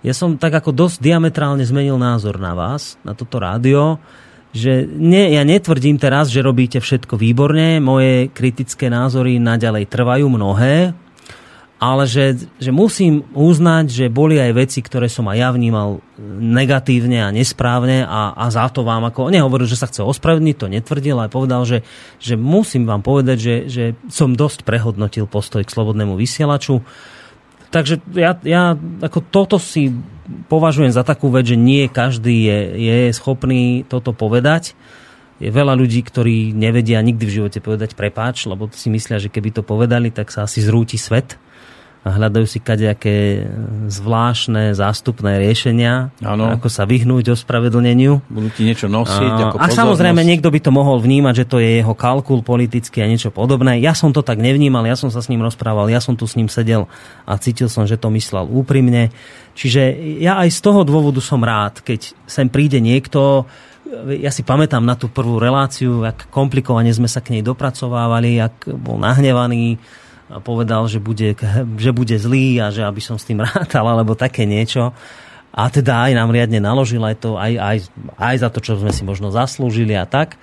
ja 0.00 0.16
som 0.16 0.40
tak 0.40 0.56
ako 0.64 0.72
dosť 0.72 1.04
diametrálne 1.04 1.60
zmenil 1.60 2.00
názor 2.00 2.40
na 2.40 2.56
vás, 2.56 2.96
na 3.04 3.12
toto 3.12 3.36
rádio, 3.36 4.00
že 4.56 4.88
nie, 4.88 5.36
ja 5.36 5.44
netvrdím 5.44 6.00
teraz, 6.00 6.32
že 6.32 6.40
robíte 6.40 6.80
všetko 6.80 7.20
výborne, 7.20 7.76
moje 7.76 8.32
kritické 8.32 8.88
názory 8.88 9.36
naďalej 9.36 9.92
trvajú 9.92 10.24
mnohé, 10.24 10.96
ale 11.76 12.08
že, 12.08 12.48
že 12.56 12.72
musím 12.72 13.28
uznať, 13.36 13.92
že 13.92 14.06
boli 14.08 14.40
aj 14.40 14.52
veci, 14.56 14.80
ktoré 14.80 15.12
som 15.12 15.28
aj 15.28 15.36
ja 15.36 15.48
vnímal 15.52 16.00
negatívne 16.40 17.20
a 17.20 17.28
nesprávne 17.28 18.00
a, 18.08 18.32
a 18.32 18.44
za 18.48 18.64
to 18.72 18.80
vám 18.80 19.04
ako, 19.04 19.28
nehovoril, 19.28 19.68
že 19.68 19.76
sa 19.76 19.84
chce 19.84 20.00
ospravedlniť, 20.00 20.56
to 20.56 20.72
netvrdil, 20.72 21.20
ale 21.20 21.28
povedal, 21.28 21.68
že, 21.68 21.84
že 22.16 22.40
musím 22.40 22.88
vám 22.88 23.04
povedať, 23.04 23.36
že, 23.36 23.56
že 23.68 23.84
som 24.08 24.32
dosť 24.32 24.64
prehodnotil 24.64 25.28
postoj 25.28 25.60
k 25.60 25.74
slobodnému 25.74 26.16
vysielaču. 26.16 26.80
Takže 27.68 28.00
ja, 28.16 28.40
ja 28.40 28.72
ako 29.04 29.20
toto 29.28 29.60
si 29.60 29.92
považujem 30.48 30.96
za 30.96 31.04
takú 31.04 31.28
vec, 31.28 31.44
že 31.44 31.60
nie 31.60 31.92
každý 31.92 32.48
je, 32.48 32.58
je 32.72 32.96
schopný 33.12 33.84
toto 33.84 34.16
povedať. 34.16 34.72
Je 35.36 35.52
veľa 35.52 35.76
ľudí, 35.76 36.00
ktorí 36.00 36.56
nevedia 36.56 37.04
nikdy 37.04 37.28
v 37.28 37.34
živote 37.36 37.60
povedať 37.60 37.92
prepáč, 37.92 38.48
lebo 38.48 38.72
si 38.72 38.88
myslia, 38.88 39.20
že 39.20 39.28
keby 39.28 39.52
to 39.52 39.60
povedali, 39.60 40.08
tak 40.08 40.32
sa 40.32 40.48
asi 40.48 40.64
zrúti 40.64 40.96
svet 40.96 41.36
a 42.06 42.14
hľadajú 42.14 42.46
si 42.46 42.62
kadejaké 42.62 43.42
zvláštne 43.90 44.78
zástupné 44.78 45.42
riešenia, 45.42 46.14
ano. 46.22 46.54
ako 46.54 46.70
sa 46.70 46.86
vyhnúť 46.86 47.34
ospravedlneniu. 47.34 48.22
Budú 48.30 48.48
ti 48.54 48.62
niečo 48.62 48.86
nosiť 48.86 49.34
a, 49.34 49.42
ako 49.50 49.56
A 49.58 49.66
samozrejme 49.66 50.22
niekto 50.22 50.46
by 50.46 50.62
to 50.62 50.70
mohol 50.70 51.02
vnímať, 51.02 51.42
že 51.42 51.48
to 51.50 51.58
je 51.58 51.82
jeho 51.82 51.98
kalkul 51.98 52.46
politický 52.46 53.02
a 53.02 53.10
niečo 53.10 53.34
podobné. 53.34 53.82
Ja 53.82 53.90
som 53.98 54.14
to 54.14 54.22
tak 54.22 54.38
nevnímal, 54.38 54.86
ja 54.86 54.94
som 54.94 55.10
sa 55.10 55.18
s 55.18 55.26
ním 55.26 55.42
rozprával, 55.42 55.90
ja 55.90 55.98
som 55.98 56.14
tu 56.14 56.30
s 56.30 56.38
ním 56.38 56.46
sedel 56.46 56.86
a 57.26 57.34
cítil 57.42 57.66
som, 57.66 57.90
že 57.90 57.98
to 57.98 58.06
myslel 58.14 58.46
úprimne. 58.46 59.10
Čiže 59.58 59.98
ja 60.22 60.38
aj 60.46 60.54
z 60.54 60.60
toho 60.62 60.86
dôvodu 60.86 61.18
som 61.18 61.42
rád, 61.42 61.82
keď 61.82 62.14
sem 62.30 62.46
príde 62.46 62.78
niekto, 62.78 63.50
ja 64.14 64.30
si 64.30 64.46
pamätám 64.46 64.86
na 64.86 64.94
tú 64.94 65.10
prvú 65.10 65.42
reláciu, 65.42 66.06
ak 66.06 66.30
komplikovane 66.30 66.94
sme 66.94 67.10
sa 67.10 67.18
k 67.18 67.34
nej 67.34 67.42
dopracovávali, 67.42 68.38
ak 68.38 68.70
bol 68.78 69.02
nahnevaný, 69.02 69.78
povedal, 70.42 70.90
že 70.90 70.98
bude, 70.98 71.38
že 71.78 71.90
bude 71.94 72.16
zlý 72.18 72.58
a 72.58 72.74
že 72.74 72.82
aby 72.82 72.98
som 72.98 73.16
s 73.16 73.26
tým 73.26 73.42
rátal, 73.46 73.86
alebo 73.86 74.18
také 74.18 74.42
niečo. 74.46 74.90
a 75.56 75.62
teda 75.70 76.10
aj 76.10 76.12
nám 76.18 76.34
riadne 76.34 76.60
naložil 76.60 77.00
aj, 77.00 77.16
to, 77.22 77.38
aj, 77.38 77.52
aj, 77.56 77.78
aj 78.18 78.36
za 78.42 78.48
to, 78.52 78.58
čo 78.60 78.76
sme 78.76 78.92
si 78.92 79.02
možno 79.06 79.32
zaslúžili 79.32 79.94
a 79.96 80.04
tak. 80.04 80.36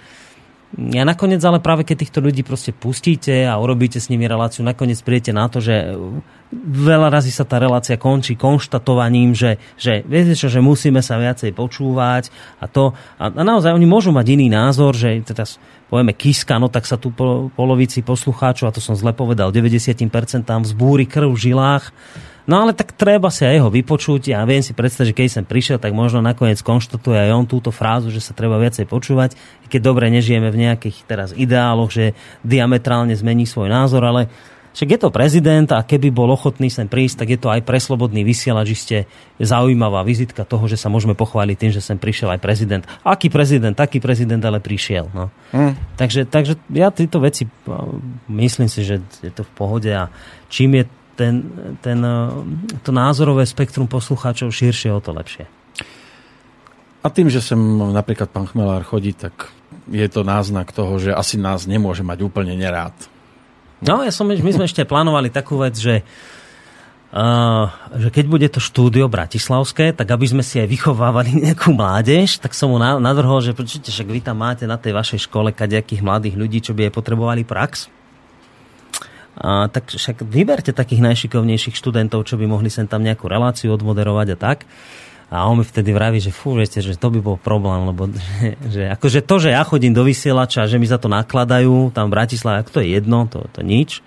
Ja 0.74 1.06
nakoniec 1.06 1.38
ale 1.46 1.62
práve 1.62 1.86
keď 1.86 2.02
týchto 2.02 2.18
ľudí 2.18 2.42
proste 2.42 2.74
pustíte 2.74 3.46
a 3.46 3.62
urobíte 3.62 4.02
s 4.02 4.10
nimi 4.10 4.26
reláciu, 4.26 4.66
nakoniec 4.66 4.98
príjete 5.06 5.30
na 5.30 5.46
to, 5.46 5.62
že 5.62 5.94
veľa 6.66 7.14
razy 7.14 7.30
sa 7.30 7.46
tá 7.46 7.62
relácia 7.62 7.94
končí 7.94 8.34
konštatovaním, 8.34 9.38
že, 9.38 9.62
že 9.78 10.02
viete 10.02 10.34
čo, 10.34 10.50
že 10.50 10.66
musíme 10.66 11.06
sa 11.06 11.22
viacej 11.22 11.54
počúvať 11.54 12.34
a 12.58 12.66
to. 12.66 12.98
A, 13.22 13.30
a 13.30 13.42
naozaj 13.46 13.70
oni 13.70 13.86
môžu 13.86 14.10
mať 14.10 14.34
iný 14.34 14.50
názor, 14.50 14.98
že 14.98 15.22
teda 15.22 15.46
povieme 15.94 16.18
Kiska, 16.18 16.58
no 16.58 16.74
tak 16.74 16.90
sa 16.90 16.98
tu 16.98 17.14
po, 17.14 17.54
polovici 17.54 18.02
poslucháčov, 18.02 18.74
a 18.74 18.74
to 18.74 18.82
som 18.82 18.98
zle 18.98 19.14
povedal, 19.14 19.54
90% 19.54 20.10
vzbúri 20.42 21.06
krv 21.06 21.30
v 21.30 21.42
žilách 21.54 21.94
No 22.44 22.60
ale 22.60 22.76
tak 22.76 22.92
treba 22.92 23.32
si 23.32 23.48
aj 23.48 23.56
jeho 23.56 23.70
vypočuť. 23.72 24.36
Ja 24.36 24.44
viem 24.44 24.60
si 24.60 24.76
predstaviť, 24.76 25.08
že 25.12 25.16
keď 25.16 25.26
sem 25.32 25.46
prišiel, 25.48 25.78
tak 25.80 25.96
možno 25.96 26.20
nakoniec 26.20 26.60
konštatuje 26.60 27.16
aj 27.16 27.32
on 27.32 27.46
túto 27.48 27.72
frázu, 27.72 28.12
že 28.12 28.20
sa 28.20 28.36
treba 28.36 28.60
viacej 28.60 28.84
počúvať. 28.84 29.40
Keď 29.72 29.80
dobre 29.80 30.12
nežijeme 30.12 30.52
v 30.52 30.68
nejakých 30.68 31.08
teraz 31.08 31.30
ideáloch, 31.32 31.90
že 31.92 32.12
diametrálne 32.44 33.16
zmení 33.16 33.48
svoj 33.48 33.72
názor, 33.72 34.04
ale 34.04 34.28
však 34.74 34.90
je 34.90 35.00
to 35.06 35.14
prezident 35.14 35.70
a 35.70 35.86
keby 35.86 36.10
bol 36.10 36.34
ochotný 36.34 36.68
sem 36.74 36.90
prísť, 36.90 37.24
tak 37.24 37.30
je 37.30 37.40
to 37.40 37.54
aj 37.54 37.62
pre 37.62 37.78
slobodný 37.78 38.26
vysielač 38.26 38.74
ste 38.74 38.98
zaujímavá 39.38 40.02
vizitka 40.02 40.50
toho, 40.50 40.66
že 40.66 40.82
sa 40.82 40.90
môžeme 40.90 41.14
pochváliť 41.14 41.56
tým, 41.56 41.72
že 41.72 41.82
sem 41.86 42.02
prišiel 42.02 42.34
aj 42.34 42.42
prezident. 42.42 42.84
Aký 43.06 43.30
prezident, 43.30 43.78
taký 43.78 44.02
prezident, 44.02 44.42
ale 44.42 44.58
prišiel. 44.58 45.14
No. 45.14 45.30
Mm. 45.54 45.78
Takže, 45.94 46.26
takže 46.26 46.58
ja 46.74 46.90
tieto 46.90 47.22
veci 47.22 47.46
myslím 48.34 48.66
si, 48.66 48.82
že 48.82 48.98
je 49.22 49.30
to 49.30 49.46
v 49.46 49.52
pohode 49.54 49.94
a 49.94 50.10
čím 50.50 50.82
je 50.82 50.84
ten, 51.14 51.46
ten, 51.82 52.00
eh, 52.02 52.80
to 52.82 52.92
názorové 52.92 53.46
spektrum 53.46 53.86
poslucháčov 53.86 54.50
širšie, 54.50 54.90
o 54.94 55.02
to 55.02 55.14
lepšie. 55.14 55.46
A 57.04 57.08
tým, 57.12 57.28
že 57.28 57.44
sem 57.44 57.60
napríklad 57.92 58.32
pán 58.32 58.48
Chmelár 58.48 58.88
chodí, 58.88 59.12
tak 59.12 59.52
je 59.92 60.08
to 60.08 60.24
náznak 60.24 60.72
toho, 60.72 60.96
že 60.98 61.12
asi 61.12 61.36
nás 61.36 61.68
nemôže 61.68 62.00
mať 62.00 62.24
úplne 62.24 62.56
nerád. 62.56 62.96
No, 63.84 64.00
ja 64.00 64.16
som, 64.16 64.24
my 64.24 64.40
sme 64.40 64.64
ešte 64.64 64.88
plánovali 64.88 65.28
takú 65.28 65.60
vec, 65.60 65.76
že 65.76 66.04
Uh, 67.14 67.70
že 67.94 68.10
keď 68.10 68.26
bude 68.26 68.48
to 68.50 68.58
štúdio 68.58 69.06
bratislavské, 69.06 69.94
tak 69.94 70.10
aby 70.10 70.26
sme 70.26 70.42
si 70.42 70.58
aj 70.58 70.66
vychovávali 70.66 71.38
nejakú 71.46 71.70
mládež, 71.70 72.42
tak 72.42 72.58
som 72.58 72.74
mu 72.74 72.82
navrhol, 72.82 73.38
že 73.38 73.54
počujte, 73.54 73.94
však 73.94 74.10
vy 74.10 74.18
tam 74.26 74.42
máte 74.42 74.66
na 74.66 74.82
tej 74.82 74.98
vašej 74.98 75.30
škole 75.30 75.54
kadejakých 75.54 76.02
mladých 76.02 76.34
ľudí, 76.34 76.66
čo 76.66 76.74
by 76.74 76.90
aj 76.90 76.98
potrebovali 76.98 77.46
prax 77.46 77.86
a, 79.34 79.66
tak 79.70 79.90
však 79.90 80.22
vyberte 80.22 80.76
takých 80.76 81.02
najšikovnejších 81.02 81.76
študentov, 81.78 82.30
čo 82.30 82.38
by 82.38 82.46
mohli 82.46 82.70
sem 82.70 82.86
tam 82.86 83.02
nejakú 83.02 83.26
reláciu 83.26 83.74
odmoderovať 83.74 84.28
a 84.34 84.38
tak. 84.38 84.60
A 85.34 85.50
on 85.50 85.58
mi 85.58 85.66
vtedy 85.66 85.90
vraví, 85.90 86.22
že 86.22 86.30
fú, 86.30 86.54
viete, 86.54 86.78
že 86.78 86.94
to 86.94 87.10
by 87.10 87.18
bol 87.18 87.42
problém, 87.42 87.90
lebo 87.90 88.06
že, 88.14 88.54
že 88.70 88.84
akože 88.94 89.26
to, 89.26 89.36
že 89.42 89.50
ja 89.58 89.66
chodím 89.66 89.98
do 89.98 90.06
vysielača, 90.06 90.70
že 90.70 90.78
mi 90.78 90.86
za 90.86 91.02
to 91.02 91.10
nakladajú 91.10 91.90
tam 91.90 92.10
v 92.10 92.14
Bratislave, 92.14 92.62
to 92.70 92.86
je 92.86 92.94
jedno, 93.02 93.26
to, 93.26 93.50
to 93.50 93.66
nič. 93.66 94.06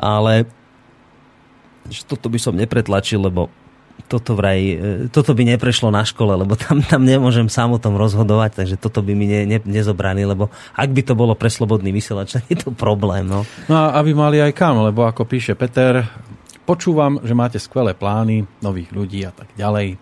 Ale 0.00 0.48
že 1.88 2.04
toto 2.04 2.28
by 2.32 2.38
som 2.40 2.56
nepretlačil, 2.56 3.20
lebo 3.20 3.52
toto 4.06 4.38
vraj, 4.38 4.60
e, 4.62 4.76
toto 5.10 5.34
by 5.34 5.56
neprešlo 5.56 5.90
na 5.90 6.06
škole, 6.06 6.38
lebo 6.38 6.54
tam, 6.54 6.78
tam 6.86 7.02
nemôžem 7.02 7.50
sám 7.50 7.74
o 7.74 7.82
tom 7.82 7.98
rozhodovať, 7.98 8.62
takže 8.62 8.76
toto 8.78 9.02
by 9.02 9.12
mi 9.12 9.26
ne, 9.26 9.42
ne, 9.44 9.58
nezobrali, 9.58 10.22
lebo 10.22 10.48
ak 10.78 10.90
by 10.94 11.02
to 11.02 11.18
bolo 11.18 11.34
pre 11.34 11.50
slobodný 11.50 11.90
vysielač, 11.90 12.32
tak 12.38 12.46
je 12.46 12.62
to 12.62 12.70
problém. 12.70 13.26
No. 13.26 13.42
no 13.66 13.74
a 13.74 13.98
aby 13.98 14.14
mali 14.14 14.38
aj 14.38 14.54
kam, 14.54 14.78
lebo 14.80 15.02
ako 15.02 15.26
píše 15.26 15.58
Peter, 15.58 16.06
počúvam, 16.68 17.18
že 17.24 17.32
máte 17.32 17.56
skvelé 17.56 17.96
plány, 17.96 18.44
nových 18.60 18.92
ľudí 18.92 19.24
a 19.24 19.32
tak 19.32 19.48
ďalej, 19.56 19.96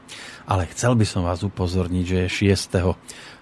ale 0.50 0.62
chcel 0.74 0.98
by 0.98 1.06
som 1.06 1.22
vás 1.22 1.46
upozorniť, 1.46 2.04
že 2.04 2.18
je 2.26 2.54
6. 2.54 2.82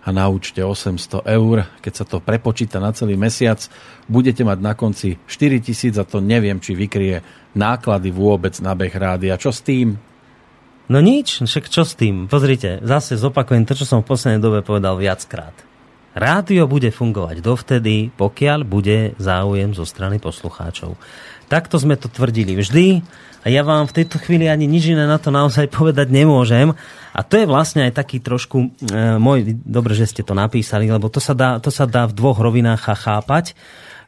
a 0.04 0.08
na 0.12 0.28
účte 0.28 0.60
800 0.60 1.24
eur. 1.24 1.64
Keď 1.80 1.92
sa 1.92 2.04
to 2.04 2.20
prepočíta 2.20 2.76
na 2.76 2.92
celý 2.92 3.16
mesiac, 3.16 3.60
budete 4.08 4.44
mať 4.44 4.58
na 4.60 4.76
konci 4.76 5.16
4000 5.24 5.96
a 5.96 6.04
to 6.04 6.20
neviem, 6.20 6.60
či 6.60 6.76
vykrie 6.76 7.24
náklady 7.56 8.12
vôbec 8.12 8.52
na 8.60 8.76
beh 8.76 8.92
rádia. 8.92 9.40
Čo 9.40 9.52
s 9.52 9.64
tým? 9.64 9.96
No 10.84 11.00
nič, 11.00 11.40
však 11.40 11.72
čo 11.72 11.88
s 11.88 11.96
tým? 11.96 12.28
Pozrite, 12.28 12.84
zase 12.84 13.16
zopakujem 13.16 13.64
to, 13.64 13.72
čo 13.72 13.88
som 13.88 14.04
v 14.04 14.10
poslednej 14.12 14.40
dobe 14.40 14.60
povedal 14.60 15.00
viackrát. 15.00 15.56
Rádio 16.14 16.70
bude 16.70 16.94
fungovať 16.94 17.42
dovtedy, 17.42 18.12
pokiaľ 18.14 18.62
bude 18.62 19.18
záujem 19.18 19.74
zo 19.74 19.82
strany 19.82 20.22
poslucháčov. 20.22 20.94
Takto 21.50 21.80
sme 21.80 21.98
to 21.98 22.06
tvrdili 22.06 22.54
vždy 22.54 23.02
a 23.42 23.46
ja 23.50 23.66
vám 23.66 23.88
v 23.88 23.96
tejto 24.00 24.22
chvíli 24.22 24.46
ani 24.46 24.64
nič 24.68 24.94
iné 24.94 25.08
na 25.08 25.18
to 25.18 25.34
naozaj 25.34 25.66
povedať 25.72 26.12
nemôžem. 26.12 26.70
A 27.16 27.20
to 27.26 27.40
je 27.40 27.50
vlastne 27.50 27.84
aj 27.88 27.98
taký 27.98 28.22
trošku 28.22 28.56
e, 28.62 28.68
môj, 29.18 29.58
dobre, 29.64 29.98
že 29.98 30.08
ste 30.08 30.22
to 30.22 30.36
napísali, 30.38 30.86
lebo 30.86 31.10
to 31.10 31.18
sa 31.18 31.34
dá, 31.34 31.58
to 31.58 31.68
sa 31.72 31.88
dá 31.88 32.06
v 32.06 32.16
dvoch 32.16 32.38
rovinách 32.38 32.94
chápať. 32.94 33.56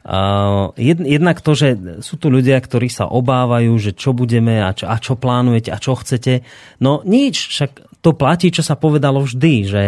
Uh, 0.07 0.71
jednak 0.79 1.43
to, 1.43 1.51
že 1.51 1.99
sú 1.99 2.15
tu 2.15 2.31
ľudia, 2.31 2.55
ktorí 2.63 2.87
sa 2.87 3.11
obávajú, 3.11 3.75
že 3.75 3.91
čo 3.91 4.15
budeme 4.15 4.63
a 4.63 4.71
čo, 4.71 4.87
a 4.87 4.95
čo 5.03 5.19
plánujete 5.19 5.67
a 5.67 5.83
čo 5.83 5.99
chcete. 5.99 6.47
No 6.79 7.03
nič, 7.03 7.51
však 7.51 7.99
to 7.99 8.15
platí, 8.15 8.47
čo 8.47 8.63
sa 8.63 8.79
povedalo 8.79 9.27
vždy, 9.27 9.53
že 9.67 9.83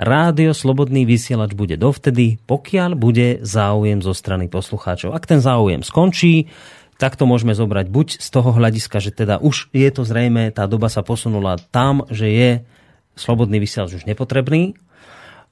rádio 0.00 0.56
Slobodný 0.56 1.04
vysielač 1.04 1.52
bude 1.52 1.76
dovtedy, 1.76 2.40
pokiaľ 2.48 2.96
bude 2.96 3.44
záujem 3.44 4.00
zo 4.00 4.16
strany 4.16 4.48
poslucháčov. 4.48 5.12
Ak 5.12 5.28
ten 5.28 5.44
záujem 5.44 5.84
skončí, 5.84 6.48
tak 6.96 7.20
to 7.20 7.28
môžeme 7.28 7.52
zobrať 7.52 7.92
buď 7.92 8.08
z 8.16 8.28
toho 8.32 8.56
hľadiska, 8.56 8.96
že 8.96 9.12
teda 9.12 9.44
už 9.44 9.68
je 9.76 9.88
to 9.92 10.08
zrejme, 10.08 10.48
tá 10.56 10.64
doba 10.64 10.88
sa 10.88 11.04
posunula 11.04 11.60
tam, 11.68 12.08
že 12.08 12.32
je 12.32 12.50
Slobodný 13.12 13.60
vysielač 13.60 14.00
už 14.00 14.08
nepotrebný, 14.08 14.72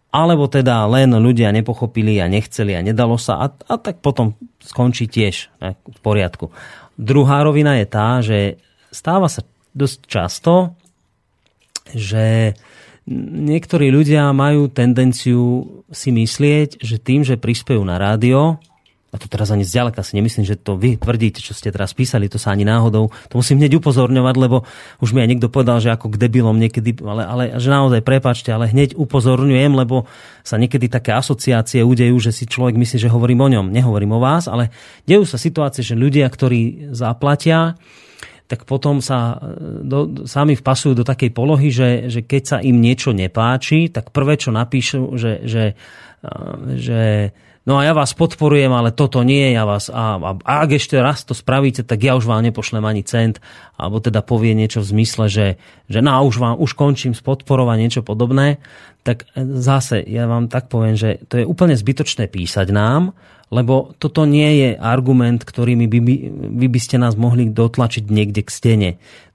alebo 0.09 0.49
teda 0.49 0.89
len 0.89 1.13
ľudia 1.13 1.53
nepochopili 1.53 2.17
a 2.19 2.31
nechceli 2.31 2.73
a 2.73 2.81
nedalo 2.81 3.21
sa 3.21 3.45
a, 3.45 3.47
a 3.53 3.75
tak 3.77 4.01
potom 4.01 4.33
skončí 4.65 5.05
tiež 5.05 5.53
ne, 5.61 5.77
v 5.77 5.99
poriadku. 6.01 6.49
Druhá 6.97 7.45
rovina 7.45 7.77
je 7.79 7.87
tá, 7.87 8.09
že 8.25 8.59
stáva 8.89 9.29
sa 9.29 9.45
dosť 9.77 9.99
často, 10.09 10.75
že 11.93 12.57
niektorí 13.49 13.89
ľudia 13.89 14.29
majú 14.33 14.69
tendenciu 14.69 15.65
si 15.89 16.13
myslieť, 16.13 16.81
že 16.81 16.97
tým, 17.01 17.25
že 17.25 17.41
prispejú 17.41 17.81
na 17.85 17.97
rádio, 17.97 18.61
a 19.09 19.17
to 19.17 19.25
teraz 19.25 19.49
ani 19.49 19.65
zďaleka 19.65 20.05
si 20.05 20.21
nemyslím, 20.21 20.45
že 20.45 20.61
to 20.61 20.77
vy 20.77 21.01
tvrdíte, 21.01 21.41
čo 21.41 21.57
ste 21.57 21.73
teraz 21.73 21.97
písali, 21.97 22.29
to 22.29 22.37
sa 22.37 22.53
ani 22.53 22.69
náhodou, 22.69 23.09
to 23.33 23.41
musím 23.41 23.57
hneď 23.57 23.81
upozorňovať, 23.81 24.35
lebo 24.37 24.69
už 25.01 25.17
mi 25.17 25.25
aj 25.25 25.29
niekto 25.33 25.49
povedal, 25.49 25.81
že 25.81 25.89
ako 25.89 26.13
k 26.13 26.21
debilom 26.21 26.61
niekedy, 26.61 27.01
ale, 27.01 27.25
ale 27.25 27.45
že 27.57 27.73
naozaj 27.73 28.05
prepačte, 28.05 28.53
ale 28.53 28.69
hneď 28.69 29.01
upozorňujem, 29.01 29.73
lebo 29.73 30.05
sa 30.45 30.61
niekedy 30.61 30.93
také 30.93 31.17
asociácie 31.17 31.81
udejú, 31.81 32.21
že 32.21 32.37
si 32.37 32.45
človek 32.45 32.77
myslí, 32.77 33.09
že 33.09 33.09
hovorím 33.09 33.49
o 33.49 33.49
ňom. 33.49 33.67
Nehovorím 33.73 34.21
o 34.21 34.21
vás, 34.21 34.45
ale 34.45 34.69
dejú 35.09 35.25
sa 35.25 35.41
situácie, 35.41 35.81
že 35.81 35.97
ľudia, 35.97 36.29
ktorí 36.29 36.93
zaplatia, 36.93 37.81
tak 38.49 38.69
potom 38.69 39.01
sa 39.01 39.41
do, 39.85 40.25
sami 40.29 40.53
vpasujú 40.57 41.01
do 41.01 41.05
takej 41.05 41.33
polohy, 41.33 41.69
že, 41.73 42.13
že 42.13 42.25
keď 42.25 42.43
sa 42.45 42.57
im 42.61 42.81
niečo 42.81 43.13
nepáči, 43.17 43.89
tak 43.89 44.13
prvé, 44.13 44.41
čo 44.41 44.53
napíšu, 44.53 45.17
že, 45.21 45.45
že, 45.45 45.77
že 46.77 47.33
no 47.69 47.77
a 47.77 47.85
ja 47.85 47.93
vás 47.93 48.17
podporujem, 48.17 48.73
ale 48.73 48.97
toto 48.97 49.21
nie, 49.21 49.53
ja 49.53 49.69
vás, 49.69 49.93
a, 49.93 50.17
a, 50.17 50.31
a 50.41 50.53
ak 50.65 50.81
ešte 50.81 50.97
raz 50.97 51.21
to 51.29 51.37
spravíte, 51.37 51.85
tak 51.85 52.01
ja 52.01 52.17
už 52.17 52.25
vám 52.25 52.41
nepošlem 52.41 52.81
ani 52.81 53.05
cent, 53.05 53.45
alebo 53.77 54.01
teda 54.01 54.25
povie 54.25 54.57
niečo 54.57 54.81
v 54.81 54.97
zmysle, 54.97 55.29
že, 55.29 55.47
že 55.85 56.01
no 56.01 56.17
už 56.25 56.41
vám, 56.41 56.57
už 56.57 56.73
končím 56.73 57.13
s 57.13 57.21
podporou 57.21 57.69
a 57.69 57.77
niečo 57.77 58.01
podobné, 58.01 58.57
tak 59.05 59.29
zase 59.37 60.01
ja 60.09 60.25
vám 60.25 60.49
tak 60.49 60.73
poviem, 60.73 60.97
že 60.97 61.21
to 61.29 61.45
je 61.45 61.45
úplne 61.45 61.77
zbytočné 61.77 62.33
písať 62.33 62.73
nám, 62.73 63.13
lebo 63.53 63.97
toto 64.01 64.25
nie 64.25 64.65
je 64.65 64.71
argument, 64.77 65.41
ktorými 65.45 65.89
by, 65.89 65.99
by, 66.01 66.15
vy 66.57 66.67
by 66.69 66.81
ste 66.81 66.97
nás 67.01 67.17
mohli 67.17 67.49
dotlačiť 67.49 68.05
niekde 68.09 68.45
k 68.45 68.51
stene. 68.53 68.91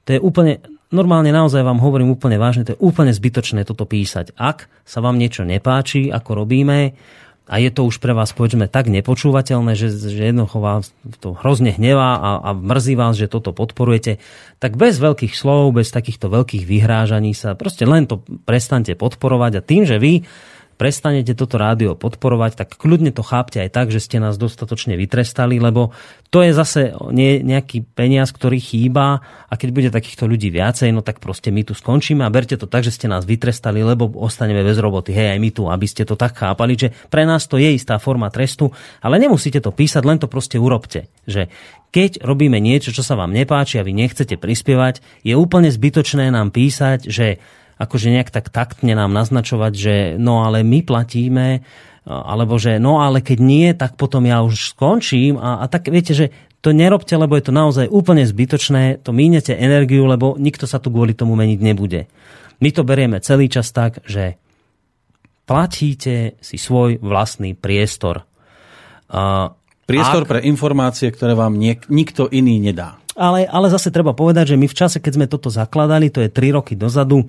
To 0.05 0.13
je 0.13 0.19
úplne, 0.21 0.61
normálne 0.93 1.33
naozaj 1.33 1.65
vám 1.65 1.81
hovorím 1.81 2.13
úplne 2.13 2.37
vážne, 2.37 2.65
to 2.65 2.77
je 2.77 2.83
úplne 2.83 3.09
zbytočné 3.09 3.65
toto 3.65 3.89
písať. 3.89 4.37
Ak 4.37 4.69
sa 4.85 5.01
vám 5.01 5.17
niečo 5.17 5.41
nepáči, 5.41 6.13
ako 6.13 6.45
robíme, 6.45 6.93
a 7.43 7.59
je 7.59 7.67
to 7.75 7.83
už 7.83 7.99
pre 7.99 8.15
vás 8.15 8.31
povedzme 8.31 8.71
tak 8.71 8.87
nepočúvateľné, 8.87 9.75
že, 9.75 9.91
že 9.91 10.31
jednoducho 10.31 10.63
vás 10.63 10.95
to 11.19 11.35
hrozne 11.35 11.75
hnevá 11.75 12.15
a, 12.15 12.29
a 12.39 12.49
mrzí 12.55 12.95
vás, 12.95 13.19
že 13.19 13.27
toto 13.27 13.51
podporujete, 13.51 14.23
tak 14.63 14.79
bez 14.79 14.95
veľkých 14.95 15.35
slov, 15.35 15.75
bez 15.75 15.91
takýchto 15.91 16.31
veľkých 16.31 16.63
vyhrážaní 16.63 17.35
sa 17.35 17.51
proste 17.59 17.83
len 17.83 18.07
to 18.07 18.23
prestante 18.47 18.95
podporovať 18.95 19.59
a 19.59 19.65
tým, 19.65 19.83
že 19.83 19.99
vy 19.99 20.23
prestanete 20.75 21.37
toto 21.37 21.61
rádio 21.61 21.93
podporovať, 21.93 22.51
tak 22.59 22.69
kľudne 22.75 23.13
to 23.13 23.21
chápte 23.21 23.61
aj 23.61 23.69
tak, 23.71 23.87
že 23.93 24.01
ste 24.01 24.17
nás 24.19 24.35
dostatočne 24.35 24.97
vytrestali, 24.99 25.61
lebo 25.61 25.93
to 26.33 26.41
je 26.41 26.51
zase 26.51 26.97
nejaký 27.45 27.85
peniaz, 27.93 28.33
ktorý 28.33 28.57
chýba 28.57 29.21
a 29.47 29.53
keď 29.53 29.69
bude 29.69 29.89
takýchto 29.93 30.25
ľudí 30.25 30.49
viacej, 30.49 30.89
no 30.89 31.05
tak 31.05 31.21
proste 31.21 31.53
my 31.53 31.61
tu 31.61 31.77
skončíme 31.77 32.25
a 32.25 32.33
berte 32.33 32.57
to 32.57 32.65
tak, 32.65 32.81
že 32.81 32.93
ste 32.93 33.05
nás 33.05 33.23
vytrestali, 33.23 33.85
lebo 33.85 34.09
ostaneme 34.17 34.65
bez 34.65 34.81
roboty. 34.81 35.13
Hej, 35.13 35.37
aj 35.37 35.39
my 35.39 35.49
tu, 35.53 35.63
aby 35.69 35.85
ste 35.85 36.03
to 36.03 36.17
tak 36.17 36.33
chápali, 36.33 36.73
že 36.73 36.89
pre 37.13 37.23
nás 37.23 37.45
to 37.45 37.61
je 37.61 37.77
istá 37.77 38.01
forma 38.01 38.33
trestu, 38.33 38.73
ale 38.99 39.21
nemusíte 39.21 39.61
to 39.61 39.69
písať, 39.69 40.03
len 40.03 40.17
to 40.17 40.25
proste 40.25 40.57
urobte. 40.57 41.05
Že 41.29 41.53
keď 41.93 42.25
robíme 42.25 42.57
niečo, 42.57 42.89
čo 42.89 43.05
sa 43.05 43.13
vám 43.13 43.29
nepáči 43.29 43.77
a 43.77 43.85
vy 43.85 43.93
nechcete 43.93 44.41
prispievať, 44.41 45.05
je 45.21 45.37
úplne 45.37 45.69
zbytočné 45.69 46.33
nám 46.33 46.49
písať, 46.49 47.05
že 47.05 47.37
akože 47.83 48.13
nejak 48.15 48.31
tak 48.31 48.47
taktne 48.49 48.95
nám 48.95 49.11
naznačovať, 49.11 49.73
že 49.75 49.95
no 50.15 50.47
ale 50.47 50.63
my 50.63 50.79
platíme, 50.81 51.61
alebo 52.07 52.59
že 52.59 52.79
no 52.79 52.99
ale 52.99 53.23
keď 53.23 53.39
nie, 53.39 53.67
tak 53.75 53.95
potom 53.95 54.27
ja 54.27 54.43
už 54.43 54.75
skončím 54.75 55.39
a, 55.39 55.63
a 55.63 55.65
tak 55.71 55.87
viete, 55.87 56.11
že 56.15 56.31
to 56.63 56.71
nerobte, 56.71 57.11
lebo 57.11 57.35
je 57.35 57.43
to 57.43 57.53
naozaj 57.53 57.85
úplne 57.91 58.23
zbytočné, 58.23 59.03
to 59.03 59.11
mínete 59.11 59.51
energiu, 59.51 60.07
lebo 60.07 60.39
nikto 60.39 60.63
sa 60.63 60.79
tu 60.79 60.87
kvôli 60.87 61.11
tomu 61.11 61.35
meniť 61.35 61.59
nebude. 61.59 62.07
My 62.63 62.69
to 62.71 62.87
berieme 62.87 63.19
celý 63.19 63.51
čas 63.51 63.67
tak, 63.75 63.99
že 64.07 64.39
platíte 65.43 66.39
si 66.39 66.55
svoj 66.55 67.03
vlastný 67.03 67.51
priestor. 67.51 68.23
Priestor 69.83 70.23
Ak- 70.23 70.31
pre 70.31 70.39
informácie, 70.47 71.11
ktoré 71.11 71.35
vám 71.35 71.59
niek- 71.59 71.91
nikto 71.91 72.31
iný 72.31 72.63
nedá. 72.63 72.95
Ale, 73.13 73.45
ale 73.45 73.67
zase 73.67 73.91
treba 73.91 74.15
povedať, 74.15 74.55
že 74.55 74.59
my 74.59 74.65
v 74.65 74.77
čase, 74.79 74.97
keď 75.03 75.11
sme 75.13 75.27
toto 75.27 75.51
zakladali, 75.51 76.09
to 76.09 76.23
je 76.23 76.31
3 76.31 76.55
roky 76.55 76.73
dozadu, 76.73 77.27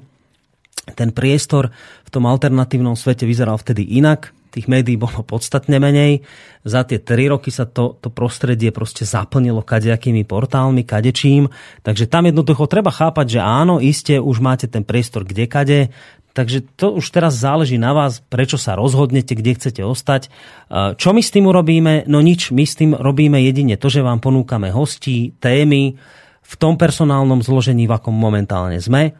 ten 0.92 1.16
priestor 1.16 1.72
v 2.04 2.10
tom 2.12 2.28
alternatívnom 2.28 2.92
svete 2.92 3.24
vyzeral 3.24 3.56
vtedy 3.56 3.96
inak. 3.96 4.36
Tých 4.52 4.70
médií 4.70 4.94
bolo 4.94 5.26
podstatne 5.26 5.82
menej. 5.82 6.22
Za 6.62 6.86
tie 6.86 7.02
3 7.02 7.32
roky 7.32 7.50
sa 7.50 7.66
to, 7.66 7.98
to 7.98 8.12
prostredie 8.12 8.70
proste 8.70 9.02
zaplnilo 9.02 9.64
kadejakými 9.64 10.22
portálmi, 10.22 10.86
kadečím. 10.86 11.50
Takže 11.82 12.06
tam 12.06 12.30
jednoducho 12.30 12.70
treba 12.70 12.94
chápať, 12.94 13.38
že 13.38 13.40
áno, 13.42 13.82
iste 13.82 14.20
už 14.22 14.38
máte 14.38 14.70
ten 14.70 14.86
priestor 14.86 15.26
kdekade. 15.26 15.90
Takže 16.34 16.66
to 16.74 16.98
už 16.98 17.14
teraz 17.14 17.38
záleží 17.38 17.78
na 17.78 17.94
vás, 17.94 18.18
prečo 18.26 18.58
sa 18.58 18.74
rozhodnete, 18.74 19.38
kde 19.38 19.54
chcete 19.54 19.82
ostať. 19.86 20.26
E, 20.26 20.30
Čo 20.98 21.14
my 21.14 21.22
s 21.22 21.30
tým 21.30 21.46
urobíme? 21.46 22.10
No 22.10 22.18
nič, 22.18 22.50
my 22.50 22.66
s 22.66 22.74
tým 22.74 22.90
robíme 22.94 23.38
jedine 23.38 23.78
to, 23.78 23.86
že 23.86 24.02
vám 24.02 24.18
ponúkame 24.18 24.74
hostí, 24.74 25.34
témy 25.38 25.94
v 26.44 26.54
tom 26.58 26.74
personálnom 26.74 27.38
zložení, 27.38 27.86
v 27.86 27.94
akom 27.94 28.12
momentálne 28.12 28.82
sme. 28.82 29.14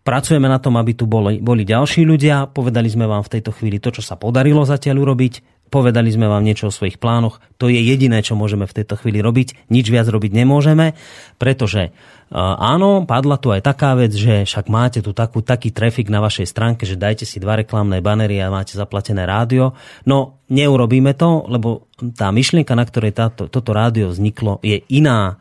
Pracujeme 0.00 0.48
na 0.48 0.56
tom, 0.56 0.80
aby 0.80 0.96
tu 0.96 1.04
boli, 1.04 1.44
boli 1.44 1.68
ďalší 1.68 2.08
ľudia. 2.08 2.48
Povedali 2.48 2.88
sme 2.88 3.04
vám 3.04 3.20
v 3.20 3.32
tejto 3.36 3.52
chvíli 3.52 3.76
to, 3.76 3.92
čo 3.92 4.00
sa 4.00 4.16
podarilo 4.16 4.64
zatiaľ 4.64 5.04
urobiť. 5.04 5.60
Povedali 5.70 6.10
sme 6.10 6.26
vám 6.26 6.42
niečo 6.42 6.66
o 6.66 6.74
svojich 6.74 6.98
plánoch. 6.98 7.38
To 7.62 7.70
je 7.70 7.78
jediné, 7.78 8.26
čo 8.26 8.34
môžeme 8.34 8.66
v 8.66 8.82
tejto 8.82 8.98
chvíli 8.98 9.22
robiť. 9.22 9.70
Nič 9.70 9.86
viac 9.86 10.10
robiť 10.10 10.34
nemôžeme, 10.34 10.98
pretože 11.38 11.94
uh, 11.94 12.58
áno, 12.58 13.06
padla 13.06 13.38
tu 13.38 13.54
aj 13.54 13.62
taká 13.62 13.94
vec, 13.94 14.10
že 14.10 14.42
však 14.50 14.66
máte 14.66 14.98
tu 14.98 15.14
takú, 15.14 15.46
taký 15.46 15.70
trafik 15.70 16.10
na 16.10 16.18
vašej 16.18 16.50
stránke, 16.50 16.82
že 16.90 16.98
dajte 16.98 17.22
si 17.22 17.38
dva 17.38 17.54
reklamné 17.54 18.02
banery 18.02 18.42
a 18.42 18.50
máte 18.50 18.74
zaplatené 18.74 19.22
rádio. 19.30 19.78
No, 20.10 20.42
neurobíme 20.50 21.14
to, 21.14 21.46
lebo 21.46 21.86
tá 22.18 22.34
myšlienka, 22.34 22.74
na 22.74 22.82
ktorej 22.82 23.14
táto, 23.14 23.46
toto 23.46 23.70
rádio 23.70 24.10
vzniklo, 24.10 24.58
je 24.66 24.82
iná 24.90 25.38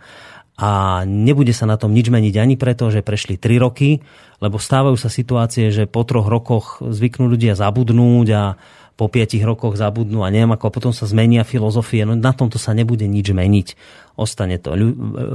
a 0.59 1.01
nebude 1.07 1.55
sa 1.55 1.63
na 1.63 1.79
tom 1.79 1.95
nič 1.95 2.11
meniť 2.11 2.35
ani 2.35 2.59
preto, 2.59 2.91
že 2.91 2.99
prešli 2.99 3.39
3 3.39 3.63
roky, 3.63 4.03
lebo 4.43 4.59
stávajú 4.59 4.99
sa 4.99 5.07
situácie, 5.07 5.71
že 5.71 5.87
po 5.87 6.03
troch 6.03 6.27
rokoch 6.27 6.83
zvyknú 6.83 7.31
ľudia 7.31 7.55
zabudnúť 7.55 8.27
a 8.35 8.43
po 8.99 9.07
5 9.07 9.39
rokoch 9.47 9.79
zabudnú 9.79 10.27
a 10.27 10.27
neviem 10.27 10.51
ako, 10.51 10.67
a 10.67 10.75
potom 10.75 10.91
sa 10.91 11.07
zmenia 11.07 11.47
filozofie, 11.47 12.03
no 12.03 12.19
na 12.19 12.35
tomto 12.35 12.59
sa 12.59 12.75
nebude 12.75 13.07
nič 13.07 13.31
meniť. 13.31 13.67
Ostane 14.19 14.59
to 14.59 14.75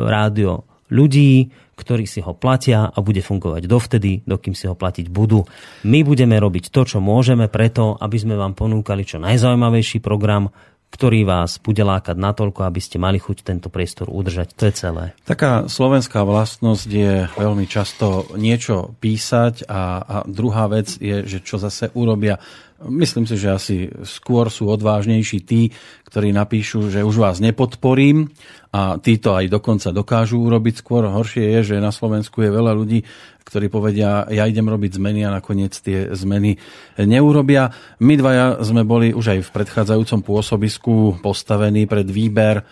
rádio 0.04 0.68
ľudí, 0.92 1.48
ktorí 1.74 2.04
si 2.04 2.20
ho 2.20 2.36
platia 2.36 2.92
a 2.92 2.98
bude 3.00 3.24
fungovať 3.24 3.64
dovtedy, 3.64 4.22
dokým 4.28 4.52
si 4.52 4.68
ho 4.68 4.76
platiť 4.76 5.08
budú. 5.08 5.48
My 5.88 6.04
budeme 6.04 6.36
robiť 6.36 6.68
to, 6.68 6.84
čo 6.84 6.98
môžeme 7.00 7.48
preto, 7.48 7.96
aby 7.96 8.20
sme 8.20 8.36
vám 8.36 8.52
ponúkali 8.52 9.08
čo 9.08 9.16
najzaujímavejší 9.18 10.04
program, 10.04 10.52
ktorý 10.94 11.26
vás 11.26 11.58
bude 11.58 11.82
lákať 11.82 12.14
natoľko, 12.14 12.70
aby 12.70 12.78
ste 12.78 13.02
mali 13.02 13.18
chuť 13.18 13.42
tento 13.42 13.66
priestor 13.66 14.06
udržať. 14.06 14.54
To 14.54 14.70
je 14.70 14.74
celé. 14.78 15.04
Taká 15.26 15.66
slovenská 15.66 16.22
vlastnosť 16.22 16.86
je 16.86 17.26
veľmi 17.34 17.66
často 17.66 18.30
niečo 18.38 18.94
písať 19.02 19.66
a, 19.66 19.98
a 19.98 20.16
druhá 20.30 20.70
vec 20.70 20.94
je, 21.02 21.26
že 21.26 21.42
čo 21.42 21.58
zase 21.58 21.90
urobia. 21.98 22.38
Myslím 22.86 23.26
si, 23.26 23.34
že 23.34 23.50
asi 23.50 23.76
skôr 24.06 24.54
sú 24.54 24.70
odvážnejší 24.70 25.42
tí, 25.42 25.74
ktorí 26.06 26.30
napíšu, 26.30 26.94
že 26.94 27.02
už 27.02 27.16
vás 27.18 27.36
nepodporím 27.42 28.30
a 28.74 28.98
títo 28.98 29.38
aj 29.38 29.46
dokonca 29.46 29.94
dokážu 29.94 30.42
urobiť 30.42 30.82
skôr. 30.82 31.06
Horšie 31.06 31.46
je, 31.46 31.60
že 31.62 31.76
na 31.78 31.94
Slovensku 31.94 32.42
je 32.42 32.50
veľa 32.50 32.74
ľudí, 32.74 33.06
ktorí 33.46 33.70
povedia, 33.70 34.26
ja 34.26 34.50
idem 34.50 34.66
robiť 34.66 34.98
zmeny 34.98 35.22
a 35.22 35.30
nakoniec 35.30 35.78
tie 35.78 36.10
zmeny 36.10 36.58
neurobia. 36.98 37.70
My 38.02 38.18
dvaja 38.18 38.58
sme 38.66 38.82
boli 38.82 39.14
už 39.14 39.38
aj 39.38 39.40
v 39.46 39.54
predchádzajúcom 39.54 40.20
pôsobisku 40.26 41.22
postavení 41.22 41.86
pred 41.86 42.10
výber 42.10 42.58
e, 42.58 42.64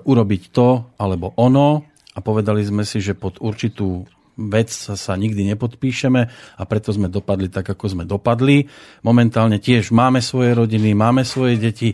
urobiť 0.00 0.42
to 0.56 0.96
alebo 0.96 1.36
ono 1.36 1.84
a 2.16 2.18
povedali 2.24 2.64
sme 2.64 2.88
si, 2.88 3.04
že 3.04 3.12
pod 3.12 3.36
určitú 3.44 4.08
vec 4.32 4.72
sa 4.72 5.12
nikdy 5.20 5.52
nepodpíšeme 5.52 6.22
a 6.56 6.62
preto 6.64 6.96
sme 6.96 7.12
dopadli 7.12 7.52
tak, 7.52 7.68
ako 7.68 7.92
sme 7.92 8.04
dopadli. 8.08 8.64
Momentálne 9.04 9.60
tiež 9.60 9.92
máme 9.92 10.24
svoje 10.24 10.56
rodiny, 10.56 10.96
máme 10.96 11.28
svoje 11.28 11.60
deti. 11.60 11.92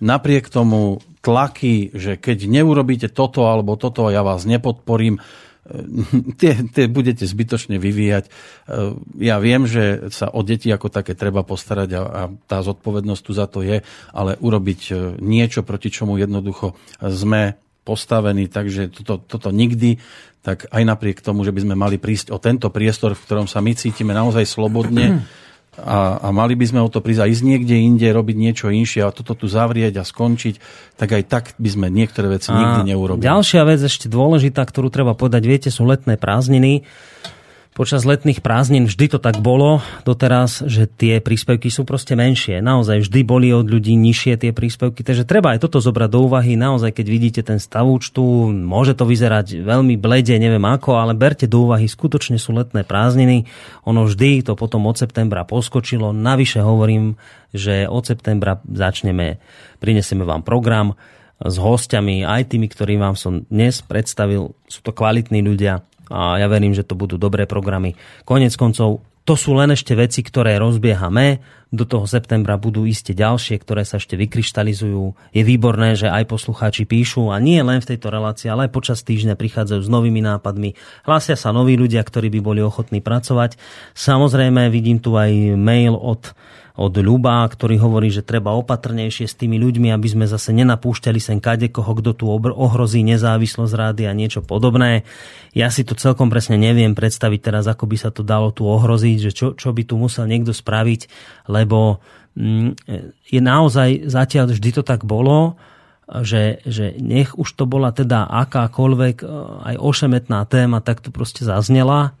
Napriek 0.00 0.48
tomu 0.48 1.04
tlaky, 1.24 1.96
že 1.96 2.20
keď 2.20 2.44
neurobíte 2.44 3.08
toto 3.08 3.48
alebo 3.48 3.80
toto, 3.80 4.12
ja 4.12 4.20
vás 4.20 4.44
nepodporím, 4.44 5.24
tie, 6.40 6.52
tie 6.68 6.84
budete 6.92 7.24
zbytočne 7.24 7.80
vyvíjať. 7.80 8.28
Ja 9.16 9.40
viem, 9.40 9.64
že 9.64 10.12
sa 10.12 10.28
o 10.28 10.44
deti 10.44 10.68
ako 10.68 10.92
také 10.92 11.16
treba 11.16 11.40
postarať 11.40 11.90
a, 11.96 12.02
a 12.04 12.22
tá 12.44 12.60
zodpovednosť 12.60 13.22
tu 13.24 13.32
za 13.32 13.46
to 13.48 13.64
je, 13.64 13.80
ale 14.12 14.36
urobiť 14.36 14.80
e, 14.90 14.94
niečo, 15.24 15.64
proti 15.64 15.88
čomu 15.88 16.20
jednoducho 16.20 16.76
sme 17.00 17.56
postavení, 17.84 18.48
takže 18.48 18.92
toto, 18.92 19.20
toto 19.20 19.48
nikdy, 19.52 20.00
tak 20.44 20.68
aj 20.68 20.82
napriek 20.84 21.24
tomu, 21.24 21.44
že 21.44 21.52
by 21.52 21.60
sme 21.64 21.76
mali 21.76 21.96
prísť 22.00 22.32
o 22.32 22.40
tento 22.40 22.68
priestor, 22.68 23.16
v 23.16 23.24
ktorom 23.24 23.48
sa 23.48 23.64
my 23.64 23.72
cítime 23.76 24.12
naozaj 24.12 24.44
slobodne 24.44 25.04
a, 25.78 26.22
a 26.22 26.28
mali 26.30 26.54
by 26.54 26.66
sme 26.70 26.80
o 26.82 26.88
to 26.88 27.02
prísť 27.02 27.26
aj 27.26 27.30
ísť 27.34 27.44
niekde 27.44 27.74
inde, 27.74 28.06
robiť 28.06 28.36
niečo 28.38 28.66
inšie 28.70 29.02
a 29.02 29.10
toto 29.10 29.34
tu 29.34 29.50
zavrieť 29.50 29.98
a 30.00 30.04
skončiť, 30.06 30.54
tak 30.94 31.08
aj 31.10 31.22
tak 31.26 31.44
by 31.58 31.68
sme 31.70 31.86
niektoré 31.90 32.30
veci 32.30 32.54
nikdy 32.54 32.94
neurobili. 32.94 33.26
Ďalšia 33.26 33.62
vec 33.66 33.80
ešte 33.82 34.06
dôležitá, 34.06 34.62
ktorú 34.62 34.88
treba 34.88 35.18
povedať, 35.18 35.42
viete, 35.44 35.68
sú 35.74 35.82
letné 35.86 36.14
prázdniny. 36.14 36.86
Počas 37.74 38.06
letných 38.06 38.38
prázdnin 38.38 38.86
vždy 38.86 39.10
to 39.10 39.18
tak 39.18 39.42
bolo 39.42 39.82
doteraz, 40.06 40.62
že 40.62 40.86
tie 40.86 41.18
príspevky 41.18 41.74
sú 41.74 41.82
proste 41.82 42.14
menšie. 42.14 42.62
Naozaj 42.62 43.02
vždy 43.02 43.20
boli 43.26 43.50
od 43.50 43.66
ľudí 43.66 43.98
nižšie 43.98 44.38
tie 44.38 44.54
príspevky, 44.54 45.02
takže 45.02 45.26
treba 45.26 45.50
aj 45.50 45.66
toto 45.66 45.82
zobrať 45.82 46.06
do 46.06 46.22
úvahy. 46.22 46.54
Naozaj, 46.54 46.94
keď 46.94 47.06
vidíte 47.10 47.42
ten 47.42 47.58
stav 47.58 47.82
účtu, 47.90 48.22
môže 48.54 48.94
to 48.94 49.02
vyzerať 49.02 49.66
veľmi 49.66 49.98
blede, 49.98 50.38
neviem 50.38 50.62
ako, 50.62 51.02
ale 51.02 51.18
berte 51.18 51.50
do 51.50 51.66
úvahy, 51.66 51.90
skutočne 51.90 52.38
sú 52.38 52.54
letné 52.54 52.86
prázdniny. 52.86 53.50
Ono 53.90 54.06
vždy 54.06 54.46
to 54.46 54.54
potom 54.54 54.86
od 54.86 54.94
septembra 54.94 55.42
poskočilo. 55.42 56.14
Navyše 56.14 56.62
hovorím, 56.62 57.18
že 57.50 57.90
od 57.90 58.06
septembra 58.06 58.62
začneme, 58.70 59.42
prinesieme 59.82 60.22
vám 60.22 60.46
program 60.46 60.94
s 61.42 61.58
hostiami, 61.58 62.22
aj 62.22 62.54
tými, 62.54 62.70
ktorým 62.70 63.02
vám 63.02 63.18
som 63.18 63.42
dnes 63.50 63.82
predstavil. 63.82 64.54
Sú 64.70 64.78
to 64.86 64.94
kvalitní 64.94 65.42
ľudia 65.42 65.82
a 66.12 66.36
ja 66.40 66.46
verím, 66.50 66.76
že 66.76 66.84
to 66.84 66.98
budú 66.98 67.16
dobré 67.16 67.48
programy. 67.48 67.96
Konec 68.28 68.52
koncov, 68.56 69.04
to 69.24 69.40
sú 69.40 69.56
len 69.56 69.72
ešte 69.72 69.96
veci, 69.96 70.20
ktoré 70.20 70.60
rozbiehame. 70.60 71.40
Do 71.72 71.88
toho 71.88 72.04
septembra 72.04 72.60
budú 72.60 72.84
iste 72.84 73.16
ďalšie, 73.16 73.56
ktoré 73.56 73.82
sa 73.88 73.96
ešte 73.96 74.20
vykryštalizujú. 74.20 75.32
Je 75.32 75.42
výborné, 75.42 75.96
že 75.96 76.12
aj 76.12 76.28
poslucháči 76.28 76.84
píšu 76.84 77.32
a 77.32 77.40
nie 77.40 77.58
len 77.64 77.80
v 77.80 77.88
tejto 77.88 78.12
relácii, 78.12 78.52
ale 78.52 78.68
aj 78.68 78.76
počas 78.76 79.00
týždňa 79.00 79.34
prichádzajú 79.34 79.80
s 79.80 79.90
novými 79.90 80.20
nápadmi. 80.20 80.76
Hlásia 81.08 81.40
sa 81.40 81.56
noví 81.56 81.74
ľudia, 81.80 82.04
ktorí 82.04 82.28
by 82.36 82.40
boli 82.44 82.60
ochotní 82.60 83.00
pracovať. 83.00 83.56
Samozrejme, 83.96 84.68
vidím 84.68 85.00
tu 85.00 85.16
aj 85.16 85.56
mail 85.56 85.96
od 85.96 86.36
od 86.74 86.90
Ľuba, 86.90 87.46
ktorý 87.46 87.78
hovorí, 87.78 88.10
že 88.10 88.26
treba 88.26 88.50
opatrnejšie 88.58 89.30
s 89.30 89.38
tými 89.38 89.62
ľuďmi, 89.62 89.94
aby 89.94 90.08
sme 90.10 90.26
zase 90.26 90.50
nenapúšťali 90.50 91.22
sem 91.22 91.38
kadekoho, 91.38 91.86
kto 92.02 92.10
tu 92.18 92.24
ohrozí 92.34 93.06
nezávislosť 93.06 93.74
rády 93.78 94.10
a 94.10 94.12
niečo 94.12 94.42
podobné. 94.42 95.06
Ja 95.54 95.70
si 95.70 95.86
to 95.86 95.94
celkom 95.94 96.34
presne 96.34 96.58
neviem 96.58 96.98
predstaviť 96.98 97.40
teraz, 97.46 97.70
ako 97.70 97.86
by 97.86 97.96
sa 97.96 98.10
to 98.10 98.26
dalo 98.26 98.50
tu 98.50 98.66
ohroziť, 98.66 99.16
že 99.22 99.30
čo, 99.30 99.46
čo 99.54 99.70
by 99.70 99.86
tu 99.86 99.94
musel 99.94 100.26
niekto 100.26 100.50
spraviť, 100.50 101.06
lebo 101.46 102.02
mm, 102.34 102.74
je 103.30 103.40
naozaj 103.40 104.10
zatiaľ 104.10 104.50
vždy 104.50 104.70
to 104.74 104.82
tak 104.82 105.06
bolo, 105.06 105.54
že, 106.10 106.58
že 106.66 106.98
nech 106.98 107.38
už 107.38 107.54
to 107.54 107.70
bola 107.70 107.94
teda 107.94 108.26
akákoľvek 108.26 109.16
e, 109.22 109.26
aj 109.72 109.74
ošemetná 109.78 110.42
téma, 110.50 110.82
tak 110.82 111.00
to 111.00 111.14
proste 111.14 111.46
zaznela. 111.46 112.18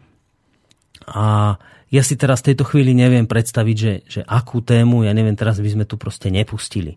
A 1.04 1.58
ja 1.92 2.02
si 2.04 2.14
teraz 2.16 2.40
v 2.40 2.52
tejto 2.52 2.64
chvíli 2.68 2.96
neviem 2.96 3.28
predstaviť, 3.28 3.76
že, 3.76 3.92
že 4.04 4.20
akú 4.24 4.64
tému, 4.64 5.04
ja 5.04 5.12
neviem, 5.12 5.36
teraz 5.36 5.60
by 5.60 5.68
sme 5.68 5.84
tu 5.84 6.00
proste 6.00 6.32
nepustili. 6.32 6.96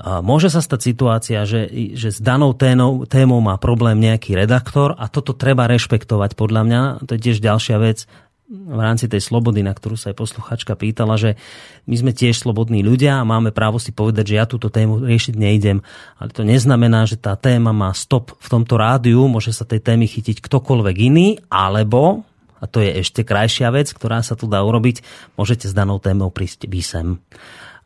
Môže 0.00 0.48
sa 0.48 0.64
stať 0.64 0.80
situácia, 0.80 1.44
že, 1.44 1.68
že 1.92 2.08
s 2.08 2.24
danou 2.24 2.56
témou, 2.56 3.04
témou 3.04 3.44
má 3.44 3.60
problém 3.60 4.00
nejaký 4.00 4.32
redaktor 4.32 4.96
a 4.96 5.12
toto 5.12 5.36
treba 5.36 5.68
rešpektovať 5.68 6.40
podľa 6.40 6.62
mňa. 6.64 6.80
To 7.04 7.10
je 7.12 7.20
tiež 7.20 7.44
ďalšia 7.44 7.76
vec 7.76 8.08
v 8.50 8.80
rámci 8.80 9.06
tej 9.06 9.22
slobody, 9.22 9.62
na 9.62 9.70
ktorú 9.70 9.94
sa 9.94 10.10
aj 10.10 10.16
posluchačka 10.18 10.74
pýtala, 10.74 11.20
že 11.20 11.38
my 11.86 11.94
sme 12.00 12.10
tiež 12.16 12.34
slobodní 12.34 12.82
ľudia 12.82 13.20
a 13.20 13.28
máme 13.28 13.54
právo 13.54 13.78
si 13.78 13.94
povedať, 13.94 14.34
že 14.34 14.38
ja 14.40 14.48
túto 14.48 14.72
tému 14.72 15.04
riešiť 15.04 15.36
nejdem. 15.38 15.84
Ale 16.18 16.30
to 16.32 16.42
neznamená, 16.42 17.06
že 17.06 17.20
tá 17.20 17.38
téma 17.38 17.70
má 17.70 17.92
stop 17.92 18.34
v 18.40 18.48
tomto 18.50 18.80
rádiu, 18.80 19.28
môže 19.30 19.54
sa 19.54 19.68
tej 19.68 19.84
témy 19.84 20.08
chytiť 20.10 20.42
ktokoľvek 20.42 20.96
iný, 20.98 21.38
alebo, 21.52 22.26
a 22.60 22.64
to 22.68 22.84
je 22.84 23.00
ešte 23.00 23.24
krajšia 23.24 23.72
vec, 23.72 23.90
ktorá 23.90 24.20
sa 24.20 24.36
tu 24.36 24.44
dá 24.46 24.60
urobiť, 24.60 25.02
môžete 25.40 25.66
s 25.66 25.74
danou 25.74 25.98
témou 25.98 26.28
prísť 26.28 26.68
vy 26.68 26.80
sem 26.84 27.08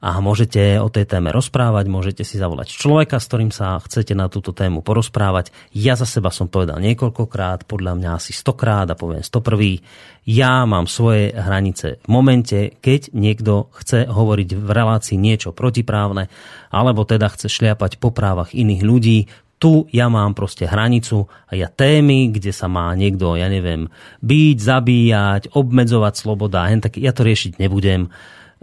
a 0.04 0.20
môžete 0.20 0.76
o 0.84 0.92
tej 0.92 1.08
téme 1.08 1.32
rozprávať, 1.32 1.88
môžete 1.88 2.28
si 2.28 2.36
zavolať 2.36 2.76
človeka, 2.76 3.16
s 3.16 3.24
ktorým 3.24 3.48
sa 3.48 3.80
chcete 3.80 4.12
na 4.12 4.28
túto 4.28 4.52
tému 4.52 4.84
porozprávať. 4.84 5.48
Ja 5.72 5.96
za 5.96 6.04
seba 6.04 6.28
som 6.28 6.52
povedal 6.52 6.76
niekoľkokrát, 6.84 7.64
podľa 7.64 7.96
mňa 7.96 8.10
asi 8.20 8.36
stokrát 8.36 8.84
a 8.92 9.00
poviem 9.00 9.24
101. 9.24 9.80
Ja 10.28 10.68
mám 10.68 10.84
svoje 10.84 11.32
hranice 11.32 12.04
v 12.04 12.08
momente, 12.12 12.76
keď 12.84 13.16
niekto 13.16 13.72
chce 13.80 14.04
hovoriť 14.04 14.48
v 14.60 14.68
relácii 14.68 15.16
niečo 15.16 15.56
protiprávne, 15.56 16.28
alebo 16.68 17.08
teda 17.08 17.32
chce 17.32 17.48
šliapať 17.48 17.96
po 17.96 18.12
právach 18.12 18.52
iných 18.52 18.82
ľudí, 18.84 19.18
tu 19.64 19.88
ja 19.88 20.12
mám 20.12 20.36
proste 20.36 20.68
hranicu 20.68 21.24
a 21.48 21.56
ja 21.56 21.72
témy, 21.72 22.28
kde 22.28 22.52
sa 22.52 22.68
má 22.68 22.92
niekto, 22.92 23.32
ja 23.40 23.48
neviem, 23.48 23.88
byť, 24.20 24.56
zabíjať, 24.60 25.42
obmedzovať 25.56 26.14
sloboda, 26.20 26.68
tak 26.84 27.00
ja 27.00 27.16
to 27.16 27.24
riešiť 27.24 27.56
nebudem 27.56 28.12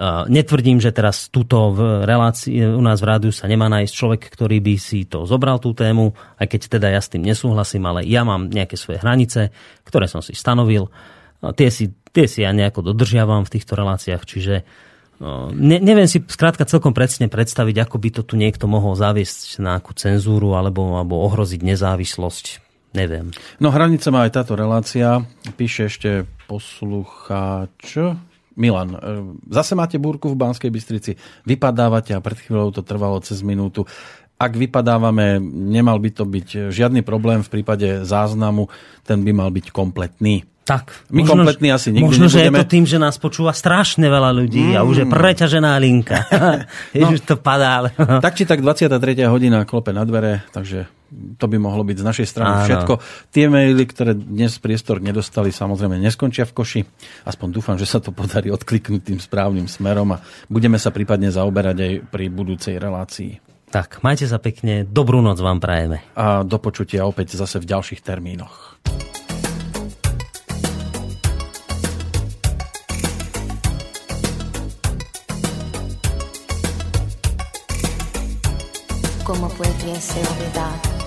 Netvrdím, 0.02 0.82
že 0.82 0.90
teraz 0.90 1.30
túto 1.30 1.70
v 1.78 2.10
relácii 2.10 2.74
u 2.74 2.82
nás 2.82 2.98
v 2.98 3.06
rádiu 3.06 3.30
sa 3.30 3.46
nemá 3.46 3.70
nájsť 3.70 3.94
človek, 3.94 4.22
ktorý 4.34 4.58
by 4.58 4.76
si 4.82 5.06
to 5.06 5.30
zobral 5.30 5.62
tú 5.62 5.78
tému, 5.78 6.18
aj 6.42 6.48
keď 6.50 6.62
teda 6.80 6.88
ja 6.90 6.98
s 6.98 7.14
tým 7.14 7.22
nesúhlasím, 7.22 7.86
ale 7.86 8.02
ja 8.10 8.26
mám 8.26 8.50
nejaké 8.50 8.82
svoje 8.82 8.98
hranice, 8.98 9.54
ktoré 9.86 10.10
som 10.10 10.26
si 10.26 10.34
stanovil. 10.34 10.90
Tie 11.54 11.70
si, 11.70 11.94
tie 12.10 12.26
si 12.26 12.42
ja 12.42 12.50
nejako 12.50 12.82
dodržiavam 12.82 13.46
v 13.46 13.54
týchto 13.54 13.78
reláciách, 13.78 14.26
čiže 14.26 14.66
ne, 15.54 15.78
neviem 15.78 16.10
si 16.10 16.18
skrátka 16.26 16.66
celkom 16.66 16.98
presne 16.98 17.30
predstaviť, 17.30 17.86
ako 17.86 17.98
by 18.02 18.10
to 18.10 18.22
tu 18.26 18.34
niekto 18.36 18.66
mohol 18.66 18.98
zaviesť 18.98 19.62
na 19.62 19.78
nejakú 19.78 19.94
cenzúru 19.94 20.58
alebo, 20.58 20.98
alebo 20.98 21.22
ohroziť 21.22 21.62
nezávislosť. 21.62 22.46
Neviem. 22.92 23.32
No 23.64 23.72
hranice 23.72 24.12
má 24.12 24.28
aj 24.28 24.36
táto 24.36 24.54
relácia. 24.60 25.24
Píše 25.56 25.88
ešte 25.88 26.28
poslucháč, 26.50 27.96
Milan, 28.60 28.90
e, 28.92 29.00
zase 29.48 29.80
máte 29.80 29.96
búrku 29.96 30.28
v 30.28 30.36
Banskej 30.36 30.68
Bystrici, 30.68 31.16
vypadávate 31.48 32.12
a 32.12 32.20
pred 32.20 32.36
chvíľou 32.36 32.76
to 32.76 32.84
trvalo 32.84 33.24
cez 33.24 33.40
minútu. 33.48 33.88
Ak 34.36 34.58
vypadávame, 34.58 35.40
nemal 35.48 36.02
by 36.04 36.10
to 36.12 36.26
byť 36.28 36.74
žiadny 36.74 37.06
problém 37.06 37.46
v 37.46 37.62
prípade 37.62 38.04
záznamu, 38.04 38.68
ten 39.08 39.24
by 39.24 39.32
mal 39.32 39.54
byť 39.54 39.72
kompletný. 39.72 40.51
Tak. 40.62 41.10
My 41.10 41.26
možno, 41.26 41.42
kompletní 41.42 41.74
asi 41.74 41.90
nikdy 41.90 42.06
Možno, 42.06 42.30
nebudeme. 42.30 42.38
že 42.38 42.42
je 42.46 42.62
to 42.62 42.66
tým, 42.70 42.86
že 42.86 42.98
nás 43.02 43.18
počúva 43.18 43.50
strašne 43.50 44.06
veľa 44.06 44.30
ľudí 44.30 44.72
mm. 44.72 44.78
a 44.78 44.86
už 44.86 44.96
je 45.04 45.06
preťažená 45.10 45.74
linka. 45.82 46.22
No. 47.02 47.10
to 47.18 47.36
padá. 47.40 47.82
Ale... 47.82 47.90
tak 48.26 48.38
či 48.38 48.46
tak 48.46 48.62
23. 48.62 49.26
hodina 49.26 49.66
klope 49.66 49.90
na 49.90 50.06
dvere, 50.06 50.46
takže 50.54 50.86
to 51.12 51.46
by 51.50 51.58
mohlo 51.60 51.84
byť 51.84 51.98
z 52.00 52.06
našej 52.08 52.28
strany 52.30 52.54
Áno. 52.56 52.64
všetko. 52.64 52.94
Tie 53.34 53.46
maily, 53.52 53.84
ktoré 53.84 54.16
dnes 54.16 54.56
priestor 54.62 55.04
nedostali, 55.04 55.52
samozrejme 55.52 56.00
neskončia 56.00 56.48
v 56.48 56.54
koši. 56.56 56.82
Aspoň 57.28 57.48
dúfam, 57.52 57.76
že 57.76 57.90
sa 57.90 58.00
to 58.00 58.16
podarí 58.16 58.48
odkliknúť 58.54 59.12
tým 59.12 59.20
správnym 59.20 59.68
smerom 59.68 60.16
a 60.16 60.22
budeme 60.48 60.80
sa 60.80 60.94
prípadne 60.94 61.28
zaoberať 61.34 61.78
aj 61.84 61.94
pri 62.08 62.26
budúcej 62.32 62.80
relácii. 62.80 63.44
Tak, 63.72 64.04
majte 64.04 64.28
sa 64.28 64.40
pekne, 64.40 64.84
dobrú 64.84 65.24
noc 65.24 65.40
vám 65.40 65.64
prajeme. 65.64 66.04
A 66.16 66.44
do 66.44 66.60
počutia 66.60 67.08
opäť 67.08 67.40
zase 67.40 67.60
v 67.60 67.72
ďalších 67.72 68.04
termínoch. 68.04 68.80
como 79.32 79.48
poderia 79.50 80.02
ser 80.02 80.28
olvidado. 80.28 81.01